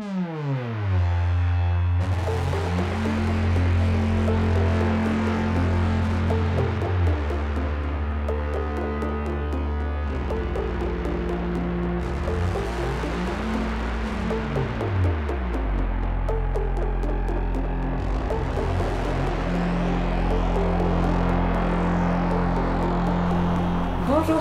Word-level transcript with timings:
Bonjour 0.00 0.08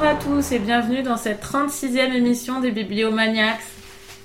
à 0.04 0.16
tous 0.16 0.54
et 0.54 0.60
bienvenue 0.60 1.04
dans 1.04 1.18
cette 1.18 1.44
36e 1.44 2.14
émission 2.14 2.62
des 2.62 2.72
Bibliomaniacs. 2.72 3.60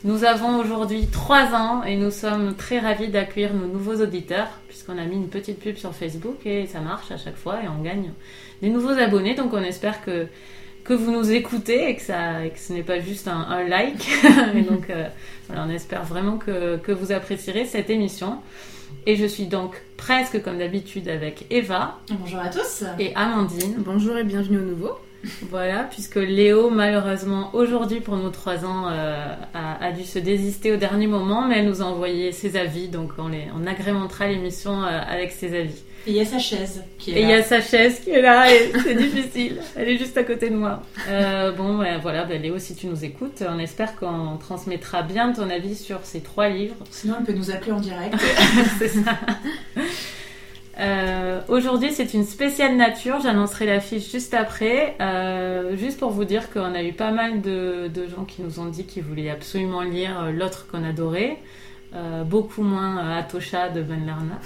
Nous 0.05 0.25
avons 0.25 0.59
aujourd'hui 0.59 1.07
3 1.07 1.55
ans 1.55 1.83
et 1.83 1.97
nous 1.97 2.11
sommes 2.11 2.55
très 2.55 2.79
ravis 2.79 3.09
d'accueillir 3.09 3.55
nos 3.55 3.67
nouveaux 3.67 4.03
auditeurs 4.03 4.49
puisqu'on 4.69 4.99
a 4.99 5.05
mis 5.07 5.17
une 5.17 5.29
petite 5.29 5.59
pub 5.59 5.77
sur 5.77 5.95
Facebook 5.95 6.45
et 6.45 6.67
ça 6.67 6.81
marche 6.81 7.11
à 7.11 7.17
chaque 7.17 7.37
fois 7.37 7.61
et 7.65 7.69
on 7.69 7.83
gagne 7.83 8.13
des 8.61 8.69
nouveaux 8.69 8.91
abonnés. 8.91 9.35
Donc 9.35 9.55
on 9.55 9.63
espère 9.63 10.05
que, 10.05 10.27
que 10.85 10.93
vous 10.93 11.11
nous 11.11 11.33
écoutez 11.33 11.89
et 11.89 11.97
que, 11.97 12.03
ça, 12.03 12.45
et 12.45 12.51
que 12.51 12.59
ce 12.59 12.75
n'est 12.75 12.83
pas 12.83 13.01
juste 13.01 13.29
un, 13.29 13.41
un 13.49 13.65
like. 13.67 14.07
et 14.55 14.61
donc 14.61 14.91
euh, 14.91 15.09
voilà, 15.47 15.65
on 15.67 15.71
espère 15.71 16.05
vraiment 16.05 16.37
que, 16.37 16.77
que 16.77 16.93
vous 16.93 17.11
apprécierez 17.11 17.65
cette 17.65 17.89
émission. 17.89 18.41
Et 19.07 19.17
je 19.17 19.25
suis 19.25 19.47
donc 19.47 19.81
presque 19.97 20.43
comme 20.43 20.59
d'habitude 20.59 21.09
avec 21.09 21.47
Eva 21.49 21.99
Bonjour 22.11 22.41
à 22.41 22.49
tous. 22.49 22.85
et 22.99 23.15
Amandine. 23.15 23.77
Bonjour 23.79 24.19
et 24.19 24.25
bienvenue 24.25 24.59
au 24.59 24.65
nouveau. 24.65 24.99
Voilà, 25.51 25.85
puisque 25.91 26.17
Léo, 26.17 26.71
malheureusement, 26.71 27.51
aujourd'hui 27.55 28.01
pour 28.01 28.17
nos 28.17 28.31
trois 28.31 28.65
ans, 28.65 28.89
euh, 28.91 29.35
a, 29.55 29.85
a 29.85 29.93
dû 29.93 30.05
se 30.05 30.19
désister 30.19 30.73
au 30.73 30.77
dernier 30.77 31.07
moment, 31.07 31.47
mais 31.49 31.59
elle 31.59 31.67
nous 31.67 31.83
a 31.83 31.85
envoyé 31.87 32.33
ses 32.33 32.57
avis, 32.57 32.89
donc 32.89 33.13
on, 33.19 33.29
les, 33.29 33.47
on 33.57 33.67
agrémentera 33.67 34.27
l'émission 34.29 34.83
euh, 34.83 35.01
avec 35.09 35.33
ses 35.33 35.59
avis. 35.59 35.83
Et 36.07 36.11
il 36.11 36.17
y 36.17 36.21
a 36.21 36.27
sa 36.27 36.39
chaise 36.39 36.83
qui 36.99 37.13
est 37.13 37.15
Et 37.15 37.23
il 37.23 37.29
y 37.29 37.33
là. 37.33 37.39
a 37.39 37.43
sa 37.43 37.63
chaise 37.63 38.01
qui 38.01 38.11
est 38.11 38.21
là, 38.21 38.53
et 38.53 38.71
c'est 38.85 38.95
difficile. 38.97 39.61
Elle 39.75 39.89
est 39.89 39.97
juste 39.97 40.19
à 40.19 40.25
côté 40.25 40.51
de 40.51 40.57
moi. 40.57 40.83
Euh, 41.09 41.51
bon, 41.53 41.79
ben, 41.79 41.99
voilà, 41.99 42.25
ben, 42.25 42.41
Léo, 42.43 42.59
si 42.59 42.75
tu 42.75 42.87
nous 42.89 43.05
écoutes, 43.05 43.43
on 43.49 43.59
espère 43.59 43.97
qu'on 43.97 44.37
transmettra 44.39 45.03
bien 45.03 45.33
ton 45.33 45.49
avis 45.49 45.75
sur 45.77 46.01
ces 46.03 46.21
trois 46.21 46.49
livres. 46.51 46.77
Sinon, 46.91 47.15
elle 47.21 47.25
peut 47.25 47.33
nous 47.33 47.51
appeler 47.51 47.73
en 47.73 47.81
direct. 47.81 48.15
c'est 48.79 48.89
ça. 48.89 49.19
Euh, 50.79 51.41
Aujourd'hui, 51.49 51.93
c'est 51.93 52.15
une 52.15 52.25
spéciale 52.25 52.77
nature. 52.77 53.21
J'annoncerai 53.23 53.67
l'affiche 53.67 54.11
juste 54.11 54.35
après. 54.35 54.97
Euh, 55.01 55.77
juste 55.77 55.99
pour 55.99 56.11
vous 56.11 56.25
dire 56.25 56.51
qu'on 56.51 56.75
a 56.75 56.83
eu 56.83 56.93
pas 56.93 57.11
mal 57.11 57.41
de, 57.41 57.91
gens 58.15 58.25
qui 58.25 58.43
nous 58.43 58.61
ont 58.61 58.67
dit 58.67 58.85
qu'ils 58.85 59.03
voulaient 59.03 59.31
absolument 59.31 59.83
lire 59.83 60.21
euh, 60.21 60.31
l'autre 60.33 60.67
qu'on 60.71 60.85
adorait. 60.85 61.39
Beaucoup 62.27 62.65
moins 62.65 63.17
Atosha 63.17 63.69
de 63.69 63.81
Ben 63.81 64.05
Lerna. 64.05 64.41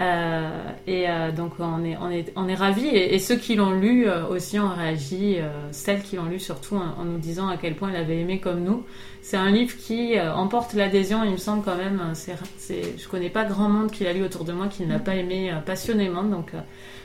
Euh, 0.00 0.48
et 0.86 1.10
euh, 1.10 1.32
donc 1.32 1.54
on 1.58 1.84
est, 1.84 1.96
on 1.96 2.08
est, 2.08 2.32
on 2.36 2.48
est 2.48 2.54
ravis 2.54 2.86
et, 2.86 3.18
ceux 3.18 3.34
qui 3.34 3.56
l'ont 3.56 3.72
lu 3.72 4.08
euh, 4.08 4.28
aussi 4.28 4.60
ont 4.60 4.68
réagi, 4.68 5.38
celles 5.72 6.02
qui 6.02 6.14
l'ont 6.14 6.26
lu 6.26 6.38
surtout 6.38 6.76
en, 6.76 7.04
nous 7.04 7.18
disant 7.18 7.48
à 7.48 7.56
quel 7.56 7.74
point 7.74 7.90
elle 7.90 8.00
avait 8.00 8.20
aimé 8.20 8.38
comme 8.38 8.62
nous. 8.62 8.84
C'est 9.22 9.36
un 9.36 9.50
livre 9.50 9.76
qui 9.76 10.18
emporte 10.20 10.74
l'adhésion, 10.74 11.24
il 11.24 11.32
me 11.32 11.36
semble 11.36 11.64
quand 11.64 11.76
même. 11.76 12.00
C'est, 12.14 12.36
c'est, 12.56 12.98
je 12.98 13.08
connais 13.08 13.28
pas 13.28 13.44
grand 13.44 13.68
monde 13.68 13.90
qui 13.90 14.04
l'a 14.04 14.12
lu 14.12 14.22
autour 14.22 14.44
de 14.44 14.52
moi 14.52 14.68
qui 14.68 14.84
ne 14.84 14.92
l'a 14.92 15.00
pas 15.00 15.16
aimé 15.16 15.52
passionnément, 15.66 16.22
donc 16.22 16.52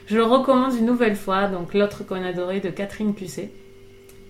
je 0.05 0.15
le 0.15 0.23
recommande 0.23 0.75
une 0.75 0.85
nouvelle 0.85 1.15
fois. 1.15 1.47
Donc 1.47 1.73
l'autre 1.73 2.05
qu'on 2.05 2.23
adorait 2.23 2.59
de 2.59 2.69
Catherine 2.69 3.13
Pusset. 3.13 3.51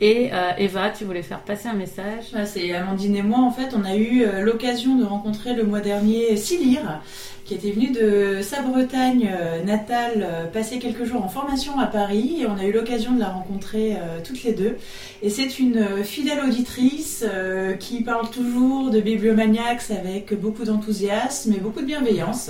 Et 0.02 0.32
euh, 0.34 0.52
Eva, 0.58 0.90
tu 0.90 1.06
voulais 1.06 1.22
faire 1.22 1.42
passer 1.42 1.70
un 1.70 1.76
message? 1.76 2.26
Voilà, 2.32 2.46
c'est 2.46 2.74
Amandine 2.74 3.16
et 3.16 3.22
moi, 3.22 3.40
en 3.40 3.52
fait, 3.52 3.74
on 3.74 3.86
a 3.86 3.96
eu 3.96 4.26
l'occasion 4.42 4.96
de 4.96 5.06
rencontrer 5.06 5.54
le 5.54 5.64
mois 5.64 5.80
dernier 5.80 6.36
Silire, 6.36 7.02
qui 7.46 7.56
était 7.56 7.72
venu 7.72 7.92
de 7.92 8.42
sa 8.42 8.62
Bretagne 8.62 9.30
euh, 9.30 9.64
natale, 9.64 10.26
euh, 10.26 10.46
passer 10.46 10.80
quelques 10.80 11.04
jours 11.04 11.24
en 11.24 11.28
formation 11.28 11.78
à 11.78 11.88
Paris, 11.88 12.38
et 12.42 12.48
on 12.48 12.58
a 12.58 12.64
eu 12.64 12.72
l'occasion 12.72 13.12
de 13.12 13.20
la 13.20 13.30
rencontrer 13.30 13.96
euh, 13.96 14.20
toutes 14.24 14.44
les 14.44 14.54
deux. 14.54 14.78
Et 15.22 15.30
c'est 15.30 15.60
une 15.60 16.04
fidèle 16.04 16.40
auditrice 16.46 17.26
qui 17.80 18.04
parle 18.04 18.30
toujours 18.30 18.90
de 18.90 19.00
Bibliomaniacs 19.00 19.90
avec 19.92 20.38
beaucoup 20.38 20.66
d'enthousiasme 20.66 21.54
et 21.54 21.60
beaucoup 21.60 21.80
de 21.80 21.86
bienveillance. 21.86 22.50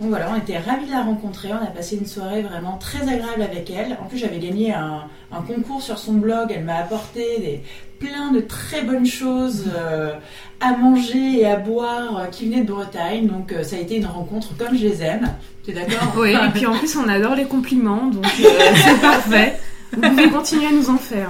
Donc 0.00 0.08
voilà, 0.08 0.30
on 0.32 0.36
était 0.38 0.58
ravis 0.58 0.86
de 0.86 0.92
la 0.92 1.02
rencontrer, 1.02 1.50
on 1.52 1.62
a 1.62 1.66
passé 1.66 1.96
une 1.96 2.06
soirée 2.06 2.40
vraiment 2.40 2.78
très 2.78 3.02
agréable 3.02 3.42
avec 3.42 3.70
elle. 3.70 3.98
En 4.02 4.06
plus, 4.06 4.16
j'avais 4.16 4.38
gagné 4.38 4.72
un 4.72 5.42
concours 5.46 5.82
sur 5.82 5.98
son 5.98 6.14
blog, 6.14 6.50
elle 6.56 6.64
m'a 6.64 6.76
apporté 6.76 7.38
des, 7.38 7.62
plein 7.98 8.32
de 8.32 8.40
très 8.40 8.82
bonnes 8.82 9.06
choses 9.06 9.64
euh, 9.76 10.12
à 10.60 10.76
manger 10.76 11.40
et 11.40 11.46
à 11.46 11.56
boire 11.56 12.18
euh, 12.18 12.26
qui 12.26 12.46
venaient 12.46 12.62
de 12.62 12.72
Bretagne. 12.72 13.26
Donc 13.26 13.52
euh, 13.52 13.62
ça 13.62 13.76
a 13.76 13.78
été 13.78 13.96
une 13.96 14.06
rencontre 14.06 14.56
comme 14.56 14.76
je 14.76 14.82
les 14.82 15.02
aime. 15.02 15.28
Tu 15.64 15.70
es 15.70 15.74
d'accord 15.74 16.14
Oui, 16.18 16.32
et 16.32 16.50
puis 16.52 16.66
en 16.66 16.76
plus 16.78 16.96
on 16.96 17.08
adore 17.08 17.34
les 17.34 17.46
compliments, 17.46 18.06
donc 18.06 18.24
euh, 18.24 18.48
c'est 18.74 19.00
parfait. 19.00 19.56
Vous 19.92 20.00
pouvez 20.00 20.28
continuer 20.30 20.66
à 20.66 20.72
nous 20.72 20.90
en 20.90 20.98
faire. 20.98 21.28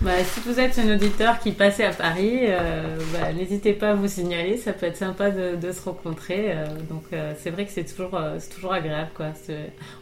Bah, 0.00 0.22
si 0.22 0.40
vous 0.40 0.60
êtes 0.60 0.78
un 0.78 0.92
auditeur 0.92 1.38
qui 1.38 1.52
passait 1.52 1.84
à 1.84 1.90
Paris, 1.92 2.40
euh, 2.42 2.98
bah, 3.14 3.32
n'hésitez 3.32 3.72
pas 3.72 3.90
à 3.92 3.94
vous 3.94 4.06
signaler, 4.08 4.58
ça 4.58 4.74
peut 4.74 4.84
être 4.84 4.98
sympa 4.98 5.30
de, 5.30 5.56
de 5.56 5.72
se 5.72 5.80
rencontrer. 5.82 6.52
euh, 6.52 6.66
donc 6.90 7.04
euh, 7.14 7.32
c'est 7.42 7.48
vrai 7.48 7.64
que 7.64 7.70
c'est 7.72 7.84
toujours, 7.84 8.14
euh, 8.14 8.36
c'est 8.38 8.50
toujours 8.54 8.74
agréable. 8.74 9.08
Quoi. 9.14 9.26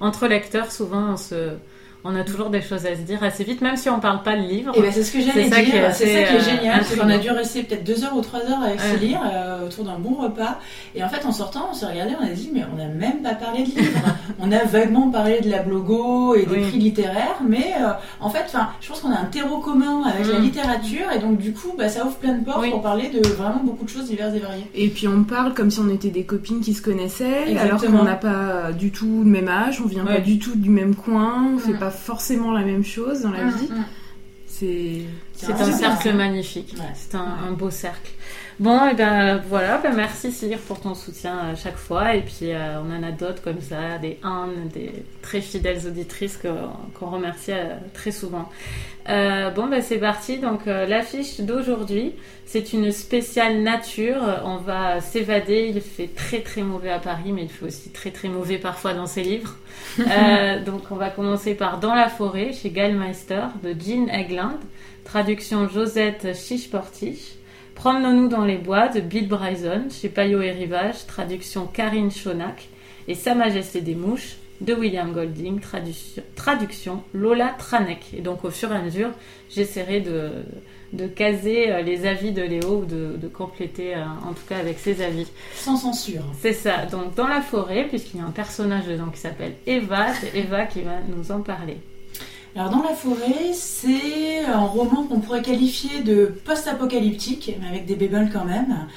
Entre 0.00 0.27
lecteurs, 0.27 0.73
souvent, 0.73 1.12
on, 1.12 1.17
se, 1.17 1.50
on 2.05 2.17
a 2.17 2.25
toujours 2.25 2.51
des 2.51 2.61
choses 2.63 2.85
à 2.87 2.97
se 2.97 3.03
dire 3.03 3.23
assez 3.23 3.45
vite, 3.45 3.61
même 3.61 3.77
si 3.77 3.89
on 3.89 4.01
parle 4.01 4.23
pas 4.23 4.35
de 4.37 4.43
livre. 4.43 4.73
Et 4.77 4.81
ben 4.83 4.91
c'est 4.93 5.05
ce 5.05 5.13
que 5.13 5.21
j'allais 5.21 5.45
C'est 5.45 5.51
ça 5.51 5.63
qui 5.63 5.71
est 5.71 5.81
dire. 5.81 5.95
C'est 5.95 6.07
ça 6.07 6.23
qui 6.29 6.35
est 6.35 6.37
euh, 6.37 6.57
génial. 6.57 6.81
C'est 6.85 6.99
qu'on 6.99 7.09
a 7.09 7.19
dû 7.19 7.31
rester 7.31 7.63
peut-être 7.63 7.85
deux 7.85 8.05
heures 8.05 8.17
ou 8.17 8.21
trois 8.23 8.41
heures 8.41 8.63
avec 8.65 8.81
Ouais. 8.81 8.99
Céline 8.99 9.19
euh, 9.33 9.67
autour 9.67 9.85
d'un 9.85 9.99
bon 9.99 10.15
repas. 10.15 10.59
Et 10.95 11.05
en 11.05 11.09
fait, 11.09 11.25
en 11.27 11.33
sortant, 11.33 11.69
on 11.71 11.75
s'est 11.75 11.87
regardé, 11.87 12.15
on 12.21 12.25
a 12.25 12.31
dit 12.31 12.51
mais 12.53 12.62
on 12.73 12.77
n'a 12.77 12.87
même 12.89 13.23
pas 13.23 13.35
parlé 13.35 13.61
de 13.62 13.67
livres. 13.69 14.01
on 14.41 14.51
a 14.51 14.65
vaguement 14.65 15.11
parlé 15.11 15.41
de 15.41 15.49
la 15.51 15.62
blogo 15.62 16.35
et 16.35 16.45
des 16.47 16.57
Oui. 16.57 16.69
prix 16.69 16.79
littéraires, 16.79 17.39
mais 17.47 17.73
euh, 17.81 17.91
en 18.21 18.31
fait, 18.31 18.43
enfin, 18.47 18.69
je 18.81 18.89
pense 18.89 19.01
qu'on 19.01 19.12
a 19.12 19.19
un 19.19 19.25
terreau 19.27 19.59
commun 19.59 20.03
avec 20.03 20.27
la 20.27 20.39
Mm. 20.39 20.43
littérature 20.43 21.12
et 21.15 21.19
donc 21.21 21.39
du 21.39 21.53
coup, 21.53 21.73
bah, 21.79 21.89
ça 21.89 22.05
ouvre 22.05 22.17
plein 22.17 22.33
de 22.35 22.45
portes 22.45 22.59
Oui. 22.62 22.71
pour 22.71 22.83
parler 22.83 23.11
de 23.11 23.25
vraiment 23.29 23.61
beaucoup 23.62 23.85
de 23.85 23.91
choses 23.91 24.07
diverses 24.09 24.35
et 24.35 24.39
variées. 24.41 24.67
Et 24.75 24.89
puis 24.89 25.07
on 25.07 25.23
parle 25.25 25.55
comme 25.55 25.71
si 25.71 25.79
on 25.81 25.89
était 25.89 26.11
des 26.11 26.25
copines 26.25 26.61
qui 26.61 26.75
se 26.75 26.83
connaissaient, 26.83 27.57
alors 27.59 27.81
qu'on 27.81 28.03
n'a 28.03 28.15
pas 28.15 28.73
du 28.77 28.91
tout 28.91 29.23
le 29.25 29.31
même 29.31 29.49
âge, 29.49 29.81
on 29.85 29.87
vient 29.87 30.05
Ouais. 30.05 30.15
pas 30.17 30.21
du 30.21 30.39
tout 30.41 30.57
du 30.57 30.71
même 30.71 30.95
coin, 30.97 31.47
on 31.55 31.59
fait 31.59 31.73
Mm. 31.75 31.79
pas 31.79 31.91
forcément 31.93 32.51
la 32.53 32.63
même 32.65 32.85
chose 32.85 33.23
dans 33.23 33.31
la 33.31 33.45
Mm, 33.45 33.51
vie. 33.57 33.69
mm. 33.71 33.85
C'est 35.35 35.51
un 35.53 35.73
cercle 35.73 36.13
magnifique. 36.15 36.75
Ouais. 36.79 36.85
C'est 36.95 37.15
un, 37.17 37.37
un 37.49 37.53
beau 37.53 37.71
cercle. 37.71 38.11
Bon, 38.62 38.89
et 38.89 38.95
ben 38.95 39.43
voilà, 39.49 39.78
ben 39.78 39.93
merci 39.93 40.31
Cyr 40.31 40.56
pour 40.56 40.78
ton 40.78 40.95
soutien 40.95 41.37
à 41.37 41.56
chaque 41.56 41.77
fois. 41.77 42.15
Et 42.15 42.21
puis 42.21 42.53
euh, 42.53 42.81
on 42.81 42.97
en 42.97 43.03
a 43.03 43.11
d'autres 43.11 43.43
comme 43.43 43.61
ça, 43.61 43.99
des 43.99 44.21
Anne, 44.23 44.69
des 44.73 44.93
très 45.21 45.41
fidèles 45.41 45.84
auditrices 45.84 46.39
qu'on 46.97 47.06
remercie 47.06 47.50
euh, 47.50 47.75
très 47.93 48.12
souvent. 48.12 48.49
Euh, 49.09 49.50
bon, 49.50 49.67
ben 49.67 49.83
c'est 49.83 49.99
parti. 49.99 50.39
Donc 50.39 50.69
euh, 50.69 50.87
l'affiche 50.87 51.41
d'aujourd'hui, 51.41 52.12
c'est 52.47 52.73
une 52.73 52.93
spéciale 52.93 53.62
nature. 53.62 54.23
On 54.45 54.59
va 54.59 55.00
s'évader. 55.00 55.73
Il 55.75 55.81
fait 55.81 56.11
très 56.15 56.41
très 56.43 56.62
mauvais 56.62 56.91
à 56.91 57.00
Paris, 57.00 57.33
mais 57.33 57.43
il 57.43 57.49
fait 57.49 57.67
aussi 57.67 57.91
très 57.91 58.12
très 58.12 58.29
mauvais 58.29 58.59
parfois 58.59 58.94
dans 58.94 59.06
ses 59.06 59.25
livres. 59.25 59.56
Euh, 59.99 60.65
donc 60.65 60.83
on 60.91 60.94
va 60.94 61.11
commencer 61.11 61.55
par 61.55 61.79
Dans 61.79 61.94
la 61.94 62.09
forêt 62.09 62.53
chez 62.53 62.71
Gallmeister 62.71 63.43
de 63.62 63.75
Jean 63.79 64.09
Egland. 64.09 64.59
Traduction 65.05 65.69
Josette 65.69 66.34
Chiche-Portiche. 66.34 67.34
Promenons-nous 67.82 68.28
dans 68.28 68.44
les 68.44 68.59
bois 68.59 68.87
de 68.87 69.00
Bill 69.00 69.26
Bryson 69.26 69.88
chez 69.91 70.09
Payot 70.09 70.41
et 70.41 70.53
Rivage. 70.53 71.04
Traduction 71.09 71.66
Karine 71.66 72.12
Chonac. 72.12 72.69
Et 73.09 73.16
Sa 73.16 73.34
Majesté 73.34 73.81
des 73.81 73.97
Mouches 73.97 74.37
de 74.60 74.72
William 74.72 75.12
Golding. 75.12 75.59
Traduction, 75.59 76.22
traduction 76.37 77.03
Lola 77.12 77.56
Tranek. 77.59 78.15
Et 78.16 78.20
donc 78.20 78.44
au 78.44 78.50
fur 78.50 78.70
et 78.70 78.76
à 78.76 78.82
mesure, 78.82 79.10
j'essaierai 79.50 80.00
de, 80.00 80.31
de 80.93 81.09
caser 81.09 81.72
euh, 81.72 81.82
les 81.82 82.06
avis 82.06 82.31
de 82.31 82.43
Léo 82.43 82.82
ou 82.82 82.84
de, 82.84 83.16
de 83.20 83.26
compléter 83.26 83.97
euh, 83.97 84.04
en 84.28 84.32
tout 84.32 84.47
cas 84.49 84.59
avec 84.59 84.78
ses 84.78 85.02
avis. 85.02 85.26
Sans 85.56 85.76
censure. 85.76 86.23
C'est 86.38 86.52
ça. 86.52 86.87
Donc 86.87 87.17
dans 87.17 87.26
la 87.26 87.40
forêt, 87.40 87.88
puisqu'il 87.88 88.19
y 88.19 88.23
a 88.23 88.26
un 88.26 88.31
personnage 88.31 88.87
dedans 88.87 89.11
qui 89.12 89.19
s'appelle 89.19 89.55
Eva, 89.67 90.14
c'est 90.14 90.38
Eva 90.38 90.67
qui 90.67 90.82
va 90.82 90.99
nous 91.08 91.32
en 91.32 91.40
parler. 91.40 91.78
Alors 92.54 92.70
dans 92.70 92.82
la 92.82 92.94
forêt, 92.94 93.52
c'est 93.54 94.44
un 94.44 94.60
roman 94.60 95.04
qu'on 95.04 95.20
pourrait 95.20 95.40
qualifier 95.40 96.02
de 96.02 96.26
post-apocalyptique, 96.44 97.56
mais 97.60 97.69
avec 97.69 97.87
des 97.87 97.94
bémols 97.94 98.28
quand 98.31 98.44
même. 98.44 98.88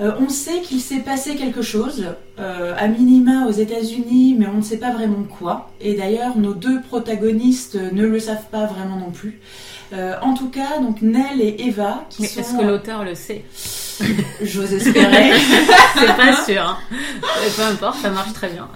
Euh, 0.00 0.12
on 0.18 0.28
sait 0.28 0.60
qu'il 0.60 0.80
s'est 0.80 1.00
passé 1.00 1.34
quelque 1.34 1.62
chose, 1.62 2.06
euh, 2.38 2.74
à 2.76 2.88
minima 2.88 3.46
aux 3.46 3.52
États-Unis, 3.52 4.36
mais 4.38 4.46
on 4.46 4.58
ne 4.58 4.62
sait 4.62 4.78
pas 4.78 4.92
vraiment 4.92 5.24
quoi. 5.24 5.70
Et 5.80 5.94
d'ailleurs, 5.94 6.38
nos 6.38 6.54
deux 6.54 6.80
protagonistes 6.82 7.76
ne 7.76 8.06
le 8.06 8.18
savent 8.18 8.48
pas 8.50 8.66
vraiment 8.66 8.96
non 8.96 9.10
plus. 9.10 9.40
Euh, 9.92 10.14
en 10.22 10.34
tout 10.34 10.50
cas, 10.50 10.78
donc 10.80 11.02
Nell 11.02 11.40
et 11.40 11.56
Eva, 11.66 12.04
qui 12.10 12.22
Mais 12.22 12.28
sont 12.28 12.40
est-ce 12.40 12.56
que 12.56 12.62
l'auteur 12.62 13.04
le 13.04 13.14
sait? 13.14 13.44
J'ose 14.42 14.72
espérer. 14.72 15.32
c'est 15.98 16.16
pas 16.16 16.44
sûr. 16.44 16.62
Hein. 16.62 16.78
Peu 17.56 17.62
importe, 17.62 17.98
ça 18.00 18.10
marche 18.10 18.32
très 18.32 18.48
bien. 18.48 18.68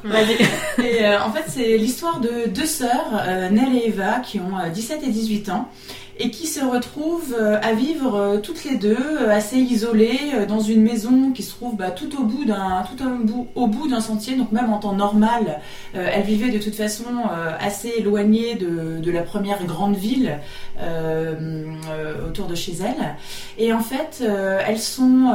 Et 0.79 1.05
euh, 1.05 1.23
en 1.23 1.33
fait, 1.33 1.45
c'est 1.49 1.77
l'histoire 1.77 2.21
de 2.21 2.49
deux 2.49 2.67
sœurs, 2.67 3.23
euh, 3.27 3.51
Nell 3.51 3.77
et 3.77 3.89
Eva, 3.89 4.21
qui 4.21 4.41
ont 4.41 4.53
17 4.73 5.03
et 5.05 5.11
18 5.11 5.49
ans 5.51 5.69
et 6.19 6.31
qui 6.31 6.47
se 6.47 6.65
retrouvent 6.65 7.35
euh, 7.39 7.59
à 7.61 7.73
vivre 7.73 8.15
euh, 8.15 8.39
toutes 8.39 8.65
les 8.65 8.77
deux 8.77 8.97
euh, 8.97 9.31
assez 9.31 9.57
isolées 9.57 10.47
dans 10.49 10.61
une 10.61 10.83
maison 10.83 11.33
qui 11.33 11.43
se 11.43 11.51
trouve 11.51 11.77
bah, 11.77 11.91
tout 11.91 12.21
au 12.21 12.25
bout 12.25 12.45
d'un 12.45 12.85
tout 12.89 13.05
bout, 13.25 13.49
au 13.55 13.67
bout 13.67 13.89
d'un 13.89 14.01
sentier 14.01 14.37
donc 14.37 14.53
même 14.53 14.73
en 14.73 14.79
temps 14.79 14.93
normal 14.93 15.61
elles 15.95 16.23
vivaient 16.23 16.51
de 16.51 16.63
toute 16.63 16.75
façon 16.75 17.05
assez 17.61 17.93
éloignées 17.99 18.55
de, 18.55 19.01
de, 19.01 19.11
la 19.11 19.23
première 19.23 19.65
grande 19.65 19.97
ville 19.97 20.39
autour 22.27 22.47
de 22.47 22.55
chez 22.55 22.73
elles 22.73 23.17
et 23.59 23.73
en 23.73 23.81
fait 23.81 24.23
elles 24.23 24.79
sont 24.79 25.33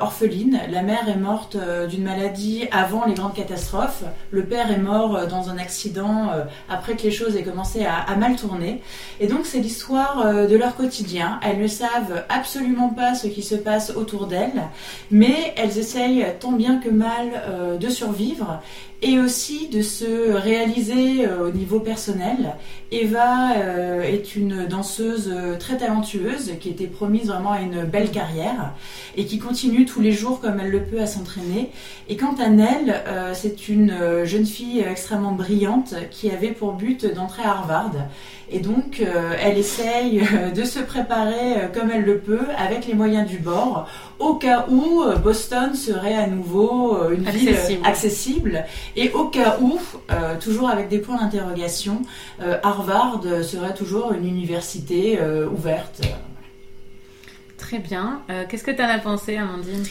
orphelines. 0.00 0.60
La 0.70 0.82
mère 0.82 1.08
est 1.08 1.16
morte 1.18 1.56
d'une 1.88 2.04
maladie 2.04 2.66
avant 2.70 3.04
les 3.04 3.14
grandes 3.14 3.34
catastrophes. 3.34 4.04
Le 4.30 4.44
père 4.44 4.70
est 4.70 4.78
mort 4.78 5.26
dans 5.26 5.50
un 5.50 5.58
accident 5.58 6.30
après 6.68 6.96
que 6.96 7.02
les 7.02 7.10
choses 7.10 7.36
aient 7.36 7.44
commencé 7.44 7.84
à, 7.84 7.96
à 7.96 8.16
mal 8.16 8.36
tourner. 8.36 8.82
Et 9.20 9.26
donc 9.26 9.46
c'est 9.46 9.58
l'histoire 9.58 10.15
euh, 10.24 10.46
de 10.46 10.56
leur 10.56 10.76
quotidien. 10.76 11.40
Elles 11.42 11.60
ne 11.60 11.66
savent 11.66 12.24
absolument 12.28 12.88
pas 12.88 13.14
ce 13.14 13.26
qui 13.26 13.42
se 13.42 13.54
passe 13.54 13.90
autour 13.90 14.26
d'elles, 14.26 14.62
mais 15.10 15.54
elles 15.56 15.78
essayent 15.78 16.26
tant 16.40 16.52
bien 16.52 16.78
que 16.78 16.88
mal 16.88 17.42
euh, 17.46 17.76
de 17.76 17.88
survivre 17.88 18.60
et 19.02 19.18
aussi 19.18 19.68
de 19.68 19.82
se 19.82 20.32
réaliser 20.32 21.26
euh, 21.26 21.48
au 21.48 21.50
niveau 21.50 21.80
personnel. 21.80 22.54
Eva 22.92 23.52
euh, 23.56 24.02
est 24.02 24.36
une 24.36 24.66
danseuse 24.66 25.30
euh, 25.32 25.56
très 25.58 25.76
talentueuse 25.76 26.52
qui 26.60 26.70
était 26.70 26.86
promise 26.86 27.26
vraiment 27.26 27.52
à 27.52 27.60
une 27.60 27.84
belle 27.84 28.10
carrière 28.10 28.72
et 29.16 29.26
qui 29.26 29.38
continue 29.38 29.84
tous 29.84 30.00
les 30.00 30.12
jours 30.12 30.40
comme 30.40 30.60
elle 30.60 30.70
le 30.70 30.82
peut 30.82 31.00
à 31.00 31.06
s'entraîner. 31.06 31.70
Et 32.08 32.16
quant 32.16 32.34
à 32.36 32.48
Nell, 32.48 33.02
c'est 33.34 33.68
une 33.68 34.24
jeune 34.24 34.46
fille 34.46 34.80
extrêmement 34.80 35.32
brillante 35.32 35.94
qui 36.10 36.30
avait 36.30 36.52
pour 36.52 36.74
but 36.74 37.06
d'entrer 37.14 37.42
à 37.42 37.50
Harvard. 37.50 37.92
Et 38.50 38.60
donc, 38.60 39.02
elle 39.42 39.58
essaye 39.58 40.22
de 40.54 40.64
se 40.64 40.78
préparer 40.78 41.68
comme 41.74 41.90
elle 41.90 42.04
le 42.04 42.18
peut 42.18 42.46
avec 42.56 42.86
les 42.86 42.94
moyens 42.94 43.28
du 43.28 43.38
bord 43.38 43.88
au 44.18 44.34
cas 44.34 44.66
où 44.70 45.02
Boston 45.22 45.74
serait 45.74 46.14
à 46.14 46.26
nouveau 46.28 46.96
une 47.10 47.24
ville 47.24 47.56
accessible 47.84 48.64
et 48.96 49.10
au 49.12 49.26
cas 49.26 49.58
où, 49.60 49.78
euh, 50.10 50.38
toujours 50.40 50.70
avec 50.70 50.88
des 50.88 50.98
points 50.98 51.20
d'interrogation, 51.20 52.02
euh, 52.40 52.56
Harvard 52.62 53.22
serait 53.44 53.74
toujours 53.74 54.12
une 54.12 54.26
université 54.26 55.18
euh, 55.20 55.46
ouverte. 55.48 56.00
Très 57.58 57.78
bien. 57.78 58.22
Qu'est-ce 58.48 58.62
que 58.62 58.70
tu 58.70 58.80
en 58.80 58.86
as 58.86 58.98
pensé, 58.98 59.36
Amandine? 59.36 59.82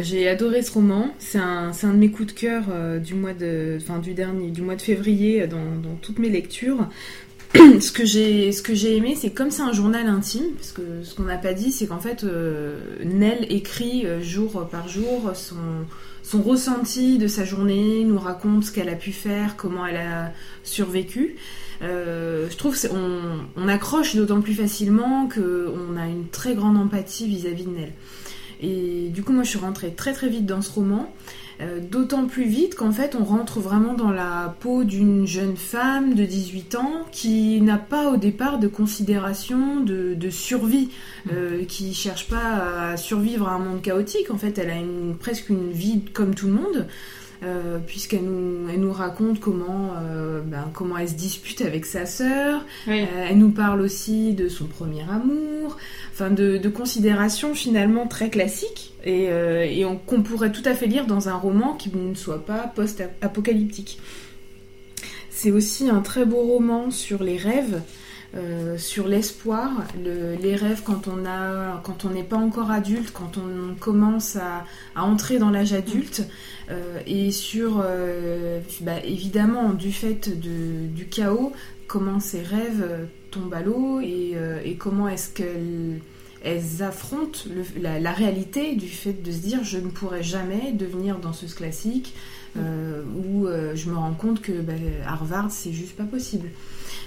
J'ai 0.00 0.28
adoré 0.28 0.62
ce 0.62 0.72
roman. 0.72 1.08
C'est 1.18 1.38
un, 1.38 1.72
un, 1.82 1.92
de 1.92 1.98
mes 1.98 2.10
coups 2.10 2.32
de 2.32 2.38
cœur 2.38 2.64
du 3.00 3.14
mois 3.14 3.32
de, 3.32 3.78
enfin, 3.82 3.98
du 3.98 4.14
dernier, 4.14 4.50
du 4.50 4.62
mois 4.62 4.76
de 4.76 4.82
février 4.82 5.48
dans, 5.48 5.56
dans 5.82 5.96
toutes 6.00 6.20
mes 6.20 6.28
lectures. 6.28 6.86
ce 7.80 7.90
que 7.90 8.04
j'ai 8.04 8.52
ce 8.52 8.60
que 8.60 8.74
j'ai 8.74 8.96
aimé 8.96 9.14
c'est 9.16 9.30
comme 9.30 9.52
c'est 9.52 9.62
un 9.62 9.72
journal 9.72 10.08
intime 10.08 10.50
parce 10.56 10.72
que 10.72 10.82
ce 11.04 11.14
qu'on 11.14 11.22
n'a 11.22 11.38
pas 11.38 11.54
dit 11.54 11.70
c'est 11.70 11.86
qu'en 11.86 12.00
fait 12.00 12.26
Nell 13.04 13.46
écrit 13.48 14.04
jour 14.20 14.68
par 14.68 14.88
jour 14.88 15.30
son 15.34 15.54
son 16.26 16.42
ressenti 16.42 17.18
de 17.18 17.28
sa 17.28 17.44
journée, 17.44 18.02
nous 18.02 18.18
raconte 18.18 18.64
ce 18.64 18.72
qu'elle 18.72 18.88
a 18.88 18.96
pu 18.96 19.12
faire, 19.12 19.54
comment 19.56 19.86
elle 19.86 19.98
a 19.98 20.32
survécu. 20.64 21.36
Euh, 21.82 22.48
je 22.50 22.56
trouve 22.56 22.76
qu'on 22.80 23.44
on 23.54 23.68
accroche 23.68 24.16
d'autant 24.16 24.40
plus 24.40 24.54
facilement 24.54 25.28
qu'on 25.28 25.96
a 25.96 26.06
une 26.06 26.26
très 26.26 26.56
grande 26.56 26.78
empathie 26.78 27.28
vis-à-vis 27.28 27.62
-vis 27.62 27.66
de 27.66 27.78
Nell. 27.78 27.92
Et 28.60 29.10
du 29.10 29.22
coup, 29.22 29.32
moi, 29.32 29.44
je 29.44 29.50
suis 29.50 29.58
rentrée 29.60 29.92
très 29.94 30.14
très 30.14 30.28
vite 30.28 30.46
dans 30.46 30.62
ce 30.62 30.72
roman. 30.72 31.14
Euh, 31.60 31.80
d'autant 31.80 32.26
plus 32.26 32.44
vite 32.44 32.74
qu'en 32.74 32.92
fait 32.92 33.16
on 33.18 33.24
rentre 33.24 33.60
vraiment 33.60 33.94
dans 33.94 34.10
la 34.10 34.54
peau 34.60 34.84
d'une 34.84 35.26
jeune 35.26 35.56
femme 35.56 36.14
de 36.14 36.24
18 36.26 36.74
ans 36.74 36.92
qui 37.12 37.62
n'a 37.62 37.78
pas 37.78 38.10
au 38.10 38.18
départ 38.18 38.58
de 38.58 38.68
considération 38.68 39.80
de, 39.80 40.30
survie, 40.30 40.90
mm. 41.24 41.30
euh, 41.32 41.64
qui 41.64 41.94
cherche 41.94 42.28
pas 42.28 42.90
à 42.90 42.96
survivre 42.98 43.48
à 43.48 43.52
un 43.52 43.58
monde 43.58 43.80
chaotique. 43.80 44.30
En 44.30 44.36
fait, 44.36 44.58
elle 44.58 44.70
a 44.70 44.76
une, 44.76 45.16
presque 45.18 45.48
une 45.48 45.70
vie 45.70 46.02
comme 46.12 46.34
tout 46.34 46.46
le 46.46 46.52
monde. 46.52 46.86
Euh, 47.42 47.78
puisqu'elle 47.86 48.24
nous, 48.24 48.68
elle 48.72 48.80
nous 48.80 48.92
raconte 48.92 49.40
comment, 49.40 49.92
euh, 50.00 50.40
ben, 50.40 50.70
comment 50.72 50.96
elle 50.96 51.08
se 51.08 51.14
dispute 51.14 51.60
avec 51.60 51.84
sa 51.84 52.06
sœur. 52.06 52.64
Euh, 52.88 53.04
elle 53.28 53.38
nous 53.38 53.50
parle 53.50 53.82
aussi 53.82 54.32
de 54.32 54.48
son 54.48 54.64
premier 54.64 55.02
amour, 55.02 55.76
enfin 56.12 56.30
de, 56.30 56.56
de 56.56 56.68
considérations 56.70 57.54
finalement 57.54 58.06
très 58.06 58.30
classiques 58.30 58.94
et, 59.06 59.24
et 59.24 59.86
qu'on 60.06 60.22
pourrait 60.22 60.52
tout 60.52 60.62
à 60.64 60.74
fait 60.74 60.86
lire 60.86 61.06
dans 61.06 61.28
un 61.28 61.36
roman 61.36 61.74
qui 61.74 61.90
ne 61.94 62.14
soit 62.14 62.44
pas 62.44 62.70
post-apocalyptique. 62.74 63.98
C'est 65.30 65.50
aussi 65.50 65.88
un 65.88 66.00
très 66.00 66.24
beau 66.24 66.40
roman 66.40 66.90
sur 66.90 67.22
les 67.22 67.36
rêves. 67.36 67.80
Euh, 68.34 68.76
sur 68.76 69.08
l'espoir, 69.08 69.84
les 70.04 70.56
rêves 70.56 70.82
quand 70.84 71.08
on 71.08 71.24
a, 71.24 71.80
quand 71.84 72.04
on 72.04 72.10
n'est 72.10 72.24
pas 72.24 72.36
encore 72.36 72.70
adulte, 72.70 73.10
quand 73.12 73.38
on 73.38 73.74
commence 73.74 74.36
à, 74.36 74.64
entrer 74.94 75.38
dans 75.38 75.50
l'âge 75.50 75.72
adulte, 75.72 76.28
euh, 76.70 76.98
et 77.06 77.30
sur 77.30 77.82
euh, 77.82 78.60
bah, 78.82 78.98
évidemment 79.04 79.72
du 79.72 79.92
fait 79.92 80.28
du 80.38 81.06
chaos, 81.08 81.52
comment 81.86 82.20
ces 82.20 82.42
rêves 82.42 83.08
tombent 83.30 83.54
à 83.54 83.62
l'eau 83.62 84.00
et, 84.00 84.76
comment 84.78 85.08
est-ce 85.08 85.30
qu'elles 85.30 86.00
elles 86.46 86.82
affrontent 86.82 87.40
la, 87.80 88.12
réalité 88.12 88.76
du 88.76 88.88
fait 88.88 89.22
de 89.22 89.32
se 89.32 89.38
dire 89.38 89.64
je 89.64 89.78
ne 89.78 89.88
pourrai 89.88 90.22
jamais 90.22 90.72
devenir 90.72 91.18
danseuse 91.18 91.54
classique 91.54 92.14
ou 92.56 93.46
je 93.74 93.90
me 93.90 93.96
rends 93.96 94.14
compte 94.14 94.40
que 94.40 94.52
bah, 94.52 94.72
Harvard 95.06 95.50
c'est 95.50 95.72
juste 95.72 95.94
pas 95.96 96.04
possible. 96.04 96.48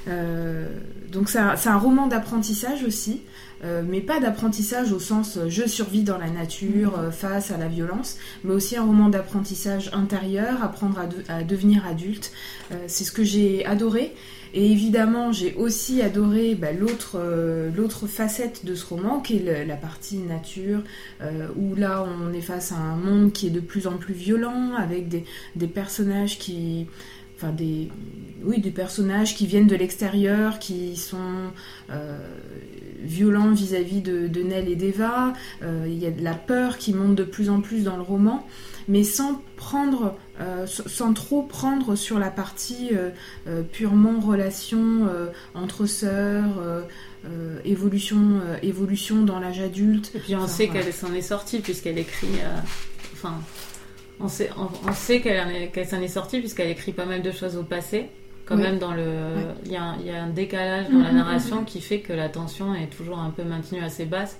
Euh, 0.08 0.68
donc 1.12 1.30
c'est 1.30 1.40
un, 1.40 1.78
roman 1.78 2.08
d'apprentissage 2.08 2.84
aussi, 2.84 3.22
euh, 3.64 3.84
mais 3.86 4.02
pas 4.02 4.20
d'apprentissage 4.20 4.92
au 4.92 5.00
sens 5.00 5.38
euh, 5.38 5.50
je 5.50 5.68
survis 5.68 6.04
dans 6.04 6.18
la 6.18 6.30
nature 6.30 6.94
face 7.12 7.52
à 7.52 7.58
la 7.58 7.68
violence, 7.68 8.18
mais 8.44 8.54
aussi 8.54 8.78
un 8.78 8.84
roman 8.84 9.10
d'apprentissage 9.10 9.90
intérieur, 9.94 10.64
apprendre 10.64 11.00
à, 11.28 11.44
devenir 11.44 11.86
adulte. 11.86 12.32
c'est 12.88 13.04
ce 13.04 13.12
que 13.12 13.24
j'ai 13.24 13.66
adoré. 13.66 14.14
Et 14.54 14.72
évidemment, 14.72 15.32
j'ai 15.32 15.54
aussi 15.56 16.02
adoré 16.02 16.56
bah, 16.56 16.72
l'autre, 16.72 17.20
l'autre 17.76 18.08
facette 18.08 18.66
de 18.66 18.76
ce 18.76 18.86
roman, 18.86 19.20
qui 19.20 19.38
est 19.38 19.66
la 19.66 19.76
partie 19.76 20.18
nature, 20.18 20.82
où 21.56 21.76
là, 21.76 22.04
on 22.04 22.34
est 22.34 22.42
face 22.42 22.72
à 22.72 22.78
un 22.78 22.96
monde 22.96 23.32
qui 23.32 23.48
est 23.48 23.52
de 23.52 23.60
plus 23.60 23.88
en 23.88 23.98
plus 23.98 24.14
violent, 24.14 24.74
avec 24.76 25.08
des, 25.08 25.24
des 25.56 25.68
personnages 25.68 26.40
qui, 26.40 26.88
enfin 27.40 27.54
des, 27.54 27.90
oui, 28.44 28.60
des 28.60 28.72
personnages 28.72 29.36
qui 29.36 29.48
viennent 29.48 29.68
de 29.68 29.76
l'extérieur, 29.76 30.60
qui 30.60 30.98
sont 30.98 31.52
euh, 31.90 32.20
violents 33.02 33.52
vis-à-vis 33.52 34.02
de, 34.02 34.28
de, 34.28 34.42
Nell 34.42 34.68
et 34.68 34.76
d'Eva. 34.76 35.34
Euh, 35.64 35.86
il 35.88 35.98
y 35.98 36.06
a 36.06 36.12
de 36.12 36.24
la 36.24 36.34
peur 36.34 36.78
qui 36.78 36.94
monte 36.94 37.16
de 37.16 37.24
plus 37.24 37.50
en 37.50 37.62
plus 37.62 37.84
dans 37.86 37.96
le 37.96 38.02
roman, 38.02 38.46
mais 38.90 39.04
sans 39.04 39.42
prendre, 39.56 40.18
euh, 40.40 40.66
sans 40.66 41.14
trop 41.14 41.44
prendre 41.44 41.96
sur 41.96 42.20
la 42.20 42.30
partie 42.30 42.92
purement 43.72 44.20
relation 44.20 45.10
entre 45.54 45.86
sœurs. 45.86 46.86
évolution, 47.66 48.42
évolution 48.62 49.24
dans 49.24 49.40
l'âge 49.40 49.60
adulte. 49.60 50.12
Et 50.16 50.20
puis 50.20 50.36
on 50.36 50.48
sait 50.48 50.68
qu'elle 50.68 50.94
s'en 50.94 51.14
est 51.14 51.22
sortie 51.22 51.60
puisqu'elle 51.60 51.98
écrit, 51.98 52.40
enfin, 53.14 53.36
on 54.20 54.28
sait, 54.28 54.50
on, 54.58 54.94
sait 54.94 55.22
qu'elle 55.22 55.88
s'en 55.88 56.02
est 56.02 56.08
sortie 56.08 56.40
puisqu'elle 56.40 56.70
écrit 56.70 56.92
pas 56.92 57.06
mal 57.06 57.22
de 57.22 57.32
choses 57.32 57.56
au 57.56 57.64
passé. 57.64 58.10
Quand 58.50 58.58
même, 58.58 58.80
dans 58.80 58.94
le, 58.94 59.04
il 59.66 59.72
y, 59.72 59.78
a 59.78 60.24
un 60.24 60.30
décalage 60.30 60.90
dans 60.90 60.98
la 60.98 61.12
mm, 61.12 61.14
mm, 61.14 61.18
narration 61.18 61.62
mm, 61.62 61.66
qui 61.66 61.82
fait 61.82 62.00
que 62.00 62.14
la 62.14 62.30
tension 62.30 62.74
est 62.74 62.88
toujours 62.88 63.20
un 63.20 63.30
peu 63.30 63.44
maintenue 63.44 63.84
assez 63.84 64.06
basse. 64.06 64.40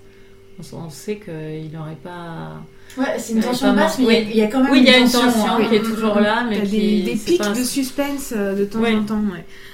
On, 0.74 0.90
sait 0.90 1.18
qu'il 1.18 1.72
n'aurait 1.72 1.96
pas. 1.96 2.62
Ouais, 2.98 3.18
c'est 3.18 3.34
une 3.34 3.42
tension 3.42 3.74
basse, 3.74 4.00
mais 4.00 4.24
il 4.30 4.36
y, 4.36 4.42
a 4.42 4.48
quand 4.48 4.64
même 4.64 4.72
oui, 4.72 4.80
une, 4.80 4.86
y 4.86 4.90
a 4.90 4.98
une 4.98 5.10
tension, 5.10 5.58
qui 5.70 5.76
est 5.76 5.82
toujours 5.82 6.20
là, 6.20 6.44
mais 6.50 6.64
qui, 6.64 7.04
des, 7.04 7.16
pics 7.16 7.42
de 7.42 7.64
suspense 7.64 8.34
euh, 8.36 8.56
de 8.56 8.66
temps 8.66 8.84
en 8.84 9.04
temps. 9.04 9.22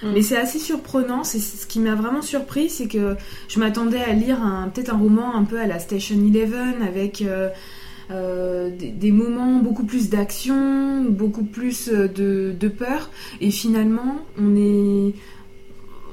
Mais 0.03 0.21
c'est 0.21 0.37
assez 0.37 0.59
surprenant. 0.59 1.23
C'est 1.23 1.39
ce 1.39 1.65
qui 1.65 1.79
m'a 1.79 1.95
vraiment 1.95 2.21
surpris, 2.21 2.69
c'est 2.69 2.87
que 2.87 3.15
je 3.47 3.59
m'attendais 3.59 4.01
à 4.01 4.13
lire 4.13 4.37
peut-être 4.73 4.93
un 4.93 4.97
roman 4.97 5.35
un 5.35 5.43
peu 5.43 5.59
à 5.59 5.67
la 5.67 5.79
Station 5.79 6.15
Eleven 6.15 6.81
avec. 6.85 7.21
Euh, 7.21 7.49
euh, 8.11 8.69
des, 8.69 9.11
moments 9.11 9.57
beaucoup 9.57 9.83
plus 9.83 10.11
d'action, 10.11 11.05
beaucoup 11.09 11.43
plus 11.43 11.87
de, 11.89 12.67
peur. 12.67 13.09
Et 13.41 13.49
finalement, 13.49 14.17
on 14.39 14.55
est, 14.55 15.15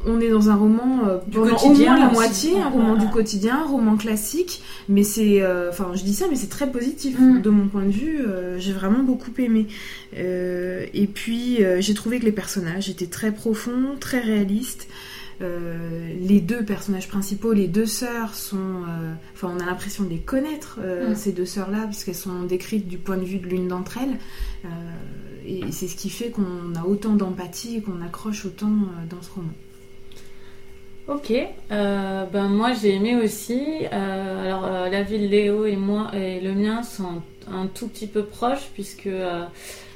on 0.07 0.21
est 0.21 0.31
dans 0.31 0.51
un 0.51 0.57
roman 0.57 1.03
euh, 1.07 1.19
du 1.27 1.39
au 1.39 1.45
moins 1.45 1.99
la 1.99 2.11
moitié, 2.11 2.61
un 2.61 2.69
roman 2.69 2.97
du 2.97 3.07
quotidien, 3.09 3.63
un 3.63 3.67
roman 3.67 3.97
classique. 3.97 4.63
Mais 4.89 5.05
c'est, 5.05 5.43
enfin, 5.69 5.93
je 5.95 6.03
dis 6.03 6.15
ça, 6.15 6.27
mais 6.31 6.37
c'est 6.37 6.49
très 6.49 6.71
positif 6.71 7.19
mm. 7.19 7.43
de 7.43 7.51
mon 7.51 7.69
point 7.69 7.85
de 7.85 7.91
vue. 7.91 8.25
j'ai 8.59 8.73
vraiment 8.73 9.03
beaucoup 9.03 9.31
aimé. 9.39 9.67
et 10.15 11.09
puis, 11.13 11.59
j'ai 11.79 11.95
trouvé 11.95 12.19
que 12.19 12.25
les 12.25 12.33
personnages 12.33 12.89
étaient 12.89 13.07
très 13.07 13.33
profonds, 13.33 13.97
très 14.01 14.21
réalistes. 14.21 14.89
les 15.41 16.41
deux 16.41 16.65
personnages 16.65 17.09
principaux, 17.09 17.53
les 17.53 17.69
deux 17.69 17.87
sœurs, 17.87 18.35
sont. 18.35 18.83
Enfin, 19.35 19.53
on 19.57 19.61
a 19.61 19.67
l'impression 19.67 20.05
de 20.05 20.11
les 20.11 20.21
connaître, 20.21 20.79
Mm. 20.81 21.15
ces 21.15 21.33
deux 21.33 21.47
sœurs-là, 21.47 21.87
puisqu'elles 21.87 22.15
sont 22.15 22.43
décrites 22.43 22.89
du 22.89 22.99
point 22.99 23.17
de 23.17 23.25
vue 23.25 23.39
de 23.39 23.47
l'une 23.47 23.69
d'entre 23.69 23.99
elles. 23.99 24.19
et 25.47 25.73
c'est 25.73 25.89
ce 25.89 25.97
qui 25.97 26.11
fait 26.11 26.31
qu'on 26.31 26.75
a 26.77 26.85
autant 26.87 27.15
d'empathie 27.15 27.77
et 27.77 27.83
qu'on 27.83 28.01
accroche 28.03 28.45
autant 28.45 28.73
dans 29.11 29.23
ce 29.23 29.31
roman. 29.31 29.53
Ok, 31.09 31.33
euh, 31.33 32.25
ben 32.27 32.49
moi 32.49 32.73
j'ai 32.75 32.95
aimé 32.95 33.17
aussi. 33.17 33.61
Euh, 33.93 34.45
alors 34.45 34.65
euh, 34.65 34.89
la 34.89 35.03
ville 35.03 35.29
Léo 35.29 35.67
et 35.67 35.77
moi 35.77 36.11
et 36.15 36.41
le 36.41 36.53
mien 36.53 36.83
sont 36.83 37.23
un 37.51 37.67
tout 37.67 37.89
petit 37.89 38.07
peu 38.07 38.25
proches 38.25 38.71
puisque 38.73 39.09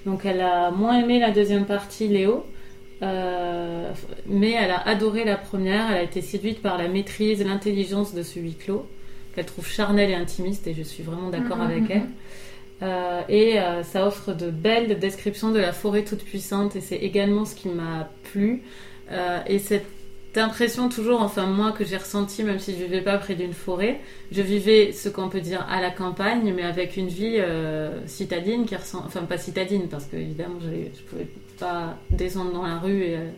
donc 0.04 0.24
elle 0.24 0.40
a 0.40 0.70
moins 0.70 0.98
aimé 0.98 1.20
la 1.20 1.30
deuxième 1.30 1.64
partie 1.64 2.08
Léo, 2.08 2.44
mais 3.00 4.50
elle 4.52 4.70
a 4.70 4.80
adoré 4.86 5.24
la 5.24 5.36
première. 5.36 5.90
Elle 5.90 5.98
a 5.98 6.02
été 6.02 6.22
séduite 6.22 6.60
par 6.60 6.76
la 6.76 6.88
maîtrise, 6.88 7.44
l'intelligence 7.44 8.12
de 8.12 8.22
ce 8.22 8.40
huis 8.40 8.56
clos 8.56 8.86
qu'elle 9.36 9.46
trouve 9.46 9.68
charnel 9.68 10.10
et 10.10 10.14
intimiste 10.14 10.66
et 10.66 10.74
je 10.74 10.82
suis 10.82 11.02
vraiment 11.02 11.28
d'accord 11.28 11.58
Mhm, 11.58 11.66
avec 11.66 11.82
mhm. 11.82 11.90
elle. 11.90 12.06
Euh, 12.82 13.22
et 13.28 13.58
euh, 13.58 13.82
ça 13.84 14.06
offre 14.06 14.32
de 14.32 14.50
belles 14.50 14.98
descriptions 14.98 15.50
de 15.50 15.58
la 15.58 15.72
forêt 15.72 16.04
toute 16.04 16.24
puissante 16.24 16.76
et 16.76 16.80
c'est 16.80 16.96
également 16.96 17.44
ce 17.44 17.54
qui 17.54 17.68
m'a 17.68 18.10
plu. 18.24 18.62
Euh, 19.12 19.38
et 19.46 19.58
cette 19.58 19.86
impression 20.38 20.88
toujours, 20.88 21.22
enfin 21.22 21.46
moi 21.46 21.72
que 21.72 21.84
j'ai 21.84 21.96
ressenti 21.96 22.42
même 22.42 22.58
si 22.58 22.72
je 22.72 22.84
vivais 22.84 23.00
pas 23.00 23.18
près 23.18 23.34
d'une 23.34 23.52
forêt, 23.52 24.00
je 24.32 24.42
vivais 24.42 24.92
ce 24.92 25.08
qu'on 25.08 25.28
peut 25.28 25.40
dire 25.40 25.66
à 25.68 25.80
la 25.80 25.90
campagne 25.90 26.52
mais 26.54 26.62
avec 26.62 26.96
une 26.96 27.08
vie 27.08 27.38
euh, 27.38 28.06
citadine 28.06 28.64
qui 28.64 28.76
ressemble, 28.76 29.04
enfin 29.06 29.22
pas 29.22 29.38
citadine 29.38 29.88
parce 29.88 30.06
que 30.06 30.16
évidemment 30.16 30.58
je 30.60 31.02
pouvais 31.02 31.28
pas 31.58 31.96
descendre 32.10 32.52
dans 32.52 32.66
la 32.66 32.78
rue 32.78 33.02
et 33.02 33.16
euh, 33.16 33.28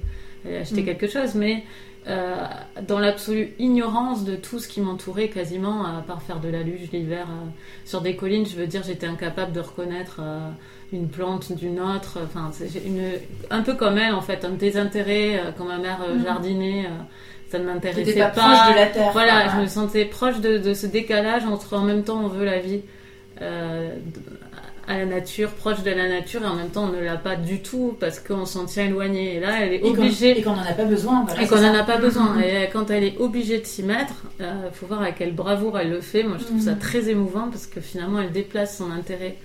aller 0.45 0.57
acheter 0.59 0.83
Mm. 0.83 0.85
quelque 0.85 1.09
chose 1.09 1.35
mais 1.35 1.65
euh, 2.07 2.37
dans 2.87 2.99
l'absolue 2.99 3.55
ignorance 3.59 4.25
de 4.25 4.37
tout 4.37 4.59
ce 4.59 4.69
qui 4.69 4.81
m'entourait 4.81 5.29
quasiment, 5.29 5.85
à 5.85 6.01
part 6.01 6.23
faire 6.23 6.41
de 6.41 6.49
la 6.49 6.63
luge 6.63 6.91
l'hiver 6.93 7.27
sur 7.85 8.01
des 8.01 8.17
collines, 8.17 8.47
je 8.47 8.57
veux 8.57 8.67
dire, 8.67 8.83
j'étais 8.83 9.07
incapable 9.07 9.53
de 9.53 9.61
reconnaître 9.61 10.23
une 10.93 11.09
plante 11.09 11.53
d'une 11.53 11.81
autre. 11.81 12.19
Enfin, 12.25 12.51
c'est- 12.53 12.83
une, 12.87 13.03
un 13.51 13.63
peu 13.63 13.75
comme 13.75 13.99
elle 13.99 14.15
en 14.15 14.23
fait, 14.23 14.45
un 14.45 14.51
désintérêt 14.51 15.39
euh, 15.39 15.51
quand 15.57 15.65
ma 15.65 15.79
mère 15.79 15.99
euh, 16.09 16.15
Mhm. 16.17 16.25
jardinait, 16.25 16.85
euh, 16.87 17.03
ça 17.51 17.59
ne 17.59 17.65
m'intéressait 17.65 18.15
pas. 18.19 18.27
pas, 18.29 18.41
proche 18.41 18.71
de 18.71 18.75
la 18.75 18.87
terre. 18.87 19.11
Voilà, 19.13 19.49
je 19.55 19.61
me 19.61 19.67
sentais 19.67 20.05
proche 20.05 20.41
de, 20.41 20.59
de 20.59 20.75
ce 20.75 20.87
décalage 20.87 21.45
entre 21.45 21.75
en 21.77 21.83
même 21.83 22.05
temps 22.05 22.21
on 22.25 22.29
veut 22.29 22.45
la 22.45 22.59
vie 22.59 22.81
euh, 23.43 23.91
à 24.87 24.97
la 24.97 25.05
nature, 25.05 25.51
proche 25.51 25.83
de 25.83 25.91
la 25.91 26.09
nature, 26.09 26.43
et 26.43 26.47
en 26.47 26.55
même 26.55 26.71
temps 26.71 26.85
on 26.85 26.97
ne 26.99 27.05
l'a 27.05 27.17
pas 27.19 27.37
du 27.37 27.61
tout 27.61 27.95
parce 28.01 28.21
qu'on 28.21 28.47
s'en 28.47 28.65
tient 28.65 28.87
éloigné. 28.87 29.37
Et 29.37 29.41
là, 29.41 29.61
elle 29.61 29.75
est 29.75 29.83
obligée 29.83 30.39
Et 30.39 30.43
qu'on 30.43 30.57
n'en 30.57 30.63
a 30.63 30.73
pas 30.73 30.87
besoin. 30.87 31.25
voilà, 31.27 31.43
et 31.43 31.47
qu'on 31.47 31.61
n'en 31.61 31.75
a 31.75 31.85
pas 31.85 31.99
besoin. 31.99 32.33
Mhm. 32.37 32.43
Et 32.43 32.69
quand 32.73 32.91
elle 32.91 33.05
est 33.05 33.19
obligée 33.19 33.59
de 33.59 33.67
s'y 33.67 33.83
mettre, 33.83 34.15
il 34.41 34.47
faut 34.73 34.87
voir 34.87 35.03
à 35.03 35.13
quelle 35.13 35.35
bravoure 35.35 35.79
elle 35.79 35.91
le 35.91 36.01
fait. 36.01 36.23
Moi, 36.23 36.39
je 36.39 36.45
trouve 36.45 36.61
ça 36.63 36.73
très 36.73 37.11
émouvant 37.11 37.49
parce 37.51 37.67
que 37.67 37.83
finalement, 37.83 38.19
elle 38.21 38.33
déplace 38.33 38.79
son 38.79 38.91
intérêt. 38.91 39.37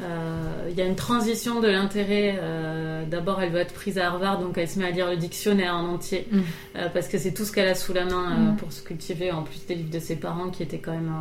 Euh, 0.00 0.68
Il 0.70 0.78
y 0.78 0.80
a 0.80 0.86
une 0.86 0.96
transition 0.96 1.60
de 1.60 1.68
l'intérêt. 1.68 2.38
euh, 2.40 3.04
D'abord, 3.04 3.42
elle 3.42 3.50
veut 3.50 3.60
être 3.60 3.74
prise 3.74 3.98
à 3.98 4.06
Harvard, 4.06 4.38
donc 4.40 4.56
elle 4.56 4.68
se 4.68 4.78
met 4.78 4.86
à 4.86 4.90
lire 4.90 5.10
le 5.10 5.16
dictionnaire 5.16 5.74
en 5.74 5.84
entier 5.86 6.26
Mhm. 6.30 6.42
euh, 6.76 6.88
parce 6.94 7.08
que 7.08 7.18
c'est 7.18 7.32
tout 7.32 7.44
ce 7.44 7.52
qu'elle 7.52 7.68
a 7.68 7.74
sous 7.74 7.92
la 7.92 8.04
main 8.06 8.30
Mhm. 8.52 8.56
pour 8.56 8.72
se 8.72 8.82
cultiver. 8.82 9.30
En 9.32 9.42
plus 9.42 9.66
des 9.66 9.74
livres 9.74 9.90
de 9.90 9.98
ses 9.98 10.16
parents 10.16 10.48
qui 10.50 10.62
étaient 10.62 10.78
quand 10.78 10.92
même 10.92 11.12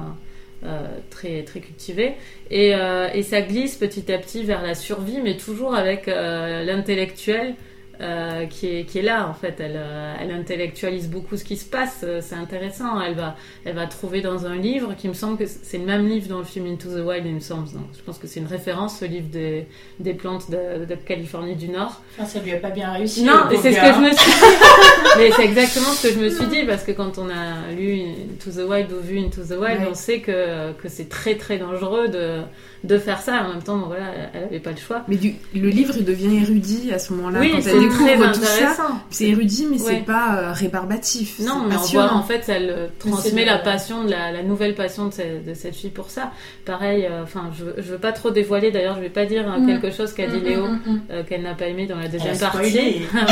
euh, 0.63 0.86
très 1.10 1.44
très 1.44 1.60
cultivés. 1.60 2.13
Et, 2.51 2.75
euh, 2.75 3.08
et 3.13 3.24
ça 3.24 3.42
glisse 3.42 3.75
petit 3.75 4.12
à 4.13 4.18
petit 4.20 4.44
vers 4.44 4.62
la 4.62 4.75
survie, 4.75 5.20
mais 5.22 5.36
toujours 5.36 5.74
avec 5.75 6.08
euh, 6.08 6.63
l'intellectuel 6.63 7.56
euh, 8.01 8.46
qui, 8.48 8.67
est, 8.67 8.84
qui 8.86 9.00
est 9.00 9.03
là 9.03 9.27
en 9.29 9.34
fait. 9.34 9.55
Elle, 9.60 9.75
euh, 9.77 10.13
elle 10.20 10.31
intellectualise 10.31 11.10
beaucoup 11.10 11.38
ce 11.38 11.43
qui 11.43 11.55
se 11.58 11.65
passe. 11.65 12.01
euh, 12.03 12.20
C'est 12.22 12.36
intéressant. 12.36 13.00
Elle 13.01 13.15
va, 13.15 13.36
elle 13.65 13.75
va 13.75 13.86
trouver 13.88 14.22
dans 14.22 14.46
un 14.46 14.55
livre 14.55 14.96
qui 14.98 15.08
me 15.08 15.13
semble 15.13 15.38
que 15.38 15.46
c'est 15.46 15.77
le 15.77 15.86
même 15.86 16.08
livre 16.08 16.27
dans 16.27 16.39
le 16.39 16.43
film 16.46 16.65
Into 16.67 16.89
the 16.89 17.05
Wild, 17.05 17.25
il 17.25 17.36
me 17.36 17.39
semble. 17.39 17.72
Donc, 17.72 17.84
je 17.98 18.01
pense 18.01 18.17
que 18.17 18.27
c'est 18.27 18.39
une 18.39 18.48
référence, 18.48 18.98
ce 19.00 19.05
livre 19.05 19.27
des, 19.31 19.67
des 20.00 20.13
plantes 20.13 20.50
de, 20.50 20.86
de 20.86 20.96
Californie 20.96 21.55
du 21.55 21.67
Nord. 21.70 22.01
Enfin, 22.17 22.27
ça 22.27 22.39
lui 22.39 22.51
a 22.53 22.58
pas 22.58 22.72
bien 22.72 22.91
réussi. 22.91 23.24
Non, 23.24 23.50
et 23.51 23.58
c'est 23.58 23.72
ce 23.74 23.79
que 23.79 23.93
je 23.93 24.00
me 24.00 24.12
suis 24.12 24.31
dit. 24.31 24.55
Mais 25.17 25.31
c'est 25.31 25.46
exactement 25.46 25.88
ce 25.91 26.08
que 26.08 26.13
je 26.13 26.20
me 26.20 26.29
suis 26.29 26.46
dit 26.48 26.63
parce 26.65 26.84
que 26.84 26.91
quand 26.91 27.17
on 27.17 27.29
a 27.29 27.72
lu 27.77 28.01
Into 28.34 28.51
the 28.51 28.67
Wild 28.70 28.91
ou 28.91 29.01
vu 29.05 29.20
Into 29.20 29.41
the 29.43 29.51
Wild, 29.51 29.62
Ouais. 29.81 29.88
on 29.89 29.93
sait 29.93 30.20
que, 30.20 30.72
que 30.74 30.89
c'est 30.89 31.08
très 31.08 31.36
très 31.36 31.58
dangereux 31.58 32.08
de, 32.10 32.39
de 32.84 32.98
faire 32.98 33.20
ça. 33.22 33.43
En 33.46 33.50
même 33.53 33.62
temps, 33.63 33.77
bon, 33.77 33.86
voilà, 33.88 34.05
elle 34.34 34.43
avait 34.46 34.60
pas 34.60 34.72
le 34.72 34.77
choix. 34.77 35.03
Mais 35.08 35.15
du, 35.17 35.36
le 35.55 35.70
livre, 35.70 35.93
devient 36.01 36.38
érudit 36.41 36.91
à 36.93 37.00
ce 37.00 37.13
moment-là. 37.13 37.39
oui, 37.39 37.51
quand 37.51 37.60
elle 37.67 37.84
découvre 37.92 38.32
tout 38.32 38.42
ça, 38.42 38.54
intéressant. 38.56 39.00
c'est 39.10 39.26
érudit, 39.26 39.68
mais 39.70 39.82
Ouais. 39.82 39.84
c'est 40.00 40.06
pas 40.06 40.36
euh, 40.38 40.52
rébarbatif. 40.52 41.40
Non, 41.40 41.64
mais 41.68 41.76
on 41.76 41.80
voit, 41.80 42.14
en 42.14 42.24
fait, 42.24 42.44
elle 42.48 42.70
euh, 42.70 42.88
transmet 43.00 43.46
la 43.46 43.58
passion, 43.58 44.04
la, 44.04 44.32
la 44.32 44.44
nouvelle 44.44 44.76
passion 44.76 45.08
de, 45.08 45.14
ce- 45.14 45.48
de 45.50 45.54
cette 45.54 45.76
fille 45.76 45.90
pour 45.90 46.10
ça. 46.10 46.32
Pareil, 46.66 47.06
euh, 47.06 47.24
enfin, 47.24 47.52
je, 47.58 47.64
veux- 47.66 47.76
je 47.78 47.92
veux 47.92 47.98
pas 47.98 48.12
trop 48.12 48.32
dévoiler, 48.32 48.72
d'ailleurs, 48.72 48.96
je 48.96 49.02
vais 49.02 49.10
pas 49.10 49.26
dire 49.26 49.48
hein, 49.50 49.60
Mm. 49.60 49.68
quelque 49.68 49.92
chose 49.92 50.14
qu'a 50.14 50.28
dit 50.28 50.38
Mm, 50.38 50.44
Léo. 50.44 50.68
mm, 50.68 50.80
euh, 51.12 51.24
qu'elle 51.24 51.42
n'a 51.44 51.54
pas 51.56 51.68
aimé 51.68 51.86
dans 51.88 51.98
la 51.98 52.08
deuxième 52.08 52.38
partie. 52.38 53.02
Voilà. 53.12 53.28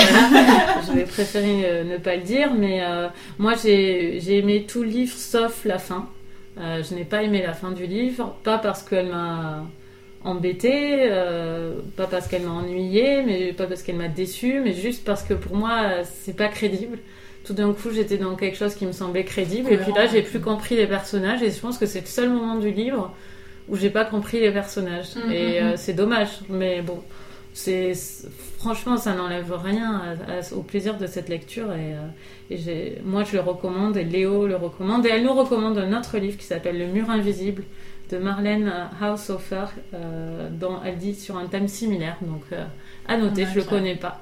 Je 0.88 0.94
vais 0.94 1.04
préférer 1.06 1.62
euh, 1.66 1.84
ne 1.84 1.98
pas 1.98 2.16
le 2.16 2.22
dire, 2.24 2.52
mais 2.58 2.82
euh, 2.84 3.08
moi 3.38 3.54
j'ai 3.62 4.20
j'ai 4.22 4.38
aimé 4.40 4.66
tout 4.68 4.82
le 4.84 4.90
livre 4.90 5.14
sauf 5.16 5.66
la 5.66 5.78
fin. 5.78 6.08
Euh, 6.60 6.82
je 6.88 6.94
n'ai 6.96 7.06
pas 7.06 7.24
aimé 7.24 7.42
la 7.46 7.54
fin 7.54 7.72
du 7.72 7.86
livre, 7.86 8.36
pas 8.44 8.58
parce 8.58 8.84
qu'elle 8.84 9.08
m'a 9.08 9.64
embêtée, 10.24 11.10
euh, 11.12 11.74
pas 11.96 12.08
parce 12.08 12.28
qu'elle 12.28 12.44
m'a 12.44 12.52
ennuyée, 12.52 13.24
mais 13.24 13.54
pas 13.54 13.68
parce 13.68 13.84
qu'elle 13.84 13.96
m'a 13.96 14.08
déçue, 14.10 14.60
mais 14.64 14.74
juste 14.74 15.04
parce 15.06 15.24
que 15.24 15.34
pour 15.34 15.56
moi 15.56 16.04
c'est 16.04 16.36
pas 16.36 16.48
crédible. 16.48 16.98
Tout 17.46 17.54
d'un 17.54 17.74
coup 17.74 17.90
j'étais 17.94 18.18
dans 18.18 18.36
quelque 18.36 18.58
chose 18.58 18.76
qui 18.76 18.86
me 18.86 18.92
semblait 18.92 19.24
crédible, 19.24 19.72
et 19.72 19.78
puis 19.78 19.94
là 19.94 20.08
j'ai 20.08 20.22
plus 20.22 20.40
compris 20.42 20.76
les 20.76 20.88
personnages, 20.88 21.42
et 21.42 21.52
je 21.52 21.60
pense 21.60 21.78
que 21.78 21.86
c'est 21.86 22.02
le 22.02 22.06
seul 22.08 22.30
moment 22.30 22.56
du 22.56 22.72
livre 22.72 23.14
où 23.70 23.76
j'ai 23.76 23.90
pas 23.90 24.04
compris 24.06 24.40
les 24.40 24.52
personnages. 24.52 25.16
Mm, 25.16 25.32
et 25.32 25.62
mm, 25.62 25.66
euh, 25.66 25.74
mm. 25.74 25.78
c'est 25.78 25.94
dommage, 25.94 26.30
mais 26.50 26.82
bon 26.82 27.00
c'est 27.54 27.94
franchement 28.58 28.98
ça 28.98 29.16
n'enlève 29.16 29.52
rien 29.54 30.02
à- 30.28 30.34
à- 30.40 30.54
au 30.56 30.62
plaisir 30.62 30.98
de 30.98 31.08
cette 31.08 31.30
lecture 31.30 31.74
et, 31.74 31.94
euh, 31.96 32.52
et 32.52 33.02
moi 33.04 33.24
je 33.24 33.34
le 33.34 33.42
recommande 33.42 33.98
et 33.98 34.04
Léo 34.04 34.48
le 34.48 34.56
recommande 34.56 35.06
et 35.06 35.10
elle 35.10 35.24
nous 35.24 35.34
recommande 35.34 35.78
un 35.78 35.98
autre 35.98 36.18
livre 36.20 36.38
qui 36.38 36.46
s'appelle 36.46 36.78
Le 36.78 36.86
mur 36.86 37.10
invisible 37.10 37.64
de 38.10 38.18
Marlène 38.18 38.72
Haushofer 39.02 39.66
euh, 39.94 40.50
dont 40.52 40.78
elle 40.84 40.98
dit 40.98 41.16
sur 41.16 41.38
un 41.38 41.46
thème 41.48 41.68
similaire 41.68 42.18
donc 42.22 42.44
euh, 42.52 42.66
à 43.08 43.18
noter 43.18 43.46
je 43.46 43.56
le 43.56 43.62
ça. 43.62 43.70
connais 43.70 43.96
pas 43.96 44.22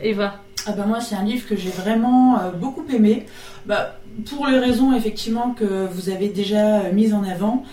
Eva 0.00 0.40
Ah 0.66 0.72
bah 0.72 0.86
moi 0.86 1.00
c'est 1.00 1.14
un 1.14 1.24
livre 1.24 1.46
que 1.48 1.56
j'ai 1.56 1.70
vraiment 1.70 2.38
euh, 2.38 2.50
beaucoup 2.50 2.84
aimé. 2.92 3.26
Bah, 3.66 3.98
pour 4.28 4.46
les 4.46 4.58
raisons 4.58 4.92
effectivement 4.94 5.52
que 5.52 5.86
vous 5.86 6.08
avez 6.08 6.28
déjà 6.28 6.90
mises 6.92 7.14
en 7.14 7.24
avant, 7.24 7.64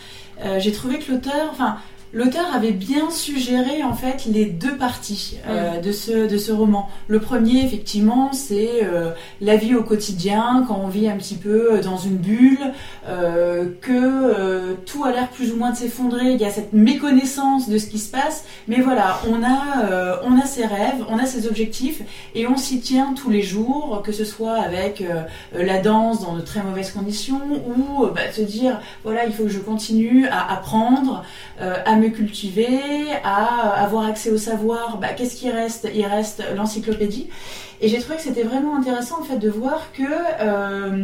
j'ai 0.58 0.72
trouvé 0.72 0.98
que 0.98 1.12
l'auteur, 1.12 1.50
enfin 1.52 1.78
l'auteur 2.14 2.46
avait 2.54 2.72
bien 2.72 3.10
suggéré 3.10 3.84
en 3.84 3.94
fait 3.94 4.26
les 4.26 4.46
deux 4.46 4.76
parties 4.78 5.38
euh, 5.48 5.80
de 5.80 5.92
ce 5.92 6.28
de 6.28 6.38
ce 6.38 6.52
roman. 6.52 6.90
Le 7.08 7.20
premier 7.20 7.64
effectivement 7.64 8.34
c'est 8.34 8.84
euh, 8.84 9.12
la 9.40 9.56
vie 9.56 9.76
au 9.76 9.84
quotidien 9.84 10.66
quand 10.68 10.80
on 10.84 10.88
vit 10.88 11.10
un 11.10 11.18
petit 11.18 11.36
peu 11.36 11.80
dans 11.84 11.98
une 11.98 12.18
bulle, 12.18 12.74
euh, 13.08 13.66
que 13.82 13.92
euh, 13.92 14.74
tout 14.86 15.04
a 15.04 15.12
l'air 15.12 15.30
plus 15.30 15.52
ou 15.54 15.58
moins 15.58 15.72
de 15.72 15.78
s'effondrer. 15.78 16.32
Il 16.34 16.42
y 16.42 16.46
a 16.46 16.50
cette 16.50 16.74
méconnaissance 16.74 17.70
de 17.70 17.78
ce 17.78 17.88
qui 17.88 18.00
se 18.00 18.12
passe, 18.12 18.46
mais 18.68 18.82
voilà 18.82 19.20
on 19.30 19.44
a 19.44 19.86
euh, 19.86 20.16
on 20.24 20.40
a 20.40 20.46
ses 20.46 20.66
rêves, 20.66 21.04
on 21.10 21.18
a 21.18 21.26
ses 21.26 21.48
objectifs 21.48 22.02
et 22.36 22.48
on 22.48 22.58
s'y 22.58 22.80
tient 22.80 23.14
tous 23.14 23.30
les 23.30 23.42
jours, 23.42 24.02
que 24.04 24.12
ce 24.12 24.26
soit 24.26 24.56
avec 24.56 25.02
euh, 25.02 25.22
euh, 25.56 25.64
la 25.64 25.80
danse 25.80 26.22
dans 26.22 26.36
de 26.36 26.42
très 26.42 26.62
mauvaises 26.64 26.92
conditions 26.92 27.42
ou 27.66 28.06
euh, 28.06 28.12
bah, 28.14 28.32
se 28.32 28.42
dire 28.42 28.80
voilà 29.04 29.26
il 29.26 29.34
faut 29.34 29.44
que 29.44 29.50
je 29.50 29.60
continue 29.60 30.28
à 30.28 30.52
apprendre, 30.54 31.24
euh, 31.62 31.76
à 31.86 31.96
cultiver, 32.10 32.80
à 33.24 33.84
avoir 33.84 34.06
accès 34.06 34.30
au 34.32 34.38
savoir. 34.38 34.98
Bah, 34.98 35.10
Qu'est-ce 35.10 35.36
qui 35.36 35.50
reste? 35.50 35.88
Il 35.94 36.06
reste 36.06 36.44
l'encyclopédie. 36.56 37.30
Et 37.82 37.88
j'ai 37.88 38.00
trouvé 38.00 38.18
que 38.18 38.22
c'était 38.24 38.44
vraiment 38.44 38.76
intéressant 38.76 39.22
en 39.22 39.24
fait 39.24 39.38
de 39.38 39.50
voir 39.50 39.92
que 39.94 40.04
euh, 40.42 41.04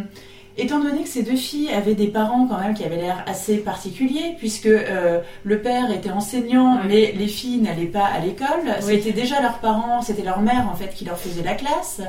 Étant 0.57 0.79
donné 0.79 1.03
que 1.03 1.07
ces 1.09 1.21
deux 1.23 1.35
filles 1.35 1.69
avaient 1.71 1.93
des 1.93 2.07
parents 2.07 2.47
quand 2.47 2.59
même 2.59 2.73
qui 2.73 2.83
avaient 2.83 2.97
l'air 2.97 3.23
assez 3.27 3.57
particuliers, 3.57 4.35
puisque 4.37 4.65
euh, 4.65 5.19
le 5.43 5.59
père 5.61 5.91
était 5.91 6.09
enseignant, 6.09 6.79
mais 6.87 7.13
les 7.17 7.27
filles 7.27 7.57
n'allaient 7.57 7.85
pas 7.85 8.05
à 8.05 8.19
l'école, 8.19 8.47
Oui. 8.83 8.99
c'était 9.03 9.11
déjà 9.11 9.41
leurs 9.41 9.59
parents, 9.59 10.01
c'était 10.01 10.23
leur 10.23 10.41
mère 10.41 10.67
en 10.71 10.75
fait 10.75 10.93
qui 10.95 11.05
leur 11.05 11.17
faisait 11.17 11.43
la 11.43 11.53
classe. 11.53 12.01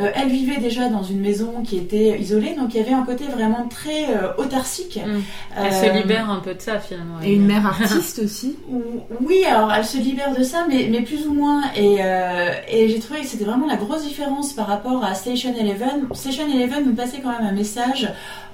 Euh, 0.00 0.10
elles 0.14 0.28
vivaient 0.30 0.60
déjà 0.60 0.88
dans 0.88 1.02
une 1.04 1.20
maison 1.20 1.62
qui 1.64 1.76
était 1.78 2.18
isolée, 2.20 2.54
donc 2.56 2.74
il 2.74 2.78
y 2.78 2.80
avait 2.84 2.92
un 2.92 3.04
côté 3.04 3.24
vraiment 3.26 3.66
très 3.68 4.10
euh, 4.10 4.32
autarcique. 4.38 4.98
Mm. 5.04 5.20
elle 5.58 5.66
Euh, 5.66 5.70
se 5.70 5.96
libère 6.02 6.28
un 6.30 6.40
peu 6.40 6.54
de 6.54 6.60
ça 6.60 6.80
finalement 6.80 7.16
Et 7.22 7.34
une 7.34 7.46
mère 7.46 7.66
artiste 7.80 8.20
aussi. 8.24 8.56
ou- 8.70 8.82
Oui, 9.20 9.44
alors 9.44 9.72
elle 9.72 9.84
se 9.84 9.98
libère 9.98 10.34
de 10.36 10.42
ça, 10.42 10.66
mais, 10.68 10.88
mais 10.90 11.02
plus 11.02 11.26
ou 11.26 11.34
moins. 11.34 11.62
Et, 11.76 11.98
euh, 12.00 12.50
et 12.68 12.88
j'ai 12.88 12.98
trouvé 12.98 13.20
que 13.20 13.26
c'était 13.26 13.44
vraiment 13.44 13.66
la 13.66 13.76
grosse 13.76 14.02
différence 14.04 14.52
par 14.54 14.66
rapport 14.66 15.04
à 15.04 15.14
Station 15.14 15.54
Eleven. 15.56 16.08
Station 16.14 16.44
Eleven 16.52 16.84
nous 16.86 16.94
passait 16.94 17.20
quand 17.22 17.30
même 17.30 17.46
un 17.46 17.52
message 17.52 17.91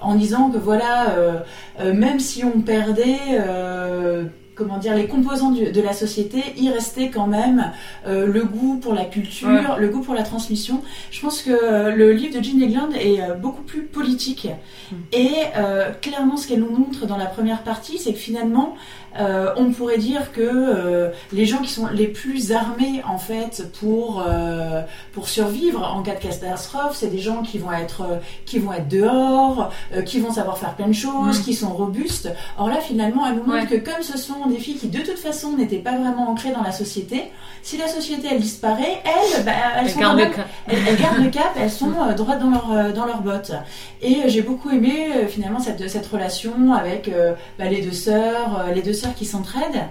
en 0.01 0.15
disant 0.15 0.49
que 0.49 0.57
voilà, 0.57 1.11
euh, 1.11 1.39
euh, 1.79 1.93
même 1.93 2.19
si 2.19 2.43
on 2.43 2.61
perdait, 2.61 3.17
euh, 3.31 4.25
comment 4.59 4.77
dire 4.77 4.93
les 4.93 5.07
composants 5.07 5.51
de 5.51 5.81
la 5.81 5.93
société, 5.93 6.43
il 6.57 6.69
restait 6.69 7.09
quand 7.09 7.27
même 7.27 7.71
euh, 8.05 8.27
le 8.27 8.43
goût 8.43 8.77
pour 8.77 8.93
la 8.93 9.05
culture, 9.05 9.77
le 9.79 9.87
goût 9.87 10.01
pour 10.01 10.13
la 10.13 10.23
transmission. 10.23 10.81
Je 11.11 11.21
pense 11.21 11.41
que 11.41 11.49
euh, 11.49 11.95
le 11.95 12.11
livre 12.11 12.37
de 12.37 12.43
Jean 12.43 12.61
Egland 12.61 12.91
est 12.93 13.21
euh, 13.21 13.35
beaucoup 13.35 13.63
plus 13.63 13.83
politique 13.83 14.47
mm. 14.91 14.95
et 15.13 15.31
clairement 16.01 16.35
ce 16.37 16.47
qu'elle 16.47 16.59
nous 16.59 16.77
montre 16.77 17.07
dans 17.07 17.17
la 17.17 17.25
première 17.25 17.63
partie, 17.63 17.97
c'est 17.97 18.11
que 18.13 18.19
finalement 18.19 18.75
euh, 19.17 19.53
on 19.57 19.71
pourrait 19.71 19.97
dire 19.97 20.31
que 20.31 20.41
euh, 20.41 21.09
les 21.33 21.45
gens 21.45 21.59
qui 21.59 21.71
sont 21.71 21.87
les 21.87 22.07
plus 22.07 22.51
armés 22.51 23.01
en 23.07 23.17
fait 23.17 23.67
pour 23.79 24.23
euh, 24.27 24.81
pour 25.13 25.27
survivre 25.27 25.83
en 25.83 26.03
cas 26.03 26.15
de 26.15 26.19
catastrophe, 26.19 26.95
c'est 26.95 27.07
des 27.07 27.19
gens 27.19 27.41
qui 27.41 27.57
vont 27.57 27.71
être 27.71 28.19
qui 28.45 28.59
vont 28.59 28.73
être 28.73 28.87
dehors, 28.87 29.71
qui 30.05 30.19
vont 30.19 30.31
savoir 30.31 30.57
faire 30.57 30.75
plein 30.75 30.87
de 30.87 30.93
choses, 30.93 31.39
mm. 31.39 31.43
qui 31.43 31.53
sont 31.53 31.73
robustes. 31.73 32.29
Or 32.57 32.69
là 32.69 32.77
finalement, 32.77 33.27
elle 33.27 33.35
nous 33.35 33.43
montre 33.43 33.67
que 33.67 33.75
comme 33.75 34.03
ce 34.03 34.17
sont 34.17 34.47
des 34.47 34.57
filles 34.57 34.77
qui 34.77 34.87
de 34.87 34.99
toute 34.99 35.17
façon 35.17 35.57
n'étaient 35.57 35.77
pas 35.77 35.97
vraiment 35.97 36.29
ancrées 36.29 36.51
dans 36.51 36.63
la 36.63 36.71
société, 36.71 37.31
si 37.63 37.77
la 37.77 37.87
société 37.87 38.27
elle 38.31 38.39
disparaît, 38.39 39.01
elles 39.03 39.43
bah, 39.43 39.51
elles, 39.79 39.89
sont 39.89 39.99
gardent 39.99 40.19
le 40.19 40.25
cap. 40.27 40.47
Elles, 40.67 40.97
gardent 40.97 41.23
le 41.23 41.29
cap, 41.29 41.51
elles 41.59 41.71
sont 41.71 41.91
droites 42.15 42.39
dans 42.39 42.49
leur 42.49 42.93
dans 42.93 43.05
leurs 43.05 43.21
bottes. 43.21 43.51
Et 44.01 44.27
j'ai 44.27 44.41
beaucoup 44.41 44.69
aimé 44.69 45.27
finalement 45.27 45.59
cette 45.59 45.89
cette 45.89 46.05
relation 46.05 46.73
avec 46.73 47.09
bah, 47.57 47.65
les 47.65 47.81
deux 47.81 47.91
sœurs, 47.91 48.65
les 48.73 48.81
deux 48.81 48.93
qui 49.07 49.25
s'entraident. 49.25 49.87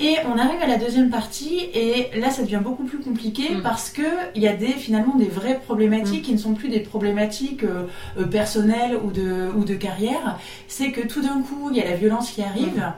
Et 0.00 0.16
on 0.26 0.38
arrive 0.38 0.60
à 0.62 0.66
la 0.66 0.78
deuxième 0.78 1.10
partie 1.10 1.68
et 1.74 2.08
là 2.18 2.30
ça 2.30 2.42
devient 2.42 2.60
beaucoup 2.62 2.84
plus 2.84 2.98
compliqué 2.98 3.54
mm. 3.54 3.62
parce 3.62 3.90
que 3.90 4.02
il 4.34 4.42
y 4.42 4.48
a 4.48 4.54
des 4.54 4.72
finalement 4.72 5.16
des 5.16 5.28
vraies 5.28 5.60
problématiques 5.64 6.22
mm. 6.22 6.24
qui 6.24 6.32
ne 6.32 6.38
sont 6.38 6.54
plus 6.54 6.68
des 6.68 6.80
problématiques 6.80 7.64
euh, 7.64 7.86
euh, 8.18 8.24
personnelles 8.26 8.96
ou 9.02 9.10
de 9.10 9.50
ou 9.56 9.64
de 9.64 9.74
carrière. 9.74 10.38
C'est 10.68 10.92
que 10.92 11.06
tout 11.06 11.22
d'un 11.22 11.42
coup 11.42 11.70
il 11.70 11.76
y 11.76 11.80
a 11.80 11.84
la 11.84 11.96
violence 11.96 12.30
qui 12.30 12.42
arrive. 12.42 12.76
Mm. 12.76 12.92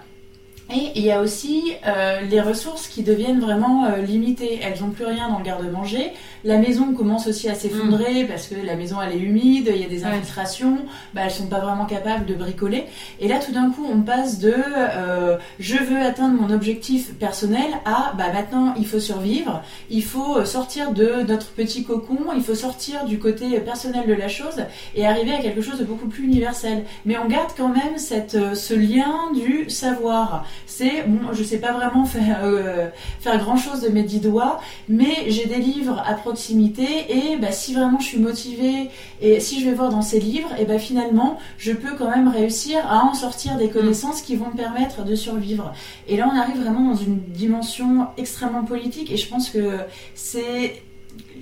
Et 0.73 0.93
il 0.97 1.05
y 1.05 1.11
a 1.11 1.21
aussi 1.21 1.75
euh, 1.87 2.23
les 2.23 2.41
ressources 2.41 2.89
qui 2.89 3.03
deviennent 3.03 3.41
vraiment 3.41 3.85
euh, 3.85 3.99
limitées. 3.99 4.61
Elles 4.63 4.81
n'ont 4.81 4.91
plus 4.91 5.05
rien 5.05 5.29
dans 5.29 5.39
le 5.39 5.45
garde-manger. 5.45 6.13
La 6.45 6.59
maison 6.59 6.93
commence 6.93 7.27
aussi 7.27 7.49
à 7.49 7.55
s'effondrer 7.55 8.25
mm. 8.25 8.29
parce 8.29 8.47
que 8.47 8.55
la 8.55 8.77
maison 8.77 8.97
elle 9.03 9.13
est 9.13 9.21
humide, 9.21 9.71
il 9.75 9.81
y 9.81 9.85
a 9.85 9.89
des 9.89 10.05
infiltrations, 10.05 10.79
bah, 11.15 11.23
elles 11.25 11.31
sont 11.31 11.47
pas 11.47 11.61
vraiment 11.61 11.87
capables 11.87 12.27
de 12.27 12.35
bricoler. 12.35 12.85
Et 13.21 13.29
là 13.29 13.39
tout 13.39 13.53
d'un 13.53 13.71
coup 13.71 13.87
on 13.91 14.03
passe 14.03 14.39
de 14.39 14.55
euh, 14.55 15.39
je 15.59 15.77
veux 15.77 16.01
atteindre 16.01 16.41
mon 16.41 16.53
objectif 16.55 17.15
personnel 17.15 17.67
à 17.85 18.13
bah 18.17 18.33
maintenant 18.33 18.75
il 18.77 18.87
faut 18.87 19.01
survivre, 19.01 19.63
il 19.91 20.05
faut 20.05 20.45
sortir 20.45 20.93
de 20.93 21.23
notre 21.27 21.49
petit 21.49 21.85
cocon, 21.85 22.19
il 22.37 22.43
faut 22.43 22.55
sortir 22.55 23.05
du 23.05 23.19
côté 23.19 23.59
personnel 23.61 24.07
de 24.07 24.15
la 24.15 24.29
chose 24.29 24.65
et 24.95 25.07
arriver 25.07 25.33
à 25.33 25.39
quelque 25.39 25.63
chose 25.63 25.79
de 25.79 25.85
beaucoup 25.85 26.09
plus 26.09 26.25
universel. 26.25 26.85
Mais 27.05 27.17
on 27.19 27.27
garde 27.27 27.51
quand 27.57 27.69
même 27.69 27.97
cette, 27.97 28.55
ce 28.55 28.75
lien 28.75 29.33
du 29.35 29.71
savoir 29.71 30.45
c'est 30.67 31.05
bon, 31.07 31.33
je 31.33 31.43
sais 31.43 31.59
pas 31.59 31.73
vraiment 31.73 32.05
faire, 32.05 32.41
euh, 32.43 32.89
faire 33.21 33.39
grand 33.39 33.57
chose 33.57 33.81
de 33.81 33.89
mes 33.89 34.03
dix 34.03 34.21
doigts, 34.21 34.61
mais 34.89 35.25
j'ai 35.29 35.47
des 35.47 35.59
livres 35.59 36.03
à 36.05 36.15
proximité 36.35 36.87
et 37.09 37.37
bah, 37.37 37.53
si 37.53 37.75
vraiment 37.75 38.01
je 38.01 38.07
suis 38.07 38.19
motivée 38.19 38.91
et 39.23 39.39
si 39.39 39.61
je 39.61 39.67
vais 39.67 39.75
voir 39.75 39.91
dans 39.91 40.03
ces 40.03 40.19
livres, 40.19 40.51
et 40.59 40.65
bah, 40.65 40.81
finalement 40.81 41.39
je 41.59 41.71
peux 41.71 41.95
quand 41.97 42.11
même 42.11 42.27
réussir 42.27 42.85
à 42.91 43.05
en 43.05 43.15
sortir 43.15 43.57
des 43.57 43.71
connaissances 43.71 44.21
qui 44.21 44.35
vont 44.35 44.51
me 44.51 44.57
permettre 44.57 45.05
de 45.05 45.15
survivre. 45.15 45.73
Et 46.09 46.17
là 46.17 46.29
on 46.33 46.37
arrive 46.37 46.61
vraiment 46.61 46.91
dans 46.91 46.97
une 46.97 47.21
dimension 47.21 48.09
extrêmement 48.17 48.65
politique 48.65 49.13
et 49.13 49.17
je 49.17 49.29
pense 49.29 49.49
que 49.49 49.79
c'est 50.17 50.83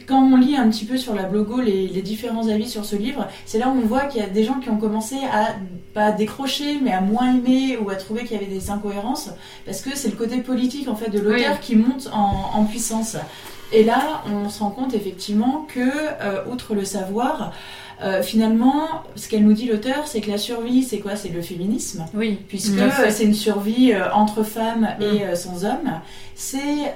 quand 0.06 0.20
on 0.22 0.36
lit 0.36 0.56
un 0.56 0.68
petit 0.68 0.84
peu 0.84 0.98
sur 0.98 1.14
la 1.14 1.22
blogo 1.22 1.60
les, 1.62 2.02
différents 2.02 2.48
avis 2.48 2.68
sur 2.68 2.84
ce 2.84 2.96
livre, 2.96 3.28
c'est 3.46 3.58
là 3.58 3.68
où 3.68 3.78
on 3.82 3.86
voit 3.86 4.04
qu'il 4.06 4.20
y 4.20 4.24
a 4.24 4.28
des 4.28 4.44
gens 4.44 4.60
qui 4.60 4.68
ont 4.68 4.76
commencé 4.76 5.16
à 5.32 5.54
pas 5.94 6.12
décrocher, 6.12 6.78
mais 6.82 6.92
à 6.92 7.00
moins 7.00 7.34
aimer 7.34 7.78
ou 7.78 7.88
à 7.88 7.94
trouver 7.94 8.24
qu'il 8.24 8.32
y 8.32 8.36
avait 8.36 8.52
des 8.52 8.70
incohérences, 8.70 9.30
parce 9.64 9.80
que 9.80 9.96
c'est 9.96 10.08
le 10.08 10.16
côté 10.16 10.38
politique 10.38 10.88
en 10.88 10.96
fait 10.96 11.10
de 11.10 11.18
l'auteur 11.18 11.60
qui 11.60 11.76
monte 11.76 12.10
en, 12.12 12.64
puissance. 12.64 13.16
Et 13.72 13.84
là, 13.84 14.22
on 14.30 14.48
se 14.48 14.60
rend 14.60 14.70
compte 14.70 14.94
effectivement 14.94 15.66
que, 15.72 15.80
euh, 15.80 16.44
outre 16.50 16.74
le 16.74 16.84
savoir, 16.84 17.52
euh, 18.02 18.22
finalement, 18.22 18.88
ce 19.16 19.28
qu'elle 19.28 19.44
nous 19.44 19.52
dit 19.52 19.66
l'auteur, 19.66 20.06
c'est 20.06 20.20
que 20.20 20.30
la 20.30 20.38
survie, 20.38 20.82
c'est 20.82 20.98
quoi? 20.98 21.16
C'est 21.16 21.30
le 21.30 21.40
féminisme. 21.40 22.04
Oui. 22.14 22.38
Puisque 22.48 22.80
c'est 23.10 23.24
une 23.24 23.34
survie 23.34 23.92
euh, 23.92 24.12
entre 24.12 24.42
femmes 24.42 24.88
et 25.00 25.24
mm. 25.24 25.36
sans 25.36 25.64
hommes. 25.64 26.00
C'est 26.34 26.94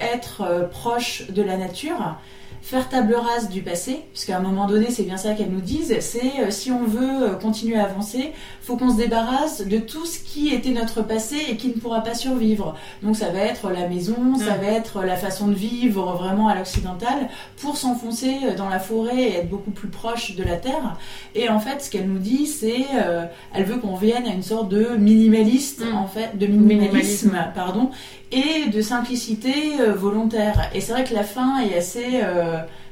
être 0.00 0.68
proche 0.70 1.30
de 1.30 1.42
la 1.42 1.56
nature 1.56 2.16
faire 2.62 2.88
table 2.88 3.14
rase 3.14 3.48
du 3.48 3.62
passé, 3.62 4.00
puisqu'à 4.12 4.36
un 4.36 4.40
moment 4.40 4.66
donné, 4.66 4.90
c'est 4.90 5.04
bien 5.04 5.16
ça 5.16 5.34
qu'elles 5.34 5.50
nous 5.50 5.60
disent, 5.60 5.96
c'est 6.00 6.50
si 6.50 6.70
on 6.70 6.84
veut 6.84 7.36
continuer 7.40 7.76
à 7.76 7.84
avancer, 7.84 8.32
faut 8.62 8.76
qu'on 8.76 8.90
se 8.90 8.96
débarrasse 8.96 9.66
de 9.66 9.78
tout 9.78 10.04
ce 10.04 10.18
qui 10.18 10.54
était 10.54 10.70
notre 10.70 11.02
passé 11.02 11.36
et 11.50 11.56
qui 11.56 11.68
ne 11.68 11.74
pourra 11.74 12.02
pas 12.02 12.14
survivre. 12.14 12.74
Donc 13.02 13.16
ça 13.16 13.30
va 13.30 13.40
être 13.40 13.70
la 13.70 13.88
maison, 13.88 14.36
ça 14.36 14.56
va 14.56 14.66
être 14.66 15.02
la 15.02 15.16
façon 15.16 15.48
de 15.48 15.54
vivre 15.54 16.12
vraiment 16.12 16.48
à 16.48 16.54
l'occidental 16.54 17.28
pour 17.60 17.76
s'enfoncer 17.76 18.36
dans 18.56 18.68
la 18.68 18.78
forêt 18.78 19.22
et 19.22 19.34
être 19.36 19.48
beaucoup 19.48 19.70
plus 19.70 19.88
proche 19.88 20.36
de 20.36 20.42
la 20.42 20.56
terre. 20.56 20.96
Et 21.34 21.48
en 21.48 21.60
fait, 21.60 21.82
ce 21.82 21.90
qu'elle 21.90 22.08
nous 22.08 22.18
dit, 22.18 22.46
c'est 22.46 22.86
euh, 22.94 23.24
elle 23.54 23.64
veut 23.64 23.76
qu'on 23.76 23.96
vienne 23.96 24.26
à 24.26 24.32
une 24.32 24.42
sorte 24.42 24.68
de 24.68 24.96
minimaliste 24.96 25.84
mm. 25.84 25.96
en 25.96 26.06
fait, 26.06 26.36
de 26.36 26.46
minimalisme, 26.46 27.36
pardon, 27.54 27.90
et 28.30 28.68
de 28.68 28.82
simplicité 28.82 29.54
euh, 29.80 29.94
volontaire. 29.94 30.70
Et 30.74 30.80
c'est 30.80 30.92
vrai 30.92 31.04
que 31.04 31.14
la 31.14 31.24
fin 31.24 31.60
est 31.60 31.76
assez 31.76 32.20
euh, 32.22 32.47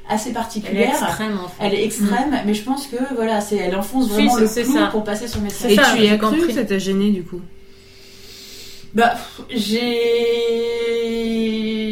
assez 0.09 0.31
particulière. 0.33 0.93
Elle 0.95 1.03
est 1.03 1.07
extrême, 1.07 1.39
en 1.43 1.47
fait. 1.47 1.65
Elle 1.65 1.73
est 1.73 1.83
extrême, 1.83 2.31
mm. 2.31 2.41
mais 2.45 2.53
je 2.53 2.63
pense 2.63 2.87
que 2.87 2.97
voilà, 3.15 3.41
c'est, 3.41 3.57
elle 3.57 3.75
enfonce 3.75 4.09
vraiment 4.09 4.35
le 4.37 4.47
clou 4.47 4.77
pour 4.91 5.03
passer 5.03 5.27
son 5.27 5.41
message. 5.41 5.71
Et 5.71 5.75
tu 5.75 6.03
y 6.03 6.09
as 6.09 6.17
cru 6.17 6.51
ça 6.51 6.63
t'a 6.63 6.77
gêné 6.77 7.11
du 7.11 7.23
coup? 7.23 7.41
Bah, 8.93 9.15
j'ai 9.49 9.97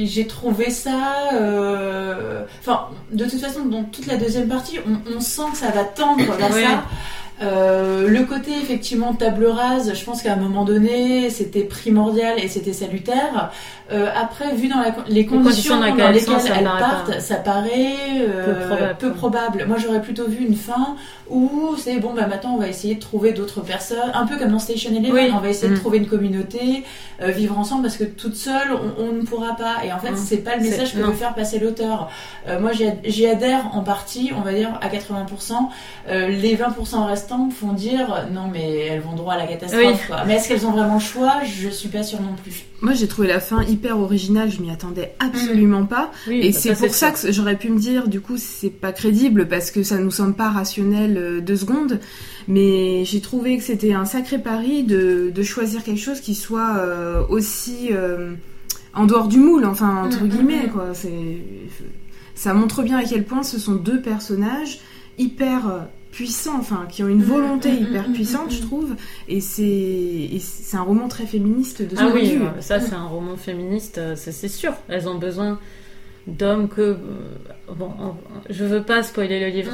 j'ai 0.05 0.27
trouvé 0.27 0.69
ça. 0.69 1.31
Euh... 1.33 2.45
Enfin, 2.61 2.87
de 3.11 3.25
toute 3.25 3.41
façon, 3.41 3.65
dans 3.65 3.83
toute 3.83 4.07
la 4.07 4.15
deuxième 4.17 4.47
partie, 4.47 4.79
on, 4.87 4.97
on 5.15 5.19
sent 5.19 5.43
que 5.51 5.57
ça 5.57 5.71
va 5.71 5.83
tendre 5.83 6.23
vers 6.23 6.53
ça. 6.53 6.85
Euh, 7.41 8.07
le 8.07 8.23
côté 8.23 8.51
effectivement 8.51 9.13
table 9.13 9.45
rase, 9.47 9.93
je 9.93 10.05
pense 10.05 10.21
qu'à 10.21 10.33
un 10.33 10.37
moment 10.37 10.63
donné, 10.63 11.29
c'était 11.29 11.63
primordial 11.63 12.39
et 12.39 12.47
c'était 12.47 12.71
salutaire. 12.71 13.51
Euh, 13.91 14.09
après, 14.15 14.55
vu 14.55 14.69
dans 14.69 14.81
les 15.07 15.25
conditions, 15.25 15.79
dans, 15.79 15.85
lesquelles 15.85 16.21
elles 16.57 16.63
partent, 16.63 17.19
ça 17.19 17.35
paraît 17.35 17.93
euh, 18.21 18.93
peu, 18.97 19.11
probable. 19.11 19.65
Moi, 19.67 19.77
j'aurais 19.77 20.01
plutôt 20.01 20.27
vu 20.27 20.45
une 20.45 20.55
fin 20.55 20.95
où 21.29 21.75
c'est 21.77 21.99
bon, 21.99 22.13
bah 22.13 22.27
maintenant, 22.27 22.55
on 22.55 22.59
va 22.59 22.67
essayer 22.67 22.95
de 22.95 22.99
trouver 22.99 23.31
d'autres 23.31 23.61
personnes, 23.61 24.11
un 24.13 24.25
peu 24.27 24.37
comme 24.37 24.51
dans 24.51 24.59
Station 24.59 24.91
Eleven, 24.91 25.31
on 25.33 25.39
va 25.39 25.49
essayer 25.49 25.69
de 25.69 25.77
mm. 25.77 25.79
trouver 25.79 25.97
une 25.97 26.07
communauté, 26.07 26.83
euh, 27.21 27.31
vivre 27.31 27.57
ensemble, 27.57 27.83
parce 27.83 27.97
que 27.97 28.03
toute 28.03 28.35
seule, 28.35 28.69
on, 28.99 29.11
ne 29.11 29.21
pourra 29.21 29.55
pas. 29.55 29.83
Et 29.83 29.91
en 29.91 29.99
fait, 29.99 30.11
mm. 30.11 30.17
c'est 30.17 30.37
pas 30.37 30.55
le 30.55 30.63
message 30.63 30.93
que 30.93 30.99
veut 30.99 31.13
faire 31.13 31.33
passer 31.33 31.59
l'auteur. 31.59 32.09
moi, 32.59 32.71
j'y 32.73 33.25
adhère 33.25 33.69
en 33.73 33.81
partie, 33.81 34.31
on 34.37 34.41
va 34.41 34.53
dire 34.53 34.77
à 34.81 34.89
80%. 34.89 35.53
les 36.09 36.55
20% 36.55 37.05
restants 37.07 37.49
font 37.49 37.73
dire 37.73 38.27
non, 38.31 38.49
mais 38.51 38.87
elles 38.87 39.01
vont 39.01 39.15
droit 39.15 39.33
à 39.33 39.37
la 39.37 39.47
catastrophe. 39.47 40.11
Mais 40.27 40.35
est-ce 40.35 40.47
qu'elles 40.47 40.65
ont 40.65 40.71
vraiment 40.71 40.95
le 40.95 40.99
choix? 40.99 41.41
Je 41.43 41.69
suis 41.69 41.89
pas 41.89 42.03
sûre 42.03 42.21
non 42.21 42.35
plus. 42.41 42.65
Moi, 42.81 42.93
j'ai 42.93 43.07
trouvé 43.07 43.27
la 43.27 43.39
fin 43.39 43.63
hyper 43.63 43.99
originale, 43.99 44.51
je 44.51 44.61
m'y 44.61 44.69
attendais 44.69 45.15
absolument 45.19 45.81
mm. 45.81 45.87
pas. 45.87 46.11
et 46.29 46.51
bah, 46.51 46.57
c'est 46.59 46.75
pour 46.75 46.93
ça, 46.93 47.11
que 47.11 47.31
j'aurais 47.31 47.55
pu 47.55 47.69
me 47.69 47.79
dire, 47.79 48.07
du 48.07 48.21
coup, 48.21 48.35
c'est 48.37 48.69
pas 48.69 48.91
crédible 48.91 49.47
parce 49.47 49.71
que 49.71 49.83
ça 49.83 49.97
nous 49.97 50.11
semble 50.11 50.35
pas 50.35 50.49
rationnel 50.49 51.14
euh, 51.17 51.41
deux 51.41 51.55
secondes. 51.55 51.99
Mais 52.47 53.05
j'ai 53.05 53.21
trouvé 53.21 53.57
que 53.57 53.63
c'était 53.63 53.93
un 53.93 54.05
sacré 54.05 54.39
pari 54.39 54.83
de, 54.83 55.31
choisir 55.43 55.83
quelque 55.83 56.01
chose 56.01 56.21
qui 56.21 56.35
soit 56.35 56.77
euh, 56.77 57.23
aussi 57.29 57.89
euh, 57.91 58.33
en 58.93 59.05
dehors 59.05 59.27
du 59.27 59.39
moule, 59.39 59.65
enfin, 59.65 60.03
entre 60.03 60.21
mm, 60.21 60.25
mm, 60.25 60.29
guillemets, 60.29 60.69
quoi. 60.71 60.91
Ça 62.33 62.53
montre 62.53 62.83
bien 62.83 62.97
à 62.97 63.03
quel 63.03 63.23
point 63.23 63.43
ce 63.43 63.59
sont 63.59 63.75
deux 63.75 64.01
personnages 64.01 64.79
hyper 65.17 65.87
puissants, 66.11 66.57
enfin, 66.59 66.87
qui 66.89 67.03
ont 67.03 67.07
une 67.07 67.23
volonté 67.23 67.71
mm, 67.71 67.75
mm, 67.75 67.83
hyper 67.83 68.09
mm, 68.09 68.13
puissante, 68.13 68.51
je 68.51 68.61
trouve. 68.61 68.95
Et 69.27 69.41
c'est 69.41 70.29
c'est 70.39 70.77
un 70.77 70.81
roman 70.81 71.07
très 71.07 71.25
féministe 71.25 71.81
de 71.81 71.95
ce 71.95 72.01
ah 72.01 72.09
oui, 72.13 72.39
ça 72.59 72.79
c'est 72.79 72.95
un 72.95 73.07
roman 73.07 73.37
féministe, 73.37 73.99
c'est 74.15 74.47
sûr. 74.47 74.73
Elles 74.87 75.07
ont 75.07 75.17
besoin 75.17 75.59
d'hommes 76.27 76.67
que 76.67 76.97
bon, 77.77 77.91
je 78.49 78.65
veux 78.65 78.83
pas 78.83 79.03
spoiler 79.03 79.39
le 79.39 79.47
livre. 79.47 79.71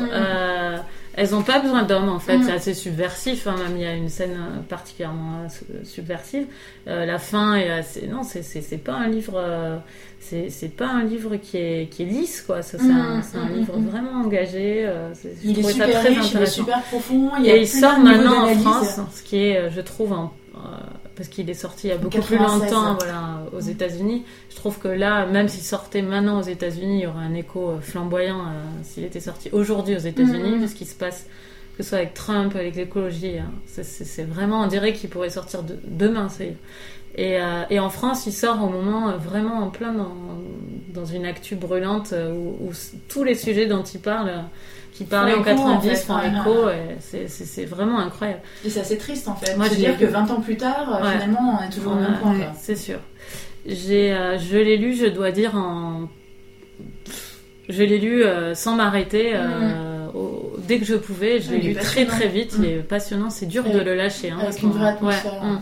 Elles 1.16 1.36
ont 1.36 1.44
pas 1.44 1.60
besoin 1.60 1.84
d'hommes 1.84 2.10
en 2.10 2.20
fait, 2.20 2.42
c'est 2.44 2.52
assez 2.52 2.74
subversif. 2.74 3.48
Hein, 3.48 3.56
même 3.58 3.78
il 3.78 3.84
y 3.84 3.86
a 3.86 3.94
une 3.94 4.10
scène 4.10 4.38
particulièrement 4.70 5.48
subversive. 5.84 6.46
la 6.86 7.20
fin 7.20 7.56
est 7.56 7.70
assez 7.70 8.08
non, 8.08 8.22
c'est 8.24 8.84
pas 8.84 8.94
un 8.94 9.08
livre 9.08 9.82
c'est 10.22 10.76
pas 10.76 10.88
un 10.88 11.04
livre 11.04 11.36
qui 11.38 11.58
est, 11.58 11.90
qui 11.90 12.04
est 12.04 12.06
lisse, 12.06 12.42
quoi. 12.42 12.62
C'est 12.62 12.80
un, 12.80 12.84
mmh, 12.84 13.24
un, 13.36 13.46
mmh, 13.46 13.54
livre 13.56 13.78
vraiment 13.80 14.22
engagé. 14.22 14.86
Euh, 14.88 15.14
il 15.44 15.60
est 15.60 15.64
super 15.64 15.90
très 15.90 16.10
riche, 16.10 16.32
il 16.34 16.42
est 16.42 16.46
super 16.46 16.82
profond. 16.84 17.32
Il 17.40 17.48
et 17.48 17.62
il 17.62 17.68
sort 17.68 18.00
maintenant 18.00 18.50
en 18.50 18.56
France, 18.56 19.00
ce 19.14 19.24
qui 19.24 19.38
est, 19.38 19.70
je 19.72 19.82
trouve, 19.82 20.14
euh, 20.14 20.58
parce 21.16 21.30
qu'il 21.30 21.50
est 21.50 21.54
sorti 21.54 21.88
il 21.88 21.90
y 21.90 21.94
a 21.94 21.98
beaucoup 21.98 22.18
plus 22.26 22.38
longtemps 22.62 22.94
voilà, 22.96 23.44
aux 23.54 23.60
États-Unis. 23.60 24.24
Je 24.50 24.56
trouve 24.56 24.80
que 24.80 24.88
là, 24.88 25.26
même 25.26 25.48
s'il 25.48 25.64
sortait 25.64 26.02
maintenant 26.02 26.40
aux 26.40 26.44
États-Unis, 26.44 27.00
il 27.00 27.04
y 27.04 27.08
aurait 27.08 27.24
un 27.26 27.34
écho 27.34 27.70
euh, 27.72 27.80
flamboyant 27.82 28.46
s'il 28.84 29.04
était 29.04 29.20
sorti 29.20 29.50
aujourd'hui 29.52 29.96
aux 29.96 30.00
États-Unis, 30.00 30.58
puisqu'il 30.60 30.88
se 30.88 30.96
passe 30.96 31.26
que 31.78 31.84
ce 31.84 31.90
soit 31.90 32.00
avec 32.00 32.14
Trump, 32.14 32.56
avec 32.56 32.76
l'écologie. 32.76 33.38
hein. 33.40 33.52
C'est- 33.66 34.24
vraiment, 34.26 34.62
on 34.62 34.68
dirait 34.68 34.94
qu'il 34.94 35.10
pourrait 35.10 35.30
sortir 35.30 35.64
de, 35.64 35.78
demain. 35.86 36.28
Et, 37.16 37.42
euh, 37.42 37.64
et 37.70 37.80
en 37.80 37.90
France, 37.90 38.26
il 38.26 38.32
sort 38.34 38.64
au 38.64 38.70
moment 38.70 39.10
euh, 39.10 39.18
vraiment 39.18 39.60
en 39.64 39.70
plein 39.70 39.92
dans, 39.94 40.16
dans 40.94 41.06
une 41.06 41.26
actu 41.26 41.56
brûlante 41.56 42.14
euh, 42.14 42.34
où, 42.34 42.72
tous 43.10 43.24
les 43.24 43.36
sujets 43.36 43.68
dont 43.68 43.84
il 43.84 44.00
parle, 44.00 44.30
euh, 44.30 44.42
qui 44.92 45.06
parlaient 45.06 45.34
en 45.34 45.42
écho, 45.42 45.50
en 45.52 45.56
90 45.80 45.90
fait. 45.90 45.96
font 46.06 46.16
Ouais. 46.16 46.28
écho. 46.28 46.66
c'est- 47.00 47.28
C'est 47.28 47.46
c'est 47.46 47.66
vraiment 47.66 48.00
incroyable. 48.00 48.42
Et 48.66 48.70
c'est 48.70 48.82
assez 48.82 48.98
triste 48.98 49.28
en 49.28 49.36
fait. 49.36 49.56
Moi, 49.56 49.68
je 49.70 49.76
dire 49.76 49.92
l'ai 49.92 49.96
que 49.98 50.06
lu. 50.06 50.12
20 50.12 50.30
ans 50.32 50.42
plus 50.42 50.58
tard, 50.58 50.98
euh, 51.02 51.06
Ouais. 51.06 51.14
finalement, 51.14 51.60
on 51.60 51.64
est 51.68 51.70
toujours 51.72 51.94
au 51.94 51.96
même 51.96 52.18
point. 52.22 52.36
C'est 52.60 52.76
sûr. 52.76 53.00
J'ai, 53.66 54.12
euh, 54.14 54.38
je 54.40 54.58
l'ai 54.58 54.78
lu, 54.78 54.94
je 54.96 55.06
dois 55.06 55.32
dire 55.32 55.56
en, 55.56 56.08
je 57.70 57.84
l'ai 57.84 58.00
lu 58.00 58.24
euh, 58.24 58.54
sans 58.56 58.76
m'arrêter. 58.76 59.32
euh, 59.36 60.08
au- 60.14 60.40
Dès 60.68 60.78
que 60.80 60.86
je 60.86 60.96
pouvais, 60.96 61.40
je 61.42 61.52
Ouais, 61.52 61.58
l'ai 61.58 61.70
lu 61.70 61.76
très 61.76 62.06
très 62.06 62.28
vite. 62.28 62.54
Il 62.60 62.66
est 62.66 62.76
passionnant. 62.80 63.30
C'est 63.30 63.46
dur 63.46 63.64
de 63.64 63.80
le 63.80 63.96
lâcher. 63.96 64.30
Hein, 64.32 64.38
parce 64.42 64.50
Avec 64.56 64.64
une 64.64 64.72
qu'on- 64.72 64.78
vraie 64.78 64.86
ouais, 64.88 64.92
atmosphère. 64.94 65.34
ouais. 65.44 65.58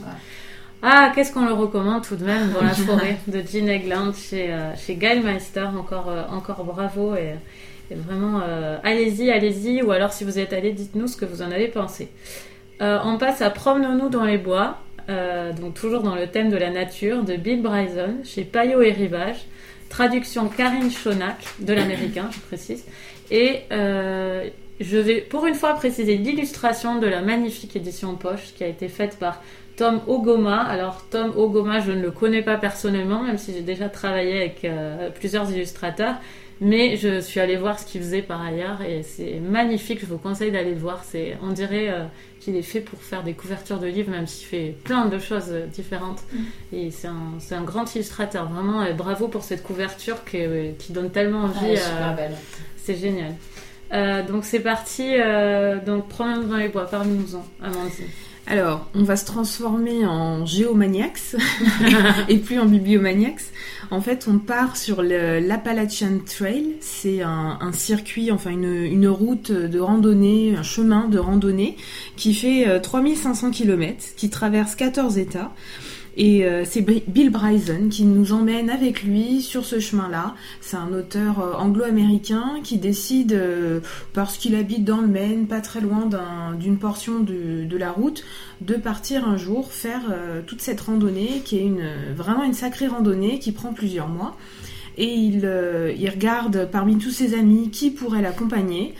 Ah, 0.81 1.11
qu'est-ce 1.13 1.33
qu'on 1.33 1.45
le 1.45 1.53
recommande 1.53 2.03
tout 2.07 2.15
de 2.15 2.23
même 2.25 2.51
dans 2.51 2.61
la 2.63 2.69
forêt 2.73 3.17
de 3.27 3.41
Jean 3.41 3.67
Egland 3.67 4.13
chez, 4.13 4.51
euh, 4.53 4.71
chez 4.75 4.95
Gail 4.95 5.21
Meister. 5.21 5.65
Encore, 5.77 6.09
euh, 6.09 6.23
encore 6.31 6.63
bravo 6.63 7.15
et, 7.15 7.33
et 7.91 7.95
vraiment, 7.95 8.41
euh, 8.43 8.77
allez-y, 8.83 9.31
allez-y. 9.31 9.81
Ou 9.81 9.91
alors, 9.91 10.13
si 10.13 10.23
vous 10.23 10.37
êtes 10.37 10.53
allé, 10.53 10.71
dites-nous 10.71 11.07
ce 11.07 11.17
que 11.17 11.25
vous 11.25 11.41
en 11.41 11.51
avez 11.51 11.67
pensé. 11.67 12.09
Euh, 12.81 12.99
on 13.03 13.17
passe 13.17 13.41
à 13.41 13.49
Promenons-nous 13.49 14.09
dans 14.09 14.25
les 14.25 14.37
bois. 14.37 14.77
euh, 15.09 15.53
donc, 15.53 15.73
toujours 15.73 16.03
dans 16.03 16.15
le 16.15 16.27
thème 16.27 16.49
de 16.49 16.57
la 16.57 16.69
nature, 16.69 17.23
de 17.23 17.35
Bill 17.35 17.61
Bryson 17.61 18.17
chez 18.23 18.43
Payot 18.43 18.81
et 18.81 18.91
Rivage. 18.91 19.45
Traduction 19.89 20.49
Karine 20.49 20.91
Chonac, 20.91 21.37
de 21.59 21.73
l'américain, 21.73 22.29
je 22.31 22.39
précise. 22.41 22.85
Et 23.31 23.61
je 23.71 24.97
vais 24.97 25.21
pour 25.21 25.45
une 25.45 25.55
fois 25.55 25.73
préciser 25.73 26.15
l'illustration 26.15 26.99
de 26.99 27.07
la 27.07 27.21
magnifique 27.21 27.75
édition 27.75 28.15
poche 28.15 28.53
qui 28.55 28.63
a 28.63 28.67
été 28.67 28.87
faite 28.87 29.17
par 29.19 29.41
Tom 29.77 29.99
Ogoma. 30.05 30.61
Alors 30.61 31.05
Tom 31.09 31.33
Ogoma, 31.35 31.79
je 31.79 31.91
ne 31.91 32.03
le 32.03 32.11
connais 32.11 32.43
pas 32.43 32.57
personnellement, 32.57 33.23
même 33.23 33.39
si 33.39 33.51
j'ai 33.51 33.61
déjà 33.61 33.89
travaillé 33.89 34.37
avec 34.37 34.67
plusieurs 35.15 35.51
illustrateurs. 35.51 36.15
Mais 36.61 36.97
je 36.97 37.21
suis 37.21 37.39
allée 37.39 37.55
voir 37.55 37.79
ce 37.79 37.85
qu'il 37.85 38.01
faisait 38.01 38.21
par 38.21 38.41
ailleurs 38.41 38.81
et 38.81 39.01
c'est 39.03 39.39
magnifique. 39.39 39.99
Je 40.01 40.05
vous 40.05 40.17
conseille 40.17 40.51
d'aller 40.51 40.71
le 40.73 40.79
voir. 40.79 41.03
C'est, 41.05 41.37
on 41.41 41.51
dirait 41.51 41.89
euh, 41.89 42.03
qu'il 42.41 42.55
est 42.57 42.61
fait 42.61 42.81
pour 42.81 43.01
faire 43.01 43.23
des 43.23 43.33
couvertures 43.33 43.79
de 43.79 43.87
livres, 43.87 44.11
même 44.11 44.27
s'il 44.27 44.45
fait 44.45 44.75
plein 44.83 45.05
de 45.05 45.19
choses 45.19 45.51
euh, 45.51 45.67
différentes. 45.67 46.21
Et 46.73 46.91
c'est 46.91 47.07
un, 47.07 47.33
c'est 47.39 47.55
un 47.55 47.63
grand 47.63 47.95
illustrateur. 47.95 48.49
Vraiment, 48.49 48.83
et 48.83 48.93
bravo 48.93 49.29
pour 49.29 49.43
cette 49.43 49.63
couverture 49.63 50.25
qui, 50.25 50.37
euh, 50.41 50.71
qui 50.77 50.91
donne 50.91 51.11
tellement 51.11 51.43
envie. 51.43 51.71
euh, 51.71 51.75
super 51.77 52.15
belle. 52.15 52.35
c'est 52.77 52.95
génial. 52.95 53.35
Euh, 53.93 54.23
donc 54.23 54.43
c'est 54.43 54.59
parti. 54.59 55.15
Euh, 55.17 55.79
donc 55.79 56.09
prenons 56.09 56.43
dans 56.43 56.57
les 56.57 56.67
bois. 56.67 56.85
Parle-nous-en, 56.87 57.45
Amandine. 57.63 58.05
Alors, 58.51 58.87
on 58.95 59.03
va 59.03 59.15
se 59.15 59.25
transformer 59.25 60.07
en 60.07 60.43
géomaniacs 60.43 61.35
et 62.29 62.39
plus 62.39 62.57
en 62.57 62.65
bibliomaniacs. 62.65 63.43
En 63.91 64.01
fait, 64.01 64.27
on 64.27 64.39
part 64.39 64.75
sur 64.75 65.03
l'Appalachian 65.03 66.17
Trail. 66.25 66.77
C'est 66.79 67.21
un, 67.21 67.71
circuit, 67.73 68.31
enfin 68.31 68.49
une, 68.49 68.85
une 68.85 69.07
route 69.07 69.51
de 69.51 69.79
randonnée, 69.79 70.55
un 70.57 70.63
chemin 70.63 71.07
de 71.07 71.19
randonnée 71.19 71.77
qui 72.15 72.33
fait 72.33 72.67
euh, 72.67 72.79
3500 72.79 73.51
km, 73.51 74.03
qui 74.17 74.31
traverse 74.31 74.73
14 74.73 75.19
États. 75.19 75.51
Et 76.17 76.45
euh, 76.45 76.63
c'est 76.65 76.81
Bill 76.81 77.29
Bryson 77.29 77.87
qui 77.89 78.03
nous 78.03 78.33
emmène 78.33 78.69
avec 78.69 79.03
lui 79.03 79.41
sur 79.41 79.63
ce 79.63 79.79
chemin-là. 79.79 80.35
C'est 80.59 80.75
un 80.75 80.91
auteur 80.91 81.39
euh, 81.39 81.53
anglo-américain 81.53 82.55
qui 82.63 82.77
décide, 82.77 83.33
euh, 83.33 83.79
parce 84.13 84.37
qu'il 84.37 84.55
habite 84.55 84.83
dans 84.83 84.99
le 84.99 85.07
Maine, 85.07 85.47
pas 85.47 85.61
très 85.61 85.79
loin 85.81 86.05
d'un- 86.07 86.55
d'une 86.59 86.77
portion 86.77 87.19
de, 87.19 87.77
la 87.77 87.91
route, 87.91 88.23
de 88.61 88.75
partir 88.75 89.27
un 89.27 89.37
jour 89.37 89.71
faire 89.71 90.01
toute 90.45 90.61
cette 90.61 90.81
randonnée 90.81 91.41
qui 91.45 91.57
est 91.59 91.71
vraiment 92.15 92.43
une 92.43 92.53
sacrée 92.53 92.87
randonnée 92.87 93.39
qui 93.39 93.51
prend 93.53 93.71
plusieurs 93.71 94.07
mois. 94.09 94.35
Et 94.97 95.13
il 95.13 96.09
regarde 96.09 96.67
parmi 96.71 96.97
tous 96.97 97.11
ses 97.11 97.33
amis 97.35 97.69
qui 97.69 97.89
pourrait 97.91 98.21
l'accompagner. 98.21 98.93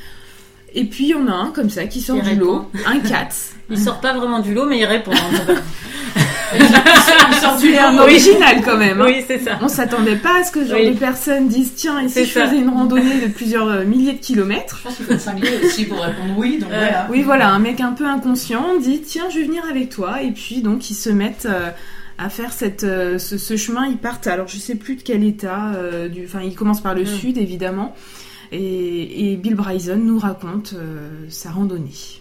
Et 0.76 0.86
puis 0.86 1.06
il 1.06 1.10
y 1.10 1.16
en 1.16 1.28
a 1.28 1.32
un 1.34 1.52
comme 1.52 1.70
ça 1.70 1.86
qui 1.86 2.02
sort 2.02 2.18
Il 2.18 2.24
du 2.24 2.30
répond. 2.30 2.46
lot, 2.46 2.72
un 2.86 3.00
cat. 3.00 3.30
Il 3.72 3.78
sort 3.80 4.00
pas 4.02 4.14
vraiment 4.14 4.40
du 4.40 4.54
lot, 4.54 4.66
mais 4.66 4.80
il 4.80 4.86
répond. 4.86 5.12
cas. 5.12 5.54
Il 6.58 7.36
sort 7.36 7.58
du 7.58 7.72
C'est 7.72 7.78
un 7.78 7.92
lot. 7.94 8.00
original 8.02 8.62
quand 8.66 8.78
même. 8.78 9.00
hein. 9.02 9.06
oui, 9.08 9.24
c'est 9.28 9.38
ça. 9.40 9.60
On 9.62 9.68
s'attendait 9.68 10.16
pas 10.16 10.40
à 10.40 10.44
ce 10.44 10.52
que 10.52 10.64
ce 10.64 10.70
genre 10.72 10.80
Oui. 10.80 10.92
de 10.92 10.98
personnes 10.98 11.48
disent 11.48 11.74
tiens, 11.76 12.00
et 12.00 12.10
si 12.10 12.26
je 12.26 12.34
ça. 12.34 12.46
faisais 12.48 12.58
une 12.60 12.70
randonnée 12.70 13.22
de 13.22 13.28
plusieurs 13.28 13.68
euh, 13.68 13.86
milliers 13.86 14.14
de 14.14 14.18
kilomètres? 14.20 14.78
Je 14.80 14.84
pense 14.88 14.96
qu'il 14.96 15.06
faut 15.06 15.14
être 15.14 15.22
cinglé 15.22 15.50
aussi 15.64 15.86
pour 15.86 16.00
répondre 16.02 16.34
oui, 16.38 16.58
donc 16.60 16.72
Ouais. 16.72 16.78
voilà. 16.78 17.08
Oui, 17.12 17.22
voilà, 17.22 17.50
un 17.50 17.60
mec 17.60 17.80
un 17.82 17.92
peu 17.92 18.06
inconscient 18.08 18.66
dit 18.82 19.02
tiens, 19.02 19.26
je 19.32 19.38
vais 19.40 19.46
venir 19.46 19.64
avec 19.70 19.90
toi. 19.90 20.22
Et 20.24 20.32
puis 20.32 20.62
donc 20.62 20.90
ils 20.90 20.96
se 20.96 21.10
mettent 21.12 21.46
euh, 21.48 21.70
à 22.18 22.30
faire 22.30 22.52
cette, 22.52 22.84
euh, 22.84 23.20
ce, 23.20 23.38
ce 23.38 23.56
chemin. 23.56 23.86
Ils 23.86 23.98
partent, 23.98 24.26
alors 24.26 24.48
je 24.48 24.58
sais 24.58 24.76
plus 24.76 24.96
de 24.96 25.04
quel 25.04 25.24
état, 25.24 25.74
euh, 25.76 26.08
du, 26.08 26.26
enfin 26.26 26.40
ils 26.44 26.56
commencent 26.56 26.82
par 26.82 26.96
le 26.96 27.04
Mm. 27.04 27.06
sud 27.06 27.38
évidemment. 27.38 27.96
Et, 28.52 29.32
et 29.32 29.38
Bill 29.38 29.56
Bryson 29.56 29.98
nous 29.98 30.20
raconte 30.20 30.74
euh, 30.74 31.26
sa 31.30 31.52
randonnée. 31.52 32.20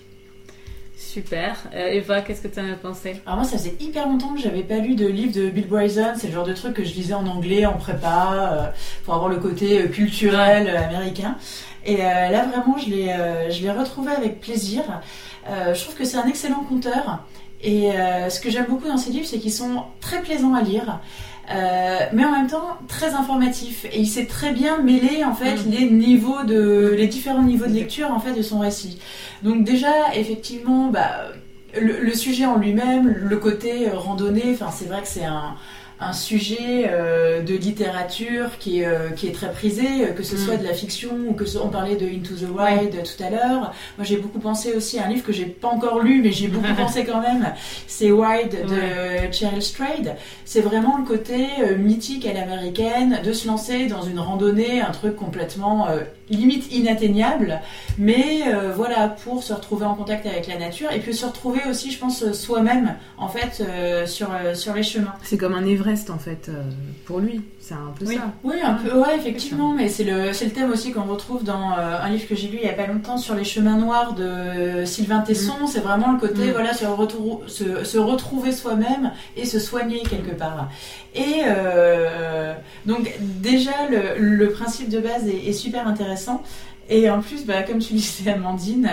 Super. 0.96 1.56
Euh, 1.74 1.86
Eva, 1.88 2.20
qu'est-ce 2.20 2.42
que 2.42 2.48
tu 2.48 2.60
en 2.60 2.70
as 2.70 2.76
pensé? 2.76 3.16
Alors 3.24 3.38
moi, 3.38 3.48
ça 3.48 3.56
faisait 3.56 3.76
hyper 3.80 4.06
longtemps 4.06 4.34
que 4.34 4.40
j'avais 4.40 4.62
pas 4.62 4.78
lu 4.78 4.94
de 4.94 5.06
livre 5.06 5.32
de 5.32 5.48
Bill 5.48 5.66
Bryson. 5.66 6.12
C'est 6.16 6.26
le 6.26 6.34
genre 6.34 6.46
de 6.46 6.52
truc 6.52 6.74
que 6.74 6.84
je 6.84 6.92
lisais 6.92 7.14
en 7.14 7.26
anglais, 7.26 7.64
en 7.64 7.74
prépa, 7.74 8.32
euh, 8.32 8.66
pour 9.04 9.14
avoir 9.14 9.30
le 9.30 9.38
côté 9.38 9.80
euh, 9.80 9.88
culturel 9.88 10.68
euh, 10.68 10.86
américain. 10.86 11.36
Et 11.86 12.02
euh, 12.02 12.28
là, 12.28 12.46
vraiment, 12.46 12.76
je 12.76 12.90
l'ai, 12.90 13.08
euh, 13.10 13.48
je 13.50 13.62
l'ai 13.62 13.70
retrouvé 13.70 14.12
avec 14.12 14.40
plaisir. 14.40 14.82
Euh, 15.48 15.74
je 15.74 15.82
trouve 15.82 15.94
que 15.94 16.04
c'est 16.04 16.16
un 16.16 16.26
excellent 16.26 16.64
conteur. 16.68 17.24
Et 17.62 17.92
euh, 17.92 18.30
ce 18.30 18.40
que 18.40 18.50
j'aime 18.50 18.66
beaucoup 18.68 18.88
dans 18.88 18.96
ces 18.98 19.10
livres, 19.10 19.26
c'est 19.26 19.38
qu'ils 19.38 19.52
sont 19.52 19.82
très 20.00 20.20
plaisants 20.22 20.54
à 20.54 20.62
lire. 20.62 21.00
euh, 21.50 21.98
mais 22.12 22.24
en 22.26 22.30
même 22.32 22.46
temps 22.46 22.76
très 22.88 23.14
informatifs 23.14 23.86
et 23.86 23.98
il 24.00 24.06
sait 24.06 24.26
très 24.26 24.52
bien 24.52 24.78
mêler 24.82 25.24
en 25.24 25.34
fait 25.34 25.56
Mm. 25.64 25.70
les 25.70 25.90
niveaux 25.90 26.44
de 26.44 26.94
les 26.96 27.06
différents 27.06 27.42
niveaux 27.42 27.64
de 27.66 27.72
lecture 27.72 28.10
en 28.12 28.20
fait 28.20 28.32
de 28.34 28.42
son 28.42 28.58
récit. 28.58 28.98
Donc 29.42 29.64
déjà 29.64 30.14
effectivement 30.14 30.88
bah 30.88 31.10
le, 31.80 32.00
le 32.02 32.12
sujet 32.14 32.44
en 32.44 32.56
lui-même, 32.56 33.08
le 33.08 33.36
côté 33.38 33.88
randonnée, 33.90 34.50
enfin 34.52 34.70
c'est 34.70 34.84
vrai 34.86 35.00
que 35.00 35.08
c'est 35.08 35.24
un, 35.24 35.54
un 36.00 36.12
sujet 36.12 36.86
euh, 36.88 37.42
de 37.42 37.54
littérature 37.54 38.58
qui 38.58 38.80
est, 38.80 38.86
euh, 38.86 39.10
qui 39.10 39.26
est 39.26 39.32
très 39.32 39.50
prisé, 39.50 39.84
euh, 40.02 40.12
que 40.12 40.22
ce 40.22 40.36
Mm. 40.36 40.38
soit 40.38 40.56
de 40.56 40.64
la 40.64 40.72
fiction 40.74 41.10
ou 41.28 41.32
que 41.32 41.44
ce, 41.44 41.58
on 41.58 41.68
parlait 41.68 41.96
de 41.96 42.06
Into 42.06 42.34
the 42.34 42.48
Wild 42.48 43.02
tout 43.02 43.22
à 43.22 43.30
l'heure. 43.30 43.72
Moi 43.96 44.04
j'ai 44.04 44.16
beaucoup 44.16 44.38
pensé 44.38 44.74
aussi 44.74 44.98
à 44.98 45.06
un 45.06 45.08
livre 45.08 45.24
que 45.24 45.32
j'ai 45.32 45.46
pas 45.46 45.68
encore 45.68 45.98
lu, 46.00 46.20
mais 46.22 46.30
j'ai 46.30 46.48
beaucoup 46.48 46.74
pensé 46.76 47.04
quand 47.04 47.20
même. 47.20 47.52
C'est 47.86 48.12
Wild 48.12 48.50
de 48.50 49.32
Cheryl 49.32 49.62
Strayed. 49.62 50.14
C'est 50.44 50.60
vraiment 50.60 50.98
le 50.98 51.04
côté 51.04 51.46
euh, 51.60 51.76
mythique 51.76 52.26
à 52.26 52.32
l'américaine 52.32 53.20
de 53.24 53.32
se 53.32 53.48
lancer 53.48 53.86
dans 53.86 54.02
une 54.02 54.20
randonnée, 54.20 54.80
un 54.80 54.92
truc 54.92 55.16
complètement 55.16 55.88
limite 56.30 56.72
inatteignable, 56.72 57.60
mais 57.96 58.42
voilà 58.74 59.08
pour 59.08 59.42
se 59.42 59.52
retrouver 59.52 59.86
en 59.86 59.94
contact 59.94 60.26
avec 60.26 60.46
la 60.46 60.58
nature 60.58 60.92
et 60.92 60.98
puis 60.98 61.14
se 61.14 61.24
retrouver 61.26 61.60
aussi, 61.68 61.90
je 61.90 61.98
pense, 61.98 62.32
soi-même 62.32 62.94
en 63.16 63.28
fait 63.28 63.62
sur 64.06 64.28
sur 64.54 64.74
les 64.74 64.82
chemins. 64.82 65.14
C'est 65.22 65.38
comme 65.38 65.54
un 65.54 65.64
En 66.10 66.18
fait 66.18 66.48
euh, 66.48 66.62
pour 67.06 67.18
lui. 67.20 67.40
C'est 67.60 67.74
un 67.74 67.92
peu 67.98 68.04
Oui. 68.06 68.16
ça. 68.16 68.32
Oui, 68.44 68.54
un 68.62 68.74
peu, 68.74 68.96
ouais, 68.98 69.16
effectivement, 69.16 69.72
mais 69.74 69.88
c'est 69.88 70.04
le, 70.04 70.28
le 70.30 70.50
thème 70.50 70.70
aussi 70.70 70.92
qu'on 70.92 71.02
retrouve 71.04 71.44
dans 71.44 71.72
euh, 71.72 71.98
un 72.02 72.08
livre 72.10 72.26
que 72.28 72.34
j'ai 72.34 72.48
lu 72.48 72.58
il 72.62 72.66
y 72.66 72.70
a 72.70 72.74
pas 72.74 72.86
longtemps 72.86 73.16
sur 73.18 73.34
les 73.34 73.44
chemins 73.44 73.76
noirs 73.76 74.14
de 74.14 74.84
Sylvain 74.84 75.20
Tesson. 75.20 75.66
C'est 75.66 75.80
vraiment 75.80 76.12
le 76.12 76.18
côté, 76.18 76.48
Mm. 76.48 76.52
voilà, 76.52 76.72
se, 76.74 76.84
retrou- 76.84 77.40
se, 77.46 77.84
se 77.84 77.98
retrouver 77.98 78.52
soi-même 78.52 79.12
et 79.36 79.44
se 79.44 79.58
soigner 79.58 80.00
quelque 80.00 80.34
part. 80.34 80.68
Et 81.14 81.42
euh, 81.46 82.52
donc 82.86 83.12
déjà 83.20 83.72
le, 83.90 84.18
le 84.18 84.50
principe 84.50 84.88
de 84.88 84.98
base 85.00 85.26
est, 85.26 85.48
est 85.48 85.52
super 85.52 85.86
intéressant. 85.88 86.42
Et 86.88 87.10
en 87.10 87.20
plus, 87.20 87.44
bah, 87.44 87.62
comme 87.62 87.78
tu 87.78 87.92
disais, 87.94 88.30
Amandine, 88.30 88.90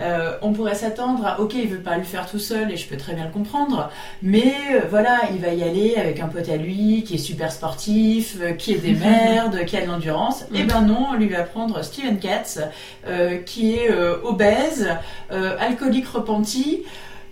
euh, 0.00 0.36
on 0.42 0.52
pourrait 0.52 0.74
s'attendre 0.74 1.26
à, 1.26 1.40
ok, 1.40 1.54
il 1.54 1.68
veut 1.68 1.78
pas 1.78 1.96
le 1.96 2.04
faire 2.04 2.30
tout 2.30 2.38
seul, 2.38 2.70
et 2.70 2.76
je 2.76 2.86
peux 2.86 2.96
très 2.96 3.14
bien 3.14 3.24
le 3.24 3.30
comprendre, 3.30 3.90
mais 4.22 4.54
euh, 4.72 4.80
voilà, 4.88 5.20
il 5.32 5.40
va 5.40 5.52
y 5.54 5.62
aller 5.62 5.96
avec 5.96 6.20
un 6.20 6.28
pote 6.28 6.48
à 6.48 6.56
lui 6.56 7.04
qui 7.04 7.14
est 7.14 7.18
super 7.18 7.50
sportif, 7.50 8.36
euh, 8.40 8.52
qui 8.52 8.72
est 8.72 8.78
des 8.78 8.92
merdes, 8.94 9.64
qui 9.64 9.76
a 9.76 9.82
de 9.82 9.86
l'endurance. 9.86 10.44
Et 10.54 10.64
ben 10.64 10.82
non, 10.82 11.08
on 11.10 11.14
lui 11.14 11.28
va 11.28 11.42
prendre 11.42 11.82
Steven 11.82 12.18
Katz, 12.18 12.60
euh, 13.06 13.38
qui 13.38 13.76
est 13.76 13.90
euh, 13.90 14.16
obèse, 14.24 14.88
euh, 15.32 15.56
alcoolique 15.58 16.08
repenti, 16.08 16.84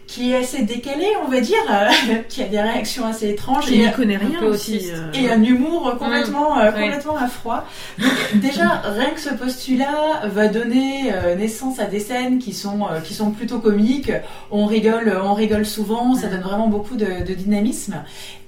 qui 0.06 0.32
est 0.32 0.36
assez 0.36 0.62
décalé, 0.62 1.06
on 1.26 1.28
va 1.28 1.40
dire, 1.40 1.56
euh, 1.68 1.88
qui 2.28 2.42
a 2.42 2.46
des 2.46 2.60
réactions 2.60 3.06
assez 3.06 3.28
étranges. 3.30 3.70
Et, 3.72 3.78
n'y 3.78 3.90
connaît 3.92 4.16
rien 4.16 4.40
aussi. 4.44 4.88
euh, 4.92 5.10
et 5.12 5.30
un 5.30 5.42
humour 5.42 5.96
complètement, 5.98 6.58
euh, 6.58 6.66
Ouais. 6.72 6.82
complètement 6.82 7.16
à 7.16 7.26
froid. 7.26 7.64
Donc 7.98 8.12
déjà, 8.40 8.82
rien 8.84 9.10
que 9.10 9.20
ce 9.20 9.30
postulat 9.34 10.22
va 10.26 10.48
donner 10.48 11.12
euh, 11.12 11.34
naissance 11.34 11.80
à 11.80 11.86
des 11.86 12.00
scènes 12.00 12.38
qui 12.38 12.52
sont, 12.52 12.82
euh, 12.90 13.00
qui 13.00 13.14
sont 13.14 13.30
plutôt 13.32 13.58
comiques. 13.58 14.12
On 14.50 14.66
rigole, 14.66 15.18
on 15.24 15.34
rigole 15.34 15.66
souvent, 15.66 16.14
ça 16.14 16.28
donne 16.28 16.40
vraiment 16.42 16.68
beaucoup 16.68 16.96
de, 16.96 17.24
de 17.26 17.34
dynamisme. 17.34 17.96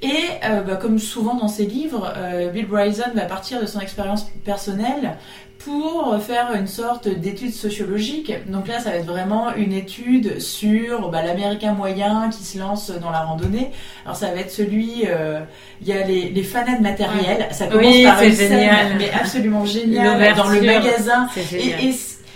Et 0.00 0.12
euh, 0.44 0.60
bah, 0.60 0.76
comme 0.76 0.98
souvent 1.00 1.34
dans 1.34 1.48
ses 1.48 1.66
livres, 1.66 2.12
euh, 2.16 2.50
Bill 2.50 2.66
Bryson 2.66 3.02
va 3.14 3.22
partir 3.22 3.60
de 3.60 3.66
son 3.66 3.80
expérience 3.80 4.26
personnelle 4.44 5.16
pour 5.58 6.16
faire 6.22 6.52
une 6.54 6.66
sorte 6.68 7.08
d'étude 7.08 7.52
sociologique. 7.52 8.32
Donc 8.46 8.68
là, 8.68 8.78
ça 8.78 8.90
va 8.90 8.96
être 8.96 9.06
vraiment 9.06 9.54
une 9.54 9.72
étude 9.72 10.40
sur 10.40 11.10
bah, 11.10 11.22
l'Américain 11.22 11.72
moyen 11.72 12.30
qui 12.30 12.44
se 12.44 12.58
lance 12.58 12.90
dans 12.90 13.10
la 13.10 13.20
randonnée. 13.22 13.70
Alors 14.04 14.16
ça 14.16 14.28
va 14.30 14.40
être 14.40 14.52
celui, 14.52 15.02
euh, 15.06 15.40
il 15.82 15.88
y 15.88 15.92
a 15.92 16.04
les, 16.06 16.30
les 16.30 16.42
fanades 16.42 16.80
matériels. 16.80 17.48
Ça 17.50 17.66
commence 17.66 17.92
Oui, 17.92 18.04
par 18.04 18.22
une 18.22 18.32
scène, 18.34 18.48
génial. 18.52 18.86
mais 18.98 19.10
absolument 19.10 19.64
géniale 19.64 20.34
dans 20.36 20.48
le 20.48 20.60
magasin. 20.62 21.28
Et, 21.52 21.92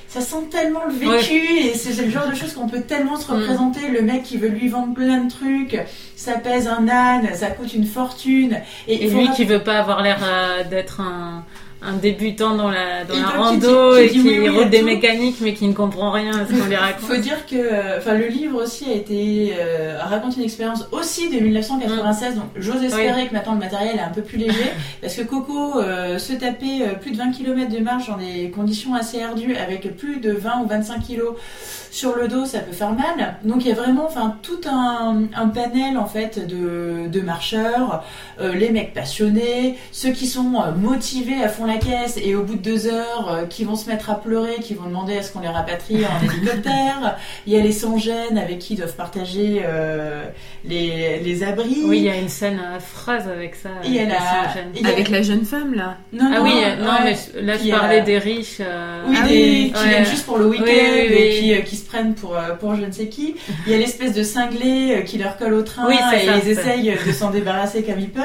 ça 0.09 0.21
sent 0.21 0.49
tellement 0.51 0.83
le 0.87 0.93
vécu 0.93 1.41
et 1.59 1.73
c'est 1.73 2.05
le 2.05 2.11
genre 2.11 2.29
de 2.29 2.35
choses 2.35 2.53
qu'on 2.53 2.69
peut 2.69 2.83
tellement 2.83 3.17
se 3.17 3.33
représenter. 3.33 3.89
Le 3.89 4.03
mec 4.03 4.25
qui 4.25 4.37
veut 4.37 4.49
lui 4.49 4.69
vendre 4.69 4.93
plein 4.93 5.25
de 5.25 5.31
trucs, 5.31 5.81
ça 6.17 6.33
pèse 6.35 6.69
un 6.69 6.87
âne, 6.87 7.31
ça 7.33 7.47
coûte 7.47 7.73
une 7.73 7.87
fortune. 7.87 8.61
Et, 8.89 9.09
lui 9.09 9.27
rap- 9.29 9.35
qui 9.35 9.47
veut 9.47 9.63
pas 9.63 9.79
avoir 9.79 10.03
l'air 10.03 10.19
euh, 10.23 10.65
d'être 10.65 11.01
un, 11.01 11.47
un 11.85 11.95
débutant 11.95 12.55
dans 12.57 12.71
la, 12.71 13.05
dans 13.05 13.15
Et 13.15 13.19
la 13.21 13.27
qui 13.27 13.37
rando 13.37 13.97
et 13.97 14.09
qui 14.09 14.19
dit 14.19 14.23
qui 14.23 14.41
oui, 14.41 14.49
roule 14.49 14.71
des 14.71 14.81
tout. 14.81 14.85
mécaniques 14.87 15.37
mais 15.41 15.55
qui 15.55 15.67
ne 15.67 15.73
comprend 15.73 16.11
rien 16.11 16.31
à 16.31 16.47
ce 16.47 16.53
qu'on 16.53 16.67
lui 16.67 16.77
raconte. 16.77 17.09
faut 17.11 17.17
dire 17.21 17.45
que 17.47 17.99
enfin 17.99 18.15
le 18.15 18.27
livre 18.29 18.63
aussi 18.63 18.85
a 18.91 18.95
été 18.95 19.55
euh, 19.59 19.99
raconte 20.01 20.37
une 20.37 20.43
expérience 20.45 20.87
aussi 20.93 21.29
de 21.29 21.41
1996 21.41 22.35
donc 22.37 22.45
j'ose 22.57 22.83
espérer 22.85 23.27
que 23.29 23.33
maintenant 23.33 23.55
le 23.55 23.59
matériel 23.61 23.97
est 23.97 24.01
un 24.01 24.11
peu 24.11 24.23
plus 24.23 24.39
léger 24.39 24.71
parce 25.01 25.15
que 25.17 25.23
Coco 25.23 25.79
euh, 25.81 26.19
se 26.19 26.33
tapait 26.35 26.83
euh, 26.83 26.95
plus 26.95 27.11
de 27.13 27.17
20 27.19 27.33
km 27.33 27.69
de 27.73 27.79
marche 27.81 28.09
dans 28.09 28.17
des 28.19 28.51
conditions 28.51 28.95
assez 28.95 29.23
ardues 29.23 29.57
avec 29.57 29.97
plus 29.97 30.19
de 30.21 30.33
20 30.33 30.63
ou 30.65 30.67
25 30.69 31.01
kilos 31.01 31.35
sur 31.91 32.17
le 32.17 32.29
dos 32.29 32.47
ça 32.47 32.61
peut 32.61 32.73
faire 32.73 32.93
mal 32.93 33.37
donc 33.45 33.65
il 33.65 33.69
y 33.69 33.73
a 33.73 33.75
vraiment 33.75 34.07
enfin 34.07 34.37
tout 34.43 34.61
un, 34.67 35.25
un 35.35 35.49
panel 35.49 35.99
en 35.99 36.07
fait 36.07 36.47
de, 36.47 37.09
de 37.09 37.21
marcheurs 37.21 38.03
les 38.41 38.71
mecs 38.71 38.95
passionnés 38.95 39.77
ceux 39.93 40.11
qui 40.11 40.27
sont 40.27 40.53
motivés 40.81 41.43
à 41.43 41.49
fond 41.49 41.67
la 41.67 41.72
caisse 41.79 42.19
et 42.23 42.35
au 42.35 42.43
bout 42.43 42.55
de 42.55 42.63
deux 42.63 42.87
heures 42.87 43.29
euh, 43.33 43.45
qui 43.47 43.65
vont 43.65 43.77
se 43.77 43.89
mettre 43.89 44.11
à 44.11 44.15
pleurer 44.21 44.57
qui 44.61 44.75
vont 44.75 44.87
demander 44.87 45.17
à 45.19 45.23
ce 45.23 45.33
qu'on 45.33 45.41
les 45.41 45.49
rapatrie 45.49 46.05
en 46.05 46.25
hélicoptère 46.33 47.17
il 47.47 47.53
y 47.53 47.57
a 47.59 47.61
les 47.63 47.73
sans-gênes 47.73 48.39
avec 48.39 48.59
qui 48.59 48.75
ils 48.75 48.77
doivent 48.77 48.95
partager 48.97 49.63
euh, 49.65 50.25
les, 50.65 51.19
les 51.21 51.43
abris. 51.43 51.83
Oui, 51.85 51.99
il 51.99 52.05
y 52.05 52.09
a 52.11 52.17
une 52.17 52.29
scène 52.29 52.61
affreuse 52.77 53.27
avec 53.29 53.55
ça. 53.57 53.71
Et 53.85 53.89
il 53.89 53.95
y 53.95 53.99
a 53.99 54.03
avec 54.03 54.13
la- 54.13 54.89
a- 54.89 54.93
Avec 54.93 55.23
jeune 55.25 55.45
femme 55.45 55.75
là. 55.75 55.97
Non, 56.13 56.31
Ah 56.33 56.39
non, 56.39 56.45
oui, 56.45 56.53
euh, 56.65 56.77
non, 56.77 56.91
ouais. 57.05 57.17
mais 57.35 57.43
là 57.43 57.57
Puis, 57.59 57.69
je 57.71 57.75
parlais 57.75 58.01
euh, 58.01 58.05
des 58.05 58.19
riches. 58.19 58.57
euh, 58.61 59.03
Oui, 59.09 59.17
Ah 59.21 59.27
des, 59.27 59.35
oui, 59.35 59.73
qui 59.75 59.83
ouais. 59.83 59.89
viennent 59.89 60.07
juste 60.07 60.25
pour 60.27 60.39
le 60.39 60.47
week-end 60.47 60.65
Oui, 60.67 60.73
oui, 60.73 61.07
oui. 61.11 61.51
et 61.51 61.57
euh, 61.59 61.61
qui 61.63 61.77
se 61.77 61.85
prennent 61.87 62.15
pour, 62.15 62.37
euh, 62.37 62.55
pour 62.55 62.75
je 62.77 62.83
ne 62.85 62.91
sais 62.93 63.09
qui. 63.09 63.35
Il 63.67 63.73
y 63.73 63.75
a 63.75 63.79
l'espèce 63.79 64.13
de 64.15 64.23
cinglé 64.23 64.97
euh, 64.99 65.03
qui 65.03 65.19
leur 65.19 65.37
colle 65.37 65.55
au 65.55 65.63
train 65.63 65.89
et 65.91 65.97
ça, 65.97 66.37
ils 66.45 66.49
essayent 66.51 66.97
de 67.07 67.13
s'en 67.13 67.31
débarrasser 67.31 67.83
comme 67.83 67.99
ils 67.99 68.11
peuvent. 68.11 68.25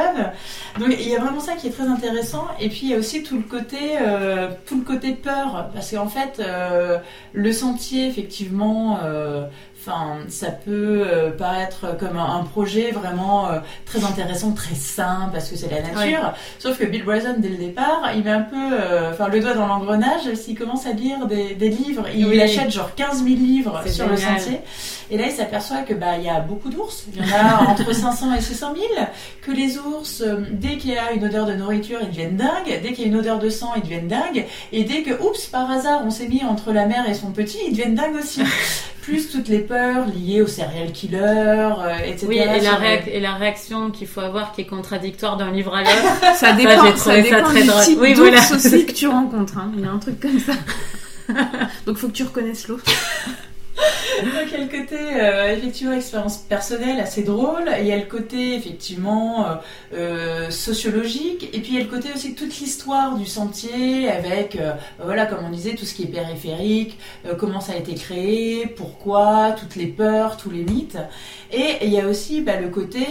Donc 0.79 0.89
il 0.99 1.09
y 1.09 1.15
a 1.15 1.19
vraiment 1.19 1.39
ça 1.39 1.53
qui 1.53 1.67
est 1.67 1.71
très 1.71 1.87
intéressant. 1.87 2.45
Et 2.59 2.69
puis 2.69 2.81
il 2.83 2.89
y 2.89 2.93
a 2.93 2.97
aussi 2.97 3.23
tout 3.23 3.36
le 3.37 3.43
côté, 3.43 3.97
euh, 4.01 4.49
tout 4.65 4.77
le 4.77 4.83
côté 4.83 5.13
peur. 5.13 5.69
Parce 5.73 5.91
qu'en 5.91 6.07
fait, 6.07 6.39
euh, 6.39 6.97
le 7.33 7.51
sentier, 7.51 8.07
effectivement, 8.07 8.99
euh, 9.03 9.47
Enfin, 9.87 10.17
ça 10.27 10.51
peut 10.51 11.03
euh, 11.07 11.31
paraître 11.31 11.95
comme 11.97 12.17
un, 12.17 12.39
un 12.39 12.43
projet 12.43 12.91
vraiment 12.91 13.47
euh, 13.47 13.59
très 13.85 14.03
intéressant, 14.03 14.51
très 14.51 14.75
sain, 14.75 15.29
parce 15.31 15.49
que 15.49 15.55
c'est 15.55 15.69
la 15.71 15.81
nature. 15.81 16.33
Sauf 16.59 16.77
que 16.77 16.83
Bill 16.85 17.05
Bryson, 17.05 17.35
dès 17.37 17.47
le 17.47 17.55
départ, 17.55 18.01
il 18.15 18.23
met 18.23 18.31
un 18.31 18.41
peu 18.41 18.55
euh, 18.73 19.11
enfin, 19.13 19.29
le 19.29 19.39
doigt 19.39 19.53
dans 19.53 19.65
l'engrenage 19.67 20.33
s'il 20.35 20.57
commence 20.59 20.85
à 20.85 20.91
lire 20.91 21.25
des, 21.25 21.55
des 21.55 21.69
livres. 21.69 22.03
Il 22.13 22.25
Oui. 22.27 22.41
achète 22.41 22.69
genre 22.69 22.93
15 22.95 23.23
000 23.23 23.27
livres 23.37 23.81
sur 23.87 24.07
le 24.09 24.17
sentier. 24.17 24.59
Et 25.09 25.17
là, 25.17 25.23
il 25.27 25.31
s'aperçoit 25.31 25.83
que 25.83 25.93
bah 25.93 26.17
il 26.17 26.25
y 26.25 26.29
a 26.29 26.41
beaucoup 26.41 26.69
d'ours. 26.69 27.05
Il 27.15 27.25
y 27.25 27.31
en 27.33 27.35
a 27.37 27.63
entre 27.69 27.93
500 27.95 28.33
et 28.35 28.41
600 28.41 28.73
000. 28.75 28.87
Que 29.41 29.51
les 29.51 29.77
ours, 29.77 30.21
dès 30.51 30.75
qu'il 30.77 30.91
y 30.91 30.97
a 30.97 31.13
une 31.13 31.23
odeur 31.23 31.45
de 31.45 31.53
nourriture, 31.53 31.99
ils 32.01 32.09
deviennent 32.09 32.35
dingues. 32.35 32.81
Dès 32.83 32.91
qu'il 32.91 33.01
y 33.01 33.03
a 33.05 33.07
une 33.07 33.15
odeur 33.17 33.39
de 33.39 33.49
sang, 33.49 33.71
ils 33.77 33.83
deviennent 33.83 34.09
dingues. 34.09 34.45
Et 34.73 34.83
dès 34.83 35.03
que, 35.03 35.13
oups, 35.23 35.45
par 35.47 35.71
hasard, 35.71 36.01
on 36.05 36.09
s'est 36.09 36.27
mis 36.27 36.43
entre 36.43 36.73
la 36.73 36.85
mère 36.87 37.07
et 37.09 37.13
son 37.13 37.31
petit, 37.31 37.59
ils 37.67 37.71
deviennent 37.71 37.95
dingues 37.95 38.15
aussi. 38.19 38.41
Plus 39.07 39.29
toutes 39.31 39.47
les 39.47 39.59
peurs 39.59 40.05
liées 40.07 40.41
au 40.41 40.47
serial 40.47 40.91
killer, 40.91 41.17
euh, 41.21 41.95
etc. 42.05 42.25
Oui, 42.27 42.37
et 42.39 42.45
la, 42.45 42.59
sur- 42.59 42.71
réac- 42.73 43.07
et 43.09 43.19
la 43.21 43.35
réaction 43.35 43.89
qu'il 43.89 44.05
faut 44.05 44.19
avoir 44.19 44.51
qui 44.51 44.59
est 44.61 44.65
contradictoire 44.65 45.37
d'un 45.37 45.49
livre 45.51 45.73
à 45.73 45.81
l'autre. 45.83 46.35
Ça 46.35 46.51
dépend, 46.51 46.83
ça 46.97 46.97
ça 46.97 47.21
dépend 47.21 47.43
très 47.43 47.63
du 47.63 47.69
type 47.85 47.99
Oui, 48.01 48.13
voilà. 48.15 48.39
aussi 48.39 48.85
que 48.85 48.91
tu 48.91 49.07
rencontres. 49.17 49.57
hein. 49.57 49.71
Il 49.77 49.83
y 49.83 49.85
a 49.87 49.91
un 49.91 49.97
truc 49.97 50.19
comme 50.19 50.37
ça. 50.39 50.51
Donc 51.85 51.95
faut 51.97 52.07
que 52.07 52.11
tu 52.13 52.23
reconnaisses 52.23 52.67
l'autre. 52.67 52.83
Donc, 54.23 54.51
il 54.51 54.51
y 54.51 54.55
a 54.55 54.65
le 54.65 54.79
côté, 54.79 54.97
euh, 54.99 55.53
effectivement, 55.53 55.93
expérience 55.93 56.37
personnelle 56.37 56.99
assez 56.99 57.23
drôle. 57.23 57.69
Il 57.79 57.85
y 57.85 57.91
a 57.91 57.97
le 57.97 58.05
côté, 58.05 58.55
effectivement, 58.55 59.45
euh, 59.45 59.55
euh, 59.93 60.49
sociologique. 60.49 61.49
Et 61.53 61.59
puis, 61.59 61.73
il 61.73 61.75
y 61.75 61.77
a 61.77 61.83
le 61.83 61.89
côté 61.89 62.09
aussi 62.15 62.33
toute 62.33 62.57
l'histoire 62.59 63.15
du 63.15 63.27
sentier 63.27 64.09
avec, 64.09 64.55
euh, 64.55 64.73
voilà, 65.03 65.27
comme 65.27 65.45
on 65.45 65.51
disait, 65.51 65.75
tout 65.75 65.85
ce 65.85 65.93
qui 65.93 66.03
est 66.03 66.07
périphérique, 66.07 66.97
comment 67.37 67.59
ça 67.59 67.73
a 67.73 67.75
été 67.75 67.93
créé, 67.93 68.65
pourquoi, 68.65 69.51
toutes 69.51 69.75
les 69.75 69.87
peurs, 69.87 70.37
tous 70.37 70.49
les 70.49 70.63
mythes. 70.63 70.97
Et 71.51 71.77
il 71.83 71.89
y 71.89 71.99
a 71.99 72.07
aussi 72.07 72.41
bah, 72.41 72.59
le 72.59 72.69
côté... 72.69 73.05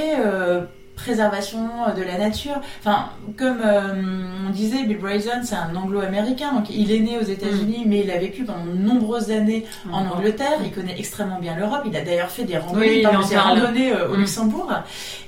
euh, 0.97 1.03
préservation 1.03 1.69
de 1.97 2.03
la 2.03 2.19
nature. 2.19 2.61
Enfin, 2.81 3.07
comme 3.39 3.61
euh, 3.65 4.25
on 4.47 4.51
disait, 4.51 4.85
Bill 4.85 4.99
Bryson, 4.99 5.41
c'est 5.43 5.55
un 5.55 5.75
anglo-américain, 5.77 6.53
donc 6.53 6.71
il 6.71 6.91
est 6.93 7.01
né 7.01 7.19
aux 7.19 7.25
États-Unis, 7.25 7.85
mais 7.87 8.01
il 8.01 8.11
a 8.11 8.19
vécu 8.19 8.45
pendant 8.45 8.65
de 8.65 8.73
nombreuses 8.77 9.31
années 9.31 9.65
en 9.93 10.05
Angleterre. 10.07 10.59
Il 10.65 10.73
connaît 10.73 10.99
extrêmement 10.99 11.39
bien 11.39 11.57
l'Europe. 11.57 11.83
Il 11.87 11.97
a 11.97 12.03
d'ailleurs 12.03 12.31
fait 12.31 12.45
des 12.45 12.59
randonnées. 12.59 12.87
Oui, 12.87 12.93
il 12.95 12.99
il 12.99 13.03
parle 13.05 13.17
en 13.17 13.21
de 13.21 13.25
ses 13.27 13.35
parle. 13.35 13.59
randonnées 13.61 13.93
euh, 13.93 14.09
au 14.09 14.17
Mm. 14.17 14.21
Luxembourg. 14.21 14.73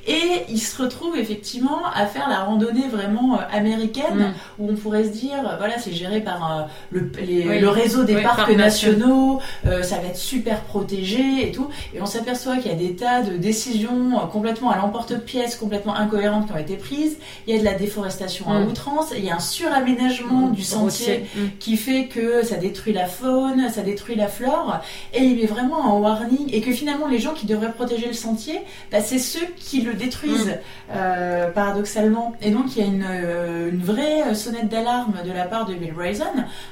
Et 0.08 0.44
il 0.48 0.58
se 0.58 0.82
retrouve 0.82 1.16
effectivement 1.16 1.80
à 1.94 2.06
faire 2.06 2.28
la 2.28 2.40
randonnée 2.40 2.88
vraiment 2.88 3.34
euh, 3.34 3.42
américaine, 3.52 4.04
Mm. 4.18 4.32
où 4.58 4.70
on 4.70 4.74
pourrait 4.74 5.04
se 5.04 5.10
dire, 5.10 5.34
euh, 5.46 5.56
voilà, 5.58 5.78
c'est 5.78 5.92
géré 5.92 6.20
par 6.22 6.40
euh, 6.60 6.62
le, 6.90 7.12
les- 7.20 7.46
Oui. 7.46 7.58
le 7.60 7.68
réseau 7.68 8.04
des 8.04 8.16
Oui, 8.16 8.22
parcs 8.22 8.50
nationaux, 8.56 9.40
euh, 9.66 9.82
ça 9.82 9.96
va 9.98 10.08
être 10.08 10.16
super 10.16 10.62
protégé 10.62 11.46
et 11.48 11.52
tout. 11.52 11.68
Et 11.94 12.00
on 12.00 12.06
s'aperçoit 12.06 12.56
qu'il 12.56 12.72
y 12.72 12.74
a 12.74 12.78
des 12.78 12.96
tas 12.96 13.20
de 13.22 13.36
décisions 13.36 14.18
complètement 14.32 14.70
à 14.70 14.78
l'emporte-pièce, 14.78 15.56
complètement 15.56 15.94
incohérentes 15.94 16.46
qui 16.46 16.52
ont 16.52 16.58
été 16.58 16.76
prises. 16.76 17.18
Il 17.46 17.54
y 17.54 17.56
a 17.58 17.60
de 17.60 17.64
la 17.66 17.74
déforestation 17.74 18.50
à 18.50 18.60
Mm. 18.60 18.68
outrance, 18.68 19.12
il 19.16 19.24
y 19.24 19.30
a 19.30 19.36
un 19.36 19.40
suraménagement 19.40 20.48
du 20.48 20.62
sentier. 20.62 21.26
Mm. 21.36 21.40
qui 21.58 21.76
fait 21.76 22.06
que 22.06 22.42
ça 22.42 22.56
détruit 22.56 22.92
la 22.94 23.06
faune, 23.06 23.68
ça 23.70 23.82
détruit 23.82 24.14
la 24.14 24.28
flore, 24.28 24.78
et 25.12 25.22
il 25.22 25.36
met 25.36 25.46
vraiment 25.46 25.84
un 25.94 25.98
warning, 25.98 26.48
et 26.52 26.60
que 26.60 26.72
finalement 26.72 27.06
les 27.06 27.18
gens 27.18 27.34
qui 27.34 27.46
devraient 27.46 27.72
protéger 27.72 28.06
le 28.06 28.12
sentier, 28.14 28.60
bah, 28.90 29.00
c'est 29.00 29.18
ceux 29.18 29.46
qui 29.58 29.80
le 29.82 29.92
détruisent, 29.98 30.58
euh, 30.94 31.50
paradoxalement. 31.50 32.34
Et 32.40 32.50
donc 32.50 32.74
il 32.76 32.82
y 32.82 32.84
a 32.84 32.86
une, 32.88 33.04
euh, 33.08 33.70
une 33.70 33.82
vraie 33.82 34.34
sonnette 34.34 34.68
d'alarme 34.68 35.14
de 35.26 35.32
la 35.32 35.44
part 35.44 35.66
de 35.66 35.74
Bill 35.74 35.92
Bryson, 35.92 36.24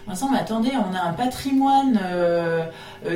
mais 0.06 0.38
attendez, 0.38 0.70
on 0.74 0.94
a 0.94 1.02
un 1.02 1.12
patrimoine 1.12 2.00
euh, 2.02 2.62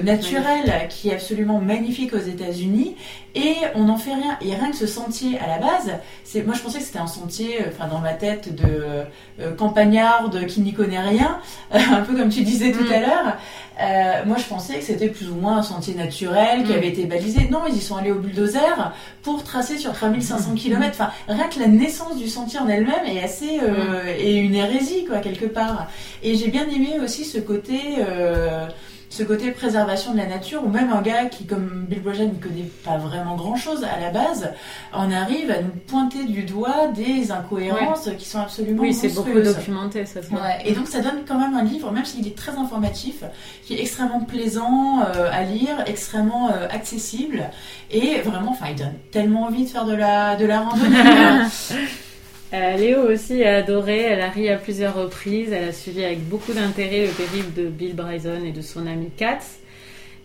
naturel 0.03 0.89
qui 0.91 1.09
est 1.09 1.15
absolument 1.15 1.59
magnifique 1.61 2.13
aux 2.13 2.19
États-Unis, 2.19 2.97
et 3.35 3.55
on 3.77 3.85
n'en 3.85 3.97
fait 3.97 4.13
rien. 4.15 4.37
Et 4.43 4.55
rien 4.55 4.71
que 4.71 4.77
ce 4.77 4.87
sentier 4.87 5.39
à 5.39 5.47
la 5.47 5.59
base, 5.59 5.93
c'est, 6.25 6.45
moi 6.45 6.55
je 6.55 6.61
pensais 6.63 6.79
que 6.79 6.85
c'était 6.85 6.99
un 6.99 7.07
sentier, 7.07 7.65
enfin 7.69 7.87
dans 7.89 8.01
ma 8.01 8.13
tête 8.13 8.55
de 8.55 9.51
campagnarde 9.57 10.47
qui 10.47 10.61
n'y 10.61 10.73
connaît 10.75 11.01
rien, 11.01 11.39
un 11.73 12.03
peu 12.03 12.17
comme 12.17 12.29
tu 12.29 12.43
disais 12.43 12.73
tout 12.73 12.85
Mm. 12.91 12.93
à 12.93 13.01
l'heure. 13.01 13.37
Euh, 13.81 14.25
moi, 14.27 14.37
je 14.39 14.45
pensais 14.45 14.75
que 14.79 14.85
c'était 14.85 15.09
plus 15.09 15.29
ou 15.31 15.35
moins 15.35 15.59
un 15.59 15.63
sentier 15.63 15.95
naturel 15.95 16.65
qui 16.65 16.73
Mm. 16.73 16.77
avait 16.77 16.89
été 16.89 17.05
balisé. 17.05 17.49
Non, 17.51 17.61
ils 17.69 17.77
y 17.77 17.81
sont 17.81 17.97
allés 17.97 18.13
au 18.13 18.19
bulldozer 18.19 18.93
pour 19.23 19.43
tracer 19.45 19.79
sur 19.79 19.93
3500 19.93 20.55
km. 20.55 20.89
Enfin, 20.91 21.11
rien 21.29 21.49
que 21.49 21.59
la 21.61 21.67
naissance 21.67 22.17
du 22.17 22.29
sentier 22.29 22.59
en 22.61 22.69
elle-même 22.69 23.07
est 23.07 23.23
assez 23.23 23.61
euh, 23.63 24.05
est 24.19 24.37
une 24.37 24.55
hérésie 24.55 25.05
quoi 25.07 25.19
quelque 25.19 25.47
part. 25.47 25.89
Et 26.23 26.35
j'ai 26.37 26.49
bien 26.49 26.67
aimé 26.69 26.99
aussi 27.03 27.25
ce 27.25 27.39
côté. 27.39 27.81
Euh, 27.99 28.67
ce 29.11 29.25
côté 29.25 29.51
préservation 29.51 30.13
de 30.13 30.19
la 30.19 30.27
nature, 30.27 30.65
ou 30.65 30.69
même 30.69 30.93
un 30.93 31.03
gars 31.03 31.25
qui, 31.25 31.45
comme 31.45 31.85
Bill 31.89 32.01
Bryson, 32.01 32.33
ne 32.33 32.41
connaît 32.41 32.71
pas 32.85 32.97
vraiment 32.97 33.35
grand-chose 33.35 33.85
à 33.85 34.01
la 34.01 34.11
base, 34.11 34.53
en 34.93 35.11
arrive 35.11 35.51
à 35.51 35.61
nous 35.61 35.73
pointer 35.89 36.25
du 36.25 36.45
doigt 36.45 36.87
des 36.95 37.33
incohérences 37.33 38.09
qui 38.17 38.29
sont 38.29 38.39
absolument 38.39 38.83
Oui, 38.83 38.95
c'est 38.95 39.09
beaucoup 39.09 39.41
documenté, 39.41 40.07
ça. 40.07 40.21
Ouais, 40.21 40.63
et 40.65 40.73
donc 40.73 40.87
ça 40.87 41.01
donne 41.01 41.25
quand 41.27 41.39
même 41.39 41.55
un 41.55 41.65
livre, 41.65 41.91
même 41.91 42.05
s'il 42.05 42.25
est 42.27 42.37
très 42.37 42.53
informatif, 42.53 43.25
qui 43.65 43.75
est 43.75 43.81
extrêmement 43.81 44.21
plaisant 44.21 45.01
euh, 45.01 45.29
à 45.33 45.43
lire, 45.43 45.83
extrêmement 45.87 46.51
euh, 46.51 46.69
accessible, 46.71 47.51
et 47.91 48.21
vraiment, 48.21 48.53
enfin, 48.53 48.67
il 48.71 48.77
donne 48.77 48.95
tellement 49.11 49.43
envie 49.43 49.65
de 49.65 49.69
faire 49.69 49.87
de 49.87 49.95
la, 49.95 50.37
de 50.37 50.47
la 50.47 50.61
randonnée. 50.61 50.97
Euh, 52.53 52.77
Léo 52.77 53.03
aussi 53.03 53.45
a 53.45 53.59
adoré, 53.59 54.01
elle 54.01 54.21
a 54.21 54.29
ri 54.29 54.49
à 54.49 54.57
plusieurs 54.57 54.97
reprises, 54.97 55.53
elle 55.53 55.69
a 55.69 55.73
suivi 55.73 56.05
avec 56.05 56.29
beaucoup 56.29 56.53
d'intérêt 56.53 57.07
le 57.07 57.13
périple 57.13 57.53
de 57.55 57.69
Bill 57.69 57.95
Bryson 57.95 58.45
et 58.45 58.51
de 58.51 58.61
son 58.61 58.89
ami 58.89 59.11
Katz. 59.17 59.61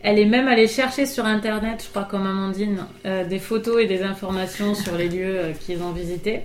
Elle 0.02 0.18
est 0.18 0.26
même 0.26 0.48
allée 0.48 0.68
chercher 0.68 1.06
sur 1.06 1.26
internet, 1.26 1.84
je 1.84 1.90
crois 1.90 2.04
comme 2.04 2.26
Amandine, 2.26 2.86
euh, 3.06 3.26
des 3.26 3.38
photos 3.38 3.82
et 3.84 3.86
des 3.86 4.02
informations 4.02 4.74
sur 4.76 4.98
les 4.98 5.08
lieux 5.08 5.38
euh, 5.38 5.52
qu'ils 5.54 5.84
ont 5.84 5.92
visités. 5.92 6.42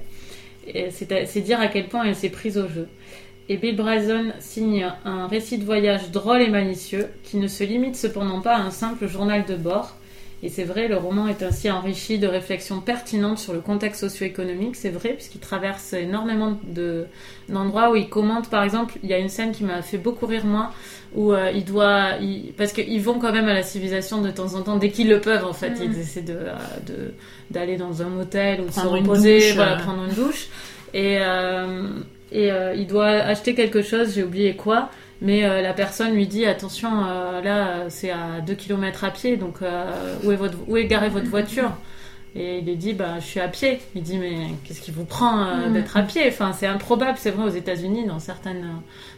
C'est 0.91 1.41
dire 1.41 1.59
à 1.59 1.69
quel 1.69 1.89
point 1.89 2.05
elle 2.05 2.15
s'est 2.15 2.29
prise 2.29 2.59
au 2.59 2.69
jeu. 2.69 2.87
Et 3.49 3.57
Bill 3.57 3.75
Bryson 3.75 4.33
signe 4.39 4.87
un 5.05 5.27
récit 5.27 5.59
de 5.59 5.65
voyage 5.65 6.11
drôle 6.11 6.43
et 6.43 6.51
malicieux 6.51 7.09
qui 7.25 7.39
ne 7.39 7.49
se 7.49 7.65
limite 7.65 7.97
cependant 7.97 8.43
pas 8.43 8.55
à 8.55 8.61
un 8.61 8.71
simple 8.71 9.09
journal 9.09 9.47
de 9.47 9.57
bord. 9.57 9.97
Et 10.43 10.49
c'est 10.49 10.65
vrai, 10.65 10.89
le 10.89 10.97
roman 10.97 11.29
est 11.29 11.43
ainsi 11.43 11.71
enrichi 11.71 12.19
de 12.19 12.27
réflexions 12.27 12.81
pertinentes 12.81 13.39
sur 13.39 13.53
le 13.53 13.61
contexte 13.61 14.01
socio-économique, 14.01 14.75
c'est 14.75 14.89
vrai, 14.89 15.11
puisqu'il 15.11 15.39
traverse 15.41 15.93
énormément 15.93 16.59
de- 16.67 17.05
d'endroits 17.51 17.91
où 17.91 17.97
il 17.97 18.09
commente, 18.09 18.49
par 18.49 18.63
exemple, 18.63 18.95
il 19.03 19.11
y 19.11 19.13
a 19.13 19.19
une 19.19 19.29
scène 19.29 19.53
qui 19.53 19.65
m'a 19.65 19.83
fait 19.83 19.99
beaucoup 19.99 20.25
rire, 20.25 20.47
moi, 20.47 20.73
où 21.15 21.35
euh, 21.35 21.51
il 21.55 21.65
doit... 21.67 22.13
il- 22.23 22.55
parce 22.57 22.73
qu'ils 22.73 23.03
vont 23.03 23.19
quand 23.19 23.33
même 23.33 23.49
à 23.49 23.53
la 23.53 23.63
civilisation 23.63 24.23
de 24.23 24.31
temps 24.31 24.55
en 24.55 24.63
temps, 24.63 24.77
dès 24.79 24.89
qu'ils 24.91 25.11
le 25.11 25.21
peuvent, 25.21 25.45
en 25.45 25.53
fait. 25.53 25.71
Mm. 25.73 25.83
Ils 25.93 25.99
essaient 26.01 26.23
de- 26.23 26.33
euh, 26.33 26.55
de- 26.87 27.13
d'aller 27.51 27.77
dans 27.77 28.01
un 28.01 28.09
motel 28.09 28.63
ou 28.63 28.67
de 28.67 28.73
se 28.73 28.81
reposer, 28.87 29.41
douche, 29.41 29.55
voilà, 29.57 29.75
euh. 29.77 29.83
prendre 29.83 30.05
une 30.05 30.15
douche. 30.15 30.49
Et, 30.95 31.19
euh, 31.21 31.89
et 32.33 32.49
il 32.77 32.87
doit 32.87 33.09
acheter 33.09 33.55
quelque 33.55 33.83
chose, 33.83 34.15
j'ai 34.15 34.23
oublié 34.23 34.57
quoi. 34.57 34.89
Mais 35.23 35.45
euh, 35.45 35.61
la 35.61 35.75
personne 35.75 36.15
lui 36.15 36.27
dit 36.27 36.47
attention, 36.47 37.05
euh, 37.07 37.43
là 37.43 37.91
c'est 37.91 38.11
à 38.11 38.41
2 38.41 38.55
km 38.55 39.05
à 39.05 39.11
pied, 39.11 39.37
donc 39.37 39.61
euh, 39.63 40.17
où, 40.25 40.33
est 40.33 40.39
où 40.67 40.77
est 40.77 40.87
garée 40.87 41.11
votre 41.11 41.29
voiture? 41.29 41.73
Et 42.37 42.59
il 42.59 42.65
lui 42.65 42.77
dit 42.77 42.93
bah 42.93 43.15
je 43.19 43.25
suis 43.27 43.41
à 43.41 43.49
pied. 43.49 43.81
Il 43.97 44.03
dit 44.03 44.17
mais 44.19 44.37
qu'est-ce 44.65 44.81
qui 44.81 44.91
vous 44.93 45.05
prend 45.05 45.41
euh, 45.41 45.69
Mm. 45.69 45.73
d'être 45.73 45.97
à 45.97 46.03
pied? 46.03 46.23
Enfin 46.29 46.53
c'est 46.57 46.67
improbable, 46.67 47.19
c'est 47.21 47.31
vrai 47.33 47.45
aux 47.45 47.53
États-Unis 47.55 48.07
dans 48.07 48.21
certaines 48.21 48.69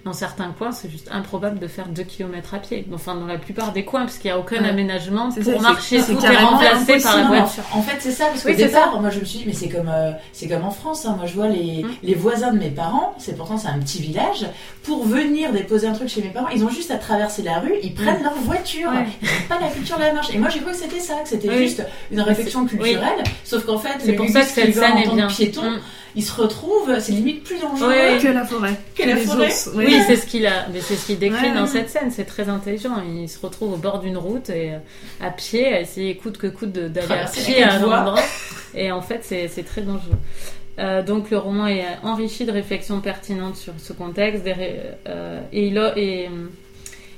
dans 0.05 0.13
certains 0.15 0.51
coins 0.57 0.73
c'est 0.73 0.91
juste 0.91 1.09
improbable 1.13 1.59
de 1.59 1.67
faire 1.67 1.89
2 1.89 2.03
km 2.05 2.55
à 2.55 2.59
pied. 2.59 2.87
Enfin 2.95 3.15
dans 3.15 3.27
la 3.27 3.37
plupart 3.39 3.73
des 3.73 3.85
coins 3.85 4.01
parce 4.03 4.17
qu'il 4.19 4.31
n'y 4.31 4.35
a 4.35 4.39
aucun 4.39 4.63
Ouais. 4.63 4.69
aménagement 4.71 5.31
C'est 5.31 5.43
pour 5.43 5.61
ça, 5.61 5.69
marcher, 5.73 6.01
c'est 6.01 6.15
remplacé 6.15 7.01
par 7.03 7.17
la 7.19 7.25
voiture. 7.25 7.63
En 7.75 7.83
fait, 7.83 7.97
c'est 8.01 8.11
ça, 8.13 8.27
parce 8.27 8.43
qu'au 8.43 8.49
Oui, 8.49 8.55
c'est 8.59 8.67
départ, 8.67 9.01
moi 9.01 9.11
je 9.11 9.21
me 9.21 9.25
suis 9.25 9.39
dit, 9.41 9.45
mais 9.47 9.53
c'est 9.53 9.69
comme, 9.69 9.89
euh, 9.93 10.13
c'est 10.33 10.49
comme 10.49 10.65
en 10.65 10.71
France. 10.71 11.05
hein. 11.07 11.15
Moi 11.19 11.27
je 11.27 11.35
vois 11.35 11.49
les, 11.49 11.83
Mm. 11.85 11.89
les 12.03 12.15
voisins 12.15 12.53
de 12.53 12.59
mes 12.59 12.71
parents, 12.71 13.15
c'est 13.19 13.37
pourtant 13.37 13.59
c'est 13.59 13.69
un 13.69 13.79
petit 13.79 14.01
village, 14.01 14.47
pour 14.85 15.05
venir 15.05 15.53
déposer 15.53 15.87
un 15.87 15.93
truc 15.93 16.09
chez 16.09 16.23
mes 16.23 16.31
parents, 16.31 16.49
ils 16.49 16.65
ont 16.65 16.71
juste 16.71 16.91
à 16.91 16.97
traverser 16.97 17.43
la 17.43 17.59
rue, 17.61 17.75
ils 17.83 17.95
prennent 17.95 18.23
leur 18.23 18.35
voiture. 18.35 18.89
Ouais. 18.91 19.07
Ils 19.23 19.47
pas 19.49 19.61
la 19.61 19.69
culture 19.69 19.97
de 19.99 20.03
la 20.03 20.13
marche. 20.15 20.35
Et 20.35 20.39
moi 20.39 20.49
j'ai 20.49 20.61
cru 20.61 20.71
que 20.73 20.77
c'était 20.77 20.99
ça, 21.01 21.17
que 21.23 21.29
c'était 21.29 21.49
Oui. 21.51 21.59
juste 21.69 21.85
une 22.11 22.21
réflexion 22.21 22.67
c'est- 22.69 23.02
Sauf 23.45 23.65
qu'en 23.67 23.79
fait, 23.79 23.91
C'est 24.01 24.13
le 24.13 24.17
pour 24.17 24.29
ça 24.29 24.41
que 24.41 24.47
cette 24.47 24.75
scène 24.75 24.99
est 24.99 25.15
bien. 25.15 25.27
piéton, 25.27 25.63
Mm. 25.71 25.81
il 26.17 26.23
se 26.25 26.33
retrouve, 26.41 26.99
c'est 27.01 27.13
limite 27.13 27.45
plus 27.45 27.59
dangereux. 27.59 27.89
Ouais. 27.89 28.19
Que 28.23 28.29
la 28.29 28.45
forêt. 28.45 28.75
Que 28.95 29.03
la 29.09 29.17
forêt. 29.17 29.47
ours, 29.47 29.71
Oui, 29.75 29.87
ouais. 29.87 30.05
c'est 30.07 30.17
ce 30.17 30.27
qu'il 30.27 30.47
a, 30.47 30.67
mais 30.73 30.81
c'est 30.81 30.97
ce 30.97 31.07
qu'il 31.07 31.19
décrit 31.19 31.49
Ouais, 31.49 31.55
dans 31.55 31.67
cette 31.67 31.91
scène. 31.91 32.11
C'est 32.11 32.25
très 32.25 32.49
intelligent. 32.49 32.97
Il 33.17 33.29
se 33.29 33.39
retrouve 33.45 33.73
au 33.75 33.77
bord 33.77 34.01
d'une 34.01 34.17
route 34.19 34.51
et 34.51 34.73
euh, 34.73 34.79
à 35.27 35.31
pied, 35.31 35.67
à 35.73 35.81
essayer 35.81 36.17
coûte 36.17 36.39
que 36.39 36.47
coûte 36.47 36.73
d'aller 36.73 37.13
à 37.13 37.25
pied 37.27 37.63
à 37.63 37.75
un 37.75 37.83
endroit. 37.83 38.15
Et 38.75 38.91
en 38.93 39.03
fait, 39.03 39.21
c'est 39.23 39.49
c'est 39.49 39.63
très 39.65 39.83
dangereux. 39.83 40.17
Euh, 40.79 41.03
donc 41.03 41.31
le 41.31 41.37
roman 41.37 41.67
est 41.67 41.85
enrichi 42.03 42.47
de 42.47 42.51
réflexions 42.53 43.01
pertinentes 43.01 43.57
sur 43.57 43.75
ce 43.77 43.93
contexte 43.93 44.43
des 44.43 44.55
ré- 44.55 44.81
euh, 45.07 45.41
et, 45.53 45.67
il 45.67 45.77
a- 45.79 45.93
et, 45.99 46.31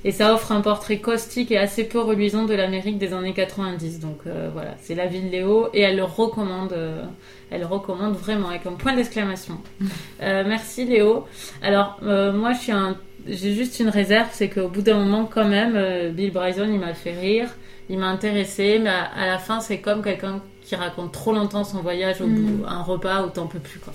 et 0.05 0.13
ça 0.13 0.35
offre 0.35 0.53
un 0.53 0.61
portrait 0.61 0.99
caustique 0.99 1.51
et 1.51 1.57
assez 1.59 1.85
peu 1.85 1.99
reluisant 1.99 2.45
de 2.45 2.55
l'Amérique 2.55 2.99
des 2.99 3.15
années 3.15 3.33
90. 3.33 4.01
Donc 4.01 4.19
euh, 4.27 4.51
voilà, 4.53 4.75
c'est 4.83 4.95
la 4.95 5.07
vie 5.07 5.23
de 5.23 5.29
Léo 5.31 5.69
et 5.73 5.81
elle 5.81 5.97
le 5.97 6.05
recommande, 6.05 6.73
euh, 6.75 7.03
elle 7.51 7.61
le 7.61 7.67
recommande 7.67 8.15
vraiment 8.15 8.49
avec 8.51 8.67
un 8.67 8.73
point 8.73 8.95
d'exclamation. 8.95 9.59
Euh, 10.23 10.45
merci 10.47 10.85
Léo. 10.85 11.25
Alors 11.63 11.99
euh, 12.03 12.33
moi 12.33 12.53
je 12.53 12.61
suis 12.61 12.73
un, 12.73 12.97
j'ai 13.27 13.53
juste 13.53 13.81
une 13.81 13.89
réserve, 13.89 14.29
c'est 14.33 14.49
qu'au 14.49 14.69
bout 14.69 14.81
d'un 14.83 14.99
moment 14.99 15.25
quand 15.27 15.45
même, 15.47 16.13
Bill 16.13 16.33
Bryson 16.33 16.69
il 16.73 16.79
m'a 16.79 16.95
fait 16.95 17.13
rire, 17.13 17.49
il 17.91 17.99
m'a 17.99 18.07
intéressé, 18.09 18.79
mais 18.83 18.91
à, 18.91 19.05
à 19.05 19.27
la 19.27 19.39
fin 19.39 19.61
c'est 19.61 19.79
comme 19.79 20.03
quelqu'un 20.03 20.41
qui 20.63 20.77
raconte 20.77 21.13
trop 21.13 21.33
longtemps 21.33 21.65
son 21.65 21.81
voyage 21.81 22.21
au 22.23 22.27
Mm. 22.27 22.35
bout, 22.35 22.65
un 22.67 22.83
repas 22.83 23.25
où 23.27 23.31
t'en 23.31 23.47
peux 23.47 23.59
plus 23.59 23.81
quoi. 23.81 23.93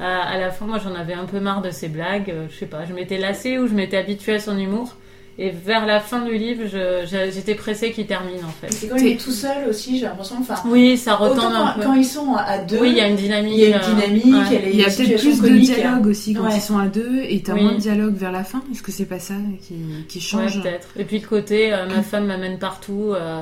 À, 0.00 0.38
la 0.38 0.50
fin 0.50 0.66
moi 0.66 0.78
j'en 0.82 0.94
avais 0.94 1.14
un 1.14 1.24
peu 1.26 1.40
marre 1.40 1.62
de 1.62 1.70
ses 1.70 1.88
blagues, 1.88 2.32
je 2.50 2.54
sais 2.56 2.66
pas, 2.66 2.84
je 2.86 2.92
m'étais 2.92 3.18
lassée 3.18 3.58
ou 3.58 3.66
je 3.66 3.74
m'étais 3.74 3.96
habituée 3.98 4.34
à 4.34 4.40
son 4.40 4.58
humour. 4.58 4.96
Et 5.38 5.50
vers 5.50 5.86
la 5.86 6.00
fin 6.00 6.20
du 6.24 6.36
livre, 6.36 6.64
j'étais 7.32 7.54
pressée 7.54 7.92
qu'il 7.92 8.06
termine 8.06 8.44
en 8.44 8.50
fait. 8.60 8.70
C'est 8.72 8.88
quand 8.88 8.96
il 8.96 9.06
est 9.06 9.16
tout 9.20 9.30
seul 9.30 9.68
aussi, 9.70 9.98
j'ai 9.98 10.04
l'impression. 10.04 10.36
Enfin, 10.40 10.56
Oui, 10.66 10.98
ça 10.98 11.14
retombe 11.14 11.38
un 11.54 11.72
quand, 11.74 11.80
peu. 11.80 11.82
quand 11.86 11.94
ils 11.94 12.04
sont 12.04 12.34
à 12.34 12.58
deux, 12.58 12.78
Oui, 12.80 12.90
il 12.90 12.96
y 12.96 13.00
a 13.00 13.08
une 13.08 13.16
dynamique. 13.16 13.54
il 13.56 13.60
y 13.60 13.64
a 13.64 13.68
une 13.68 13.74
euh, 13.74 13.94
dynamique, 13.94 14.24
ouais. 14.50 14.56
elle 14.56 14.68
est 14.68 14.70
Il 14.72 14.76
y 14.80 14.84
a 14.84 14.90
peut-être 14.90 15.18
plus 15.20 15.40
de 15.40 15.48
dialogue 15.56 16.06
aussi 16.08 16.34
quand 16.34 16.44
Ouais. 16.44 16.56
ils 16.56 16.60
sont 16.60 16.76
à 16.78 16.88
deux 16.88 17.22
et 17.26 17.40
t'as 17.42 17.54
Oui. 17.54 17.62
moins 17.62 17.72
de 17.72 17.78
dialogue 17.78 18.14
vers 18.16 18.32
la 18.32 18.44
fin. 18.44 18.62
Est-ce 18.70 18.82
que 18.82 18.92
c'est 18.92 19.06
pas 19.06 19.18
ça 19.20 19.34
qui, 19.62 19.76
qui 20.08 20.18
Ouais, 20.18 20.22
change? 20.48 20.62
peut-être. 20.62 20.88
Et 20.98 21.04
puis 21.04 21.18
le 21.20 21.26
côté, 21.26 21.72
euh, 21.72 21.86
ma 21.86 22.02
femme 22.02 22.26
m'amène 22.26 22.58
partout. 22.58 23.12
euh, 23.14 23.40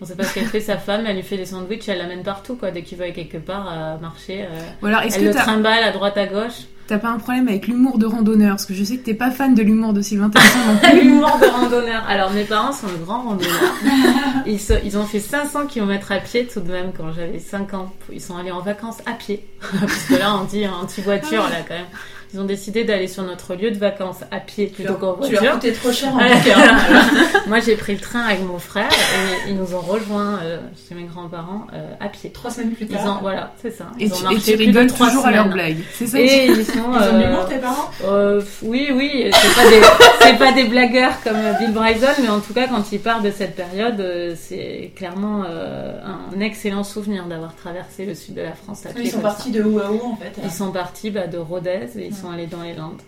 on 0.00 0.06
sait 0.06 0.14
pas 0.14 0.24
ce 0.24 0.34
qu'elle 0.34 0.46
fait, 0.46 0.60
sa 0.60 0.78
femme, 0.78 1.04
elle 1.06 1.16
lui 1.16 1.22
fait 1.22 1.36
des 1.36 1.44
sandwichs, 1.46 1.88
elle 1.88 1.98
l'amène 1.98 2.22
partout, 2.22 2.56
quoi. 2.56 2.70
Dès 2.70 2.82
qu'il 2.82 2.96
va 2.98 3.04
aller 3.04 3.12
quelque 3.12 3.36
part 3.38 3.68
à 3.68 3.98
marcher, 3.98 4.42
euh, 4.44 4.60
Ou 4.82 4.86
alors, 4.86 5.02
est-ce 5.02 5.16
elle 5.16 5.22
que 5.22 5.28
le 5.28 5.34
t'as 5.34 5.42
trimballe 5.42 5.82
à 5.84 5.92
droite 5.92 6.16
à 6.16 6.26
gauche. 6.26 6.64
t'as 6.86 6.98
pas 6.98 7.08
un 7.10 7.18
problème 7.18 7.48
avec 7.48 7.66
l'humour 7.68 7.98
de 7.98 8.06
randonneur 8.06 8.50
Parce 8.56 8.64
que 8.66 8.72
je 8.74 8.82
sais 8.82 8.96
que 8.96 9.04
t'es 9.04 9.14
pas 9.14 9.30
fan 9.30 9.54
de 9.54 9.62
l'humour 9.62 9.92
de 9.92 10.00
Sylvain 10.00 10.30
Tesson 10.30 10.58
non 10.66 10.78
plus. 10.90 11.02
L'humour 11.02 11.38
de 11.40 11.46
randonneur. 11.46 12.02
Alors 12.08 12.30
mes 12.32 12.44
parents 12.44 12.72
sont 12.72 12.86
de 12.88 12.96
grands 13.04 13.22
randonneurs. 13.22 13.74
Ils, 14.46 14.58
se- 14.58 14.72
ils 14.84 14.96
ont 14.96 15.04
fait 15.04 15.20
500 15.20 15.66
km 15.66 16.12
à 16.12 16.18
pied 16.18 16.46
tout 16.46 16.60
de 16.60 16.70
même 16.72 16.92
quand 16.96 17.12
j'avais 17.12 17.38
5 17.38 17.74
ans. 17.74 17.92
Ils 18.10 18.22
sont 18.22 18.36
allés 18.38 18.50
en 18.50 18.60
vacances 18.60 18.98
à 19.06 19.12
pied. 19.12 19.44
Parce 19.80 20.04
que 20.04 20.14
là, 20.14 20.34
on 20.40 20.44
dit 20.44 20.66
anti-voiture, 20.66 21.42
là, 21.42 21.56
quand 21.68 21.74
même. 21.74 21.84
Ils 22.32 22.38
ont 22.40 22.44
décidé 22.44 22.84
d'aller 22.84 23.08
sur 23.08 23.22
notre 23.24 23.54
lieu 23.54 23.70
de 23.72 23.78
vacances 23.78 24.20
à 24.30 24.38
pied 24.38 24.68
Tu 24.68 24.74
plutôt 24.82 24.94
qu'en 24.94 25.06
leur, 25.16 25.20
tu 25.26 25.32
leur 25.32 25.42
voiture. 25.42 25.52
coûtais 25.54 25.72
trop 25.72 25.92
cher 25.92 26.14
en. 26.14 26.18
Moi, 27.48 27.58
j'ai 27.60 27.74
pris 27.76 27.94
le 27.94 28.00
train 28.00 28.20
avec 28.20 28.42
mon 28.46 28.58
frère 28.58 28.88
et 28.90 29.50
ils 29.50 29.56
nous 29.56 29.74
ont 29.74 29.80
rejoints 29.80 30.38
euh, 30.42 30.58
chez 30.88 30.94
mes 30.94 31.04
grands-parents 31.04 31.66
euh, 31.72 31.92
à 31.98 32.08
pied. 32.08 32.30
Trois 32.30 32.50
semaines 32.50 32.70
plus 32.72 32.86
Ils 32.88 32.96
tard. 32.96 33.18
ont, 33.18 33.20
voilà, 33.22 33.52
c'est 33.60 33.70
ça. 33.72 33.86
Et 33.98 34.04
Ils 34.04 34.12
ont 34.12 34.16
tu, 34.16 34.22
et 34.22 34.24
marché 34.34 34.50
tu 34.52 34.56
plus 34.58 34.72
de 34.72 34.84
trois 34.88 35.08
toujours 35.08 35.26
à 35.26 35.30
leurs 35.32 35.44
semaines. 35.46 35.54
blagues. 35.54 35.78
C'est 35.94 36.06
ça 36.06 36.20
Et 36.20 36.46
ils 36.46 36.64
sont. 36.64 36.72
Ils 36.74 36.80
ont 36.80 36.92
de 36.92 37.02
euh, 37.02 37.26
l'humour, 37.26 37.48
tes 37.48 37.56
parents 37.58 37.90
euh, 38.04 38.40
oui, 38.62 38.90
oui, 38.94 39.30
c'est 39.32 39.54
pas 39.54 39.68
des, 39.68 39.80
c'est 40.20 40.38
pas 40.38 40.52
des 40.52 40.64
blagueurs 40.64 41.20
comme 41.24 41.36
Bill 41.58 41.72
Bryson, 41.72 42.06
mais 42.22 42.28
en 42.28 42.40
tout 42.40 42.54
cas, 42.54 42.68
quand 42.68 42.92
il 42.92 43.00
part 43.00 43.22
de 43.22 43.30
cette 43.32 43.56
période, 43.56 44.00
c'est 44.36 44.92
clairement 44.94 45.42
euh, 45.48 45.98
un 46.36 46.38
excellent 46.40 46.84
souvenir 46.84 47.24
d'avoir 47.26 47.56
traversé 47.56 48.04
le 48.06 48.14
sud 48.14 48.34
de 48.34 48.42
la 48.42 48.52
France 48.52 48.86
à 48.86 48.90
pied. 48.90 49.02
Ils 49.06 49.10
sont 49.10 49.20
partis 49.20 49.50
de 49.50 49.62
où 49.62 49.80
à 49.80 49.90
où 49.90 50.12
en 50.12 50.16
fait. 50.16 50.32
Ils 50.44 50.50
sont 50.52 50.70
partis 50.70 51.10
bah, 51.10 51.26
de 51.26 51.38
Rodez 51.38 51.88
et 51.98 52.06
ils 52.06 52.19
Ouais. 52.19 52.19
Sont 52.20 52.30
allés 52.30 52.46
dans 52.46 52.62
les 52.62 52.74
Landes 52.74 53.00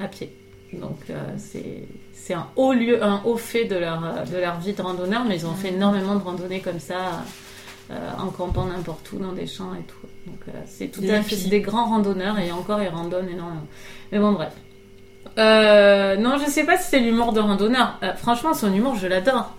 à 0.00 0.08
pied. 0.08 0.32
Donc 0.72 0.98
euh, 1.10 1.14
c'est 1.36 2.34
un 2.34 2.46
haut 2.56 2.72
lieu, 2.74 3.02
un 3.02 3.22
haut 3.24 3.36
fait 3.38 3.64
de 3.64 3.76
leur 3.76 4.00
de 4.30 4.36
leur 4.36 4.58
vie 4.60 4.74
de 4.74 4.82
randonneur, 4.82 5.24
mais 5.24 5.36
ils 5.36 5.46
ont 5.46 5.54
fait 5.54 5.68
énormément 5.68 6.14
de 6.14 6.22
randonnées 6.22 6.60
comme 6.60 6.80
ça. 6.80 7.22
euh, 7.90 7.94
en 8.18 8.28
campant 8.28 8.66
n'importe 8.66 9.10
où 9.12 9.18
dans 9.18 9.32
des 9.32 9.46
champs 9.46 9.72
et 9.74 9.82
tout. 9.84 10.06
Donc 10.26 10.40
euh, 10.48 10.60
c'est 10.66 10.88
tout 10.88 11.00
Des 11.00 11.10
à 11.10 11.22
fait 11.22 11.48
des 11.48 11.60
grands 11.62 11.86
randonneurs 11.88 12.38
et 12.38 12.52
encore 12.52 12.82
ils 12.82 12.88
randonnent 12.88 13.30
énormément. 13.30 13.66
Mais 14.12 14.18
bon 14.18 14.32
bref. 14.32 14.52
Euh, 15.38 16.16
non, 16.16 16.36
je 16.38 16.50
sais 16.50 16.64
pas 16.64 16.76
si 16.78 16.90
c'est 16.90 17.00
l'humour 17.00 17.32
de 17.32 17.40
randonneur. 17.40 17.98
Franchement, 18.16 18.54
son 18.54 18.72
humour, 18.74 18.96
je 18.96 19.06
l'adore. 19.06 19.54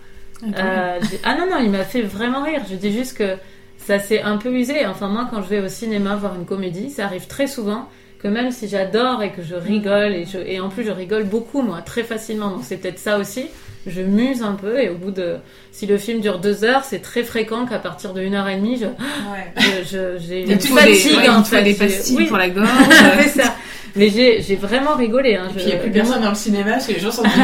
J'ai- 1.10 1.20
ah 1.24 1.34
non, 1.36 1.46
non, 1.50 1.58
il 1.62 1.70
m'a 1.70 1.84
fait 1.84 2.02
vraiment 2.02 2.42
rire. 2.44 2.62
Je 2.70 2.76
dis 2.76 2.92
juste 2.92 3.16
que 3.16 3.36
ça 3.78 3.98
s'est 3.98 4.22
un 4.22 4.36
peu 4.36 4.52
usé. 4.52 4.86
Enfin, 4.86 5.08
moi, 5.08 5.26
quand 5.30 5.42
je 5.42 5.48
vais 5.48 5.60
au 5.60 5.68
cinéma 5.68 6.16
voir 6.16 6.34
une 6.36 6.46
comédie, 6.46 6.90
ça 6.90 7.06
arrive 7.06 7.26
très 7.26 7.46
souvent 7.46 7.88
que 8.22 8.28
même 8.28 8.50
si 8.50 8.68
j'adore 8.68 9.22
et 9.22 9.30
que 9.30 9.42
je 9.42 9.54
rigole, 9.54 10.12
et, 10.12 10.26
je, 10.26 10.38
et 10.38 10.60
en 10.60 10.68
plus 10.68 10.84
je 10.84 10.90
rigole 10.90 11.24
beaucoup, 11.24 11.62
moi, 11.62 11.80
très 11.82 12.02
facilement, 12.02 12.50
donc 12.50 12.60
c'est 12.62 12.76
peut-être 12.76 12.98
ça 12.98 13.18
aussi, 13.18 13.46
je 13.86 14.02
muse 14.02 14.42
un 14.42 14.52
peu, 14.52 14.78
et 14.80 14.90
au 14.90 14.94
bout 14.96 15.10
de... 15.10 15.36
Si 15.72 15.86
le 15.86 15.96
film 15.96 16.20
dure 16.20 16.38
deux 16.38 16.64
heures, 16.64 16.84
c'est 16.84 16.98
très 17.00 17.22
fréquent 17.22 17.64
qu'à 17.64 17.78
partir 17.78 18.12
de 18.12 18.20
une 18.20 18.34
heure 18.34 18.48
et 18.48 18.56
demie, 18.56 18.76
je, 18.76 18.84
Ouais. 18.84 19.84
je, 19.90 20.18
j'ai 20.18 20.42
une 20.42 20.60
fatigue, 20.60 21.16
ouais, 21.18 21.28
en 21.30 21.42
fait. 21.44 21.62
des 21.62 21.74
pastilles 21.74 22.16
oui, 22.18 22.26
pour 22.26 22.36
la 22.36 22.50
gorge. 22.50 22.68
ça. 23.34 23.54
Mais 23.96 24.08
j'ai 24.08 24.40
j'ai 24.42 24.54
vraiment 24.56 24.94
rigolé. 24.94 25.34
Hein. 25.36 25.46
Et 25.46 25.48
Je- 25.48 25.54
puis 25.54 25.62
il 25.64 25.66
n'y 25.68 25.72
a 25.72 25.78
plus 25.78 25.90
personne 25.90 26.22
dans 26.22 26.28
le 26.28 26.34
cinéma 26.36 26.72
parce 26.72 26.86
que 26.86 26.92
les 26.92 27.00
gens 27.00 27.10
sont 27.10 27.22
dessus. 27.24 27.38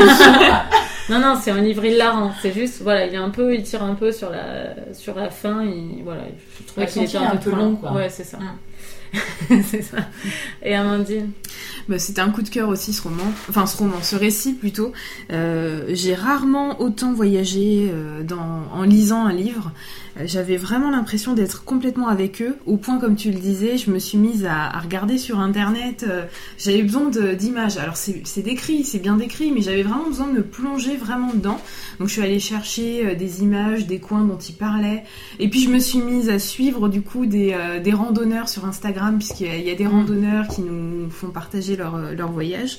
Non, 1.09 1.19
non, 1.21 1.39
c'est 1.41 1.51
un 1.53 1.61
livre 1.61 1.85
hilarant. 1.85 2.33
C'est 2.43 2.53
juste, 2.53 2.83
voilà, 2.83 3.07
il 3.07 3.15
est 3.15 3.19
un 3.19 3.31
peu, 3.31 3.55
il 3.55 3.63
tire 3.63 3.83
un 3.83 3.95
peu 3.95 4.13
sur 4.13 4.31
la, 4.31 4.95
sur 4.95 5.15
la 5.17 5.31
fin. 5.31 5.63
Il, 5.65 6.03
voilà, 6.05 6.23
je 6.61 6.67
trouvais 6.67 6.87
qu'il 6.87 7.03
était 7.05 7.17
un, 7.17 7.33
un 7.33 7.37
peu 7.37 7.51
long, 7.51 7.77
quoi. 7.77 7.93
Ouais, 7.93 8.09
c'est 8.09 8.25
ça. 8.25 8.37
Mm. 8.39 8.43
c'est 9.49 9.83
ça. 9.83 9.99
Et 10.63 10.75
Amandine. 10.75 11.31
Bah, 11.89 11.99
c'était 11.99 12.21
un 12.21 12.31
coup 12.31 12.43
de 12.43 12.49
cœur 12.49 12.69
aussi 12.69 12.93
ce 12.93 13.03
roman, 13.03 13.33
enfin 13.49 13.67
ce 13.67 13.77
roman, 13.77 14.03
ce 14.03 14.17
récit 14.17 14.55
plutôt. 14.55 14.93
Euh, 15.31 15.85
J'ai 15.91 16.15
rarement 16.15 16.81
autant 16.81 17.13
voyagé 17.13 17.89
euh, 17.93 18.23
en 18.73 18.83
lisant 18.83 19.25
un 19.25 19.33
livre. 19.33 19.73
J'avais 20.25 20.57
vraiment 20.57 20.91
l'impression 20.91 21.35
d'être 21.35 21.65
complètement 21.65 22.09
avec 22.09 22.41
eux, 22.41 22.57
au 22.65 22.77
point 22.79 22.99
comme 22.99 23.17
tu 23.17 23.31
le 23.31 23.39
disais, 23.39 23.77
je 23.77 23.91
me 23.91 23.99
suis 23.99 24.17
mise 24.17 24.47
à, 24.47 24.65
à 24.75 24.79
regarder 24.81 25.19
sur 25.19 25.41
internet. 25.41 26.07
euh, 26.09 26.25
j'avais 26.59 26.83
besoin 26.83 27.11
d'images. 27.11 27.77
Alors 27.77 27.97
c'est 27.97 28.43
décrit, 28.43 28.83
c'est 28.85 28.99
bien 28.99 29.17
décrit, 29.17 29.53
mais 29.53 29.61
j'avais 29.61 29.83
vraiment 29.83 30.07
besoin 30.07 30.29
de 30.29 30.33
me 30.33 30.43
plonger 30.43 30.97
vraiment 30.97 31.33
dedans. 31.35 31.61
Donc 31.99 32.09
je 32.09 32.15
suis 32.15 32.23
allée 32.23 32.41
chercher 32.41 33.07
euh, 33.09 33.15
des 33.15 33.43
images, 33.43 33.87
des 33.87 33.99
coins 33.99 34.25
dont 34.25 34.39
il 34.39 34.55
parlait. 34.55 35.05
Et 35.39 35.51
puis 35.51 35.61
je 35.61 35.69
me 35.71 35.79
suis 35.79 35.99
mise 35.99 36.31
à 36.31 36.39
suivre 36.39 36.89
du 36.89 37.03
coup 37.03 37.27
des, 37.27 37.53
euh, 37.53 37.81
des 37.81 37.93
randonneurs 37.93 38.49
sur 38.49 38.65
Instagram, 38.65 39.19
puisqu'il 39.19 39.47
y, 39.47 39.51
a- 39.51 39.57
il 39.57 39.67
y 39.67 39.71
a 39.71 39.75
des 39.75 39.85
Mm. 39.85 39.89
randonneurs 39.89 40.49
qui 40.49 40.63
nous 40.63 41.11
font 41.11 41.29
partager 41.29 41.77
leur, 41.77 41.99
leur 42.15 42.33
voyage. 42.33 42.79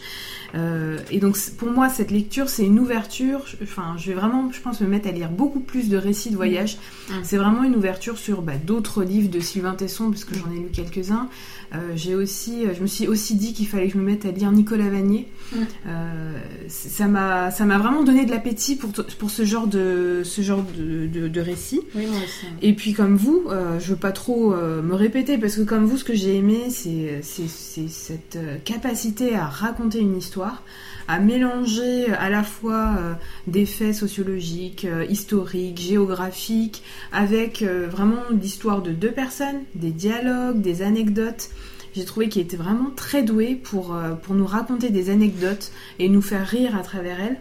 Et 1.11 1.19
donc 1.19 1.37
pour 1.57 1.69
moi, 1.69 1.89
cette 1.89 2.09
lecture, 2.09 2.49
c'est 2.49 2.65
une 2.65 2.79
ouverture. 2.79 3.41
Enfin, 3.61 3.95
je 3.97 4.07
vais 4.07 4.13
vraiment, 4.13 4.49
je 4.51 4.59
pense, 4.61 4.81
me 4.81 4.87
mettre 4.87 5.07
à 5.07 5.11
lire 5.11 5.29
beaucoup 5.29 5.59
plus 5.59 5.89
de 5.89 5.97
récits 5.97 6.31
de 6.31 6.35
voyage. 6.35 6.77
Mm. 7.09 7.13
C'est 7.27 7.35
vraiment 7.35 7.65
une 7.65 7.75
ouverture 7.75 8.17
sur 8.17 8.41
bah, 8.41 8.55
d'autres 8.55 9.03
livres 9.03 9.29
de 9.29 9.41
Sylvain 9.41 9.73
Tesson, 9.73 10.11
parce 10.11 10.23
que 10.23 10.33
j'en 10.33 10.49
ai 10.49 10.59
lu 10.59 10.69
quelques-uns. 10.71 11.27
Euh, 11.73 11.93
j'ai 11.95 12.15
aussi, 12.15 12.63
je 12.73 12.81
me 12.81 12.87
suis 12.87 13.07
aussi 13.07 13.35
dit 13.35 13.53
qu'il 13.53 13.67
fallait 13.67 13.87
que 13.87 13.93
je 13.93 13.97
me 13.97 14.03
mette 14.03 14.25
à 14.25 14.31
lire 14.31 14.51
Nicolas 14.51 14.89
Vanier. 14.89 15.27
Mm. 15.51 15.57
Euh, 15.87 16.37
ça 16.67 17.07
m'a, 17.07 17.51
ça 17.51 17.65
m'a 17.65 17.77
vraiment 17.77 18.03
donné 18.03 18.25
de 18.25 18.31
l'appétit 18.31 18.75
pour, 18.75 18.91
pour 18.91 19.29
ce 19.29 19.45
genre 19.45 19.67
de, 19.67 20.21
ce 20.23 20.41
genre 20.41 20.63
de, 20.77 21.07
de, 21.07 21.27
de 21.27 21.41
récit. 21.41 21.81
Oui, 21.95 22.05
moi 22.05 22.17
aussi. 22.17 22.45
Et 22.61 22.73
puis 22.73 22.93
comme 22.93 23.15
vous, 23.17 23.45
euh, 23.49 23.79
je 23.79 23.89
veux 23.89 23.99
pas 23.99 24.11
trop 24.11 24.53
euh, 24.53 24.81
me 24.81 24.95
répéter 24.95 25.37
parce 25.37 25.55
que 25.55 25.61
comme 25.61 25.85
vous, 25.85 25.97
ce 25.97 26.03
que 26.03 26.15
j'ai 26.15 26.35
aimé, 26.35 26.69
c'est, 26.69 27.21
c'est, 27.21 27.47
cette 27.89 28.37
euh, 28.37 28.57
capacité 28.63 29.35
à 29.35 29.45
raconter 29.45 29.99
une 29.99 30.17
histoire, 30.17 30.63
à 31.07 31.19
mélanger 31.19 32.11
à 32.13 32.29
la 32.29 32.43
fois 32.43 32.95
euh, 32.97 33.13
des 33.47 33.65
faits 33.65 33.95
sociologiques, 33.95 34.85
euh, 34.85 35.05
historiques, 35.09 35.79
géographiques, 35.79 36.83
avec 37.13 37.61
euh, 37.61 37.87
vraiment 37.89 38.23
l'histoire 38.31 38.81
de 38.81 38.91
deux 38.91 39.11
personnes, 39.11 39.61
des 39.75 39.91
dialogues, 39.91 40.61
des 40.61 40.81
anecdotes. 40.81 41.49
J'ai 41.97 42.05
trouvé 42.05 42.29
qu'il 42.29 42.43
était 42.43 42.57
vraiment 42.57 42.91
très 42.95 43.23
doué 43.23 43.55
pour, 43.55 43.95
euh, 43.95 44.13
pour 44.13 44.35
nous 44.35 44.45
raconter 44.45 44.91
des 44.91 45.09
anecdotes 45.09 45.71
et 45.97 46.09
nous 46.09 46.21
faire 46.21 46.45
rire 46.45 46.75
à 46.75 46.83
travers 46.83 47.19
elles. 47.19 47.39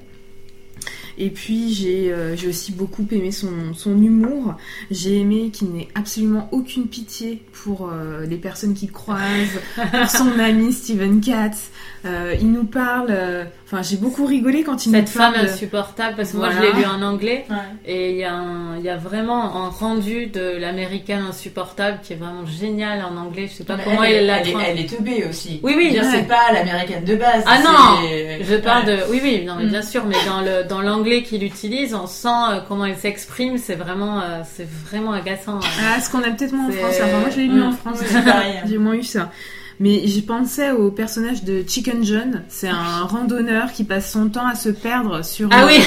Et 1.19 1.31
puis 1.31 1.73
j'ai 1.73 2.13
euh, 2.13 2.37
j'ai 2.37 2.49
aussi 2.49 2.73
beaucoup 2.73 3.07
aimé 3.11 3.31
son, 3.33 3.49
son 3.75 4.01
humour. 4.03 4.55
J'ai 4.91 5.19
aimé 5.21 5.51
qu'il 5.53 5.69
n'ait 5.71 5.89
absolument 5.95 6.49
aucune 6.53 6.87
pitié 6.89 7.43
pour 7.53 7.89
euh, 7.91 8.27
les 8.27 8.37
personnes 8.37 8.75
qu'il 8.75 8.93
croise, 8.93 9.21
pour 9.75 10.11
son 10.11 10.39
ami 10.39 10.73
Steven 10.73 11.21
Katz. 11.21 11.71
Euh, 12.05 12.35
il 12.41 12.53
nous 12.53 12.65
parle. 12.65 13.09
euh, 13.11 13.45
Enfin, 13.69 13.83
j'ai 13.83 13.97
beaucoup 13.97 14.27
rigolé 14.27 14.63
quand 14.63 14.87
il 14.87 14.93
Cette 14.93 15.07
nous 15.07 15.21
femme 15.21 15.33
parle. 15.33 15.47
de- 15.47 15.51
insupportable, 15.51 16.15
parce 16.17 16.31
que 16.31 16.37
moi 16.37 16.51
Voilà. 16.51 16.71
je 16.71 16.77
l'ai 16.77 16.81
lu 16.81 16.87
en 16.87 17.03
anglais, 17.03 17.45
Ouais. 17.51 17.57
et 17.85 18.11
il 18.13 18.17
y, 18.19 18.23
a 18.23 18.33
un- 18.33 18.79
y 18.79 18.89
a 18.89 18.97
vraiment 18.97 19.57
un 19.67 19.71
rendu 19.71 20.27
de 20.27 20.57
l'américaine 20.57 21.23
insupportable 21.29 21.99
qui 22.05 22.13
est 22.13 22.17
vraiment 22.17 22.47
génial 22.47 23.03
en 23.05 23.17
anglais. 23.17 23.49
Je 23.51 23.55
sais 23.57 23.65
pas 23.65 23.77
Mais 23.77 23.83
comment 23.83 24.05
elle, 24.05 24.15
elle 24.15 24.27
l'a 24.27 24.39
elle, 24.41 24.49
est- 24.49 24.53
traduit. 24.53 24.71
elle 24.71 24.79
est 24.85 24.89
teubée 24.97 25.25
aussi. 25.29 25.59
Oui, 25.65 25.75
oui, 25.77 25.91
ouais. 25.93 26.01
c'est 26.13 26.29
pas 26.29 26.53
l'américaine 26.53 27.03
de 27.05 27.17
base. 27.17 27.43
Ah 27.45 27.59
non, 27.59 28.09
Je 28.41 28.55
parle 28.55 28.87
Ouais. 28.87 28.99
de. 28.99 29.03
Oui, 29.11 29.21
oui, 29.21 29.45
non, 29.45 29.55
mais 29.59 29.65
Mm. 29.65 29.71
bien 29.71 29.83
sûr, 29.83 30.05
mais 30.07 30.15
dans 30.27 30.43
le 30.43 30.63
dans 30.69 30.81
l'anglais 31.07 31.23
qu'il 31.23 31.45
utilise, 31.45 31.95
on 31.95 32.07
sent 32.07 32.29
euh, 32.29 32.61
comment 32.67 32.85
il 32.85 32.97
s'exprime. 32.97 33.59
C'est 33.59 33.77
vraiment, 33.77 34.21
euh, 34.21 34.43
c'est 34.45 34.69
vraiment 34.69 35.13
agaçant. 35.13 35.61
Ah, 35.81 36.01
ce 36.01 36.11
qu'on 36.11 36.19
a 36.23 36.31
peut-être 36.31 36.53
moins 36.53 36.69
en 36.69 36.73
France. 36.73 36.95
Enfin, 37.03 37.19
moi, 37.21 37.31
je 37.31 37.37
l'ai 37.37 37.47
lu 37.47 37.61
Mm. 37.61 37.67
en 37.69 37.73
France. 37.73 38.01
J'ai 38.67 38.79
moins 38.79 38.95
eu 38.95 39.03
ça. 39.05 39.31
Mais 39.79 40.03
j'ai 40.07 40.23
pensé 40.23 40.71
au 40.71 40.91
personnage 40.91 41.45
de 41.45 41.63
Chicken 41.67 42.03
John. 42.05 42.43
C'est 42.49 42.69
un 42.69 43.03
randonneur 43.05 43.73
qui 43.73 43.85
passe 43.85 44.11
son 44.11 44.29
temps 44.31 44.47
à 44.47 44.55
se 44.55 44.71
perdre 44.71 45.23
sur 45.25 45.49
Ah 45.53 45.65
euh, 45.65 45.67
oui, 45.67 45.79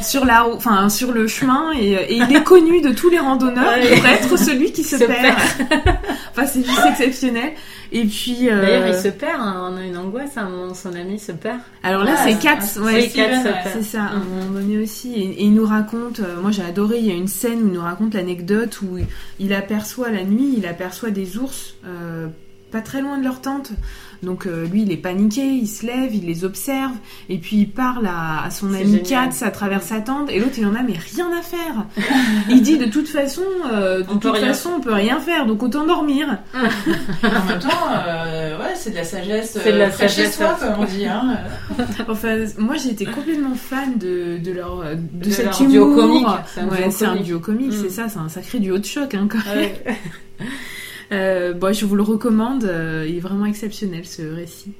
sur 0.00 0.24
la 0.24 0.46
enfin 0.48 0.88
sur 0.88 1.10
le 1.12 1.26
chemin 1.26 1.72
et, 1.78 1.92
et 1.92 2.14
il 2.16 2.36
est 2.36 2.44
connu 2.44 2.80
de 2.80 2.90
tous 2.92 3.10
les 3.10 3.18
randonneurs 3.18 3.74
Ouais. 3.76 3.96
pour 3.96 4.06
être 4.06 4.38
celui 4.38 4.70
qui 4.72 4.84
se, 4.84 4.98
Se 4.98 5.04
perd. 5.04 5.36
enfin 6.30 6.46
c'est 6.46 6.64
juste 6.64 6.86
exceptionnel. 6.88 7.52
Et 7.92 8.04
puis 8.06 8.48
euh, 8.50 8.60
d'ailleurs, 8.60 8.88
il 8.88 8.94
se 8.94 9.08
perd. 9.08 9.40
hein, 9.40 9.70
On 9.72 9.76
a 9.76 9.82
une 9.84 9.96
angoisse. 9.96 10.36
À 10.36 10.42
un 10.42 10.48
moment, 10.48 10.74
son 10.74 10.94
ami 10.94 11.18
se 11.18 11.32
perd. 11.32 11.58
alors 11.82 12.04
là 12.04 12.14
Ah, 12.16 12.20
c'est 12.24 12.32
c'est- 12.34 12.38
Katz, 12.40 12.70
c'est 12.74 12.80
ouais, 12.80 12.92
ouais. 12.94 13.08
perd. 13.14 13.46
c'est 13.72 13.82
ça, 13.82 14.02
à 14.02 14.06
un 14.14 14.18
Mm. 14.20 14.28
moment 14.28 14.50
donné 14.60 14.78
aussi. 14.78 15.12
Et, 15.14 15.24
et 15.30 15.44
il 15.44 15.54
nous 15.54 15.66
raconte, 15.66 16.20
euh, 16.20 16.40
moi 16.40 16.50
j'ai 16.50 16.62
adoré, 16.62 16.98
il 16.98 17.06
y 17.06 17.10
a 17.10 17.14
une 17.14 17.28
scène 17.28 17.62
où 17.62 17.66
il 17.68 17.72
nous 17.74 17.80
raconte 17.82 18.14
l'anecdote 18.14 18.80
où 18.82 18.98
il 19.38 19.52
aperçoit 19.52 20.10
la 20.10 20.24
nuit, 20.24 20.54
il 20.58 20.66
aperçoit 20.66 21.10
des 21.10 21.36
ours 21.38 21.74
euh, 21.86 22.26
pas 22.74 22.82
très 22.82 23.00
loin 23.00 23.18
de 23.18 23.24
leur 23.24 23.40
tente. 23.40 23.70
Donc 24.22 24.46
euh, 24.46 24.66
lui 24.66 24.82
il 24.82 24.90
est 24.92 24.96
paniqué, 24.96 25.42
il 25.42 25.66
se 25.68 25.84
lève, 25.84 26.14
il 26.14 26.24
les 26.26 26.44
observe, 26.44 26.92
et 27.28 27.36
puis 27.38 27.56
il 27.56 27.68
parle 27.70 28.06
à, 28.06 28.44
à 28.46 28.50
son 28.50 28.70
C'est 28.72 28.80
ami. 28.80 29.02
Katz 29.02 29.42
à 29.42 29.50
travers 29.50 29.82
sa 29.82 30.00
tente, 30.00 30.30
et 30.30 30.38
l'autre 30.40 30.54
il 30.56 30.64
en 30.66 30.74
a 30.74 30.82
mais 30.82 30.94
rien 31.14 31.28
à 31.38 31.42
faire. 31.42 31.84
il 32.48 32.62
dit 32.62 32.78
de 32.78 32.86
toute 32.86 33.06
façon, 33.08 33.42
euh, 33.72 33.98
de 33.98 34.06
On 34.10 34.14
peut 34.18 34.30
toute 34.30 34.38
rien 34.38 34.46
façon 34.48 34.70
on 34.78 34.80
peut 34.80 34.94
rien 34.94 35.20
faire, 35.20 35.44
donc 35.46 35.62
autant 35.62 35.84
dormir. 35.86 36.38
En 37.22 37.44
même 37.48 37.58
temps, 37.58 37.68
euh, 38.06 38.58
ouais, 38.58 38.72
c'est 38.76 38.90
de 38.90 38.96
la 38.96 39.04
sagesse. 39.04 39.58
C'est 39.62 39.72
de 39.72 39.78
la 39.78 39.90
sagesse, 39.90 40.36
soi, 40.36 40.56
comme 40.58 40.80
on 40.80 40.84
dit. 40.84 41.06
Hein. 41.06 41.36
Enfin, 42.08 42.36
moi 42.58 42.76
j'ai 42.76 42.90
été 42.90 43.04
complètement 43.04 43.54
fan 43.54 43.98
de, 43.98 44.38
de 44.38 44.52
leur 44.52 44.84
de, 44.84 45.24
De 45.26 45.30
cet 45.30 45.44
leur 45.46 45.60
humour. 45.62 45.72
duo 45.72 45.94
comique. 45.96 46.26
C'est 46.54 46.60
un 46.60 46.68
Ouais, 46.68 46.82
duo 46.82 46.90
c'est 46.90 47.04
un 47.04 47.08
comique. 47.10 47.24
duo 47.26 47.40
comique, 47.40 47.72
Mm. 47.72 47.82
c'est 47.82 47.90
ça, 47.90 48.08
c'est 48.08 48.18
un 48.18 48.28
sacré 48.28 48.58
duo 48.58 48.78
de 48.78 48.84
choc 48.84 49.12
hein, 49.14 49.26
quand 49.30 49.38
même. 49.54 49.58
Ouais. 49.58 49.96
Euh, 51.12 51.52
bon, 51.52 51.72
je 51.74 51.84
vous 51.84 51.96
le 51.96 52.02
recommande, 52.02 52.64
euh, 52.64 53.06
il 53.08 53.16
est 53.16 53.20
vraiment 53.20 53.46
exceptionnel 53.46 54.04
ce 54.04 54.22
récit. 54.22 54.72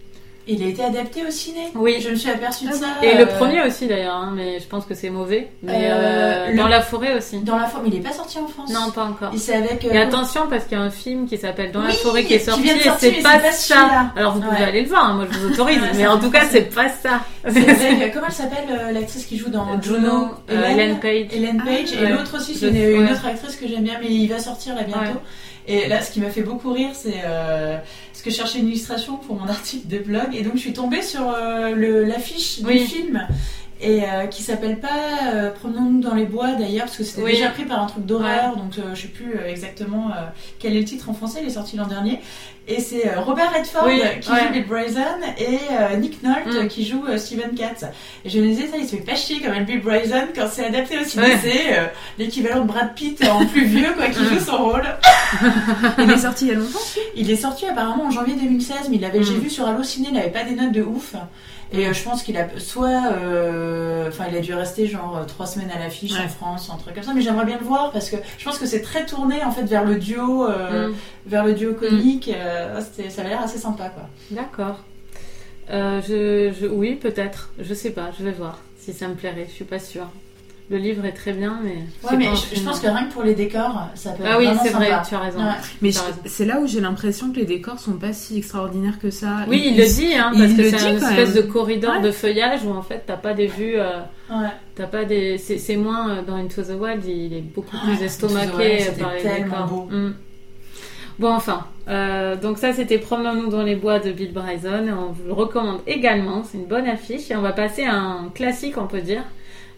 Il 0.46 0.62
a 0.62 0.66
été 0.66 0.84
adapté 0.84 1.22
au 1.26 1.30
ciné. 1.30 1.68
Oui. 1.74 1.96
Je 2.04 2.10
me 2.10 2.16
suis 2.16 2.28
aperçue 2.28 2.66
de 2.66 2.70
Ah 2.74 2.76
ça. 2.76 2.86
Et 3.02 3.14
euh, 3.14 3.18
le 3.20 3.26
premier 3.28 3.62
aussi 3.62 3.86
d'ailleurs, 3.86 4.16
hein, 4.16 4.32
mais 4.36 4.60
je 4.60 4.66
pense 4.66 4.84
que 4.84 4.94
c'est 4.94 5.08
mauvais. 5.08 5.48
Mais 5.62 5.72
Euh, 5.72 5.94
euh, 5.94 6.50
le- 6.50 6.56
dans 6.58 6.68
la 6.68 6.82
forêt 6.82 7.16
aussi. 7.16 7.38
Dans 7.38 7.56
la 7.56 7.64
forme, 7.64 7.84
il 7.86 7.94
est 7.94 8.00
pas 8.00 8.12
sorti 8.12 8.36
en 8.38 8.46
France. 8.46 8.70
Non, 8.70 8.90
pas 8.90 9.04
encore. 9.04 9.32
Et 9.32 9.38
c'est 9.38 9.54
avec. 9.54 9.82
euh, 9.86 9.92
Et 9.94 9.96
attention 9.98 10.42
parce 10.50 10.64
qu'il 10.66 10.76
y 10.76 10.80
a 10.82 10.84
un 10.84 10.90
film 10.90 11.26
qui 11.26 11.38
s'appelle 11.38 11.72
Dans 11.72 11.80
la 11.80 11.94
forêt 11.94 12.24
qui 12.24 12.34
est 12.34 12.40
qui 12.40 12.44
sorti 12.44 12.60
et 12.68 12.72
c'est 12.72 12.76
mais 12.76 13.22
pas, 13.22 13.38
c'est 13.38 13.40
pas 13.40 13.52
ça. 13.52 14.12
Alors 14.16 14.34
vous 14.34 14.40
pouvez 14.42 14.56
Ouais. 14.58 14.64
aller 14.64 14.82
le 14.82 14.88
voir, 14.88 15.06
hein, 15.08 15.14
moi 15.14 15.26
je 15.32 15.38
vous 15.38 15.46
autorise, 15.50 15.80
Ouais, 15.80 15.88
mais 15.96 16.06
en 16.06 16.18
tout 16.18 16.30
cas 16.30 16.42
c'est 16.50 16.74
pas 16.74 16.90
ça. 16.90 17.20
Avec, 17.42 18.12
comment 18.12 18.26
elle 18.26 18.32
s'appelle 18.34 18.64
euh, 18.70 18.92
l'actrice 18.92 19.24
qui 19.24 19.38
joue 19.38 19.48
dans 19.48 19.80
Juno, 19.80 20.26
euh, 20.50 20.62
Ellen 20.66 21.00
Page. 21.00 21.28
Ellen 21.34 21.62
Page 21.64 21.94
Ah, 21.96 22.00
et 22.02 22.04
ouais. 22.04 22.12
l'autre 22.12 22.36
aussi, 22.36 22.54
c'est 22.54 22.68
une, 22.68 22.76
une 23.00 23.10
autre 23.10 23.24
actrice 23.26 23.56
que 23.56 23.66
j'aime 23.66 23.84
bien, 23.84 23.94
mais 23.98 24.10
il 24.10 24.28
va 24.28 24.38
sortir 24.38 24.74
là 24.74 24.82
bientôt. 24.82 25.20
Et 25.66 25.88
là, 25.88 26.02
ce 26.02 26.10
qui 26.10 26.20
m'a 26.20 26.30
fait 26.30 26.42
beaucoup 26.42 26.72
rire, 26.72 26.90
c'est 26.92 27.22
euh, 27.24 27.78
parce 28.12 28.22
que 28.22 28.30
je 28.30 28.36
cherchais 28.36 28.58
une 28.58 28.68
illustration 28.68 29.16
pour 29.16 29.36
mon 29.36 29.48
article 29.48 29.88
de 29.88 29.98
blog, 29.98 30.34
et 30.34 30.42
donc 30.42 30.54
je 30.56 30.60
suis 30.60 30.72
tombée 30.72 31.02
sur 31.02 31.28
euh, 31.28 32.04
l'affiche 32.06 32.60
du 32.60 32.66
Oui. 32.66 32.80
film. 32.86 33.26
Et 33.80 34.02
euh, 34.04 34.26
qui 34.28 34.42
s'appelle 34.42 34.78
pas 34.78 34.88
euh, 35.34 35.50
Promenons-nous 35.50 36.00
dans 36.00 36.14
les 36.14 36.24
bois 36.26 36.52
d'ailleurs, 36.52 36.84
parce 36.86 36.96
que 36.96 37.04
c'était 37.04 37.22
Oui. 37.22 37.32
déjà 37.32 37.48
pris 37.50 37.64
par 37.64 37.82
un 37.82 37.86
truc 37.86 38.06
d'horreur, 38.06 38.56
donc 38.56 38.78
euh, 38.78 38.94
je 38.94 39.02
sais 39.02 39.08
plus 39.08 39.34
euh, 39.36 39.48
exactement 39.50 40.08
euh, 40.10 40.22
quel 40.58 40.76
est 40.76 40.78
le 40.80 40.84
titre 40.84 41.10
en 41.10 41.14
français, 41.14 41.40
il 41.42 41.48
est 41.48 41.52
sorti 41.52 41.76
l'an 41.76 41.86
dernier. 41.86 42.20
Et 42.66 42.80
c'est 42.80 43.08
euh, 43.08 43.20
Robert 43.20 43.52
Redford 43.52 43.82
Oui, 43.86 44.00
qui 44.22 44.30
ouais. 44.30 44.38
joue 44.46 44.52
Bill 44.52 44.66
Bryson 44.66 45.00
et 45.38 45.58
euh, 45.72 45.96
Nick 45.96 46.22
Nolte 46.22 46.64
Mm. 46.64 46.68
qui 46.68 46.86
joue 46.86 47.04
euh, 47.06 47.18
Steven 47.18 47.50
Katz. 47.54 47.84
Et 48.24 48.30
je 48.30 48.38
me 48.40 48.46
disais, 48.46 48.68
ça, 48.68 48.76
il 48.78 48.84
se 48.88 48.96
fait 48.96 49.02
pas 49.02 49.16
chier 49.16 49.40
comme 49.40 49.52
un 49.52 49.62
Bill 49.64 49.82
Bryson 49.82 50.28
quand 50.34 50.46
c'est 50.50 50.64
adapté 50.66 50.98
au 50.98 51.04
ciné, 51.04 51.24
Ouais. 51.24 51.38
c'est 51.42 51.78
euh, 51.78 51.84
l'équivalent 52.18 52.60
de 52.62 52.66
Brad 52.68 52.94
Pitt 52.94 53.22
en 53.28 53.44
plus 53.44 53.64
vieux, 53.66 53.92
quoi, 53.96 54.06
qui 54.06 54.24
joue 54.24 54.38
son 54.38 54.56
rôle. 54.64 54.84
Il 55.98 56.10
est 56.10 56.16
sorti 56.18 56.46
il 56.46 56.48
y 56.48 56.50
a 56.52 56.58
longtemps 56.58 56.78
Il 57.16 57.30
est 57.30 57.36
sorti 57.36 57.66
apparemment 57.66 58.04
en 58.04 58.10
janvier 58.10 58.34
2016, 58.36 58.88
mais 58.88 58.96
il 58.96 59.04
avait, 59.04 59.18
Mm. 59.18 59.24
j'ai 59.24 59.36
vu 59.38 59.50
sur 59.50 59.66
Allociné, 59.66 60.08
il 60.12 60.16
avait 60.18 60.30
pas 60.30 60.44
des 60.44 60.54
notes 60.54 60.72
de 60.72 60.82
ouf. 60.82 61.14
Et 61.72 61.86
euh, 61.88 61.92
je 61.92 62.02
pense 62.04 62.22
qu'il 62.22 62.36
a 62.36 62.46
soit, 62.58 63.12
euh, 63.12 64.08
enfin, 64.08 64.26
il 64.30 64.36
a 64.36 64.40
dû 64.40 64.54
rester 64.54 64.86
genre 64.86 65.16
euh, 65.16 65.24
trois 65.24 65.46
semaines 65.46 65.70
à 65.74 65.78
l'affiche 65.78 66.12
Ouais. 66.12 66.24
en 66.24 66.28
France, 66.28 66.70
un 66.72 66.76
truc 66.76 66.94
comme 66.94 67.02
ça. 67.04 67.12
Mais 67.14 67.20
j'aimerais 67.22 67.46
bien 67.46 67.58
le 67.58 67.64
voir 67.64 67.90
parce 67.90 68.10
que 68.10 68.16
je 68.38 68.44
pense 68.44 68.58
que 68.58 68.66
c'est 68.66 68.82
très 68.82 69.06
tourné 69.06 69.42
en 69.42 69.50
fait 69.50 69.64
vers 69.64 69.84
le 69.84 69.96
duo, 69.96 70.46
Mm. 70.48 70.94
vers 71.26 71.44
le 71.44 71.54
duo 71.54 71.74
comique. 71.74 72.28
euh, 72.34 72.80
c'était- 72.80 73.10
ça 73.10 73.22
avait 73.22 73.30
l'air 73.30 73.42
assez 73.42 73.58
sympa, 73.58 73.88
quoi. 73.88 74.04
D'accord. 74.30 74.78
Euh, 75.70 76.00
je, 76.06 76.52
je, 76.60 76.66
oui, 76.66 76.94
peut-être. 76.94 77.50
Je 77.58 77.72
sais 77.74 77.90
pas. 77.90 78.10
Je 78.18 78.24
vais 78.24 78.32
voir 78.32 78.58
si 78.78 78.92
ça 78.92 79.08
me 79.08 79.14
plairait. 79.14 79.46
Je 79.48 79.52
suis 79.54 79.64
pas 79.64 79.78
sûre. 79.78 80.06
Le 80.70 80.78
livre 80.78 81.04
est 81.04 81.12
très 81.12 81.32
bien, 81.34 81.60
mais. 81.62 81.76
Ouais, 82.08 82.16
mais 82.16 82.24
je, 82.54 82.60
pense 82.62 82.80
que 82.80 82.86
rien 82.86 83.04
que 83.04 83.12
pour 83.12 83.22
les 83.22 83.34
décors, 83.34 83.86
ça 83.94 84.12
peut 84.12 84.24
être 84.24 84.30
Ah 84.32 84.38
oui, 84.38 84.48
c'est 84.62 84.70
vrai. 84.70 84.90
Tu 85.06 85.14
as 85.14 85.18
raison. 85.18 85.38
Ouais. 85.40 85.52
Mais 85.82 85.90
c'est 86.24 86.46
là 86.46 86.58
où 86.58 86.66
j'ai 86.66 86.80
l'impression 86.80 87.30
que 87.32 87.36
les 87.36 87.44
décors 87.44 87.78
sont 87.78 87.98
pas 87.98 88.14
si 88.14 88.38
extraordinaires 88.38 88.98
que 88.98 89.10
ça. 89.10 89.40
Oui, 89.46 89.62
il, 89.66 89.72
Ils- 89.74 89.78
le 89.78 89.84
dit, 89.86 90.14
hein, 90.14 90.30
il 90.34 90.40
parce 90.40 90.52
que 90.54 90.78
c'est 90.78 90.90
une 90.90 90.96
espèce 90.96 91.34
même. 91.34 91.44
de 91.44 91.52
corridor 91.52 91.96
Ouais. 91.96 92.00
de 92.00 92.10
feuillage 92.10 92.60
où 92.64 92.70
en 92.70 92.80
fait 92.80 93.02
t'as 93.06 93.18
pas 93.18 93.34
des 93.34 93.46
vues. 93.46 93.74
euh, 93.76 94.00
Ouais. 94.30 94.48
T'as 94.74 94.86
pas 94.86 95.04
des. 95.04 95.36
C'est 95.36 95.76
moins 95.76 96.08
euh, 96.10 96.22
dans 96.22 96.36
Into 96.36 96.62
the 96.62 96.70
Wild, 96.80 97.04
il 97.04 97.34
est 97.34 97.42
beaucoup 97.42 97.76
plus 97.84 98.02
estomaqué 98.02 98.78
c'était 98.80 99.02
par 99.02 99.12
les 99.12 99.20
tellement 99.22 99.44
décors. 99.64 99.66
beau. 99.66 99.88
Mm. 99.94 100.14
Bon, 101.18 101.32
enfin. 101.32 101.66
euh, 101.88 102.36
donc, 102.36 102.56
ça, 102.58 102.72
c'était 102.72 102.98
Promenons-nous 102.98 103.48
dans 103.50 103.62
les 103.62 103.76
bois 103.76 103.98
de 104.00 104.10
Bill 104.12 104.32
Bryson. 104.32 104.86
On 104.98 105.12
vous 105.12 105.26
le 105.26 105.32
recommande 105.34 105.80
également. 105.86 106.42
C'est 106.42 106.56
une 106.58 106.64
bonne 106.66 106.86
affiche. 106.88 107.30
Et 107.30 107.36
on 107.36 107.42
va 107.42 107.52
passer 107.52 107.84
à 107.84 107.94
un 107.94 108.30
classique, 108.34 108.78
on 108.78 108.86
peut 108.86 109.02
dire. 109.02 109.22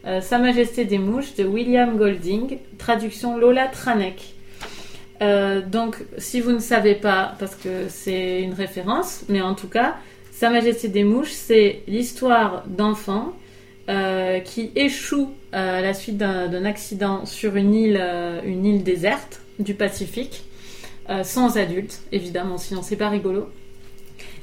Euh, 0.07 0.20
Sa 0.20 0.38
Majesté 0.38 0.84
des 0.84 0.98
Mouches 0.98 1.34
de 1.34 1.44
William 1.44 1.96
Golding. 1.96 2.59
Traduction 2.78 3.36
Lola 3.36 3.66
Tranek. 3.66 4.34
Euh, 5.20 5.62
donc, 5.62 5.96
si 6.18 6.40
vous 6.40 6.52
ne 6.52 6.61
savez 6.61 6.94
pas, 6.94 7.34
parce 7.38 7.57
que 7.57 7.88
c'est 7.88 8.42
une 8.42 8.52
référence, 8.52 9.24
mais 9.28 9.40
en 9.40 9.54
tout 9.54 9.68
cas, 9.68 9.96
Sa 10.30 10.50
Majesté 10.50 10.88
des 10.88 11.02
Mouches, 11.02 11.32
c'est 11.32 11.82
l'histoire 11.88 12.64
d'enfants 12.68 13.32
euh, 13.88 14.38
qui 14.40 14.70
échouent 14.76 15.32
à 15.52 15.80
la 15.80 15.94
suite 15.94 16.18
d'un 16.18 16.64
accident 16.64 17.24
sur 17.24 17.57
une 17.57 17.74
île, 17.74 18.00
une 18.44 18.64
île 18.66 18.84
déserte 18.84 19.40
du 19.59 19.74
Pacifique, 19.74 20.44
sans 21.22 21.57
adultes, 21.57 22.02
évidemment, 22.12 22.59
sinon 22.59 22.82
c'est 22.82 22.96
pas 22.96 23.09
rigolo. 23.09 23.48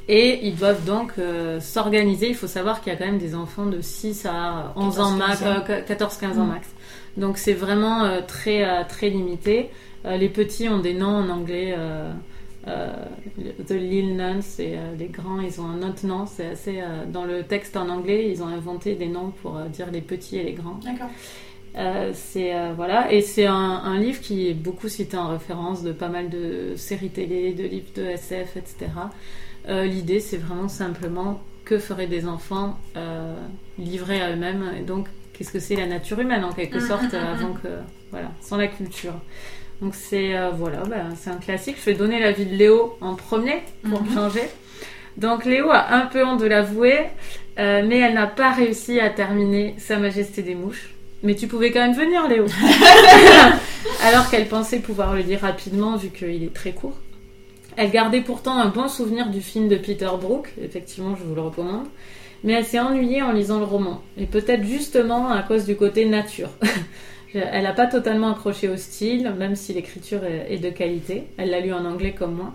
Et 0.09 0.45
ils 0.47 0.55
doivent 0.55 0.83
donc 0.85 1.13
euh, 1.17 1.59
s'organiser. 1.59 2.27
Il 2.29 2.35
faut 2.35 2.47
savoir 2.47 2.81
qu'il 2.81 2.91
y 2.91 2.95
a 2.95 2.99
quand 2.99 3.05
même 3.05 3.17
des 3.19 3.35
enfants 3.35 3.65
de 3.65 3.79
6 3.81 4.25
à 4.25 4.73
11 4.75 4.99
ans 4.99 5.17
14, 5.17 5.17
max, 5.17 5.39
15 5.39 5.47
ans. 5.47 5.63
euh, 5.69 5.81
14-15 5.81 6.39
ans 6.39 6.45
Mm. 6.45 6.49
max. 6.49 6.67
Donc 7.17 7.37
c'est 7.37 7.53
vraiment 7.53 8.03
euh, 8.03 8.21
très, 8.27 8.63
euh, 8.63 8.83
très 8.87 9.09
limité. 9.09 9.69
Euh, 10.05 10.17
les 10.17 10.29
petits 10.29 10.67
ont 10.67 10.79
des 10.79 10.93
noms 10.93 11.15
en 11.15 11.29
anglais 11.29 11.73
euh, 11.77 12.11
euh, 12.67 12.93
The 13.65 13.71
Lil 13.71 14.15
Nuns, 14.17 14.41
et 14.59 14.75
les 14.97 15.07
grands, 15.07 15.39
ils 15.39 15.59
ont 15.61 15.65
un 15.67 15.81
autre 15.87 16.05
nom. 16.05 16.25
C'est 16.25 16.47
assez. 16.47 16.81
dans 17.11 17.25
le 17.25 17.43
texte 17.43 17.77
en 17.77 17.89
anglais, 17.89 18.29
ils 18.29 18.41
ont 18.43 18.47
inventé 18.47 18.95
des 18.95 19.07
noms 19.07 19.31
pour 19.41 19.59
dire 19.71 19.87
les 19.91 20.01
petits 20.01 20.37
et 20.37 20.43
les 20.43 20.53
grands. 20.53 20.79
D'accord. 20.83 21.09
c'est 22.13 22.53
voilà 22.75 23.11
et 23.11 23.21
c'est 23.21 23.45
un, 23.47 23.53
un, 23.83 23.97
livre 23.99 24.21
qui 24.21 24.47
est 24.47 24.53
beaucoup 24.53 24.87
cité 24.87 25.17
en 25.17 25.29
référence 25.29 25.83
de 25.83 25.91
pas 25.91 26.07
mal 26.09 26.29
de 26.29 26.75
séries 26.77 27.09
télé, 27.09 27.53
de 27.53 27.63
livres 27.63 27.91
de 27.95 28.03
SF, 28.03 28.55
etc. 28.57 28.91
L'idée, 29.67 30.19
c'est 30.19 30.37
vraiment 30.37 30.67
simplement 30.67 31.41
que 31.65 31.77
feraient 31.79 32.07
des 32.07 32.27
enfants 32.27 32.77
livrés 33.77 34.21
à 34.21 34.31
eux-mêmes. 34.31 34.71
Et 34.77 34.81
donc 34.81 35.07
qu'est-ce 35.33 35.51
que 35.51 35.59
c'est 35.59 35.75
la 35.75 35.87
nature 35.87 36.19
humaine 36.19 36.43
en 36.43 36.51
quelque 36.51 36.77
mm, 36.77 36.87
sorte 36.87 37.13
mm, 37.13 37.17
mm, 37.17 37.33
avant 37.33 37.53
que 37.53 37.67
voilà 38.11 38.31
sans 38.41 38.57
la 38.57 38.67
culture. 38.67 39.13
Donc 39.81 39.95
c'est 39.95 40.37
euh, 40.37 40.51
voilà 40.51 40.83
bah, 40.83 41.03
c'est 41.15 41.29
un 41.29 41.37
classique. 41.37 41.77
Je 41.79 41.85
vais 41.85 41.95
donner 41.95 42.19
l'avis 42.19 42.45
de 42.45 42.55
Léo 42.55 42.97
en 43.01 43.15
premier 43.15 43.63
pour 43.89 44.03
mm-hmm. 44.03 44.13
changer. 44.13 44.43
Donc 45.17 45.45
Léo 45.45 45.69
a 45.69 45.93
un 45.93 46.05
peu 46.05 46.25
honte 46.25 46.39
de 46.39 46.45
l'avouer 46.45 46.99
euh, 47.59 47.83
mais 47.85 47.99
elle 47.99 48.15
n'a 48.15 48.27
pas 48.27 48.51
réussi 48.51 48.99
à 48.99 49.09
terminer 49.09 49.75
Sa 49.77 49.97
Majesté 49.97 50.41
des 50.41 50.55
mouches. 50.55 50.89
Mais 51.21 51.35
tu 51.35 51.47
pouvais 51.47 51.71
quand 51.71 51.79
même 51.79 51.93
venir 51.95 52.27
Léo. 52.27 52.45
Alors 54.03 54.29
qu'elle 54.29 54.47
pensait 54.47 54.79
pouvoir 54.79 55.13
le 55.13 55.21
lire 55.21 55.41
rapidement 55.41 55.95
vu 55.95 56.09
qu'il 56.09 56.43
est 56.43 56.53
très 56.53 56.71
court 56.71 56.97
elle 57.77 57.91
gardait 57.91 58.21
pourtant 58.21 58.57
un 58.57 58.67
bon 58.67 58.87
souvenir 58.87 59.29
du 59.29 59.41
film 59.41 59.67
de 59.67 59.75
Peter 59.75 60.09
Brook 60.19 60.53
effectivement 60.61 61.15
je 61.15 61.23
vous 61.23 61.35
le 61.35 61.41
recommande 61.41 61.87
mais 62.43 62.53
elle 62.53 62.65
s'est 62.65 62.79
ennuyée 62.79 63.21
en 63.21 63.31
lisant 63.31 63.59
le 63.59 63.65
roman. 63.65 64.01
Et 64.17 64.25
peut-être 64.25 64.63
justement 64.63 65.31
à 65.31 65.41
cause 65.43 65.65
du 65.65 65.75
côté 65.75 66.05
nature. 66.05 66.49
elle 67.33 67.63
n'a 67.63 67.73
pas 67.73 67.87
totalement 67.87 68.31
accroché 68.31 68.67
au 68.67 68.77
style, 68.77 69.33
même 69.37 69.55
si 69.55 69.73
l'écriture 69.73 70.21
est 70.25 70.57
de 70.57 70.69
qualité. 70.69 71.27
Elle 71.37 71.51
l'a 71.51 71.61
lu 71.61 71.73
en 71.73 71.85
anglais 71.85 72.11
comme 72.11 72.33
moi. 72.33 72.53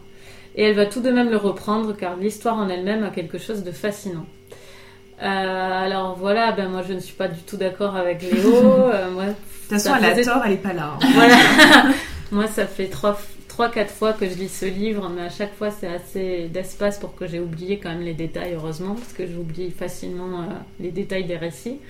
Et 0.56 0.64
elle 0.64 0.76
va 0.76 0.86
tout 0.86 1.00
de 1.00 1.10
même 1.10 1.30
le 1.30 1.36
reprendre 1.36 1.96
car 1.96 2.16
l'histoire 2.16 2.56
en 2.56 2.68
elle-même 2.68 3.04
a 3.04 3.10
quelque 3.10 3.38
chose 3.38 3.64
de 3.64 3.70
fascinant. 3.70 4.26
Euh, 5.20 5.24
alors 5.24 6.16
voilà, 6.16 6.52
ben 6.52 6.68
moi 6.68 6.82
je 6.86 6.92
ne 6.92 7.00
suis 7.00 7.14
pas 7.14 7.26
du 7.26 7.40
tout 7.40 7.56
d'accord 7.56 7.96
avec 7.96 8.22
Léo. 8.22 8.54
Euh, 8.88 9.10
moi, 9.10 9.24
de 9.26 9.30
toute 9.30 9.82
façon, 9.82 9.94
elle 9.96 10.04
a 10.04 10.24
tort, 10.24 10.42
elle 10.44 10.52
n'est 10.52 10.56
pas 10.56 10.72
là. 10.72 10.94
Hein. 10.94 11.06
Voilà. 11.14 11.36
moi, 12.32 12.46
ça 12.46 12.66
fait 12.66 12.86
trois, 12.86 13.18
trois, 13.58 13.70
quatre 13.70 13.90
fois 13.90 14.12
que 14.12 14.24
je 14.28 14.36
lis 14.36 14.48
ce 14.48 14.66
livre, 14.66 15.10
mais 15.12 15.22
à 15.22 15.30
chaque 15.30 15.52
fois 15.52 15.72
c'est 15.72 15.88
assez 15.88 16.46
d'espace 16.46 17.00
pour 17.00 17.16
que 17.16 17.26
j'ai 17.26 17.40
oublié 17.40 17.80
quand 17.80 17.88
même 17.88 18.02
les 18.02 18.14
détails, 18.14 18.54
heureusement, 18.54 18.94
parce 18.94 19.12
que 19.12 19.26
j'oublie 19.26 19.72
facilement 19.72 20.42
euh, 20.42 20.44
les 20.78 20.92
détails 20.92 21.24
des 21.24 21.36
récits. 21.36 21.80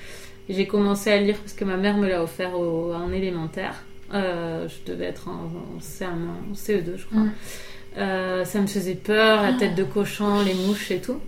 J'ai 0.49 0.67
commencé 0.67 1.11
à 1.11 1.19
lire 1.19 1.37
parce 1.37 1.53
que 1.53 1.67
ma 1.67 1.77
mère 1.77 1.99
me 1.99 2.09
l'a 2.09 2.23
offert 2.23 2.59
en 2.59 3.13
élémentaire. 3.13 3.85
Euh, 4.15 4.67
je 4.67 4.91
devais 4.91 5.05
être 5.05 5.29
en, 5.29 5.51
CE2, 5.79 6.97
je 6.97 7.05
crois. 7.05 7.21
Mm. 7.21 7.33
Euh, 7.99 8.45
ça 8.47 8.61
me 8.63 8.67
faisait 8.67 8.95
peur, 8.95 9.43
la 9.43 9.53
tête 9.53 9.75
de 9.75 9.85
cochon, 9.85 10.41
les 10.41 10.55
mouches 10.55 10.91
et 10.91 11.01
tout. 11.01 11.21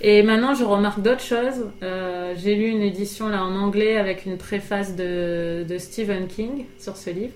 Et 0.00 0.22
maintenant, 0.22 0.54
je 0.54 0.64
remarque 0.64 1.02
d'autres 1.02 1.20
choses. 1.20 1.66
j'ai 1.82 2.54
lu 2.54 2.68
une 2.68 2.80
édition 2.80 3.28
là 3.28 3.44
en 3.44 3.54
anglais 3.54 3.98
avec 3.98 4.24
une 4.24 4.38
préface 4.38 4.96
de, 4.96 5.66
de 5.68 5.76
Stephen 5.76 6.26
King 6.26 6.64
sur 6.78 6.96
ce 6.96 7.10
livre. 7.10 7.34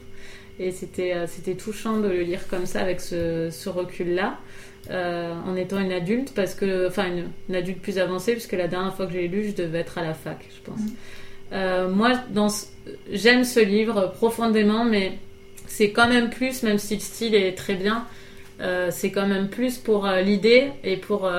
Et 0.62 0.70
c'était, 0.70 1.14
euh, 1.14 1.26
c'était 1.26 1.54
touchant 1.54 1.98
de 1.98 2.08
le 2.08 2.22
lire 2.22 2.46
comme 2.48 2.66
ça, 2.66 2.80
avec 2.80 3.00
ce, 3.00 3.48
ce 3.50 3.68
recul-là, 3.68 4.38
euh, 4.90 5.32
en 5.46 5.56
étant 5.56 5.80
une 5.80 5.92
adulte, 5.92 6.32
parce 6.34 6.54
que, 6.54 6.86
enfin, 6.86 7.06
une, 7.48 7.54
adulte 7.54 7.80
plus 7.80 7.98
avancée, 7.98 8.32
puisque 8.32 8.52
la 8.52 8.68
dernière 8.68 8.94
fois 8.94 9.06
que 9.06 9.12
j'ai 9.12 9.26
lu, 9.28 9.44
je 9.48 9.62
devais 9.62 9.80
être 9.80 9.98
à 9.98 10.02
la 10.02 10.14
fac, 10.14 10.38
je 10.54 10.70
pense. 10.70 10.80
Mm. 10.80 10.94
Euh, 11.52 11.88
moi, 11.88 12.12
dans 12.30 12.48
j'aime 13.10 13.44
ce 13.44 13.60
livre 13.60 14.12
profondément, 14.14 14.84
mais 14.84 15.18
c'est 15.66 15.90
quand 15.90 16.08
même 16.08 16.30
plus, 16.30 16.62
même 16.62 16.78
si 16.78 16.94
le 16.94 17.00
style 17.00 17.34
est 17.34 17.56
très 17.56 17.74
bien, 17.74 18.06
euh, 18.60 18.88
c'est 18.90 19.10
quand 19.10 19.26
même 19.26 19.48
plus 19.48 19.78
pour 19.78 20.06
l'idée 20.06 20.70
et 20.84 20.96
pour, 20.96 21.30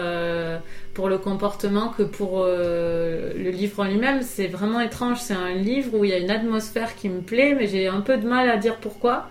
pour 0.94 1.10
le 1.10 1.18
comportement 1.18 1.90
que 1.90 2.04
pour 2.04 2.46
le 2.46 3.50
livre 3.50 3.80
en 3.80 3.86
lui-même. 3.86 4.22
C'est 4.22 4.48
vraiment 4.48 4.80
étrange. 4.80 5.20
C'est 5.20 5.34
un 5.34 5.54
livre 5.54 5.98
où 5.98 6.06
il 6.06 6.12
y 6.12 6.14
a 6.14 6.18
une 6.18 6.30
atmosphère 6.30 6.96
qui 6.96 7.10
me 7.10 7.22
plaît, 7.22 7.56
mais 7.56 7.68
j'ai 7.68 7.88
un 7.88 8.02
peu 8.02 8.18
de 8.18 8.28
mal 8.28 8.50
à 8.50 8.58
dire 8.58 8.78
pourquoi. 8.78 9.30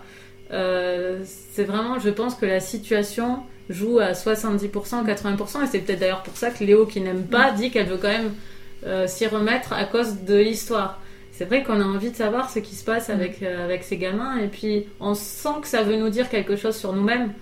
c'est 0.49 1.63
vraiment, 1.63 1.99
je 1.99 2.09
pense 2.09 2.35
que 2.35 2.45
la 2.45 2.59
situation 2.59 3.39
joue 3.69 3.99
à 3.99 4.11
70%, 4.11 5.05
80%, 5.05 5.63
et 5.63 5.67
c'est 5.67 5.79
peut-être 5.79 5.99
d'ailleurs 5.99 6.23
pour 6.23 6.35
ça 6.35 6.49
que 6.49 6.63
Léo, 6.63 6.85
qui 6.85 6.99
n'aime 6.99 7.23
pas, 7.23 7.51
dit 7.51 7.71
qu'elle 7.71 7.87
veut 7.87 7.97
quand 7.97 8.09
même 8.09 9.07
s'y 9.07 9.25
remettre 9.25 9.71
à 9.71 9.85
cause 9.85 10.23
de 10.23 10.35
l'histoire 10.35 10.99
c'est 11.33 11.45
vrai 11.45 11.63
qu'on 11.63 11.81
a 11.81 11.83
envie 11.83 12.11
de 12.11 12.15
savoir 12.15 12.49
ce 12.51 12.59
qui 12.59 12.75
se 12.75 12.85
passe 12.85 13.09
avec, 13.09 13.41
avec 13.41 13.83
ces 13.83 13.97
gamins 13.97 14.37
et 14.37 14.47
puis 14.47 14.85
on 14.99 15.15
sent 15.15 15.61
que 15.61 15.67
ça 15.67 15.81
veut 15.81 15.97
nous 15.97 16.09
dire 16.09 16.29
quelque 16.29 16.55
chose 16.55 16.75
sur 16.75 16.93
nous-mêmes 16.93 17.33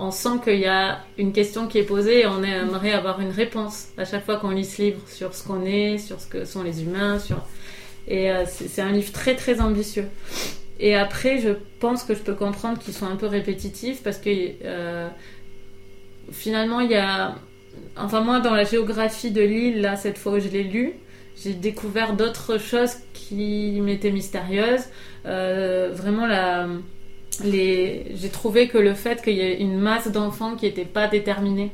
on 0.00 0.10
sent 0.10 0.40
qu'il 0.42 0.58
y 0.58 0.66
a 0.66 1.00
une 1.18 1.32
question 1.32 1.66
qui 1.66 1.78
est 1.78 1.84
posée 1.84 2.20
et 2.20 2.26
on 2.26 2.42
aimerait 2.42 2.92
avoir 2.92 3.20
une 3.20 3.30
réponse 3.30 3.88
à 3.98 4.06
chaque 4.06 4.24
fois 4.24 4.36
qu'on 4.36 4.50
lit 4.50 4.64
ce 4.64 4.80
livre 4.80 5.00
sur 5.06 5.34
ce 5.34 5.46
qu'on 5.46 5.64
est, 5.66 5.98
sur 5.98 6.20
ce 6.20 6.26
que 6.26 6.44
sont 6.46 6.62
les 6.62 6.82
humains, 6.82 7.18
et 8.08 8.30
euh, 8.30 8.44
c'est 8.46 8.80
un 8.80 8.92
livre 8.92 9.12
très 9.12 9.36
très 9.36 9.60
ambitieux. 9.60 10.06
Et 10.80 10.96
après, 10.96 11.38
je 11.38 11.50
pense 11.80 12.02
que 12.02 12.14
je 12.14 12.20
peux 12.20 12.34
comprendre 12.34 12.78
qu'ils 12.78 12.94
sont 12.94 13.06
un 13.06 13.16
peu 13.16 13.26
répétitifs 13.26 14.02
parce 14.02 14.16
que 14.16 14.30
euh, 14.64 15.08
finalement, 16.32 16.80
il 16.80 16.90
y 16.90 16.96
a, 16.96 17.34
enfin 17.98 18.20
moi, 18.22 18.40
dans 18.40 18.54
la 18.54 18.64
géographie 18.64 19.30
de 19.30 19.42
l'île, 19.42 19.82
là, 19.82 19.96
cette 19.96 20.16
fois 20.16 20.32
où 20.32 20.40
je 20.40 20.48
l'ai 20.48 20.64
lu, 20.64 20.94
j'ai 21.36 21.52
découvert 21.52 22.14
d'autres 22.14 22.58
choses 22.58 22.94
qui 23.12 23.78
m'étaient 23.82 24.10
mystérieuses. 24.10 24.84
Euh, 25.26 25.90
vraiment 25.92 26.26
la 26.26 26.66
j'ai 27.44 28.28
trouvé 28.32 28.68
que 28.68 28.78
le 28.78 28.94
fait 28.94 29.22
qu'il 29.22 29.34
y 29.34 29.40
ait 29.40 29.60
une 29.60 29.78
masse 29.78 30.08
d'enfants 30.08 30.56
qui 30.56 30.66
n'étaient 30.66 30.84
pas 30.84 31.08
déterminés 31.08 31.72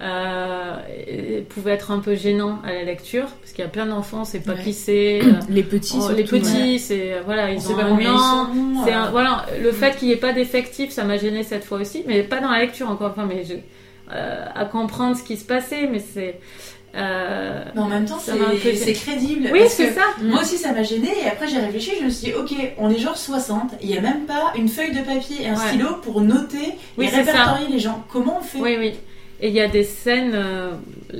euh, 0.00 1.40
pouvait 1.48 1.72
être 1.72 1.90
un 1.90 2.00
peu 2.00 2.14
gênant 2.14 2.60
à 2.64 2.72
la 2.72 2.84
lecture 2.84 3.28
parce 3.40 3.52
qu'il 3.52 3.64
y 3.64 3.66
a 3.66 3.70
plein 3.70 3.86
d'enfants, 3.86 4.24
c'est 4.24 4.40
pas 4.40 4.54
qui 4.54 4.72
c'est. 4.74 5.20
Euh, 5.26 5.32
les 5.48 5.62
petits, 5.62 5.98
oh, 6.00 6.12
les 6.12 6.24
petits, 6.24 6.78
c'est 6.78 7.20
voilà, 7.24 7.50
ils 7.50 7.70
ont 7.70 7.78
un 7.78 7.98
nom. 7.98 8.84
C'est 8.84 8.92
voilà, 9.10 9.46
le 9.60 9.72
fait 9.72 9.96
qu'il 9.96 10.08
n'y 10.08 10.14
ait 10.14 10.18
pas 10.18 10.32
d'effectifs, 10.32 10.90
ça 10.90 11.04
m'a 11.04 11.16
gêné 11.16 11.42
cette 11.42 11.64
fois 11.64 11.78
aussi, 11.78 12.04
mais 12.06 12.22
pas 12.22 12.40
dans 12.40 12.50
la 12.50 12.60
lecture 12.60 12.90
encore. 12.90 13.12
Enfin, 13.12 13.26
mais 13.26 13.44
je, 13.44 13.54
euh, 14.12 14.44
à 14.54 14.64
comprendre 14.66 15.16
ce 15.16 15.22
qui 15.22 15.36
se 15.36 15.44
passait, 15.44 15.88
mais 15.90 15.98
c'est 15.98 16.38
euh, 16.96 17.64
mais 17.74 17.80
en 17.80 17.88
même 17.88 18.06
temps, 18.06 18.18
c'est 18.18 18.92
crédible. 18.94 19.50
Oui, 19.52 19.62
c'est 19.68 19.92
ça. 19.92 20.02
Moi 20.22 20.40
aussi, 20.40 20.56
ça 20.56 20.72
m'a 20.72 20.82
gêné. 20.82 21.08
Et 21.24 21.28
après, 21.28 21.46
j'ai 21.46 21.58
réfléchi. 21.58 21.92
Je 22.00 22.04
me 22.04 22.10
suis 22.10 22.28
dit, 22.28 22.34
ok, 22.34 22.54
on 22.78 22.90
est 22.90 22.98
genre 22.98 23.16
60. 23.16 23.72
Il 23.82 23.88
n'y 23.88 23.98
a 23.98 24.00
même 24.00 24.24
pas 24.24 24.52
une 24.56 24.68
feuille 24.68 24.92
de 24.92 25.00
papier 25.02 25.42
et 25.42 25.48
un 25.48 25.56
stylo 25.56 25.96
pour 26.02 26.20
noter 26.20 26.74
et 26.98 27.08
répertorier 27.08 27.68
les 27.70 27.78
gens. 27.78 28.04
Comment 28.10 28.38
on 28.38 28.42
fait? 28.42 28.58
Oui, 28.58 28.76
oui. 28.78 28.94
Et 29.40 29.48
il 29.48 29.54
y 29.54 29.60
a 29.60 29.68
des 29.68 29.84
scènes 29.84 30.32
euh, 30.34 30.70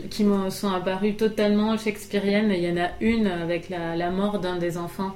qui 0.09 0.25
me 0.25 0.49
sont 0.49 0.73
apparues 0.73 1.17
totalement 1.17 1.77
shakespeariennes. 1.77 2.51
Il 2.51 2.63
y 2.63 2.71
en 2.71 2.83
a 2.83 2.89
une 3.01 3.27
avec 3.27 3.69
la, 3.69 4.11
mort 4.11 4.39
d'un 4.39 4.57
des 4.57 4.79
enfants. 4.79 5.15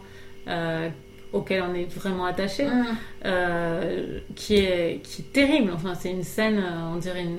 Euh, 0.49 0.89
auquel 1.33 1.63
on 1.63 1.73
est 1.75 1.85
vraiment 1.85 2.25
attaché, 2.25 2.67
mm. 2.67 3.33
qui, 4.35 4.57
est, 4.57 5.01
qui 5.05 5.23
est 5.23 5.33
terrible. 5.33 5.71
Enfin, 5.73 5.95
c'est 5.95 6.11
une 6.11 6.25
scène, 6.25 6.61
on 6.93 6.97
dirait 6.97 7.23
une, 7.23 7.39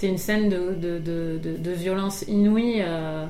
c'est 0.00 0.08
une 0.08 0.16
scène 0.16 0.48
de, 0.48 0.74
de, 0.74 0.98
de, 0.98 1.56
de 1.58 1.70
violence 1.72 2.24
inouïe 2.26 2.80
euh, 2.80 3.26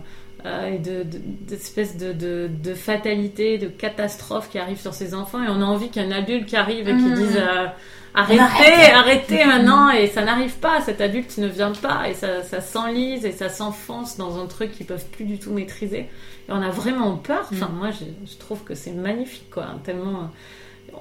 euh, 0.47 0.67
et 0.73 0.79
d'espèce 0.79 1.97
de, 1.97 2.13
de, 2.13 2.75
fatalité, 2.75 3.59
de 3.59 3.67
catastrophe 3.67 4.49
qui 4.49 4.59
arrive 4.61 4.79
sur 4.79 4.95
ces 4.95 5.13
enfants. 5.13 5.43
Et 5.43 5.49
on 5.49 5.61
a 5.63 5.65
envie 5.65 5.91
qu'un 5.91 6.13
adulte 6.13 6.47
qui 6.47 6.55
arrive 6.55 6.89
et 6.89 6.93
qui 6.93 7.03
mmh. 7.03 7.15
dise 7.15 7.37
euh, 7.39 7.67
arrêtez, 8.15 8.93
arrêtez 8.95 9.45
maintenant. 9.47 9.91
Et 9.91 10.07
ça 10.07 10.23
n'arrive 10.23 10.59
pas, 10.59 10.81
cet 10.81 11.01
adulte 11.01 11.37
ne 11.39 11.49
vient 11.49 11.73
pas. 11.73 12.09
Et 12.09 12.15
ça, 12.15 12.45
ça 12.45 12.61
s'enlise 12.61 13.27
et 13.27 13.33
ça 13.33 13.49
s'enfonce 13.49 14.17
dans 14.17 14.41
un 14.41 14.47
truc 14.47 14.71
qu'ils 14.71 14.87
peuvent 14.87 15.07
plus 15.11 15.25
du 15.25 15.41
tout 15.41 15.51
maîtriser. 15.51 16.09
Et 16.49 16.51
on 16.51 16.63
a 16.63 16.71
vraiment 16.71 17.17
peur. 17.17 17.49
Enfin, 17.53 17.67
mmh. 17.67 17.77
moi, 17.77 17.91
je, 17.91 18.05
je, 18.31 18.39
trouve 18.39 18.63
que 18.63 18.77
c'est 18.77 18.93
magnifique, 18.93 19.51
quoi. 19.51 19.67
Tellement 19.83 20.31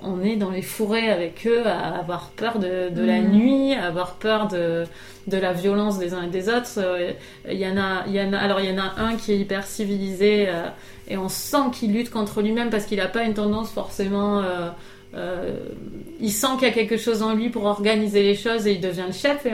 on 0.02 0.24
est 0.24 0.36
dans 0.36 0.52
les 0.52 0.62
fourrés 0.62 1.10
avec 1.10 1.46
eux, 1.48 1.66
à 1.66 1.98
avoir 1.98 2.30
peur 2.30 2.60
de, 2.60 2.90
la 2.96 3.22
mm. 3.22 3.32
nuit, 3.32 3.74
à 3.74 3.88
avoir 3.88 4.16
peur 4.16 4.48
de, 4.48 4.86
la 5.32 5.54
violence 5.54 5.98
des 6.00 6.14
uns 6.14 6.24
et 6.24 6.30
des 6.30 6.50
autres. 6.50 6.70
Euh, 6.78 7.12
il 7.50 7.60
y 7.60 7.68
en 7.68 7.78
a, 7.78 8.04
il 8.08 8.14
y 8.14 8.22
en 8.22 8.34
a, 8.34 8.38
alors 8.38 8.60
il 8.62 8.70
y 8.70 8.74
en 8.74 8.82
a 8.82 8.94
un 8.98 9.16
qui 9.16 9.34
est 9.34 9.38
hyper 9.38 9.66
civilisé 9.66 10.48
euh, 10.48 10.68
et 11.08 11.18
on 11.18 11.30
sent 11.30 11.72
qu'il 11.74 11.94
lutte 11.94 12.10
contre 12.10 12.42
lui-même 12.42 12.70
parce 12.70 12.86
qu'il 12.86 12.98
n'a 12.98 13.08
pas 13.08 13.24
une 13.24 13.34
tendance 13.34 13.72
forcément. 13.72 14.44
Euh, 15.16 15.58
il 16.20 16.32
sent 16.32 16.48
qu'il 16.60 16.68
y 16.68 16.72
a 16.72 16.74
quelque 16.74 16.98
chose 16.98 17.24
en 17.24 17.34
lui 17.34 17.50
pour 17.50 17.66
organiser 17.66 18.22
les 18.22 18.36
choses 18.36 18.68
et 18.68 18.74
il 18.74 18.82
devient 18.82 19.06
le 19.08 19.14
chef 19.14 19.46
et 19.46 19.54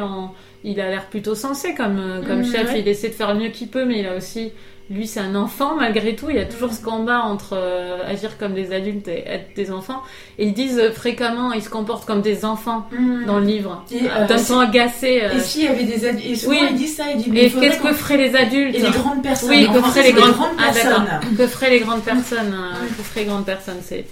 il 0.66 0.82
a 0.82 0.90
l'air 0.90 1.06
plutôt 1.06 1.36
sensé 1.36 1.74
comme, 1.76 2.22
comme 2.28 2.42
mm, 2.42 2.52
chef. 2.52 2.74
Il 2.76 2.88
essaie 2.88 3.10
de 3.10 3.14
faire 3.14 3.34
le 3.34 3.40
mieux 3.40 3.50
qu'il 3.50 3.70
peut, 3.70 3.86
mais 3.86 4.00
il 4.00 4.08
a 4.08 4.16
aussi 4.16 4.52
lui 4.90 5.08
c'est 5.08 5.20
un 5.20 5.36
enfant 5.36 5.76
malgré 5.76 6.16
tout. 6.16 6.30
Il 6.30 6.36
y 6.36 6.40
a 6.40 6.46
toujours 6.46 6.72
ce 6.74 6.84
combat 6.84 7.22
entre 7.22 7.54
euh, 7.54 8.06
agir 8.08 8.38
comme 8.38 8.54
des 8.54 8.74
adultes 8.74 9.08
et 9.08 9.24
être 9.28 9.56
des 9.56 9.72
enfants. 9.72 10.02
Et 10.38 10.46
ils 10.48 10.54
disent 10.54 10.80
euh, 10.80 10.92
fréquemment 10.92 11.54
ils 11.54 11.64
se 11.64 11.70
comportent 11.70 12.06
comme 12.06 12.22
des 12.22 12.46
enfants 12.46 12.88
mm. 12.92 13.26
dans 13.26 13.40
le 13.40 13.46
livre. 13.46 13.84
D'un 14.28 14.44
ton 14.44 14.60
agacé 14.60 15.24
et 15.34 15.40
s'il 15.40 15.64
y 15.64 15.68
avait 15.68 15.84
des 15.84 16.06
adultes 16.08 16.26
et 16.26 16.36
souvent 16.36 16.52
oui. 16.52 16.68
ils 16.72 16.78
disent 16.78 16.96
ça 16.96 17.06
ils 17.12 17.18
disent 17.18 17.34
et 17.36 17.50
qu'est-ce 17.50 17.80
que 17.80 17.94
feraient 17.94 18.18
les 18.18 18.36
adultes 18.36 18.76
et 18.76 18.82
les 18.82 18.92
grandes 18.92 19.24
personnes. 19.24 19.50
Oui 19.50 19.68
que 19.68 19.82
feraient 19.82 20.04
les, 20.04 20.14
grandes, 20.14 20.58
personnes. 20.58 21.08
Que 21.38 21.48
feraient 21.48 21.70
les 21.70 21.80
grandes 21.80 22.04
personnes 22.04 22.56
que 22.98 23.04
feraient 23.04 23.22
les 23.22 23.26
grandes 23.26 23.46
personnes? 23.46 23.80
C'est 23.82 24.06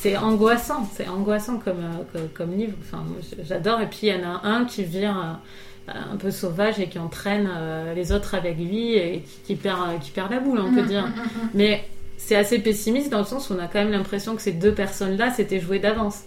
c'est 0.00 0.16
angoissant, 0.16 0.88
c'est 0.94 1.08
angoissant 1.08 1.58
comme, 1.58 1.80
euh, 2.14 2.26
comme, 2.32 2.56
livre. 2.56 2.74
Enfin, 2.82 3.04
j'adore. 3.42 3.80
Et 3.80 3.86
puis 3.86 4.00
il 4.04 4.08
y 4.08 4.14
en 4.14 4.30
a 4.30 4.46
un 4.46 4.64
qui 4.64 4.84
vient 4.84 5.18
euh, 5.18 5.32
un 5.94 6.16
peu 6.16 6.30
sauvage 6.30 6.80
et 6.80 6.88
qui 6.88 6.98
entraîne 6.98 7.48
euh, 7.50 7.94
les 7.94 8.12
autres 8.12 8.34
avec 8.34 8.56
lui 8.56 8.94
et 8.94 9.24
qui, 9.46 9.56
perd, 9.56 10.00
qui 10.00 10.10
perd 10.10 10.30
la 10.30 10.40
boule, 10.40 10.60
on 10.60 10.74
peut 10.74 10.82
mm, 10.82 10.86
dire. 10.86 11.06
Mm, 11.06 11.20
mm, 11.20 11.48
Mais 11.54 11.84
c'est 12.16 12.36
assez 12.36 12.58
pessimiste 12.58 13.10
dans 13.10 13.20
le 13.20 13.24
sens 13.24 13.50
où 13.50 13.54
on 13.54 13.58
a 13.58 13.66
quand 13.66 13.78
même 13.78 13.92
l'impression 13.92 14.36
que 14.36 14.42
ces 14.42 14.52
deux 14.52 14.72
personnes-là, 14.72 15.32
c'était 15.34 15.60
joué 15.60 15.78
d'avance. 15.78 16.22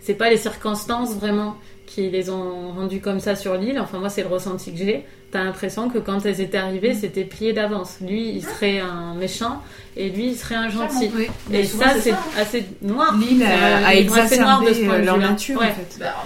c'est 0.00 0.14
pas 0.14 0.30
les 0.30 0.36
circonstances 0.36 1.14
vraiment 1.16 1.56
qui 1.86 2.08
les 2.08 2.30
ont 2.30 2.72
rendues 2.72 3.00
comme 3.00 3.20
ça 3.20 3.36
sur 3.36 3.54
l'île. 3.56 3.78
Enfin, 3.78 3.98
moi, 3.98 4.08
c'est 4.08 4.22
le 4.22 4.28
ressenti 4.28 4.72
que 4.72 4.78
j'ai 4.78 5.04
t'as 5.32 5.42
l'impression 5.42 5.88
que 5.88 5.98
quand 5.98 6.24
elles 6.26 6.40
étaient 6.40 6.58
arrivées, 6.58 6.94
c'était 6.94 7.24
plié 7.24 7.54
d'avance. 7.54 7.96
Lui, 8.02 8.28
il 8.28 8.42
serait 8.44 8.80
un 8.80 9.14
méchant 9.14 9.62
et 9.96 10.10
lui, 10.10 10.28
il 10.28 10.36
serait 10.36 10.54
un 10.54 10.68
gentil. 10.68 11.10
Et 11.50 11.64
ça, 11.64 11.94
c'est 11.98 12.14
assez 12.38 12.66
noir. 12.82 13.16
L'île 13.18 13.42
a, 13.42 13.94
exacerbé 13.94 14.86
euh, 14.86 15.04
leur 15.04 15.16
nature, 15.16 15.56
en 15.56 15.64
fait. 15.64 15.96
Bah, 15.98 16.22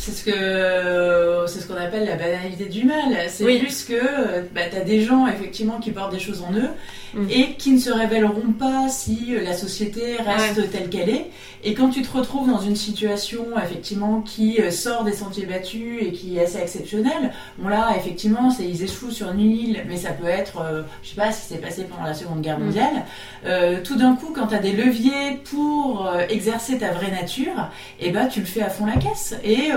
c'est 0.00 0.12
ce 0.12 0.24
que 0.24 1.46
c'est 1.46 1.60
ce 1.60 1.66
qu'on 1.66 1.76
appelle 1.76 2.06
la 2.06 2.16
banalité 2.16 2.66
du 2.66 2.84
mal. 2.84 3.16
C'est 3.28 3.44
plus 3.44 3.84
que 3.84 4.40
bah, 4.54 4.62
tu 4.70 4.76
as 4.76 4.80
des 4.80 5.02
gens 5.02 5.26
effectivement 5.26 5.78
qui 5.78 5.90
portent 5.90 6.12
des 6.12 6.18
choses 6.18 6.42
en 6.42 6.52
eux 6.54 6.70
mm. 7.14 7.30
et 7.30 7.52
qui 7.54 7.72
ne 7.72 7.78
se 7.78 7.90
révéleront 7.90 8.52
pas 8.58 8.88
si 8.88 9.34
la 9.44 9.52
société 9.52 10.16
reste 10.16 10.70
telle 10.70 10.88
qu'elle 10.88 11.10
est. 11.10 11.26
Et 11.62 11.74
quand 11.74 11.90
tu 11.90 12.00
te 12.00 12.16
retrouves 12.16 12.48
dans 12.48 12.60
une 12.60 12.76
situation 12.76 13.44
effectivement 13.62 14.22
qui 14.22 14.60
euh, 14.60 14.70
sort 14.70 15.04
des 15.04 15.12
sentiers 15.12 15.44
battus 15.44 15.98
et 16.00 16.12
qui 16.12 16.38
est 16.38 16.44
assez 16.44 16.58
exceptionnelle, 16.58 17.32
bon 17.58 17.68
là 17.68 17.92
effectivement 17.98 18.50
c'est 18.50 18.66
ils 18.66 18.82
échouent 18.82 19.10
sur 19.10 19.30
une 19.30 19.40
île, 19.40 19.84
mais 19.86 19.98
ça 19.98 20.12
peut 20.12 20.26
être, 20.26 20.62
euh, 20.62 20.82
je 21.02 21.10
sais 21.10 21.16
pas 21.16 21.32
ce 21.32 21.42
qui 21.42 21.54
s'est 21.54 21.60
passé 21.60 21.84
pendant 21.84 22.04
la 22.04 22.14
Seconde 22.14 22.40
Guerre 22.40 22.58
mm. 22.58 22.64
mondiale. 22.64 23.04
Euh, 23.44 23.80
tout 23.84 23.96
d'un 23.96 24.16
coup, 24.16 24.32
quand 24.34 24.46
tu 24.46 24.54
as 24.54 24.58
des 24.58 24.72
leviers 24.72 25.38
pour 25.50 26.10
exercer 26.28 26.78
ta 26.78 26.92
vraie 26.92 27.10
nature, 27.10 27.70
et 27.98 28.08
eh 28.08 28.10
ben 28.10 28.26
tu 28.26 28.40
le 28.40 28.46
fais 28.46 28.62
à 28.62 28.70
fond 28.70 28.86
la 28.86 28.96
caisse. 28.96 29.34
Et 29.44 29.70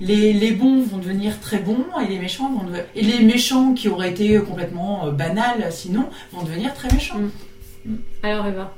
les, 0.00 0.32
les, 0.32 0.52
bons 0.52 0.82
vont 0.82 0.98
devenir 0.98 1.40
très 1.40 1.58
bons 1.58 1.84
et 2.04 2.08
les 2.08 2.18
méchants 2.18 2.50
vont 2.50 2.66
et 2.94 3.02
les 3.02 3.24
méchants 3.24 3.74
qui 3.74 3.88
auraient 3.88 4.10
été 4.10 4.38
complètement 4.40 5.10
banals 5.12 5.66
sinon 5.70 6.08
vont 6.32 6.42
devenir 6.42 6.74
très 6.74 6.92
méchants. 6.92 7.18
Mm. 7.84 7.96
Alors 8.22 8.46
Eva. 8.46 8.72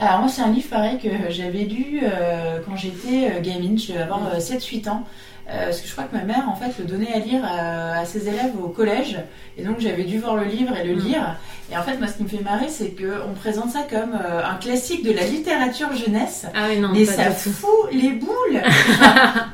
Alors 0.00 0.20
moi 0.20 0.28
c'est 0.28 0.42
un 0.42 0.50
livre 0.50 0.68
pareil 0.68 0.98
que 0.98 1.08
j'avais 1.30 1.64
lu 1.64 2.00
euh, 2.02 2.58
quand 2.66 2.76
j'étais 2.76 3.30
euh, 3.30 3.40
gamine, 3.40 3.78
je 3.78 3.92
devais 3.92 4.02
avoir 4.02 4.38
7-8 4.38 4.88
euh, 4.88 4.90
ans. 4.90 5.04
parce 5.46 5.80
que 5.80 5.86
je 5.86 5.92
crois 5.92 6.04
que 6.04 6.16
ma 6.16 6.24
mère 6.24 6.48
en 6.48 6.56
fait 6.56 6.76
le 6.78 6.84
donnait 6.84 7.12
à 7.12 7.20
lire 7.20 7.44
à, 7.44 8.04
ses 8.04 8.28
élèves 8.28 8.52
au 8.60 8.68
collège 8.68 9.18
et 9.56 9.62
donc 9.62 9.78
j'avais 9.78 10.02
dû 10.02 10.18
voir 10.18 10.34
le 10.36 10.44
livre 10.44 10.76
et 10.76 10.84
le 10.84 10.96
mm. 10.96 11.06
lire 11.06 11.36
et 11.72 11.76
en 11.76 11.82
fait 11.82 11.96
moi 11.98 12.08
ce 12.08 12.14
qui 12.14 12.22
me 12.24 12.28
fait 12.28 12.42
marrer 12.42 12.68
c'est 12.68 12.90
qu'on 12.90 13.32
présente 13.34 13.70
ça 13.70 13.80
comme 13.88 14.14
un 14.14 14.54
classique 14.56 15.04
de 15.04 15.12
la 15.12 15.24
littérature 15.24 15.94
jeunesse. 15.94 16.46
Ah 16.54 16.66
oui, 16.68 16.78
non, 16.78 16.90
mais 16.92 17.04
ça 17.04 17.30
fout 17.30 17.90
les 17.92 18.10
boules. 18.10 18.30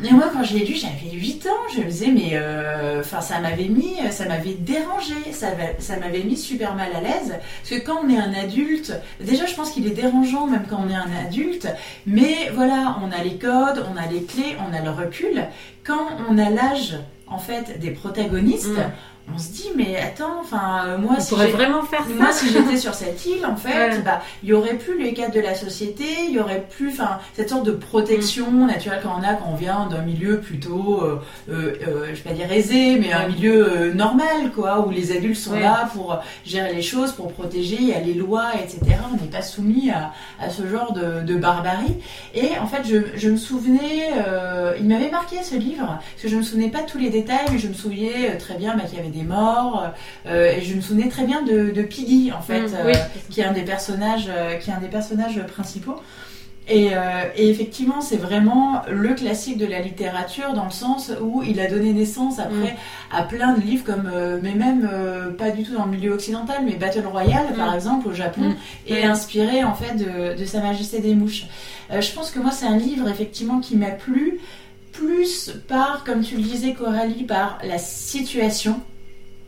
Et 0.04 0.12
moi 0.12 0.30
quand 0.32 0.42
je 0.42 0.54
l'ai 0.56 0.64
lu 0.64 0.74
j'avais 0.74 1.14
8 1.14 1.46
ans. 1.46 1.74
Je 1.74 1.80
me 1.80 1.86
disais 1.86 2.11
mais 2.12 2.40
enfin 2.98 3.20
ça 3.20 3.38
m'avait 3.40 3.68
mis 3.68 3.96
ça 4.11 4.26
m'avait 4.26 4.54
dérangé. 4.54 5.14
Ça, 5.32 5.48
ça 5.78 5.96
m'avait 5.98 6.24
mis 6.24 6.36
super 6.36 6.74
mal 6.74 6.88
à 6.96 7.00
l'aise. 7.00 7.38
Parce 7.62 7.80
que 7.80 7.86
quand 7.86 8.00
on 8.04 8.08
est 8.08 8.18
un 8.18 8.32
adulte 8.34 8.92
déjà 9.20 9.46
je 9.46 9.54
pense 9.54 9.70
qu'il 9.70 9.86
est 9.86 9.90
dérangeant 9.90 10.46
même 10.46 10.64
quand 10.68 10.82
on 10.84 10.90
est 10.90 10.94
un 10.94 11.26
adulte. 11.26 11.68
Mais 12.06 12.50
voilà, 12.54 12.96
on 13.02 13.11
a 13.11 13.22
les 13.22 13.36
codes, 13.36 13.84
on 13.92 13.96
a 13.96 14.06
les 14.06 14.22
clés, 14.22 14.56
on 14.68 14.74
a 14.74 14.82
le 14.82 14.90
recul. 14.90 15.46
Quand 15.84 16.08
on 16.28 16.38
a 16.38 16.50
l'âge, 16.50 16.96
en 17.26 17.38
fait, 17.38 17.78
des 17.78 17.90
protagonistes, 17.90 18.68
mm 18.68 18.90
on 19.35 19.39
se 19.39 19.51
dit 19.51 19.70
mais 19.76 19.97
attends 19.97 20.41
enfin 20.41 20.85
euh, 20.87 20.99
moi 20.99 21.20
si 21.20 21.35
vraiment 21.35 21.83
faire 21.83 22.05
ça. 22.05 22.14
moi 22.14 22.33
si 22.33 22.51
j'étais 22.51 22.76
sur 22.76 22.95
cette 22.95 23.24
île 23.26 23.45
en 23.47 23.57
fait 23.57 24.03
bah 24.05 24.20
il 24.43 24.49
y 24.49 24.53
aurait 24.53 24.74
plus 24.74 25.01
les 25.01 25.12
cadres 25.12 25.35
de 25.35 25.41
la 25.41 25.55
société 25.55 26.05
il 26.28 26.33
y 26.33 26.41
aurait 26.41 26.66
plus 26.68 26.91
enfin 26.91 27.18
cette 27.35 27.51
sorte 27.51 27.66
de 27.66 27.72
protection 27.72 28.51
mm. 28.51 28.66
naturelle 28.66 29.01
qu'on 29.03 29.22
a 29.22 29.35
quand 29.35 29.51
on 29.53 29.57
vient 29.57 29.87
d'un 29.87 30.03
milieu 30.03 30.41
plutôt 30.41 31.03
euh, 31.03 31.20
euh, 31.51 31.74
euh, 31.87 32.07
je 32.09 32.22
vais 32.22 32.31
pas 32.31 32.35
dire 32.35 32.51
aisé 32.53 32.97
mais 32.99 33.12
un 33.12 33.28
milieu 33.28 33.93
normal 33.93 34.51
quoi 34.55 34.87
où 34.87 34.91
les 34.91 35.16
adultes 35.16 35.37
sont 35.37 35.59
là 35.59 35.89
pour 35.93 36.18
gérer 36.45 36.74
les 36.74 36.83
choses 36.83 37.12
pour 37.12 37.33
protéger 37.33 37.76
il 37.81 37.89
y 37.89 37.93
a 37.93 38.01
les 38.01 38.14
lois 38.14 38.51
etc 38.62 38.78
on 39.12 39.16
n'est 39.16 39.31
pas 39.31 39.43
soumis 39.43 39.91
à, 39.91 40.12
à, 40.41 40.51
ce 40.51 40.66
genre 40.66 40.93
de, 40.93 41.22
de, 41.22 41.37
barbarie. 41.37 41.97
Et 42.35 42.59
en 42.61 42.66
fait 42.66 42.83
je, 42.85 42.97
je 43.16 43.31
me 43.31 43.37
souvenais 43.37 44.11
il 44.78 44.87
m'avait 44.87 45.11
marqué 45.11 45.43
ce 45.43 45.57
livre 45.57 45.87
parce 45.87 46.22
que 46.22 46.28
je 46.28 46.37
me 46.37 46.43
souvenais 46.43 46.68
pas 46.68 46.83
de 46.83 46.87
tous 46.87 46.99
les 46.99 47.11
détails 47.11 47.47
mais 47.51 47.59
je 47.59 47.68
me 47.68 47.74
souvenais 47.74 48.37
très 48.39 48.55
bien 48.55 48.76
bah, 48.76 48.85
qu'il 48.85 48.99
y 48.99 49.01
avait 49.01 49.11
des 49.11 49.20
morts. 49.25 49.93
Euh, 50.27 50.53
et 50.53 50.61
je 50.61 50.75
me 50.75 50.81
souvenais 50.81 51.09
très 51.09 51.25
bien 51.25 51.43
de, 51.43 51.83
Piggy, 51.83 52.33
en 52.33 52.43
fait, 52.43 52.62
mm, 52.62 52.75
euh, 52.75 52.93
qui 53.31 53.41
est 53.41 53.45
un 53.45 53.53
des 53.53 53.62
personnages, 53.62 54.29
euh, 54.29 54.57
qui 54.57 54.71
est 54.71 54.73
un 54.73 54.81
des 54.81 54.89
personnages 54.89 55.41
principaux. 55.47 55.97
Et, 56.68 56.93
effectivement, 57.37 58.01
c'est 58.01 58.16
vraiment 58.16 58.83
le 58.89 59.14
classique 59.14 59.59
de 59.59 59.66
la 59.66 59.81
littérature 59.81 60.53
dans 60.53 60.66
le 60.66 60.71
sens 60.71 61.11
où 61.21 61.43
il 61.43 61.59
a 61.59 61.68
donné 61.68 61.93
naissance 61.93 62.39
après 62.39 62.75
mm. 62.75 63.16
à 63.16 63.23
plein 63.25 63.55
de 63.55 63.61
livres 63.61 63.83
comme, 63.85 64.09
mais 64.41 64.55
même 64.55 64.89
pas 65.37 65.51
du 65.51 65.64
tout 65.64 65.75
dans 65.75 65.87
le 65.87 65.91
milieu 65.91 66.12
occidental, 66.12 66.59
mais 66.64 66.77
Battle 66.77 67.07
Royale 67.07 67.55
par 67.57 67.73
mm. 67.73 67.75
exemple 67.75 68.07
au 68.07 68.12
Japon 68.12 68.55
est 68.87 69.03
inspiré 69.03 69.64
en 69.64 69.75
fait 69.75 69.97
de, 69.97 70.39
de 70.39 70.45
Sa 70.45 70.61
Majesté 70.61 71.01
des 71.01 71.16
Mouches. 71.16 71.47
je 71.91 72.12
pense 72.12 72.31
que 72.31 72.39
moi 72.39 72.53
c'est 72.53 72.66
un 72.66 72.79
livre 72.79 73.09
effectivement 73.09 73.59
qui 73.59 73.75
m'a 73.75 73.91
plu 73.91 74.39
plus 74.93 75.53
par, 75.68 76.05
comme 76.05 76.23
tu 76.23 76.37
le 76.37 76.43
disais 76.43 76.75
Coralie, 76.75 77.25
par 77.25 77.59
la 77.64 77.79
situation 77.79 78.81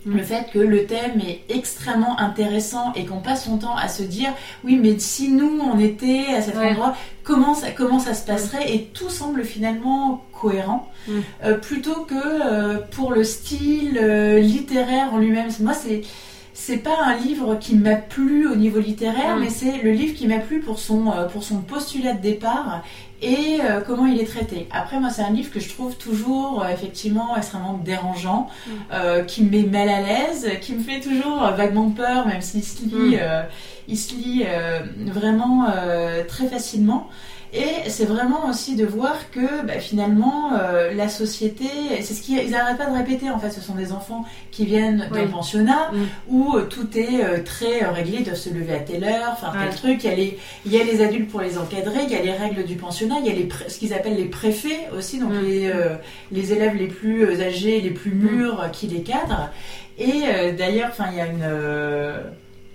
le 0.04 0.22
fait 0.22 0.46
que 0.52 0.58
le 0.58 0.86
thème 0.86 1.20
est 1.20 1.42
extrêmement 1.48 2.18
intéressant 2.18 2.92
et 2.94 3.04
qu'on 3.04 3.20
passe 3.20 3.44
son 3.44 3.58
temps 3.58 3.76
à 3.76 3.88
se 3.88 4.02
dire 4.02 4.32
oui 4.64 4.78
mais 4.82 4.98
si 4.98 5.28
nous 5.28 5.60
on 5.60 5.78
était 5.78 6.34
à 6.36 6.42
cet 6.42 6.56
endroit 6.56 6.96
comment 7.22 7.54
ça, 7.54 7.70
comment 7.70 7.98
ça 7.98 8.14
se 8.14 8.24
passerait 8.26 8.74
et 8.74 8.90
tout 8.92 9.10
semble 9.10 9.44
finalement 9.44 10.24
cohérent. 10.32 10.90
Mm. 11.06 11.12
euh, 11.44 11.54
plutôt 11.58 12.04
que 12.04 12.14
euh, 12.14 12.78
pour 12.90 13.12
le 13.12 13.24
style 13.24 13.98
euh, 14.00 14.38
littéraire 14.38 15.12
en 15.12 15.18
lui-même. 15.18 15.50
Moi 15.60 15.74
c'est 15.74 16.02
c'est 16.64 16.76
pas 16.76 16.96
un 17.04 17.16
livre 17.16 17.56
qui 17.56 17.74
m'a 17.74 17.96
plu 17.96 18.46
au 18.46 18.54
niveau 18.54 18.78
littéraire, 18.78 19.36
mm. 19.36 19.40
mais 19.40 19.50
c'est 19.50 19.82
le 19.82 19.90
livre 19.90 20.14
qui 20.14 20.28
m'a 20.28 20.38
plu 20.38 20.60
pour 20.60 20.78
son, 20.78 21.12
pour 21.32 21.42
son 21.42 21.60
postulat 21.60 22.12
de 22.12 22.20
départ 22.20 22.84
et 23.20 23.58
euh, 23.62 23.80
comment 23.84 24.06
il 24.06 24.20
est 24.20 24.26
traité. 24.26 24.68
Après, 24.70 25.00
moi, 25.00 25.10
c'est 25.10 25.22
un 25.22 25.32
livre 25.32 25.50
que 25.50 25.58
je 25.58 25.68
trouve 25.68 25.96
toujours 25.96 26.62
euh, 26.62 26.68
effectivement 26.68 27.36
extrêmement 27.36 27.80
dérangeant, 27.84 28.48
mm. 28.48 28.70
euh, 28.92 29.24
qui 29.24 29.42
me 29.42 29.50
met 29.50 29.64
mal 29.64 29.88
à 29.88 30.00
l'aise, 30.02 30.50
qui 30.60 30.74
me 30.74 30.82
fait 30.82 31.00
toujours 31.00 31.40
vaguement 31.56 31.90
peur, 31.90 32.28
même 32.28 32.42
s'il 32.42 32.62
se 32.62 32.84
lit, 32.84 33.16
mm. 33.16 33.46
il 33.88 33.98
se 33.98 34.14
lit 34.14 34.44
vraiment 34.98 35.66
très 36.28 36.46
facilement. 36.46 37.10
Et 37.54 37.90
c'est 37.90 38.06
vraiment 38.06 38.48
aussi 38.48 38.76
de 38.76 38.86
voir 38.86 39.30
que 39.30 39.66
bah, 39.66 39.78
finalement 39.78 40.52
euh, 40.54 40.94
la 40.94 41.10
société, 41.10 41.66
c'est 42.00 42.14
ce 42.14 42.22
qu'ils 42.22 42.50
n'arrêtent 42.50 42.78
pas 42.78 42.86
de 42.86 42.96
répéter 42.96 43.28
en 43.28 43.38
fait, 43.38 43.50
ce 43.50 43.60
sont 43.60 43.74
des 43.74 43.92
enfants 43.92 44.24
qui 44.50 44.64
viennent 44.64 45.06
d'un 45.12 45.26
pensionnat 45.26 45.90
mm. 45.92 45.98
où 46.28 46.56
euh, 46.56 46.64
tout 46.64 46.96
est 46.96 47.22
euh, 47.22 47.42
très 47.44 47.84
réglé, 47.84 48.18
ils 48.20 48.24
doivent 48.24 48.36
se 48.36 48.48
lever 48.48 48.72
à 48.72 48.78
telle 48.78 49.04
heure, 49.04 49.38
faire 49.38 49.52
tel 49.52 49.74
truc. 49.74 50.02
Il 50.02 50.10
y, 50.10 50.12
a 50.12 50.16
les, 50.16 50.38
il 50.64 50.72
y 50.72 50.80
a 50.80 50.84
les 50.84 51.02
adultes 51.02 51.30
pour 51.30 51.42
les 51.42 51.58
encadrer, 51.58 52.04
il 52.04 52.10
y 52.10 52.16
a 52.16 52.22
les 52.22 52.32
règles 52.32 52.64
du 52.64 52.76
pensionnat, 52.76 53.16
il 53.20 53.26
y 53.26 53.30
a 53.30 53.34
les, 53.34 53.48
ce 53.68 53.78
qu'ils 53.78 53.92
appellent 53.92 54.16
les 54.16 54.24
préfets 54.24 54.88
aussi, 54.96 55.18
donc 55.18 55.32
mm. 55.32 55.42
les, 55.42 55.72
les 56.32 56.52
élèves 56.54 56.76
les 56.76 56.88
plus 56.88 57.38
âgés, 57.42 57.82
les 57.82 57.90
plus 57.90 58.12
mm. 58.12 58.30
mûrs 58.30 58.70
qui 58.72 58.86
les 58.86 59.02
cadrent. 59.02 59.50
Et 59.98 60.22
d'ailleurs, 60.56 60.88
enfin, 60.90 61.10
il 61.12 61.18
y 61.18 61.20
a 61.20 61.26
une 61.26 61.44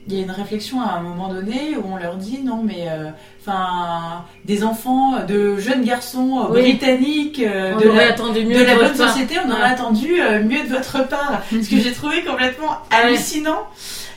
il 0.08 0.16
y 0.16 0.20
a 0.20 0.24
une 0.24 0.32
réflexion 0.32 0.82
à 0.82 0.94
un 0.94 1.02
moment 1.02 1.28
donné 1.28 1.76
où 1.78 1.92
on 1.92 1.98
leur 1.98 2.16
dit 2.16 2.40
non 2.44 2.64
mais 2.64 2.88
euh, 2.90 3.10
enfin 3.42 4.26
des 4.46 4.64
enfants 4.64 5.24
de 5.28 5.58
jeunes 5.58 5.84
garçons 5.84 6.46
euh, 6.46 6.48
britanniques 6.48 7.42
euh, 7.42 7.76
de, 7.76 7.90
la, 7.90 8.12
de 8.14 8.64
la 8.64 8.76
bonne 8.76 8.96
société 8.96 9.36
on 9.46 9.52
aurait 9.52 9.64
attendu 9.64 10.08
mieux 10.44 10.64
de 10.64 10.70
votre 10.70 11.08
part. 11.08 11.44
Ce 11.52 11.70
que 11.70 11.78
j'ai 11.78 11.92
trouvé 11.92 12.24
complètement 12.24 12.78
ah 12.90 13.04
hallucinant. 13.04 13.68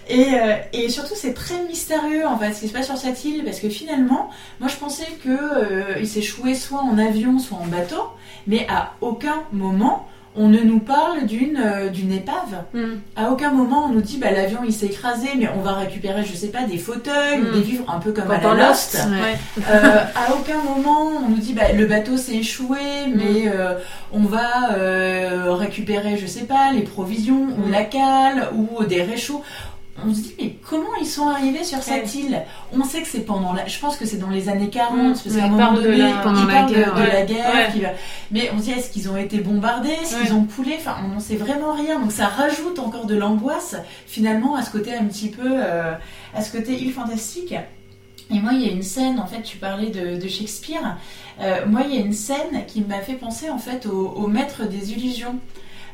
Et, 0.09 0.27
et, 0.73 0.89
surtout 0.89 1.15
c'est 1.15 1.35
très 1.35 1.63
mystérieux 1.69 2.27
en 2.27 2.37
fait 2.37 2.53
ce 2.53 2.61
qui 2.61 2.69
se 2.69 2.73
passe 2.73 2.87
sur 2.87 2.97
cette 2.97 3.25
île 3.25 3.45
parce 3.45 3.61
que 3.61 3.69
finalement 3.69 4.31
moi 4.59 4.69
je 4.69 4.75
pensais 4.75 5.07
que 5.25 6.01
il 6.01 6.09
s'échouait 6.09 6.55
soit 6.55 6.81
en 6.81 6.99
avion 6.99 7.39
soit 7.39 7.59
en 7.59 7.67
bateau 7.67 8.11
mais 8.49 8.67
à 8.69 8.95
aucun 9.01 9.45
moment 9.53 10.09
on 10.37 10.49
ne 10.49 10.61
nous 10.61 10.79
parle 10.79 11.27
d'une 11.27 11.59
euh, 11.59 11.89
d'une 11.89 12.13
épave. 12.13 12.65
Hmm. 12.73 12.99
À 13.17 13.31
aucun 13.31 13.51
moment 13.51 13.87
on 13.87 13.89
nous 13.89 14.01
dit 14.01 14.19
bah 14.19 14.31
l'avion 14.31 14.61
il 14.65 14.73
s'est 14.73 14.87
écrasé 14.87 15.29
mais 15.37 15.49
on 15.57 15.61
va 15.61 15.73
récupérer 15.73 16.25
je 16.25 16.35
sais 16.35 16.49
pas 16.49 16.63
des 16.63 16.79
fauteuils 16.79 17.41
ou 17.41 17.49
hmm. 17.49 17.53
des 17.53 17.61
vivres 17.61 17.91
un 17.93 17.99
peu 17.99 18.13
comme 18.13 18.31
à 18.31 18.41
la 18.41 18.69
Lost. 18.69 18.97
Euh, 18.97 19.97
à 20.15 20.33
aucun 20.35 20.63
moment 20.63 21.11
on 21.25 21.31
nous 21.31 21.37
dit 21.37 21.53
bah 21.53 21.73
le 21.75 21.85
bateau 21.87 22.17
s'est 22.17 22.37
échoué 22.37 22.79
hmm. 23.09 23.15
mais 23.17 23.49
euh, 23.49 23.75
on 24.13 24.21
va 24.21 24.75
récupérer 25.55 26.17
je 26.17 26.27
sais 26.27 26.45
pas 26.45 26.73
les 26.73 26.83
provisions 26.83 27.49
ou 27.59 27.71
la 27.71 27.83
cale 27.83 28.49
ou 28.55 28.85
des 28.85 29.03
réchauds 29.03 29.43
on 30.07 30.15
se 30.15 30.21
dit 30.21 30.35
mais 30.39 30.57
comment 30.69 30.95
ils 31.01 31.07
sont 31.07 31.29
arrivés 31.29 31.65
sur 31.65 31.83
cette 31.83 32.15
île? 32.15 32.43
On 32.73 32.85
sait 32.85 33.03
que 33.03 33.09
c'est 33.09 33.21
pendant 33.21 33.53
la, 33.53 33.67
je 33.67 33.79
pense 33.79 33.97
que 33.97 34.07
c'est 34.07 34.19
dans 34.19 34.31
les 34.31 34.49
années 34.49 34.71
40 34.71 34.99
mm. 34.99 35.13
parce 35.13 35.37
qu'à 35.37 35.45
un 35.45 35.49
moment 35.49 35.73
donné 35.75 36.13
pendant 36.23 36.45
la 36.45 36.63
guerre, 36.65 36.95
de, 36.95 37.03
la 37.03 37.25
guerre 37.25 37.95
mais 38.31 38.51
on 38.55 38.59
se 38.59 38.65
dit 38.65 38.73
est-ce 38.73 38.91
qu'ils 38.91 39.11
ont 39.11 39.17
été 39.17 39.39
bombardés, 39.39 39.91
est-ce 39.91 40.21
qu'ils 40.21 40.35
ont 40.35 40.45
coulé? 40.45 40.77
Enfin 40.79 40.97
on 41.05 41.09
n'en 41.09 41.21
sait 41.21 41.37
vraiment 41.37 41.75
rien 41.75 41.99
donc 41.99 42.13
ça 42.13 42.27
rajoute 42.27 42.79
encore 42.79 43.07
de 43.07 43.15
l'angoisse 43.15 43.77
finalement 44.07 44.57
à 44.57 44.63
ce 44.63 44.71
côté 44.71 44.95
un 44.95 45.05
petit 45.05 45.29
peu 45.29 45.47
euh, 45.47 45.93
à 46.35 46.43
ce 46.43 46.57
côté 46.57 46.73
île 46.73 46.93
fantastique. 46.93 47.55
Et 48.33 48.39
moi, 48.39 48.53
il 48.55 48.63
y 48.63 48.69
a 48.69 48.73
une 48.73 48.83
scène, 48.83 49.19
en 49.19 49.27
fait, 49.27 49.43
tu 49.43 49.57
parlais 49.57 49.91
de, 49.91 50.29
Shakespeare. 50.29 50.97
Euh, 51.41 51.67
moi, 51.67 51.83
il 51.85 51.95
y 51.95 51.99
a 51.99 52.01
une 52.01 52.13
scène 52.13 52.65
qui 52.67 52.81
m'a 52.83 53.01
fait 53.01 53.15
penser, 53.15 53.51
en 53.51 53.59
fait, 53.59 53.87
au, 53.87 54.27
maître 54.29 54.65
des 54.67 54.93
illusions. 54.93 55.39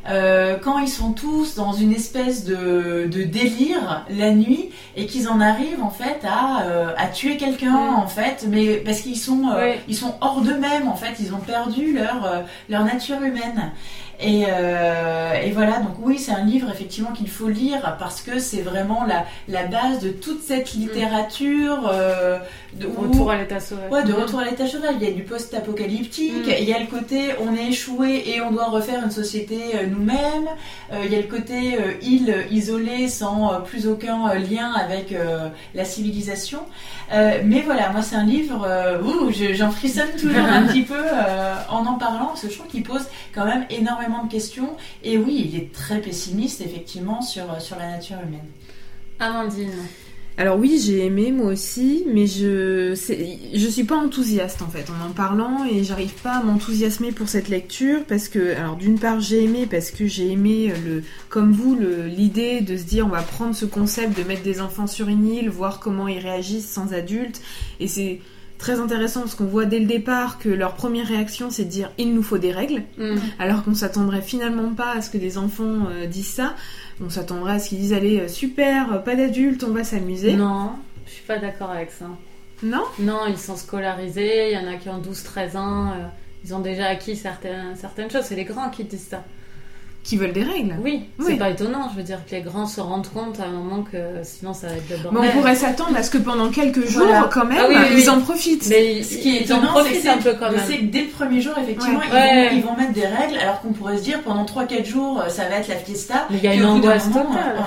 Euh, 0.08 0.56
quand 0.62 0.78
ils 0.78 0.88
sont 0.88 1.12
tous 1.12 1.54
dans 1.54 1.72
une 1.72 1.92
espèce 1.92 2.44
de, 2.44 3.06
délire 3.06 4.04
la 4.10 4.30
nuit 4.32 4.70
et 4.96 5.06
qu'ils 5.06 5.28
en 5.28 5.40
arrivent 5.40 5.82
en 5.82 5.90
fait 5.90 6.20
à, 6.24 6.64
euh, 6.64 6.92
tuer 7.12 7.36
quelqu'un 7.36 7.94
en 7.96 8.06
fait, 8.06 8.46
mais 8.48 8.76
parce 8.76 9.00
qu'ils 9.00 9.18
sont 9.18 9.44
ils 9.88 9.96
sont 9.96 10.14
hors 10.20 10.40
d'eux-mêmes 10.40 10.88
en 10.88 10.96
fait, 10.96 11.14
ils 11.20 11.34
ont 11.34 11.38
perdu 11.38 11.92
leur 11.94 12.44
leur 12.68 12.84
nature 12.84 13.22
humaine. 13.22 13.72
Euh, 14.22 15.42
et, 15.42 15.50
voilà, 15.50 15.78
donc 15.78 15.96
oui, 16.02 16.18
c'est 16.18 16.32
un 16.32 16.44
livre 16.44 16.70
effectivement 16.70 17.12
qu'il 17.12 17.28
faut 17.28 17.48
lire 17.48 17.96
parce 17.98 18.22
que 18.22 18.38
c'est 18.38 18.62
vraiment 18.62 19.04
la, 19.04 19.24
la, 19.48 19.66
base 19.66 20.00
de 20.00 20.10
toute 20.10 20.42
cette 20.42 20.74
mm. 20.74 20.78
littérature. 20.78 21.90
Euh, 21.92 22.38
de 22.74 22.86
retour 22.86 23.30
à 23.30 23.36
l'état 23.36 23.60
sauvage. 23.60 23.90
Ouais, 23.90 24.04
de 24.04 24.12
mm. 24.12 24.16
retour 24.16 24.40
à 24.40 24.44
l'état 24.44 24.66
sauvage. 24.66 24.94
Il 25.00 25.06
y 25.06 25.10
a 25.10 25.14
du 25.14 25.22
post-apocalyptique, 25.22 26.46
mm. 26.46 26.52
il 26.60 26.68
y 26.68 26.72
a 26.72 26.78
le 26.78 26.86
côté 26.86 27.34
on 27.40 27.54
est 27.54 27.68
échoué 27.68 28.24
et 28.26 28.40
on 28.40 28.50
doit 28.50 28.68
refaire 28.68 29.02
une 29.04 29.10
société 29.10 29.58
euh, 29.74 29.86
nous-mêmes. 29.96 30.48
il 31.04 31.10
y 31.10 31.14
a 31.14 31.20
le 31.20 31.26
côté 31.26 31.78
île 32.02 32.46
isolée 32.50 33.08
sans 33.08 33.60
plus 33.62 33.86
aucun 33.88 34.34
lien 34.34 34.72
avec 34.72 35.14
la 35.74 35.84
civilisation. 35.84 36.60
mais 37.10 37.62
voilà, 37.62 37.90
moi 37.90 38.02
c'est 38.02 38.16
un 38.16 38.24
livre 38.24 38.66
où 39.02 39.30
j'en 39.54 39.70
frissonne 39.70 40.10
toujours 40.18 40.44
un 40.44 40.66
petit 40.66 40.82
peu 40.82 41.02
en 41.68 41.86
en 41.86 41.98
parlant 41.98 42.26
parce 42.26 42.42
que 42.42 42.50
je 42.50 42.54
trouve 42.54 42.68
qu'il 42.68 42.82
pose 42.82 43.06
quand 43.34 43.44
même 43.44 43.66
énormément 43.70 44.24
de 44.24 44.30
questions. 44.30 44.76
Et 45.02 45.18
oui, 45.18 45.48
il 45.48 45.58
est 45.58 45.72
très 45.72 46.00
pessimiste, 46.00 46.60
effectivement, 46.60 47.22
sur, 47.22 47.60
sur 47.60 47.78
la 47.78 47.90
nature 47.90 48.18
humaine. 48.26 48.46
Amandine. 49.18 49.72
Alors 50.38 50.58
oui, 50.58 50.78
j'ai 50.84 51.06
aimé 51.06 51.32
moi 51.32 51.50
aussi, 51.52 52.04
mais 52.12 52.26
je 52.26 52.94
je 53.54 53.68
suis 53.68 53.84
pas 53.84 53.96
enthousiaste 53.96 54.60
en 54.60 54.68
fait 54.68 54.84
en 54.90 55.08
en 55.08 55.12
parlant 55.12 55.64
et 55.64 55.82
j'arrive 55.82 56.12
pas 56.22 56.34
à 56.34 56.42
m'enthousiasmer 56.42 57.12
pour 57.12 57.26
cette 57.26 57.48
lecture 57.48 58.04
parce 58.06 58.28
que 58.28 58.54
alors 58.54 58.76
d'une 58.76 58.98
part 58.98 59.20
j'ai 59.20 59.44
aimé 59.44 59.66
parce 59.70 59.90
que 59.90 60.06
j'ai 60.06 60.30
aimé 60.30 60.74
le 60.84 61.02
comme 61.30 61.52
vous 61.52 61.78
l'idée 62.06 62.60
de 62.60 62.76
se 62.76 62.84
dire 62.84 63.06
on 63.06 63.10
va 63.10 63.22
prendre 63.22 63.54
ce 63.54 63.64
concept 63.64 64.18
de 64.18 64.24
mettre 64.24 64.42
des 64.42 64.60
enfants 64.60 64.86
sur 64.86 65.08
une 65.08 65.26
île, 65.26 65.48
voir 65.48 65.80
comment 65.80 66.06
ils 66.06 66.18
réagissent 66.18 66.68
sans 66.70 66.92
adultes 66.92 67.40
et 67.80 67.88
c'est 67.88 68.20
très 68.58 68.80
intéressant 68.80 69.20
parce 69.20 69.34
qu'on 69.34 69.44
voit 69.44 69.64
dès 69.64 69.78
le 69.78 69.86
départ 69.86 70.38
que 70.38 70.48
leur 70.48 70.74
première 70.74 71.06
réaction 71.06 71.50
c'est 71.50 71.64
de 71.64 71.70
dire 71.70 71.90
il 71.98 72.14
nous 72.14 72.22
faut 72.22 72.38
des 72.38 72.52
règles, 72.52 72.82
mm. 72.98 73.16
alors 73.38 73.64
qu'on 73.64 73.74
s'attendrait 73.74 74.22
finalement 74.22 74.74
pas 74.74 74.92
à 74.96 75.02
ce 75.02 75.10
que 75.10 75.18
des 75.18 75.38
enfants 75.38 75.86
euh, 75.90 76.06
disent 76.06 76.32
ça. 76.32 76.54
On 77.04 77.10
s'attendrait 77.10 77.54
à 77.54 77.58
ce 77.58 77.68
qu'ils 77.68 77.78
disent 77.78 77.92
allez 77.92 78.20
euh, 78.20 78.28
super, 78.28 79.02
pas 79.04 79.16
d'adultes, 79.16 79.64
on 79.64 79.72
va 79.72 79.84
s'amuser. 79.84 80.34
Non, 80.34 80.72
je 81.06 81.12
suis 81.12 81.24
pas 81.24 81.38
d'accord 81.38 81.70
avec 81.70 81.90
ça. 81.90 82.06
Non? 82.62 82.84
Non, 82.98 83.26
ils 83.28 83.38
sont 83.38 83.56
scolarisés, 83.56 84.52
il 84.52 84.54
y 84.54 84.58
en 84.58 84.66
a 84.66 84.76
qui 84.76 84.88
ont 84.88 85.00
12-13 85.00 85.56
ans, 85.56 85.90
euh, 85.90 86.06
ils 86.44 86.54
ont 86.54 86.60
déjà 86.60 86.86
acquis 86.86 87.16
certaines, 87.16 87.76
certaines 87.76 88.10
choses, 88.10 88.24
c'est 88.24 88.36
les 88.36 88.44
grands 88.44 88.70
qui 88.70 88.84
disent 88.84 89.08
ça 89.10 89.22
qui 90.06 90.16
veulent 90.16 90.32
des 90.32 90.44
règles. 90.44 90.76
Oui, 90.82 91.02
c'est 91.18 91.34
pas 91.34 91.50
étonnant. 91.50 91.90
Je 91.90 91.96
veux 91.96 92.04
dire 92.04 92.24
que 92.24 92.30
les 92.30 92.40
grands 92.40 92.66
se 92.66 92.80
rendent 92.80 93.08
compte 93.08 93.40
à 93.40 93.44
un 93.44 93.50
moment 93.50 93.82
que 93.82 94.22
sinon 94.22 94.54
ça 94.54 94.68
va 94.68 94.74
être 94.74 94.88
le 94.88 94.96
bordel. 94.98 95.20
Mais 95.20 95.28
on 95.28 95.32
pourrait 95.32 95.56
s'attendre 95.56 95.96
à 95.96 96.02
ce 96.04 96.10
que 96.10 96.18
pendant 96.18 96.48
quelques 96.50 96.86
jours, 96.86 97.08
quand 97.32 97.44
même, 97.44 97.58
ah 97.74 97.88
ils 97.92 98.08
en 98.08 98.20
profitent. 98.20 98.68
Mais 98.68 99.02
ce 99.02 99.18
qui 99.18 99.36
est 99.36 99.40
étonnant, 99.42 99.74
c'est 99.84 100.78
que 100.78 100.84
dès 100.84 101.02
le 101.02 101.08
premier 101.08 101.40
jour, 101.40 101.54
effectivement, 101.58 102.00
ils, 102.02 102.62
vont, 102.62 102.76
mettre 102.76 102.92
des 102.92 103.06
règles, 103.06 103.36
alors 103.38 103.60
qu'on 103.60 103.72
pourrait 103.72 103.98
se 103.98 104.04
dire 104.04 104.22
pendant 104.22 104.44
3-4 104.44 104.84
jours, 104.86 105.24
ça 105.28 105.48
va 105.48 105.56
être 105.56 105.68
la 105.68 105.76
fiesta. 105.76 106.26
Mais 106.30 106.36
il 106.38 106.44
y 106.44 106.48
a 106.48 106.54
une 106.54 106.64
angoisse 106.64 107.08
totale. 107.08 107.64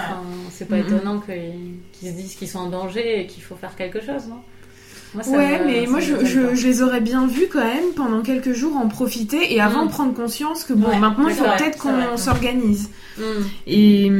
c'est 0.51 0.65
pas 0.65 0.77
mm-hmm. 0.77 0.95
étonnant 0.95 1.19
qu'ils 1.19 2.09
se 2.09 2.13
disent 2.13 2.35
qu'ils 2.35 2.47
sont 2.47 2.59
en 2.59 2.69
danger 2.69 3.21
et 3.21 3.27
qu'il 3.27 3.43
faut 3.43 3.55
faire 3.55 3.75
quelque 3.75 3.99
chose, 3.99 4.27
non? 4.29 4.39
Ouais, 5.15 5.61
mais 5.65 5.87
moi 5.87 5.99
je, 5.99 6.25
je, 6.25 6.67
les 6.67 6.81
aurais 6.81 7.01
bien 7.01 7.27
vus 7.27 7.47
quand 7.51 7.63
même 7.63 7.93
pendant 7.95 8.21
quelques 8.21 8.53
jours 8.53 8.75
en 8.75 8.87
profiter 8.87 9.53
et 9.53 9.61
avant 9.61 9.83
mm. 9.83 9.87
de 9.87 9.91
prendre 9.91 10.13
conscience 10.13 10.63
que 10.63 10.73
bon, 10.73 10.95
maintenant 10.97 11.27
il 11.27 11.35
faut 11.35 11.43
peut-être 11.43 11.77
qu'on 11.77 12.17
s'organise. 12.17 12.89
Mm. 13.17 13.23
Et, 13.67 14.11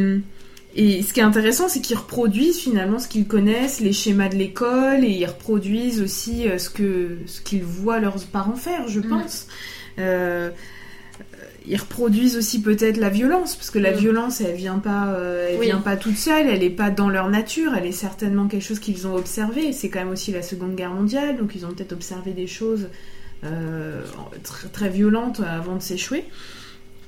et 0.75 1.01
ce 1.01 1.13
qui 1.13 1.19
est 1.19 1.23
intéressant, 1.23 1.67
c'est 1.67 1.81
qu'ils 1.81 1.97
reproduisent 1.97 2.59
finalement 2.59 2.99
ce 2.99 3.07
qu'ils 3.07 3.27
connaissent, 3.27 3.79
les 3.79 3.93
schémas 3.93 4.29
de 4.29 4.35
l'école, 4.35 5.03
et 5.03 5.09
ils 5.09 5.25
reproduisent 5.25 6.01
aussi 6.01 6.47
euh, 6.47 6.57
ce 6.57 6.69
que 6.69 7.17
ce 7.25 7.41
qu'ils 7.41 7.63
voient 7.63 7.99
leurs 7.99 8.19
parents 8.25 8.55
faire, 8.55 8.87
je 8.87 8.99
mm. 8.99 9.09
pense. 9.09 9.47
Euh, 9.99 10.49
ils 11.65 11.77
reproduisent 11.77 12.37
aussi 12.37 12.61
peut-être 12.61 12.97
la 12.97 13.09
violence, 13.09 13.55
parce 13.55 13.69
que 13.69 13.79
la 13.79 13.91
mm. 13.91 13.95
violence, 13.95 14.41
elle 14.41 14.55
vient 14.55 14.79
pas, 14.79 15.07
euh, 15.07 15.49
elle 15.51 15.59
vient 15.59 15.81
pas 15.81 15.97
toute 15.97 16.17
seule, 16.17 16.47
elle 16.47 16.63
est 16.63 16.69
pas 16.69 16.89
dans 16.89 17.09
leur 17.09 17.29
nature, 17.29 17.73
elle 17.77 17.85
est 17.85 17.91
certainement 17.91 18.47
quelque 18.47 18.65
chose 18.65 18.79
qu'ils 18.79 19.07
ont 19.07 19.15
observé. 19.15 19.73
C'est 19.73 19.89
quand 19.89 19.99
même 19.99 20.09
aussi 20.09 20.31
la 20.31 20.41
Seconde 20.41 20.75
Guerre 20.75 20.91
mondiale, 20.91 21.37
donc 21.37 21.55
ils 21.55 21.65
ont 21.65 21.69
peut-être 21.69 21.93
observé 21.93 22.31
des 22.31 22.47
choses 22.47 22.87
euh, 23.43 24.01
très, 24.43 24.67
très, 24.69 24.89
violentes 24.89 25.41
avant 25.47 25.75
de 25.75 25.81
s'échouer. 25.81 26.25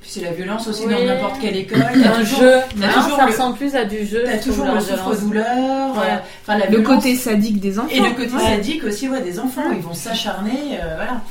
C'est 0.04 0.22
la 0.22 0.32
violence 0.32 0.68
aussi 0.68 0.86
dans 0.86 1.06
n'importe 1.06 1.40
quelle 1.40 1.56
école. 1.58 1.82
Un 1.82 2.24
jeu. 2.24 2.60
ça 2.80 3.26
ressemble 3.26 3.58
plus 3.58 3.76
à 3.76 3.86
du 3.86 4.06
jeu. 4.06 4.24
T'as 4.26 4.40
toujours 4.40 4.66
le 4.66 4.80
souffre-douleur. 4.80 5.46
Euh, 5.48 6.54
le 6.70 6.82
côté 6.82 7.16
sadique 7.16 7.60
des 7.60 7.78
enfants. 7.80 7.90
Et 7.90 8.00
le 8.00 8.16
côté 8.16 8.38
sadique 8.38 8.84
aussi 8.84 9.08
ouais, 9.08 9.22
des 9.22 9.40
enfants. 9.40 9.72
Ils 9.72 9.82
vont 9.82 9.94
s'acharner. 9.94 10.80
voilà. 10.96 11.22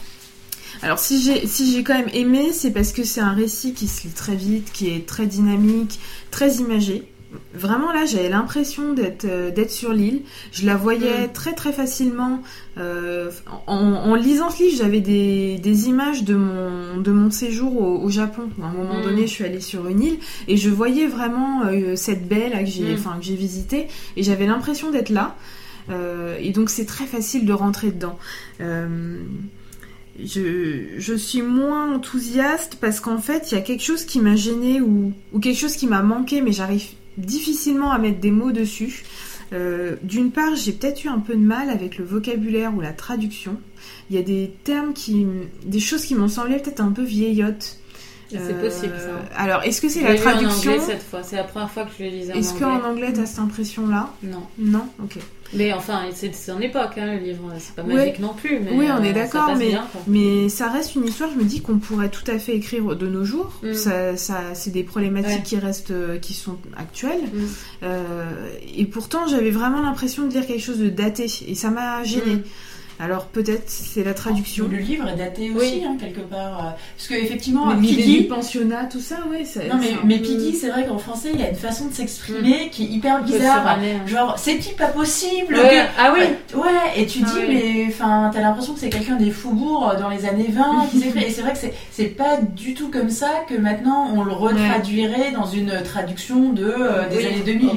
Alors 0.82 0.98
si 0.98 1.20
j'ai 1.20 1.46
si 1.46 1.70
j'ai 1.72 1.82
quand 1.82 1.94
même 1.94 2.10
aimé, 2.14 2.52
c'est 2.52 2.70
parce 2.70 2.92
que 2.92 3.04
c'est 3.04 3.20
un 3.20 3.34
récit 3.34 3.74
qui 3.74 3.86
se 3.86 4.04
lit 4.04 4.14
très 4.14 4.34
vite, 4.34 4.72
qui 4.72 4.88
est 4.88 5.06
très 5.06 5.26
dynamique, 5.26 6.00
très 6.30 6.54
imagé. 6.56 7.04
Vraiment 7.54 7.92
là, 7.92 8.06
j'avais 8.06 8.28
l'impression 8.28 8.92
d'être 8.92 9.24
euh, 9.24 9.50
d'être 9.50 9.70
sur 9.70 9.92
l'île. 9.92 10.22
Je 10.52 10.66
la 10.66 10.76
voyais 10.76 11.26
mm. 11.26 11.32
très 11.32 11.52
très 11.52 11.72
facilement. 11.72 12.42
Euh, 12.78 13.30
en, 13.66 14.14
lisant 14.14 14.50
ce 14.50 14.62
livre, 14.62 14.76
j'avais 14.78 15.00
des, 15.00 15.58
des, 15.58 15.88
images 15.88 16.24
de 16.24 16.34
mon 16.34 16.96
de 16.96 17.12
mon 17.12 17.30
séjour 17.30 17.80
au, 17.80 18.08
Japon. 18.08 18.48
À 18.60 18.66
un 18.66 18.72
moment 18.72 18.98
mm. 18.98 19.02
donné, 19.02 19.22
je 19.26 19.32
suis 19.32 19.44
allée 19.44 19.60
sur 19.60 19.86
une 19.86 20.02
île 20.02 20.18
et 20.48 20.56
je 20.56 20.70
voyais 20.70 21.06
vraiment 21.06 21.64
euh, 21.66 21.94
cette 21.94 22.26
baie 22.26 22.48
là 22.48 22.60
que 22.60 22.70
j'ai 22.70 22.94
mm. 22.94 22.98
enfin 22.98 23.18
que 23.18 23.24
j'ai 23.24 23.36
visitée 23.36 23.86
et 24.16 24.22
j'avais 24.22 24.46
l'impression 24.46 24.90
d'être 24.90 25.10
là. 25.10 25.36
et 26.40 26.52
donc 26.52 26.70
c'est 26.70 26.86
très 26.86 27.06
facile 27.06 27.44
de 27.46 27.52
rentrer 27.52 27.90
dedans 27.90 28.18
je, 30.24 31.14
suis 31.16 31.42
moins 31.42 31.94
enthousiaste 31.94 32.76
parce 32.80 33.00
qu'en 33.00 33.18
fait, 33.18 33.50
il 33.50 33.54
y 33.54 33.58
a 33.58 33.60
quelque 33.60 33.82
chose 33.82 34.04
qui 34.04 34.20
m'a 34.20 34.36
gêné 34.36 34.80
ou, 34.80 35.12
quelque 35.40 35.58
chose 35.58 35.76
qui 35.76 35.86
m'a 35.86 36.02
manqué, 36.02 36.40
mais 36.40 36.52
j'arrive 36.52 36.84
difficilement 37.16 37.90
à 37.90 37.98
mettre 37.98 38.20
des 38.20 38.30
mots 38.30 38.52
dessus. 38.52 39.04
Euh, 39.52 39.96
d'une 40.02 40.30
part, 40.30 40.54
j'ai 40.54 40.72
peut-être 40.72 41.04
eu 41.04 41.08
un 41.08 41.18
peu 41.18 41.34
de 41.34 41.40
mal 41.40 41.70
avec 41.70 41.98
le 41.98 42.04
vocabulaire 42.04 42.72
ou 42.74 42.80
la 42.80 42.92
traduction. 42.92 43.58
Il 44.08 44.16
y 44.16 44.18
a 44.18 44.22
des 44.22 44.52
termes 44.64 44.92
qui, 44.92 45.26
des 45.64 45.80
choses 45.80 46.04
qui 46.04 46.14
m'ont 46.14 46.28
semblé 46.28 46.58
peut-être 46.58 46.80
un 46.80 46.92
peu 46.92 47.02
vieillottes. 47.02 47.79
C'est 48.30 48.60
possible 48.60 48.94
ça. 48.98 49.08
Euh, 49.08 49.18
alors, 49.36 49.62
est-ce 49.62 49.80
que 49.80 49.88
c'est 49.88 50.02
la 50.02 50.14
traduction 50.14 50.72
en 50.72 50.74
anglais 50.74 50.86
cette 50.86 51.02
fois. 51.02 51.22
C'est 51.22 51.36
la 51.36 51.44
première 51.44 51.70
fois 51.70 51.84
que 51.84 51.90
je 51.98 52.04
le 52.04 52.10
lisais 52.10 52.32
en 52.32 52.36
Est-ce 52.36 52.54
qu'en 52.54 52.82
anglais, 52.84 53.12
tu 53.12 53.20
as 53.20 53.26
cette 53.26 53.40
impression-là 53.40 54.10
Non. 54.22 54.42
Non 54.58 54.86
Ok. 55.02 55.18
Mais 55.52 55.72
enfin, 55.72 56.02
c'est 56.14 56.32
son 56.34 56.60
époque, 56.60 56.92
hein, 56.96 57.14
le 57.14 57.18
livre. 57.18 57.52
C'est 57.58 57.74
pas 57.74 57.82
magique 57.82 58.20
non 58.20 58.34
plus. 58.34 58.60
Mais 58.60 58.70
oui, 58.72 58.86
on 58.96 59.02
est 59.02 59.10
euh, 59.10 59.12
d'accord, 59.12 59.56
mais, 59.56 59.74
mais 60.06 60.48
ça 60.48 60.68
reste 60.68 60.94
une 60.94 61.06
histoire. 61.06 61.30
Je 61.32 61.38
me 61.38 61.44
dis 61.44 61.60
qu'on 61.60 61.78
pourrait 61.78 62.08
tout 62.08 62.28
à 62.30 62.38
fait 62.38 62.54
écrire 62.54 62.94
de 62.94 63.06
nos 63.08 63.24
jours. 63.24 63.52
Mm. 63.62 63.74
Ça, 63.74 64.16
ça 64.16 64.40
c'est 64.54 64.70
des 64.70 64.84
problématiques 64.84 65.42
qui 65.42 65.58
restent, 65.58 65.90
euh, 65.90 66.18
qui 66.18 66.34
sont 66.34 66.56
actuelles. 66.76 67.24
Mm. 67.32 67.38
Euh, 67.82 68.48
et 68.76 68.84
pourtant, 68.86 69.26
j'avais 69.26 69.50
vraiment 69.50 69.80
l'impression 69.80 70.26
de 70.26 70.32
lire 70.32 70.46
quelque 70.46 70.62
chose 70.62 70.78
de 70.78 70.88
daté, 70.88 71.26
et 71.46 71.54
ça 71.54 71.70
m'a 71.70 72.04
gêné. 72.04 72.36
Mm. 72.36 72.42
Alors 73.02 73.24
peut-être 73.26 73.64
c'est 73.66 74.04
la 74.04 74.12
traduction. 74.12 74.68
Le 74.70 74.76
livre 74.76 75.08
est 75.08 75.16
daté 75.16 75.50
aussi 75.50 75.82
hein, 75.86 75.96
quelque 75.98 76.20
part, 76.20 76.58
euh, 76.58 76.70
parce 76.96 77.08
que 77.08 77.14
effectivement, 77.14 77.74
Piggy, 77.76 78.24
pensionnat, 78.24 78.84
tout 78.84 79.00
ça, 79.00 79.16
ouais. 79.30 79.44
Non 79.70 79.76
mais, 79.80 79.94
mais 80.04 80.18
Piggy, 80.18 80.54
c'est 80.54 80.68
vrai 80.68 80.86
qu'en 80.86 80.98
français, 80.98 81.30
il 81.34 81.42
a 81.42 81.48
une 81.48 81.56
façon 81.56 81.86
de 81.86 81.94
s'exprimer 81.94 82.66
mm. 82.66 82.70
qui 82.70 82.84
est 82.84 82.88
hyper 82.88 83.24
bizarre. 83.24 83.66
Hein. 83.66 84.06
Genre, 84.06 84.38
c'est-il 84.38 84.74
pas 84.74 84.88
possible 84.88 85.56
Ah 85.98 86.12
oui. 86.14 86.24
Ouais. 86.54 87.00
Et 87.00 87.06
tu 87.06 87.20
ah 87.24 87.30
dis, 87.30 87.40
mais 87.48 87.86
enfin, 87.88 88.30
t'as 88.34 88.42
l'impression 88.42 88.74
que 88.74 88.80
c'est 88.80 88.90
quelqu'un 88.90 89.16
des 89.16 89.30
faubourgs 89.30 89.96
dans 89.98 90.10
les 90.10 90.26
années 90.26 90.50
20 90.50 90.88
qui 90.90 91.00
s'écrit. 91.00 91.24
Et 91.24 91.30
c'est 91.30 91.42
vrai 91.42 91.54
que 91.54 91.58
c'est 91.90 92.04
pas 92.04 92.36
du 92.36 92.74
tout 92.74 92.90
comme 92.90 93.08
ça 93.08 93.30
que 93.48 93.54
maintenant 93.54 94.10
on 94.14 94.24
le 94.24 94.32
retraduirait 94.32 95.32
dans 95.32 95.46
une 95.46 95.82
traduction 95.84 96.52
de 96.52 96.64
euh, 96.64 97.08
des 97.08 97.26
années 97.26 97.42
2000. 97.46 97.70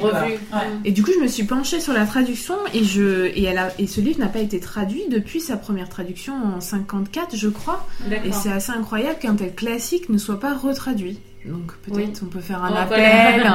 Et 0.84 0.92
du 0.92 1.02
coup, 1.02 1.12
je 1.16 1.22
me 1.22 1.28
suis 1.28 1.44
penchée 1.44 1.80
sur 1.80 1.94
la 1.94 2.04
traduction 2.04 2.56
et 2.74 2.84
je 2.84 3.26
et 3.34 3.44
elle 3.44 3.58
a 3.58 3.68
et 3.78 3.86
ce 3.86 4.02
livre 4.02 4.20
n'a 4.20 4.28
pas 4.28 4.40
été 4.40 4.60
traduit 4.60 5.02
depuis 5.14 5.40
sa 5.40 5.56
première 5.56 5.88
traduction 5.88 6.34
en 6.34 6.60
54, 6.60 7.36
je 7.36 7.48
crois. 7.48 7.86
Et 8.24 8.32
c'est 8.32 8.50
assez 8.50 8.72
incroyable 8.72 9.18
qu'un 9.18 9.34
tel 9.34 9.54
classique 9.54 10.08
ne 10.08 10.18
soit 10.18 10.40
pas 10.40 10.54
retraduit. 10.54 11.18
Donc 11.46 11.72
peut-être 11.82 12.22
on 12.22 12.26
peut 12.26 12.40
faire 12.40 12.64
un 12.64 12.74
appel, 12.74 13.46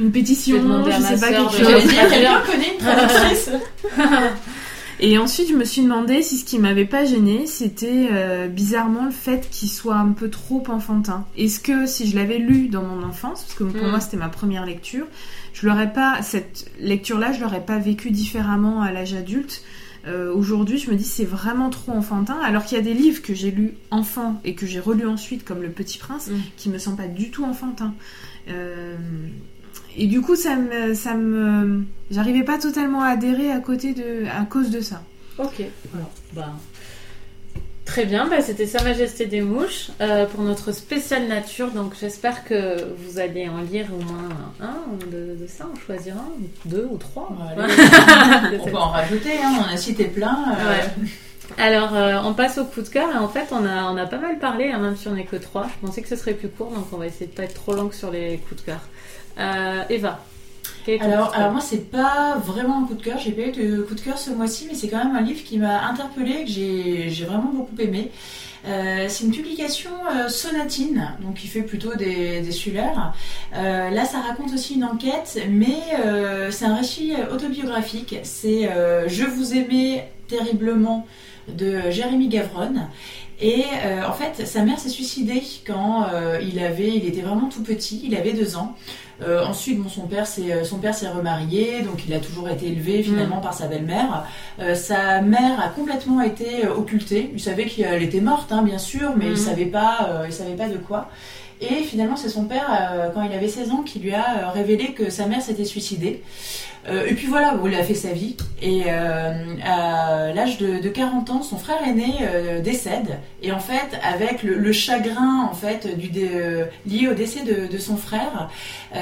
une 0.00 0.10
pétition, 0.10 0.84
je 0.84 0.90
sais 0.90 1.20
pas 1.20 1.32
quelque 1.32 1.52
chose. 1.52 1.92
Quelqu'un 2.10 2.40
connaît 2.40 2.74
une 2.74 2.78
traductrice? 2.78 3.50
Et 5.04 5.18
ensuite, 5.18 5.48
je 5.48 5.54
me 5.54 5.64
suis 5.64 5.82
demandé 5.82 6.22
si 6.22 6.38
ce 6.38 6.44
qui 6.44 6.60
m'avait 6.60 6.84
pas 6.84 7.04
gêné, 7.04 7.48
c'était 7.48 8.08
euh, 8.12 8.46
bizarrement 8.46 9.06
le 9.06 9.10
fait 9.10 9.48
qu'il 9.50 9.68
soit 9.68 9.96
un 9.96 10.12
peu 10.12 10.30
trop 10.30 10.62
enfantin. 10.68 11.26
Est-ce 11.36 11.58
que 11.58 11.86
si 11.86 12.08
je 12.08 12.14
l'avais 12.14 12.38
lu 12.38 12.68
dans 12.68 12.84
mon 12.84 13.02
enfance, 13.02 13.42
parce 13.42 13.54
que 13.54 13.64
pour 13.64 13.84
hmm. 13.84 13.90
moi 13.90 13.98
c'était 13.98 14.16
ma 14.16 14.28
première 14.28 14.64
lecture, 14.64 15.06
je 15.54 15.66
l'aurais 15.66 15.92
pas 15.92 16.22
cette 16.22 16.70
lecture-là, 16.78 17.32
je 17.32 17.40
l'aurais 17.40 17.64
pas 17.64 17.78
vécu 17.78 18.12
différemment 18.12 18.80
à 18.80 18.92
l'âge 18.92 19.14
adulte 19.14 19.62
Euh, 20.06 20.32
Aujourd'hui, 20.34 20.78
je 20.78 20.90
me 20.90 20.96
dis 20.96 21.04
c'est 21.04 21.24
vraiment 21.24 21.70
trop 21.70 21.92
enfantin, 21.92 22.38
alors 22.42 22.64
qu'il 22.64 22.76
y 22.76 22.80
a 22.80 22.84
des 22.84 22.94
livres 22.94 23.22
que 23.22 23.34
j'ai 23.34 23.50
lus 23.52 23.74
enfant 23.90 24.40
et 24.44 24.54
que 24.54 24.66
j'ai 24.66 24.80
relus 24.80 25.06
ensuite, 25.06 25.44
comme 25.44 25.62
Le 25.62 25.70
Petit 25.70 25.98
Prince, 25.98 26.28
Mm. 26.28 26.36
qui 26.56 26.68
me 26.70 26.78
semblent 26.78 26.96
pas 26.96 27.06
du 27.08 27.30
tout 27.30 27.44
enfantins. 27.44 27.94
Euh, 28.48 28.96
et 29.96 30.06
du 30.06 30.20
coup, 30.20 30.34
ça 30.36 30.56
me, 30.56 30.94
ça 30.94 31.14
me, 31.14 31.84
j'arrivais 32.10 32.42
pas 32.42 32.58
totalement 32.58 33.02
à 33.02 33.08
adhérer 33.10 33.50
à 33.52 33.60
côté 33.60 33.94
de, 33.94 34.26
à 34.26 34.44
cause 34.44 34.70
de 34.70 34.80
ça. 34.80 35.02
Ok. 35.38 35.62
Alors, 35.94 36.10
bah, 36.34 36.52
Très 37.92 38.06
bien, 38.06 38.26
bah, 38.26 38.40
c'était 38.40 38.64
Sa 38.66 38.82
Majesté 38.82 39.26
des 39.26 39.42
Mouches 39.42 39.90
euh, 40.00 40.24
pour 40.24 40.40
notre 40.40 40.72
spéciale 40.72 41.28
nature. 41.28 41.70
Donc 41.72 41.92
j'espère 42.00 42.42
que 42.44 42.86
vous 42.96 43.18
allez 43.18 43.50
en 43.50 43.60
lire 43.60 43.88
au 43.92 44.02
moins 44.02 44.30
un 44.62 44.76
de, 45.10 45.36
de 45.38 45.46
ça, 45.46 45.66
en 45.70 45.78
choisir 45.78 46.14
un, 46.16 46.30
deux 46.64 46.88
ou 46.90 46.96
trois. 46.96 47.28
On 48.62 48.64
peut 48.70 48.76
en 48.78 48.88
rajouter, 48.88 49.32
hein, 49.44 49.52
on 49.68 49.74
a 49.74 49.76
cité 49.76 50.04
plein. 50.04 50.54
euh, 50.58 50.70
Ouais. 50.70 50.90
Alors, 51.58 51.94
euh, 51.94 52.16
on 52.24 52.32
passe 52.32 52.56
au 52.56 52.64
coup 52.64 52.80
de 52.80 52.88
cœur 52.88 53.10
et 53.14 53.18
en 53.18 53.28
fait, 53.28 53.48
on 53.50 53.66
a, 53.66 53.82
on 53.92 53.96
a 53.98 54.06
pas 54.06 54.16
mal 54.16 54.38
parlé, 54.38 54.70
hein, 54.70 54.78
même 54.78 54.96
si 54.96 55.08
on 55.08 55.14
n'est 55.14 55.26
que 55.26 55.36
trois. 55.36 55.66
Je 55.68 55.86
pensais 55.86 56.00
que 56.00 56.08
ce 56.08 56.16
serait 56.16 56.32
plus 56.32 56.48
court, 56.48 56.70
donc 56.70 56.86
on 56.92 56.96
va 56.96 57.06
essayer 57.06 57.26
de 57.26 57.32
pas 57.32 57.42
être 57.42 57.52
trop 57.54 57.74
longue 57.74 57.92
sur 57.92 58.10
les 58.10 58.38
coups 58.38 58.62
de 58.62 58.66
cœur. 58.72 58.80
Eva, 59.90 60.20
Alors, 61.00 61.34
moi, 61.52 61.60
c'est 61.60 61.90
pas 61.90 62.36
vraiment 62.44 62.82
un 62.82 62.86
coup 62.86 62.94
de 62.94 63.02
cœur. 63.02 63.18
J'ai 63.18 63.32
pas 63.32 63.42
eu 63.42 63.52
de 63.52 63.82
coup 63.82 63.94
de 63.94 64.00
cœur 64.00 64.18
ce 64.18 64.30
mois-ci, 64.30 64.66
mais 64.68 64.74
c'est 64.74 64.88
quand 64.88 65.04
même 65.04 65.14
un 65.14 65.20
livre 65.20 65.44
qui 65.44 65.58
m'a 65.58 65.86
interpellée, 65.86 66.44
que 66.44 66.50
j'ai 66.50 67.10
j'ai 67.10 67.24
vraiment 67.24 67.52
beaucoup 67.52 67.78
aimé. 67.78 68.10
Euh, 68.64 69.06
c'est 69.08 69.24
une 69.24 69.32
publication 69.32 69.90
euh, 70.14 70.28
sonatine, 70.28 71.16
donc 71.20 71.34
qui 71.34 71.48
fait 71.48 71.62
plutôt 71.62 71.94
des, 71.96 72.40
des 72.40 72.50
thrillers. 72.50 73.12
Euh, 73.56 73.90
là, 73.90 74.04
ça 74.04 74.20
raconte 74.20 74.52
aussi 74.52 74.74
une 74.74 74.84
enquête, 74.84 75.38
mais 75.48 75.80
c'est 76.50 76.64
un 76.64 76.76
récit 76.76 77.14
autobiographique. 77.32 78.16
C'est 78.22 78.68
Je 79.06 79.24
vous 79.24 79.54
aimais 79.54 80.10
terriblement 80.28 81.06
de 81.48 81.90
Jérémy 81.90 82.28
Gavron. 82.28 82.74
Et 83.42 83.64
euh, 83.84 84.06
en 84.06 84.12
fait, 84.12 84.46
sa 84.46 84.62
mère 84.62 84.78
s'est 84.78 84.88
suicidée 84.88 85.42
quand 85.66 86.06
euh, 86.14 86.38
il 86.40 86.60
avait, 86.60 86.94
il 86.94 87.06
était 87.06 87.22
vraiment 87.22 87.48
tout 87.48 87.64
petit, 87.64 88.00
il 88.04 88.14
avait 88.14 88.34
deux 88.34 88.56
ans. 88.56 88.76
Euh, 89.20 89.44
ensuite, 89.44 89.80
bon, 89.80 89.88
son 89.88 90.06
père 90.06 90.28
s'est, 90.28 90.64
son 90.64 90.78
père 90.78 90.94
s'est 90.94 91.08
remarié, 91.08 91.82
donc 91.82 92.04
il 92.06 92.14
a 92.14 92.20
toujours 92.20 92.48
été 92.48 92.68
élevé 92.68 93.02
finalement 93.02 93.40
par 93.40 93.52
sa 93.52 93.66
belle-mère. 93.66 94.26
Euh, 94.60 94.76
sa 94.76 95.20
mère 95.22 95.60
a 95.60 95.68
complètement 95.68 96.20
été 96.20 96.68
occultée. 96.68 97.30
Il 97.34 97.40
savait 97.40 97.66
qu'elle 97.66 98.02
était 98.02 98.20
morte, 98.20 98.52
hein, 98.52 98.62
bien 98.62 98.78
sûr, 98.78 99.12
mais 99.16 99.26
il 99.30 99.38
savait 99.38 99.66
pas, 99.66 100.08
euh, 100.08 100.24
il 100.26 100.32
savait 100.32 100.54
pas 100.54 100.68
de 100.68 100.76
quoi. 100.76 101.08
Et 101.60 101.84
finalement, 101.84 102.16
c'est 102.16 102.28
son 102.28 102.44
père, 102.44 102.66
euh, 102.70 103.10
quand 103.14 103.22
il 103.22 103.32
avait 103.32 103.48
16 103.48 103.70
ans, 103.70 103.82
qui 103.82 104.00
lui 104.00 104.12
a 104.12 104.50
révélé 104.50 104.94
que 104.94 105.10
sa 105.10 105.26
mère 105.26 105.40
s'était 105.40 105.64
suicidée. 105.64 106.22
Euh, 106.88 107.06
et 107.06 107.14
puis 107.14 107.28
voilà, 107.28 107.54
bon, 107.54 107.68
il 107.68 107.74
a 107.74 107.84
fait 107.84 107.94
sa 107.94 108.10
vie. 108.12 108.36
Et 108.60 108.82
euh, 108.88 109.32
à 109.64 110.32
l'âge 110.34 110.58
de, 110.58 110.78
de 110.80 110.88
40 110.88 111.30
ans, 111.30 111.42
son 111.42 111.56
frère 111.58 111.78
aîné 111.86 112.14
euh, 112.22 112.60
décède. 112.60 113.18
Et 113.42 113.52
en 113.52 113.58
fait, 113.60 113.98
avec 114.02 114.42
le, 114.42 114.54
le 114.54 114.72
chagrin 114.72 115.48
en 115.50 115.54
fait 115.54 115.96
du 115.98 116.08
dé- 116.08 116.64
lié 116.86 117.08
au 117.08 117.14
décès 117.14 117.42
de, 117.44 117.66
de 117.72 117.78
son 117.78 117.96
frère, 117.96 118.48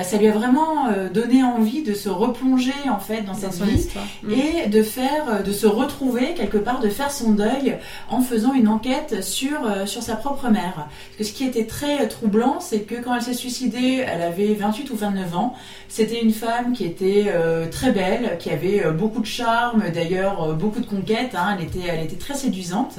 ça 0.02 0.16
lui 0.16 0.28
a 0.28 0.32
vraiment 0.32 0.86
donné 1.12 1.42
envie 1.42 1.82
de 1.82 1.92
se 1.94 2.08
replonger 2.08 2.72
en 2.90 2.98
fait 2.98 3.22
dans 3.22 3.32
dans 3.32 3.50
son 3.52 3.64
vie 3.64 3.74
histoire 3.74 4.04
Mm. 4.22 4.32
et 4.32 4.66
de 4.68 4.82
faire, 4.82 5.42
de 5.44 5.52
se 5.52 5.66
retrouver 5.66 6.34
quelque 6.34 6.56
part, 6.58 6.80
de 6.80 6.88
faire 6.88 7.10
son 7.10 7.32
deuil 7.32 7.76
en 8.08 8.20
faisant 8.22 8.54
une 8.54 8.68
enquête 8.68 9.22
sur 9.22 9.58
sur 9.86 10.02
sa 10.02 10.16
propre 10.16 10.48
mère. 10.48 10.74
Parce 10.74 10.88
que 11.18 11.24
ce 11.24 11.32
qui 11.32 11.44
était 11.44 11.66
très 11.66 12.06
troublant, 12.08 12.60
c'est 12.60 12.80
que 12.80 12.94
quand 12.96 13.14
elle 13.14 13.22
s'est 13.22 13.34
suicidée, 13.34 14.04
elle 14.06 14.22
avait 14.22 14.54
28 14.54 14.90
ou 14.90 14.96
29 14.96 15.36
ans. 15.36 15.54
C'était 15.88 16.20
une 16.20 16.32
femme 16.32 16.72
qui 16.72 16.84
était 16.84 17.26
très 17.70 17.92
belle, 17.92 18.36
qui 18.38 18.50
avait 18.50 18.84
euh, 18.84 18.92
beaucoup 18.92 19.20
de 19.20 19.26
charme, 19.26 19.84
d'ailleurs 19.94 20.42
euh, 20.42 20.52
beaucoup 20.54 20.80
de 20.80 20.86
conquêtes. 20.86 21.34
hein. 21.34 21.56
Elle 21.58 21.64
était, 21.66 21.88
elle 21.88 22.04
était 22.04 22.16
très 22.16 22.34
séduisante. 22.34 22.98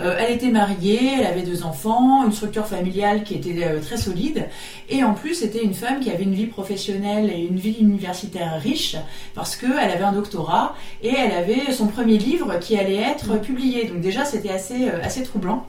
Euh, 0.00 0.16
elle 0.18 0.34
était 0.34 0.48
mariée, 0.50 1.18
elle 1.20 1.26
avait 1.26 1.42
deux 1.42 1.62
enfants, 1.64 2.24
une 2.24 2.32
structure 2.32 2.66
familiale 2.66 3.22
qui 3.24 3.34
était 3.34 3.64
euh, 3.64 3.80
très 3.80 3.96
solide. 3.96 4.48
Et 4.88 5.04
en 5.04 5.14
plus, 5.14 5.34
c'était 5.34 5.62
une 5.62 5.74
femme 5.74 6.00
qui 6.00 6.10
avait 6.10 6.24
une 6.24 6.34
vie 6.34 6.46
professionnelle 6.46 7.30
et 7.30 7.40
une 7.46 7.56
vie 7.58 7.76
universitaire 7.80 8.60
riche 8.60 8.96
parce 9.34 9.56
qu'elle 9.56 9.90
avait 9.90 10.04
un 10.04 10.12
doctorat 10.12 10.74
et 11.02 11.12
elle 11.16 11.32
avait 11.32 11.72
son 11.72 11.86
premier 11.86 12.18
livre 12.18 12.58
qui 12.58 12.76
allait 12.78 12.96
être 13.02 13.40
publié. 13.40 13.84
Donc 13.86 14.00
déjà, 14.00 14.24
c'était 14.24 14.50
assez, 14.50 14.88
assez 15.02 15.22
troublant. 15.22 15.66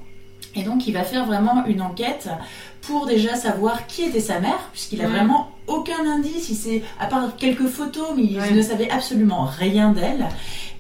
Et 0.56 0.64
donc, 0.64 0.88
il 0.88 0.94
va 0.94 1.04
faire 1.04 1.26
vraiment 1.26 1.66
une 1.66 1.82
enquête 1.82 2.30
pour 2.82 3.06
déjà 3.06 3.36
savoir 3.36 3.86
qui 3.86 4.04
était 4.04 4.20
sa 4.22 4.40
mère, 4.40 4.70
puisqu'il 4.72 5.02
a 5.02 5.06
Ouais. 5.06 5.12
vraiment 5.12 5.52
aucun 5.68 6.06
indice, 6.10 6.50
il 6.50 6.56
sait, 6.56 6.84
à 7.00 7.06
part 7.08 7.36
quelques 7.38 7.68
photos, 7.68 8.08
mais 8.16 8.24
il 8.24 8.40
Ouais. 8.40 8.52
ne 8.52 8.62
savait 8.62 8.90
absolument 8.90 9.46
rien 9.46 9.92
d'elle. 9.92 10.28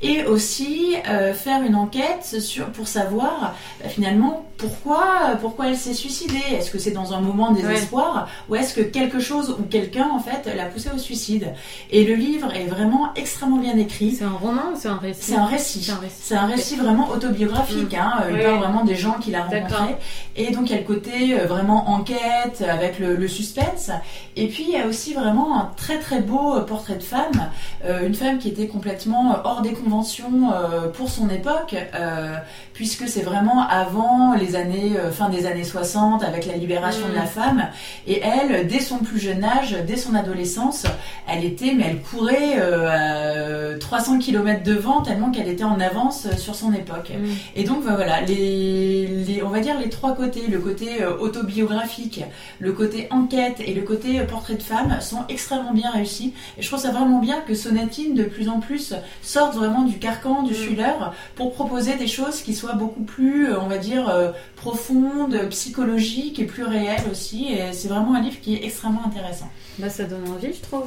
Et 0.03 0.23
aussi 0.25 0.95
euh, 1.09 1.33
faire 1.33 1.63
une 1.63 1.73
enquête 1.73 2.23
sur, 2.39 2.67
pour 2.67 2.87
savoir 2.87 3.55
bah, 3.81 3.89
finalement 3.89 4.45
pourquoi, 4.57 5.37
pourquoi 5.41 5.69
elle 5.69 5.75
s'est 5.77 5.95
suicidée. 5.95 6.37
Est-ce 6.51 6.69
que 6.69 6.77
c'est 6.77 6.91
dans 6.91 7.13
un 7.13 7.19
moment 7.19 7.51
de 7.51 7.61
désespoir 7.61 8.27
ou 8.47 8.55
est-ce 8.55 8.75
que 8.75 8.81
quelque 8.81 9.19
chose 9.19 9.55
ou 9.59 9.63
quelqu'un 9.63 10.07
en 10.11 10.19
fait 10.19 10.51
l'a 10.55 10.65
poussée 10.65 10.89
au 10.95 10.99
suicide 10.99 11.51
Et 11.89 12.03
le 12.05 12.13
livre 12.13 12.53
est 12.55 12.65
vraiment 12.65 13.09
extrêmement 13.15 13.57
bien 13.57 13.75
écrit. 13.77 14.11
C'est 14.11 14.23
un 14.23 14.29
roman 14.39 14.61
ou 14.73 14.77
c'est 14.77 14.87
un 14.87 14.97
récit? 14.97 15.19
C'est 15.31 15.35
un 15.35 15.45
récit. 15.45 15.81
C'est 15.83 15.91
un 15.91 15.95
récit. 15.95 16.15
C'est 16.21 16.35
un 16.35 16.45
récit 16.45 16.75
vraiment 16.75 17.09
autobiographique. 17.09 17.93
Mm. 17.93 17.99
Hein. 17.99 18.13
Il 18.29 18.35
Oui. 18.35 18.43
parle 18.43 18.59
vraiment 18.59 18.83
des 18.83 18.95
gens 18.95 19.13
qu'il 19.13 19.33
a 19.35 19.43
rencontrés. 19.43 19.95
Et 20.35 20.51
donc 20.51 20.69
il 20.69 20.73
y 20.73 20.75
a 20.75 20.79
le 20.81 20.87
côté 20.87 21.33
euh, 21.39 21.45
vraiment 21.47 21.89
enquête 21.89 22.63
avec 22.67 22.99
le, 22.99 23.15
le 23.15 23.27
suspense. 23.27 23.89
Et 24.35 24.47
puis 24.47 24.75
y 24.79 24.83
a 24.83 24.87
aussi 24.87 25.13
vraiment 25.13 25.59
un 25.59 25.71
très 25.75 25.99
très 25.99 26.19
beau 26.21 26.55
euh, 26.55 26.61
portrait 26.61 26.95
de 26.95 27.03
femme. 27.03 27.49
Euh, 27.85 28.05
une 28.07 28.15
femme 28.15 28.37
qui 28.37 28.49
était 28.49 28.67
complètement 28.67 29.31
euh, 29.31 29.35
hors 29.43 29.61
des 29.61 29.73
conventions 29.73 30.51
euh, 30.53 30.87
pour 30.89 31.09
son 31.09 31.29
époque. 31.29 31.75
euh, 31.95 32.35
puisque 32.73 33.07
c'est 33.09 33.23
vraiment 33.23 33.67
avant 33.67 34.35
les 34.35 34.55
années, 34.55 34.91
fin 35.11 35.29
des 35.29 35.47
années 35.47 35.63
60 35.63 36.23
avec 36.23 36.45
la 36.45 36.53
libération 36.57 37.07
Mm. 37.07 37.09
de 37.09 37.15
la 37.15 37.25
femme. 37.25 37.67
Et 38.05 38.21
elle, 38.21 38.67
dès 38.67 38.79
son 38.79 38.99
plus 38.99 39.19
jeune 39.19 39.43
âge, 39.43 39.75
dès 39.87 39.97
son 39.97 40.13
adolescence, 40.13 40.85
elle 41.27 41.43
était, 41.43 41.73
mais 41.75 41.85
elle 41.89 42.01
courait 42.03 42.57
euh, 42.59 43.73
à 43.73 43.79
300 43.79 44.19
km 44.19 44.61
devant 44.63 45.01
tellement 45.01 45.31
qu'elle 45.31 45.47
était 45.47 45.63
en 45.63 45.79
avance 45.79 46.27
sur 46.37 46.53
son 46.53 46.71
époque. 46.71 47.11
Mm. 47.19 47.25
Et 47.55 47.63
donc 47.63 47.83
ben 47.83 47.95
voilà, 47.95 48.21
les, 48.21 49.07
les- 49.07 49.41
on 49.41 49.49
va 49.49 49.59
dire 49.59 49.79
les 49.79 49.89
trois 49.89 50.13
côtés, 50.15 50.45
le 50.47 50.59
côté 50.59 51.03
autobiographique, 51.19 52.23
le 52.59 52.71
côté 52.73 53.07
enquête 53.11 53.59
et 53.59 53.73
le 53.73 53.81
côté 53.81 54.19
portrait 54.21 54.55
de 54.55 54.61
femme 54.67 54.99
sont 55.01 55.23
extrêmement 55.29 55.73
bien 55.73 55.89
réussis. 55.91 56.33
Et 56.57 56.61
je 56.61 56.67
trouve 56.67 56.79
ça 56.79 56.91
vraiment 56.91 57.19
bien 57.19 57.41
que 57.41 57.53
Sonatine 57.53 58.13
de 58.13 58.23
plus 58.23 58.49
en 58.49 58.59
plus 58.59 58.93
sorte 59.21 59.55
vraiment 59.55 59.83
du 59.83 59.97
carcan 59.97 60.43
du 60.43 60.53
Mm. 60.53 60.55
thriller 60.55 61.13
pour 61.35 61.53
proposer 61.53 61.95
des 61.95 62.07
choses 62.07 62.41
qui 62.41 62.53
soient 62.53 62.73
beaucoup 62.73 63.03
plus, 63.03 63.49
euh, 63.49 63.59
on 63.59 63.67
va 63.67 63.77
dire, 63.77 64.09
euh, 64.09 64.31
profondes, 64.55 65.37
psychologiques 65.49 66.39
et 66.39 66.45
plus 66.45 66.63
réelles 66.63 67.05
aussi. 67.11 67.47
Et 67.51 67.73
c'est 67.73 67.87
vraiment 67.87 68.13
un 68.15 68.21
livre 68.21 68.39
qui 68.41 68.55
est 68.55 68.65
extrêmement 68.65 69.05
intéressant. 69.05 69.49
Bah, 69.79 69.89
ça 69.89 70.03
donne 70.03 70.27
envie, 70.29 70.53
je 70.53 70.61
trouve. 70.61 70.85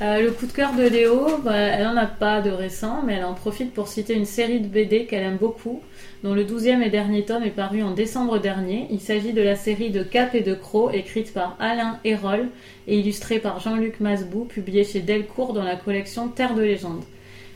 Euh, 0.00 0.22
le 0.22 0.30
coup 0.30 0.46
de 0.46 0.52
cœur 0.52 0.74
de 0.76 0.84
Léo, 0.84 1.38
bah, 1.42 1.56
elle 1.56 1.86
en 1.88 1.96
a 1.96 2.06
pas 2.06 2.40
de 2.40 2.50
récent, 2.50 3.02
mais 3.04 3.14
elle 3.14 3.24
en 3.24 3.34
profite 3.34 3.74
pour 3.74 3.88
citer 3.88 4.14
une 4.14 4.26
série 4.26 4.60
de 4.60 4.68
BD 4.68 5.06
qu'elle 5.06 5.24
aime 5.24 5.38
beaucoup, 5.38 5.82
dont 6.22 6.34
le 6.34 6.44
12e 6.44 6.82
et 6.82 6.88
dernier 6.88 7.24
tome 7.24 7.42
est 7.42 7.50
paru 7.50 7.82
en 7.82 7.90
décembre 7.90 8.38
dernier. 8.38 8.86
Il 8.90 9.00
s'agit 9.00 9.32
de 9.32 9.42
la 9.42 9.56
série 9.56 9.90
de 9.90 10.04
Cap 10.04 10.36
et 10.36 10.42
de 10.42 10.54
Croc, 10.54 10.94
écrite 10.94 11.34
par 11.34 11.56
Alain 11.58 11.98
Hérol 12.04 12.46
et 12.86 13.00
illustrée 13.00 13.40
par 13.40 13.58
Jean-Luc 13.58 13.98
Masbou, 13.98 14.44
publiée 14.44 14.84
chez 14.84 15.00
Delcourt 15.00 15.52
dans 15.52 15.64
la 15.64 15.74
collection 15.74 16.28
Terre 16.28 16.54
de 16.54 16.62
légende. 16.62 17.02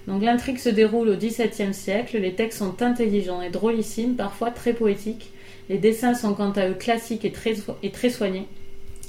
Donc 0.09 0.21
l'intrigue 0.21 0.59
se 0.59 0.69
déroule 0.69 1.11
au 1.11 1.17
XVIIe 1.17 1.73
siècle, 1.73 2.19
les 2.19 2.35
textes 2.35 2.59
sont 2.59 2.83
intelligents 2.83 3.41
et 3.41 3.51
drôlissimes, 3.51 4.17
parfois 4.17 4.51
très 4.51 4.73
poétiques. 4.73 5.31
Les 5.69 5.79
dessins 5.79 6.15
sont 6.15 6.35
quant 6.35 6.51
à 6.51 6.69
eux 6.69 6.75
classiques 6.75 7.25
et 7.25 7.91
très 7.91 8.11
soignés. 8.11 8.49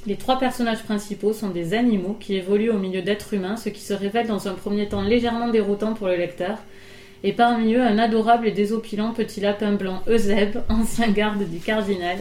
Les 0.05 0.17
trois 0.17 0.37
personnages 0.37 0.83
principaux 0.83 1.31
sont 1.31 1.49
des 1.49 1.73
animaux 1.73 2.17
qui 2.19 2.35
évoluent 2.35 2.71
au 2.71 2.77
milieu 2.77 3.01
d'êtres 3.01 3.33
humains, 3.33 3.55
ce 3.55 3.69
qui 3.69 3.79
se 3.79 3.93
révèle 3.93 4.27
dans 4.27 4.49
un 4.49 4.53
premier 4.53 4.89
temps 4.89 5.01
légèrement 5.01 5.47
déroutant 5.47 5.93
pour 5.93 6.07
le 6.07 6.17
lecteur. 6.17 6.57
Et 7.23 7.31
parmi 7.31 7.73
eux, 7.75 7.81
un 7.81 7.97
adorable 7.97 8.47
et 8.47 8.51
désopilant 8.51 9.13
petit 9.13 9.39
lapin 9.39 9.71
blanc 9.71 10.03
Eusèbe, 10.07 10.61
ancien 10.69 11.09
garde 11.09 11.49
du 11.49 11.59
cardinal, 11.59 12.17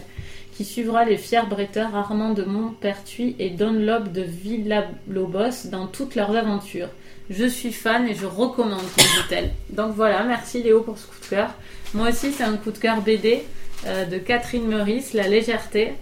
qui 0.54 0.64
suivra 0.64 1.04
les 1.04 1.16
fiers 1.16 1.46
bretteurs 1.48 1.96
Armand 1.96 2.34
de 2.34 2.44
Montpertuis 2.44 3.34
et 3.40 3.50
Dunlop 3.50 4.12
de 4.12 4.22
Villalobos 4.22 5.68
dans 5.72 5.88
toutes 5.88 6.14
leurs 6.14 6.36
aventures. 6.36 6.90
Je 7.30 7.46
suis 7.46 7.72
fan 7.72 8.06
et 8.06 8.14
je 8.14 8.26
recommande, 8.26 8.84
dit-elle. 8.96 9.50
Donc 9.70 9.92
voilà, 9.96 10.22
merci 10.22 10.62
Léo 10.62 10.82
pour 10.82 10.98
ce 10.98 11.06
coup 11.06 11.20
de 11.20 11.26
cœur. 11.30 11.50
Moi 11.94 12.10
aussi, 12.10 12.30
c'est 12.30 12.44
un 12.44 12.56
coup 12.56 12.70
de 12.70 12.78
cœur 12.78 13.00
BD 13.00 13.42
euh, 13.86 14.04
de 14.04 14.18
Catherine 14.18 14.68
Meurice, 14.68 15.14
La 15.14 15.26
légèreté. 15.26 15.94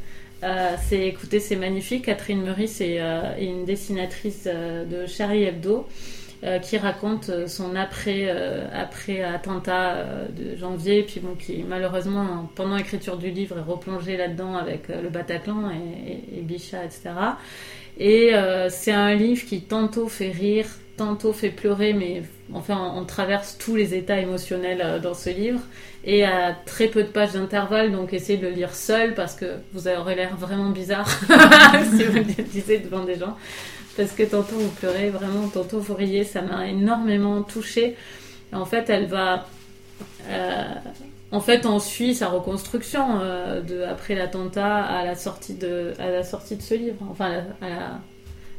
Euh, 0.43 0.75
c'est, 0.89 1.07
écoutez, 1.07 1.41
c'est 1.41 1.57
magnifique. 1.57 2.07
Catherine 2.07 2.43
Meurice 2.43 2.81
est, 2.81 3.01
euh, 3.01 3.35
une 3.39 3.65
dessinatrice 3.65 4.45
euh, 4.47 4.85
de 4.85 5.07
Charlie 5.07 5.45
Hebdo 5.45 5.87
qui 6.63 6.79
raconte 6.79 7.47
son 7.49 7.77
après, 7.77 8.31
après 8.73 9.23
attentat 9.23 10.07
de 10.35 10.57
janvier, 10.57 11.03
puis 11.03 11.21
bon, 11.21 11.35
qui 11.35 11.63
malheureusement, 11.69 12.51
pendant 12.55 12.77
l'écriture 12.77 13.19
du 13.19 13.31
livre, 13.31 13.59
est 13.59 13.71
replongée 13.71 14.17
là-dedans 14.17 14.57
avec 14.57 14.89
le 14.89 15.11
Bataclan 15.11 15.71
et, 15.71 16.13
et, 16.13 16.39
et 16.39 16.41
Bichat, 16.41 16.83
etc. 16.83 17.11
Et 17.99 18.33
c'est 18.71 18.93
un 18.93 19.15
livre 19.15 19.45
qui 19.45 19.61
tantôt 19.61 20.09
fait 20.09 20.31
rire, 20.31 20.65
tantôt 21.01 21.33
fait 21.33 21.49
pleurer, 21.49 21.95
mais 21.95 22.23
enfin, 22.53 22.93
on 22.95 23.07
traverse 23.07 23.57
tous 23.59 23.75
les 23.75 23.95
états 23.95 24.21
émotionnels 24.21 24.83
euh, 24.85 24.99
dans 24.99 25.15
ce 25.15 25.31
livre. 25.31 25.61
Et 26.05 26.25
à 26.27 26.55
très 26.67 26.89
peu 26.89 27.03
de 27.03 27.09
pages 27.09 27.33
d'intervalle, 27.33 27.91
donc 27.91 28.13
essayez 28.13 28.39
de 28.39 28.47
le 28.47 28.53
lire 28.53 28.75
seul 28.75 29.15
parce 29.15 29.35
que 29.35 29.47
vous 29.73 29.89
aurez 29.89 30.15
l'air 30.15 30.37
vraiment 30.37 30.69
bizarre 30.69 31.09
si 31.91 32.05
vous 32.05 32.17
le 32.17 32.45
lisez 32.53 32.79
devant 32.81 33.05
des 33.05 33.17
gens. 33.17 33.35
Parce 33.97 34.13
que 34.13 34.25
tantôt 34.25 34.57
vous 34.57 34.69
pleurez, 34.69 35.09
vraiment, 35.09 35.49
tantôt 35.49 35.81
vous 35.81 35.95
riez, 35.95 36.25
ça 36.25 36.43
m'a 36.43 36.69
énormément 36.69 37.43
touchée. 37.43 37.97
En 38.53 38.67
fait, 38.67 38.91
elle 38.91 39.07
va. 39.07 39.47
euh, 40.29 40.65
en 41.33 41.41
fait, 41.41 41.65
on 41.65 41.79
suit 41.79 42.15
sa 42.15 42.29
reconstruction 42.29 43.21
euh, 43.21 43.63
de, 43.63 43.83
après 43.85 44.15
l'attentat 44.15 44.85
à 44.85 45.05
la 45.07 45.15
sortie 45.15 45.55
de, 45.55 45.95
à 45.99 46.11
la 46.11 46.25
sortie 46.25 46.57
de 46.57 46.63
ce 46.63 46.75
livre. 46.75 46.99
Enfin, 47.11 47.43
à 47.63 47.69
la, 47.69 48.01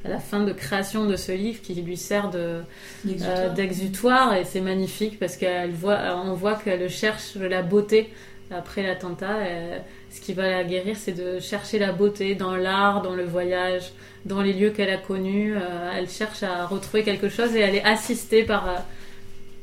à 0.06 0.10
la 0.10 0.20
fin 0.20 0.44
de 0.44 0.52
création 0.52 1.06
de 1.06 1.16
ce 1.16 1.32
livre 1.32 1.62
qui 1.62 1.76
lui 1.76 1.98
sert 1.98 2.30
de, 2.30 2.62
euh, 3.08 3.50
d'exutoire 3.54 4.36
et 4.36 4.46
c'est 4.46 4.62
magnifique 4.62 5.20
parce 5.20 5.38
qu'elle 5.38 5.72
voit, 5.72 6.00
on 6.26 6.34
voit 6.34 6.56
qu'elle 6.56 6.90
cherche 6.90 7.36
la 7.36 7.62
beauté 7.62 8.10
après 8.50 8.84
l'attentat. 8.84 9.38
Ce 10.12 10.20
qui 10.20 10.34
va 10.34 10.50
la 10.50 10.64
guérir, 10.66 10.98
c'est 10.98 11.14
de 11.14 11.40
chercher 11.40 11.80
la 11.80 11.94
beauté 11.94 12.36
dans 12.36 12.58
l'art, 12.58 13.02
dans 13.02 13.16
le 13.16 13.24
voyage, 13.24 13.94
dans 14.26 14.42
les 14.42 14.52
lieux 14.52 14.72
qu'elle 14.72 14.90
a 14.90 14.98
connus. 14.98 15.56
Euh, 15.56 15.92
Elle 15.96 16.10
cherche 16.10 16.44
à 16.44 16.66
retrouver 16.66 17.04
quelque 17.04 17.30
chose 17.30 17.56
et 17.56 17.62
elle 17.62 17.76
est 17.76 17.84
assistée 17.84 18.44
par 18.44 18.68
euh, 18.68 18.74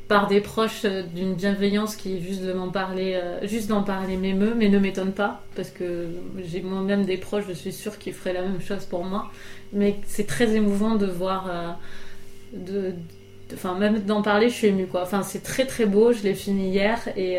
par 0.09 0.25
des 0.27 0.41
proches 0.41 0.81
euh, 0.85 1.03
d'une 1.03 1.35
bienveillance 1.35 1.95
qui 1.95 2.19
juste 2.19 2.41
de 2.41 2.51
m'en 2.51 2.69
parler, 2.69 3.13
euh, 3.13 3.47
juste 3.47 3.69
d'en 3.69 3.83
parler 3.83 4.17
m'émeut, 4.17 4.55
mais 4.57 4.67
ne 4.67 4.79
m'étonne 4.79 5.13
pas 5.13 5.43
parce 5.55 5.69
que 5.69 6.07
j'ai 6.43 6.61
moi-même 6.61 7.05
des 7.05 7.15
proches, 7.15 7.45
je 7.47 7.53
suis 7.53 7.71
sûre 7.71 7.97
qu'ils 7.99 8.13
feraient 8.13 8.33
la 8.33 8.41
même 8.41 8.59
chose 8.59 8.85
pour 8.85 9.05
moi. 9.05 9.31
Mais 9.71 9.97
c'est 10.07 10.25
très 10.25 10.55
émouvant 10.55 10.95
de 10.95 11.05
voir, 11.05 11.47
euh, 11.47 11.71
de, 12.53 12.93
enfin 13.53 13.75
même 13.75 13.99
d'en 14.03 14.23
parler, 14.23 14.49
je 14.49 14.55
suis 14.55 14.67
émue 14.67 14.87
quoi. 14.87 15.03
Enfin 15.03 15.21
c'est 15.21 15.43
très 15.43 15.67
très 15.67 15.85
beau, 15.85 16.11
je 16.11 16.23
l'ai 16.23 16.33
fini 16.33 16.69
hier 16.71 17.07
et 17.15 17.37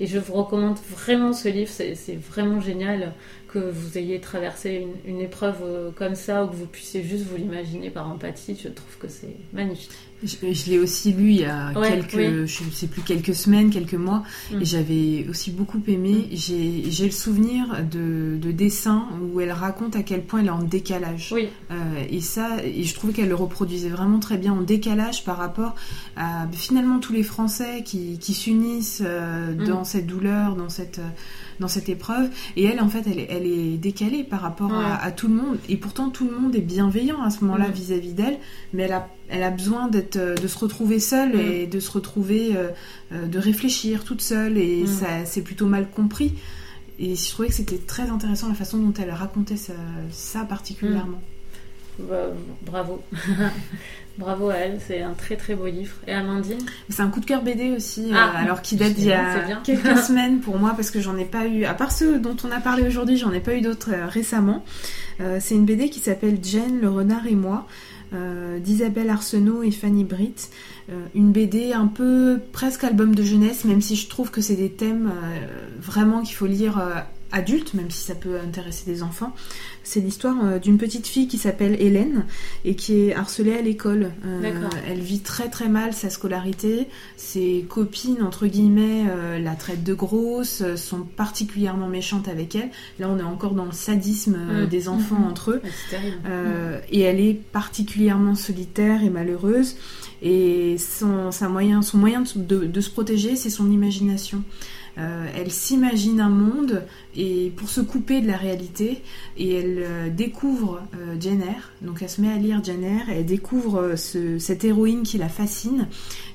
je 0.00 0.18
vous 0.20 0.34
recommande 0.34 0.78
vraiment 0.88 1.32
ce 1.32 1.48
livre, 1.48 1.70
c'est 1.70 2.18
vraiment 2.30 2.60
génial 2.60 3.12
que 3.48 3.58
vous 3.58 3.98
ayez 3.98 4.20
traversé 4.20 4.86
une, 5.04 5.16
une 5.16 5.20
épreuve 5.20 5.92
comme 5.96 6.14
ça 6.14 6.44
ou 6.44 6.48
que 6.48 6.54
vous 6.54 6.66
puissiez 6.66 7.02
juste 7.02 7.24
vous 7.24 7.36
l'imaginer 7.36 7.90
par 7.90 8.08
empathie. 8.08 8.56
Je 8.62 8.68
trouve 8.68 8.98
que 9.00 9.08
c'est 9.08 9.34
magnifique. 9.52 10.07
Je, 10.24 10.52
je 10.52 10.70
l'ai 10.70 10.78
aussi 10.80 11.12
lu 11.12 11.30
il 11.30 11.40
y 11.40 11.44
a 11.44 11.72
Ouais, 11.78 11.90
quelques, 11.90 12.14
oui. 12.14 12.46
je 12.46 12.62
sais 12.74 12.88
plus, 12.88 13.02
quelques 13.02 13.34
semaines, 13.34 13.70
quelques 13.70 13.94
mois, 13.94 14.24
Mm. 14.52 14.60
et 14.60 14.64
j'avais 14.64 15.26
aussi 15.30 15.50
beaucoup 15.52 15.80
aimé. 15.86 16.28
J'ai 16.32 16.90
j'ai 16.90 17.04
le 17.04 17.10
souvenir 17.12 17.84
de, 17.90 18.36
de 18.36 18.50
dessins 18.50 19.06
où 19.32 19.40
elle 19.40 19.52
raconte 19.52 19.94
à 19.94 20.02
quel 20.02 20.22
point 20.24 20.40
elle 20.40 20.46
est 20.46 20.50
en 20.50 20.62
décalage. 20.62 21.30
Oui. 21.32 21.48
Euh, 21.70 21.74
et 22.10 22.20
ça, 22.20 22.56
et 22.64 22.82
je 22.82 22.94
trouvais 22.94 23.12
qu'elle 23.12 23.28
le 23.28 23.34
reproduisait 23.36 23.90
vraiment 23.90 24.18
très 24.18 24.38
bien 24.38 24.52
en 24.52 24.62
décalage 24.62 25.24
par 25.24 25.36
rapport 25.36 25.74
à 26.16 26.48
finalement 26.52 26.98
tous 26.98 27.12
les 27.12 27.22
Français 27.22 27.82
qui, 27.84 28.18
qui 28.18 28.34
s'unissent 28.34 29.02
euh, 29.04 29.54
Mm. 29.54 29.66
dans 29.66 29.84
cette 29.84 30.06
douleur, 30.06 30.56
dans 30.56 30.68
cette, 30.68 30.98
euh, 30.98 31.08
dans 31.60 31.68
cette 31.68 31.88
épreuve. 31.88 32.28
Et 32.56 32.64
elle, 32.64 32.80
en 32.80 32.88
fait, 32.88 33.02
elle, 33.06 33.18
est- 33.18 33.26
elle 33.30 33.46
est 33.46 33.76
décalée 33.78 34.24
par 34.24 34.40
rapport 34.40 34.72
à, 34.72 34.78
Ouais. 34.78 34.96
à 35.02 35.10
tout 35.12 35.28
le 35.28 35.34
monde. 35.34 35.58
Et 35.68 35.76
pourtant, 35.76 36.10
tout 36.10 36.26
le 36.28 36.38
monde 36.38 36.54
est 36.54 36.60
bienveillant 36.60 37.22
à 37.22 37.30
ce 37.30 37.42
moment-là 37.44 37.68
Mm. 37.68 37.72
vis-à-vis 37.72 38.12
d'elle. 38.12 38.38
Mais 38.72 38.84
elle 38.84 38.92
a, 38.92 39.08
elle 39.28 39.42
a 39.42 39.50
besoin 39.50 39.88
d'être, 39.88 40.16
euh, 40.16 40.34
de 40.34 40.46
se 40.46 40.58
retrouver 40.58 41.00
seule 41.00 41.34
Mm. 41.36 41.40
et 41.40 41.66
de 41.66 41.80
se 41.80 41.90
retrouver, 41.90 42.56
euh, 42.56 42.68
euh, 43.12 43.26
de 43.26 43.38
réfléchir 43.38 44.04
toute 44.04 44.20
seule. 44.20 44.56
Et 44.58 44.84
Mm. 44.84 44.86
ça, 44.86 45.06
c'est 45.24 45.42
plutôt 45.42 45.66
mal 45.66 45.88
compris. 45.90 46.34
Et 47.00 47.14
je 47.14 47.30
trouvais 47.30 47.48
que 47.48 47.54
c'était 47.54 47.78
très 47.78 48.10
intéressant 48.10 48.48
la 48.48 48.54
façon 48.54 48.78
dont 48.78 48.92
elle 49.00 49.10
racontait 49.10 49.56
ça, 49.56 49.72
ça 50.10 50.40
particulièrement. 50.44 51.20
Bah, 51.98 52.26
bravo. 52.64 53.02
bravo 54.18 54.50
à 54.50 54.54
elle, 54.56 54.80
c'est 54.86 55.00
un 55.00 55.12
très 55.14 55.36
très 55.36 55.54
beau 55.54 55.66
livre. 55.66 55.94
Et 56.06 56.12
Amandine 56.12 56.58
C'est 56.88 57.02
un 57.02 57.08
coup 57.08 57.20
de 57.20 57.24
cœur 57.24 57.42
BD 57.42 57.70
aussi, 57.70 58.10
Ah, 58.12 58.32
euh, 58.34 58.44
alors 58.44 58.62
qui 58.62 58.76
date 58.76 58.94
d'il 58.94 59.06
y 59.06 59.12
a 59.12 59.40
bien. 59.40 59.60
quelques 59.64 59.98
semaines 60.06 60.40
pour 60.40 60.58
moi 60.58 60.72
parce 60.76 60.90
que 60.90 61.00
j'en 61.00 61.16
ai 61.16 61.24
pas 61.24 61.46
eu, 61.46 61.64
à 61.64 61.74
part 61.74 61.92
ceux 61.92 62.18
dont 62.18 62.36
on 62.44 62.50
a 62.50 62.60
parlé 62.60 62.86
aujourd'hui, 62.86 63.16
j'en 63.16 63.32
ai 63.32 63.40
pas 63.40 63.54
eu 63.54 63.60
d'autres 63.60 63.92
euh, 63.92 64.06
récemment. 64.06 64.64
Euh, 65.20 65.38
c'est 65.40 65.54
une 65.54 65.64
BD 65.64 65.88
qui 65.88 66.00
s'appelle 66.00 66.38
Jane, 66.42 66.80
le 66.80 66.88
renard 66.90 67.26
et 67.26 67.34
moi, 67.34 67.66
d'Isabelle 68.60 69.10
Arsenault 69.10 69.62
et 69.62 69.70
Fanny 69.70 70.02
Britt. 70.02 70.48
Une 71.14 71.30
BD 71.30 71.74
un 71.74 71.88
peu 71.88 72.40
presque 72.52 72.82
album 72.84 73.14
de 73.14 73.22
jeunesse, 73.22 73.66
même 73.66 73.82
si 73.82 73.96
je 73.96 74.08
trouve 74.08 74.30
que 74.30 74.40
c'est 74.40 74.54
des 74.54 74.70
thèmes 74.70 75.12
vraiment 75.78 76.22
qu'il 76.22 76.34
faut 76.34 76.46
lire 76.46 76.80
adulte, 77.32 77.74
même 77.74 77.90
si 77.90 78.04
ça 78.04 78.14
peut 78.14 78.38
intéresser 78.42 78.84
des 78.90 79.02
enfants. 79.02 79.34
C'est 79.84 80.00
l'histoire 80.00 80.36
euh, 80.44 80.58
d'une 80.58 80.78
petite 80.78 81.06
fille 81.06 81.28
qui 81.28 81.38
s'appelle 81.38 81.76
Hélène 81.80 82.24
et 82.64 82.74
qui 82.74 82.94
est 83.00 83.14
harcelée 83.14 83.54
à 83.56 83.62
l'école. 83.62 84.12
Euh, 84.26 84.68
elle 84.86 85.00
vit 85.00 85.20
très 85.20 85.48
très 85.48 85.68
mal 85.68 85.92
sa 85.94 86.10
scolarité. 86.10 86.88
Ses 87.16 87.64
copines, 87.68 88.22
entre 88.22 88.46
guillemets, 88.46 89.04
euh, 89.10 89.38
la 89.38 89.54
traitent 89.54 89.84
de 89.84 89.94
grosse, 89.94 90.62
sont 90.76 91.00
particulièrement 91.02 91.88
méchantes 91.88 92.28
avec 92.28 92.54
elle. 92.54 92.70
Là, 92.98 93.08
on 93.10 93.18
est 93.18 93.22
encore 93.22 93.52
dans 93.54 93.64
le 93.66 93.72
sadisme 93.72 94.36
euh, 94.38 94.64
Mm. 94.64 94.68
des 94.68 94.88
enfants 94.88 95.18
Mhm. 95.20 95.26
entre 95.30 95.50
eux. 95.52 95.62
Et 96.90 97.00
elle 97.00 97.20
est 97.20 97.34
particulièrement 97.34 98.34
solitaire 98.34 99.02
et 99.04 99.10
malheureuse. 99.10 99.76
Et 100.22 100.76
son, 100.78 101.30
sa 101.30 101.48
moyen, 101.48 101.82
son 101.82 101.98
moyen 101.98 102.22
de, 102.22 102.40
de- 102.42 102.66
de 102.66 102.80
se 102.80 102.90
protéger, 102.90 103.36
c'est 103.36 103.50
son 103.50 103.70
imagination. 103.70 104.42
Euh, 104.98 105.26
elle 105.36 105.52
s'imagine 105.52 106.20
un 106.20 106.28
monde 106.28 106.82
et 107.14 107.52
pour 107.56 107.68
se 107.68 107.80
couper 107.80 108.20
de 108.20 108.26
la 108.26 108.36
réalité 108.36 109.02
et 109.36 109.54
elle 109.54 109.78
euh, 109.78 110.08
découvre 110.10 110.82
euh, 110.96 111.14
Jane 111.20 111.42
Eyre. 111.42 111.70
Donc 111.82 112.02
elle 112.02 112.08
se 112.10 112.20
met 112.20 112.32
à 112.32 112.36
lire 112.36 112.62
Jane 112.64 112.82
Eyre 112.82 113.08
et 113.08 113.20
elle 113.20 113.26
découvre 113.26 113.76
euh, 113.80 113.96
ce- 113.96 114.38
cette 114.40 114.64
héroïne 114.64 115.04
qui 115.04 115.16
la 115.16 115.28
fascine 115.28 115.86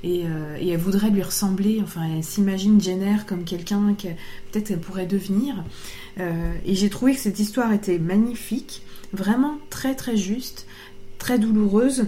et, 0.03 0.23
et 0.59 0.69
elle 0.69 0.79
voudrait 0.79 1.09
lui 1.09 1.21
ressembler. 1.23 1.79
Enfin, 1.83 2.01
elle 2.15 2.23
s'imagine 2.23 2.79
Jane 2.79 3.01
Eyre 3.01 3.25
comme 3.25 3.43
quelqu'un 3.43 3.95
que 3.95 4.07
peut-être 4.51 4.71
elle 4.71 4.79
pourrait 4.79 5.05
devenir. 5.05 5.63
Et 6.19 6.75
j'ai 6.75 6.89
trouvé 6.89 7.13
que 7.15 7.19
cette 7.19 7.39
histoire 7.39 7.71
était 7.73 7.99
magnifique, 7.99 8.81
vraiment 9.13 9.57
très 9.69 9.95
très 9.95 10.17
juste, 10.17 10.67
très 11.19 11.39
douloureuse. 11.39 12.07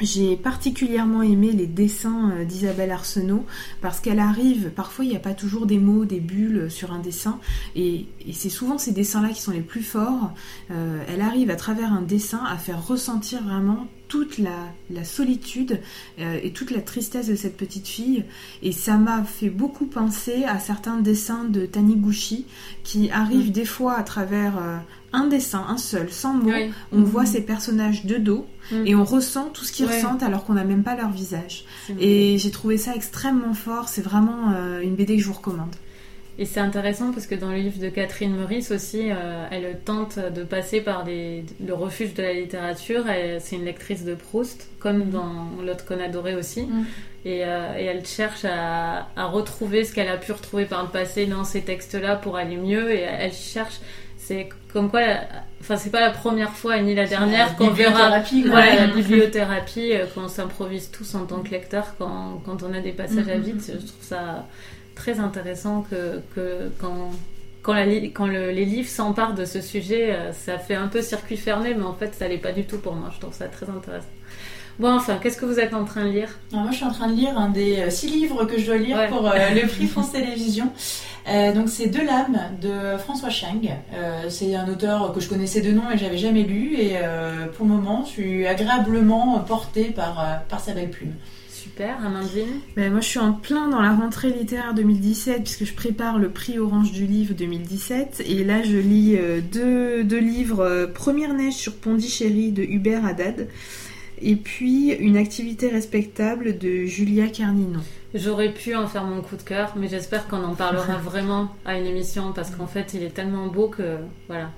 J'ai 0.00 0.36
particulièrement 0.36 1.22
aimé 1.22 1.50
les 1.52 1.66
dessins 1.66 2.30
euh, 2.30 2.44
d'Isabelle 2.44 2.90
Arsenault 2.92 3.44
parce 3.80 4.00
qu'elle 4.00 4.20
arrive, 4.20 4.70
parfois 4.70 5.04
il 5.04 5.08
n'y 5.10 5.16
a 5.16 5.20
pas 5.20 5.34
toujours 5.34 5.66
des 5.66 5.78
mots, 5.78 6.04
des 6.04 6.20
bulles 6.20 6.70
sur 6.70 6.92
un 6.92 7.00
dessin 7.00 7.40
et, 7.74 8.06
et 8.26 8.32
c'est 8.32 8.48
souvent 8.48 8.78
ces 8.78 8.92
dessins-là 8.92 9.30
qui 9.30 9.42
sont 9.42 9.52
les 9.52 9.60
plus 9.60 9.82
forts. 9.82 10.32
Euh, 10.70 11.02
elle 11.08 11.20
arrive 11.20 11.50
à 11.50 11.56
travers 11.56 11.92
un 11.92 12.02
dessin 12.02 12.42
à 12.44 12.56
faire 12.56 12.86
ressentir 12.86 13.42
vraiment 13.42 13.88
toute 14.06 14.38
la, 14.38 14.72
la 14.90 15.04
solitude 15.04 15.80
euh, 16.18 16.40
et 16.42 16.52
toute 16.52 16.70
la 16.70 16.80
tristesse 16.80 17.26
de 17.26 17.34
cette 17.34 17.56
petite 17.56 17.86
fille 17.86 18.24
et 18.62 18.72
ça 18.72 18.96
m'a 18.96 19.22
fait 19.24 19.50
beaucoup 19.50 19.84
penser 19.84 20.44
à 20.44 20.58
certains 20.58 21.00
dessins 21.00 21.44
de 21.44 21.66
Taniguchi 21.66 22.46
qui 22.84 23.10
arrivent 23.10 23.48
Mm. 23.48 23.52
des 23.52 23.64
fois 23.64 23.94
à 23.94 24.02
travers 24.02 24.58
euh, 24.58 24.78
un 25.12 25.26
dessin, 25.26 25.64
un 25.68 25.78
seul, 25.78 26.10
sans 26.10 26.34
mots. 26.34 26.50
Ouais. 26.50 26.70
On 26.92 27.00
voit 27.02 27.24
ces 27.26 27.40
personnages 27.42 28.04
de 28.04 28.16
dos 28.16 28.46
Mm. 28.70 28.86
et 28.86 28.94
on 28.94 29.04
ressent 29.04 29.48
tout 29.54 29.64
ce 29.64 29.72
qu'ils 29.72 29.86
Ouais. 29.86 29.96
ressentent 29.96 30.22
alors 30.22 30.44
qu'on 30.44 30.52
n'a 30.54 30.64
même 30.64 30.82
pas 30.82 30.94
leur 30.94 31.08
visage. 31.10 31.64
Et 31.98 32.36
j'ai 32.36 32.50
trouvé 32.50 32.76
ça 32.76 32.94
extrêmement 32.94 33.54
fort. 33.54 33.88
C'est 33.88 34.02
vraiment 34.02 34.52
euh, 34.52 34.80
une 34.80 34.94
BD 34.94 35.16
que 35.16 35.22
je 35.22 35.26
vous 35.28 35.32
recommande. 35.32 35.74
Et 36.40 36.44
c'est 36.44 36.60
intéressant 36.60 37.10
parce 37.12 37.26
que 37.26 37.34
dans 37.34 37.50
le 37.50 37.56
livre 37.56 37.80
de 37.80 37.88
Catherine 37.88 38.32
Meurice 38.36 38.70
aussi, 38.70 39.10
euh, 39.10 39.46
elle 39.50 39.80
tente 39.84 40.18
de 40.18 40.44
passer 40.44 40.80
par 40.82 41.04
le 41.06 41.72
refuge 41.72 42.12
de 42.14 42.22
la 42.22 42.32
littérature. 42.34 43.04
C'est 43.40 43.56
une 43.56 43.64
lectrice 43.64 44.04
de 44.04 44.14
Proust, 44.14 44.68
comme 44.78 44.98
Mhm. 45.06 45.10
dans 45.10 45.32
L'autre 45.66 45.84
qu'on 45.86 45.98
adorait 45.98 46.34
aussi. 46.34 46.62
Mhm. 46.62 46.84
Et, 47.24 47.44
euh, 47.44 47.76
et 47.78 47.84
elle 47.86 48.04
cherche 48.06 48.44
à, 48.44 49.08
à 49.16 49.24
retrouver 49.24 49.84
ce 49.84 49.92
qu'elle 49.94 50.08
a 50.08 50.16
pu 50.18 50.30
retrouver 50.32 50.66
par 50.66 50.82
le 50.84 50.90
passé 50.90 51.26
dans 51.26 51.42
ces 51.44 51.62
textes-là 51.62 52.16
pour 52.16 52.36
aller 52.36 52.56
mieux. 52.56 52.90
Et 52.92 53.00
elle 53.00 53.32
cherche. 53.32 53.80
C'est 54.18 54.50
comme 54.72 54.90
quoi, 54.90 55.00
enfin, 55.60 55.76
c'est 55.76 55.90
pas 55.90 56.00
la 56.00 56.10
première 56.10 56.50
fois 56.52 56.78
ni 56.80 56.94
la 56.94 57.06
dernière 57.06 57.46
qu'on 57.56 57.64
verra. 57.74 58.08
Voilà, 58.42 58.74
la 58.74 58.86
bibliothérapie, 58.94 59.92
euh, 59.92 60.06
qu'on 60.14 60.28
s'improvise 60.28 60.90
tous 60.90 61.14
en 61.14 61.24
tant 61.26 61.40
que 61.40 61.50
lecteur 61.50 61.94
quand, 61.98 62.42
quand 62.44 62.62
on 62.62 62.72
a 62.74 62.80
des 62.80 62.92
passages 62.92 63.28
à 63.28 63.36
vide. 63.38 63.60
Je 63.66 63.72
trouve 63.86 64.02
ça 64.02 64.46
très 64.94 65.20
intéressant 65.20 65.86
que, 65.90 66.20
que 66.34 66.70
quand, 66.80 67.10
quand, 67.62 67.72
la 67.74 67.84
quand 68.14 68.26
le- 68.26 68.50
les 68.50 68.64
livres 68.64 68.88
s'emparent 68.88 69.34
de 69.34 69.44
ce 69.44 69.60
sujet, 69.60 70.12
euh, 70.12 70.32
ça 70.32 70.58
fait 70.58 70.74
un 70.74 70.88
peu 70.88 71.02
circuit 71.02 71.36
fermé, 71.36 71.74
mais 71.74 71.84
en 71.84 71.94
fait, 71.94 72.14
ça 72.14 72.28
l'est 72.28 72.38
pas 72.38 72.52
du 72.52 72.64
tout 72.64 72.78
pour 72.78 72.94
moi. 72.94 73.10
Je 73.14 73.20
trouve 73.20 73.34
ça 73.34 73.46
très 73.46 73.68
intéressant. 73.70 74.06
Bon, 74.78 74.92
enfin, 74.92 75.18
qu'est-ce 75.20 75.36
que 75.36 75.44
vous 75.44 75.58
êtes 75.58 75.74
en 75.74 75.84
train 75.84 76.04
de 76.04 76.10
lire 76.10 76.38
Alors 76.52 76.62
moi, 76.62 76.70
je 76.70 76.76
suis 76.76 76.84
en 76.86 76.92
train 76.92 77.08
de 77.08 77.14
lire 77.16 77.36
un 77.36 77.48
des 77.48 77.78
euh, 77.78 77.90
six 77.90 78.06
livres 78.08 78.44
que 78.44 78.58
je 78.58 78.66
dois 78.66 78.76
lire 78.76 78.96
Ouais. 78.96 79.08
pour 79.08 79.26
euh, 79.26 79.32
le 79.54 79.66
prix 79.66 79.86
France 79.88 80.12
Télévisions. 80.12 80.70
Euh, 81.28 81.52
donc, 81.52 81.68
c'est 81.68 81.88
Deux 81.88 82.04
lames 82.04 82.38
de 82.62 82.96
François 82.98 83.28
Chang. 83.28 83.60
Euh, 83.94 84.22
c'est 84.28 84.54
un 84.54 84.68
auteur 84.68 85.12
que 85.12 85.20
je 85.20 85.28
connaissais 85.28 85.60
de 85.62 85.72
nom 85.72 85.82
et 85.92 85.98
j'avais 85.98 86.16
jamais 86.16 86.42
lu. 86.44 86.76
Et 86.78 86.92
euh, 86.94 87.46
pour 87.56 87.66
le 87.66 87.72
moment, 87.72 88.04
je 88.06 88.10
suis 88.10 88.46
agréablement 88.46 89.38
portée 89.40 89.86
par, 89.86 90.42
par 90.48 90.60
sa 90.60 90.72
belle 90.72 90.90
plume. 90.90 91.12
Super, 91.50 91.96
Amandine 92.06 92.46
Ben, 92.76 92.90
moi, 92.92 93.00
je 93.00 93.08
suis 93.08 93.18
en 93.18 93.32
plein 93.32 93.68
dans 93.68 93.82
la 93.82 93.92
rentrée 93.92 94.30
littéraire 94.30 94.74
2017 94.74 95.42
puisque 95.42 95.64
je 95.64 95.74
prépare 95.74 96.18
le 96.18 96.30
prix 96.30 96.58
Orange 96.58 96.92
du 96.92 97.04
livre 97.04 97.34
2017. 97.34 98.22
Et 98.26 98.44
là, 98.44 98.62
je 98.62 98.76
lis 98.76 99.16
euh, 99.18 99.40
deux, 99.40 100.04
deux 100.04 100.20
livres. 100.20 100.60
euh, 100.60 100.86
Première 100.86 101.34
neige 101.34 101.54
sur 101.54 101.74
Pondichéry 101.74 102.52
de 102.52 102.62
Hubert 102.62 103.04
Haddad. 103.04 103.48
Et 104.20 104.36
puis 104.36 104.90
une 104.92 105.16
activité 105.16 105.68
respectable 105.68 106.58
de 106.58 106.84
Julia 106.84 107.26
Carninon. 107.28 107.80
J'aurais 108.14 108.50
pu 108.52 108.74
en 108.74 108.86
faire 108.86 109.04
mon 109.04 109.20
coup 109.20 109.36
de 109.36 109.42
cœur, 109.42 109.74
mais 109.76 109.88
j'espère 109.88 110.26
qu'on 110.28 110.42
en 110.42 110.54
parlera 110.54 110.96
vraiment 111.04 111.48
à 111.64 111.76
une 111.78 111.86
émission 111.86 112.32
parce 112.34 112.50
qu'en 112.50 112.66
fait, 112.66 112.94
il 112.94 113.02
est 113.02 113.14
tellement 113.14 113.46
beau 113.46 113.68
que 113.68 113.96
voilà. 114.28 114.50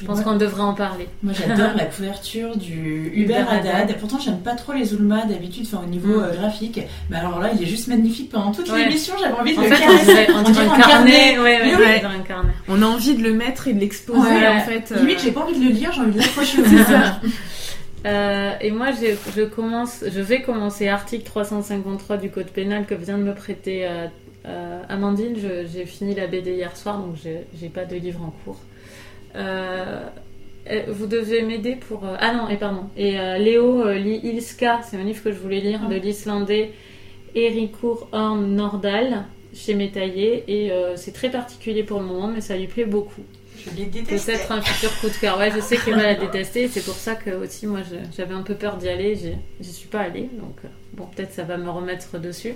Je 0.00 0.04
pense 0.06 0.20
qu'on 0.20 0.36
devrait 0.36 0.62
en 0.62 0.74
parler. 0.74 1.08
Moi 1.24 1.32
j'adore 1.32 1.74
la 1.76 1.84
couverture 1.96 2.56
du 2.56 3.10
Uber 3.16 3.34
Uber 3.34 3.44
Haddad. 3.50 3.96
Pourtant 3.98 4.20
j'aime 4.20 4.38
pas 4.38 4.54
trop 4.54 4.72
les 4.72 4.94
Ulma 4.94 5.24
d'habitude, 5.26 5.66
enfin 5.66 5.82
au 5.84 5.88
niveau 5.88 6.20
Mm. 6.20 6.22
euh, 6.22 6.34
graphique. 6.36 6.80
Mais 7.10 7.16
alors 7.16 7.40
là 7.40 7.50
il 7.52 7.60
est 7.60 7.66
juste 7.66 7.88
magnifique 7.88 8.30
pendant 8.30 8.52
toute 8.52 8.70
Ouais. 8.70 8.84
l'émission. 8.84 9.14
J'avais 9.18 9.32
envie 9.34 9.54
de 9.56 9.58
En 9.58 9.62
le 9.62 9.68
fait, 9.70 9.74
on 9.84 9.88
caresser. 9.88 10.04
dirait, 10.06 10.26
on 10.36 10.42
dirait 10.42 10.66
un 10.68 10.78
carnet. 10.78 11.38
Ouais, 11.40 11.58
on 11.62 11.64
oui. 11.70 11.76
dirait 11.76 12.04
un 12.04 12.20
carnet. 12.20 12.52
On 12.68 12.80
a 12.80 12.86
envie 12.86 13.16
de 13.16 13.22
le 13.24 13.32
mettre 13.32 13.66
et 13.66 13.72
de 13.72 13.80
l'exposer 13.80 14.20
Ouais. 14.20 14.46
en 14.46 14.60
fait. 14.60 14.92
euh, 14.92 15.00
Limite 15.00 15.18
j'ai 15.20 15.32
pas 15.32 15.40
envie 15.40 15.58
de 15.58 15.64
le 15.64 15.70
lire, 15.72 15.90
j'ai 15.92 16.00
envie 16.02 16.12
de 16.12 16.18
l'accrocher 16.18 16.58
au. 16.62 16.64
Euh, 18.06 18.52
et 18.60 18.70
moi, 18.70 18.88
je 18.92 19.44
commence, 19.44 20.04
je 20.08 20.20
vais 20.20 20.42
commencer 20.42 20.88
article 20.88 21.24
353 21.24 22.16
du 22.16 22.30
code 22.30 22.46
pénal 22.50 22.86
que 22.86 22.94
vient 22.94 23.18
de 23.18 23.24
me 23.24 23.34
prêter 23.34 23.86
euh, 23.86 24.06
euh, 24.46 24.82
Amandine. 24.88 25.34
Je- 25.36 25.66
J'ai 25.66 25.84
fini 25.84 26.14
la 26.14 26.26
BD 26.26 26.52
hier 26.54 26.76
soir, 26.76 26.98
donc 26.98 27.16
j'ai 27.16 27.68
pas 27.68 27.84
de 27.84 27.96
livre 27.96 28.20
en 28.22 28.32
cours. 28.44 28.60
Vous 30.88 31.06
devez 31.06 31.42
m'aider 31.42 31.76
pour. 31.76 32.04
Ah 32.18 32.32
non, 32.34 32.48
et 32.48 32.56
pardon. 32.56 32.84
Et 32.96 33.12
Léo 33.38 33.90
lit 33.92 34.20
Ilska, 34.22 34.80
c'est 34.82 34.96
un 34.98 35.04
livre 35.04 35.22
que 35.22 35.32
je 35.32 35.38
voulais 35.38 35.60
lire 35.60 35.80
Ah. 35.86 35.88
de 35.88 35.96
l'Islandais 35.96 36.72
Erikur 37.34 38.08
Horn 38.12 38.54
Nordal 38.54 39.24
chez 39.54 39.74
Métaillé. 39.74 40.44
Et 40.46 40.70
c'est 40.96 41.12
très 41.12 41.30
particulier 41.30 41.82
pour 41.84 42.00
le 42.00 42.06
moment, 42.06 42.28
mais 42.28 42.40
ça 42.42 42.56
lui 42.56 42.66
plaît 42.66 42.84
beaucoup. 42.84 43.22
Je 43.64 43.76
l'ai 43.76 43.86
détesté. 43.86 44.32
Peut-être 44.32 44.52
un 44.52 44.60
futur 44.62 44.90
coup 45.00 45.08
de 45.08 45.14
cœur. 45.20 45.38
Ouais, 45.38 45.50
je 45.54 45.60
sais 45.60 45.76
qu'il 45.78 45.94
va 45.94 46.02
la 46.02 46.14
détester. 46.14 46.62
et 46.64 46.68
C'est 46.68 46.84
pour 46.84 46.94
ça 46.94 47.14
que 47.14 47.30
aussi 47.30 47.66
moi 47.66 47.80
j'avais 48.16 48.34
un 48.34 48.42
peu 48.42 48.54
peur 48.54 48.76
d'y 48.76 48.88
aller. 48.88 49.16
J'y 49.60 49.72
suis 49.72 49.88
pas 49.88 50.00
allée, 50.00 50.28
donc 50.40 50.56
euh, 50.64 50.68
bon 50.94 51.06
peut-être 51.14 51.32
ça 51.32 51.42
va 51.44 51.56
me 51.56 51.68
remettre 51.70 52.18
dessus. 52.18 52.54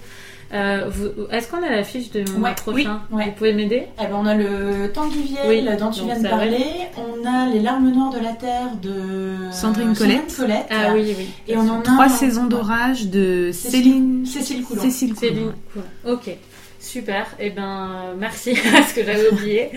Euh, 0.55 0.91
Est-ce 1.31 1.49
qu'on 1.51 1.63
a 1.63 1.71
la 1.71 1.83
fiche 1.83 2.11
de 2.11 2.29
mois 2.33 2.51
Ouais, 2.51 2.55
prochain 2.55 3.01
oui, 3.11 3.17
ouais. 3.19 3.25
Vous 3.27 3.33
pouvez 3.33 3.53
m'aider 3.55 3.85
Eh 3.99 4.03
ben, 4.07 4.15
on 4.17 4.27
a 4.27 4.35
le 4.35 4.93
Tanguy 4.93 5.35
Oui, 5.49 5.67
dont 5.79 5.91
tu 5.91 6.05
viens 6.05 6.21
de 6.21 6.29
parler. 6.29 6.59
On 6.99 7.27
a 7.27 7.47
les 7.51 7.61
larmes 7.61 7.91
noires 7.91 8.13
de 8.13 8.19
la 8.21 8.33
terre 8.35 8.77
de 8.83 9.35
Sandrine 9.51 9.97
Colette. 9.97 10.37
Colette. 10.37 10.67
Ah 10.71 10.93
oui, 10.95 11.15
oui. 11.19 11.29
Et 11.49 11.57
on 11.57 11.61
en 11.69 11.81
a 11.81 11.83
Trois 11.83 12.05
un- 12.05 12.09
saisons 12.11 12.45
d'orage 12.47 13.07
de 13.07 13.51
Cécile- 13.53 13.71
Céline 13.83 14.27
Cécile 14.27 14.63
Coulon. 14.65 14.83
Cécile 14.83 15.15
Coulon. 15.15 15.21
Céline. 15.31 15.53
Cool. 15.73 16.13
Ok. 16.13 16.37
Super. 16.83 17.27
Et 17.39 17.51
ben 17.51 18.15
merci 18.19 18.55
parce 18.73 18.93
que 18.93 19.05
j'avais 19.05 19.29
oublié. 19.29 19.71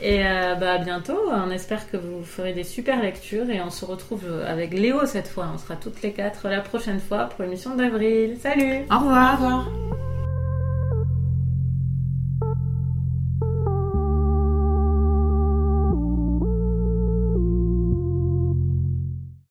Et 0.00 0.24
euh, 0.26 0.54
bah 0.54 0.74
à 0.74 0.78
bientôt. 0.78 1.18
On 1.30 1.50
espère 1.50 1.90
que 1.90 1.96
vous 1.96 2.22
ferez 2.22 2.52
des 2.52 2.64
super 2.64 3.00
lectures 3.00 3.48
et 3.50 3.60
on 3.62 3.70
se 3.70 3.84
retrouve 3.84 4.24
avec 4.46 4.72
Léo 4.74 5.06
cette 5.06 5.28
fois. 5.28 5.48
On 5.54 5.58
sera 5.58 5.76
toutes 5.76 6.02
les 6.02 6.12
quatre 6.12 6.48
la 6.48 6.60
prochaine 6.60 7.00
fois 7.00 7.24
pour 7.24 7.44
l'émission 7.44 7.74
d'avril. 7.74 8.36
Salut. 8.40 8.84
Au 8.90 8.98
revoir. 8.98 9.40
Au 9.40 9.44
revoir. 9.44 9.68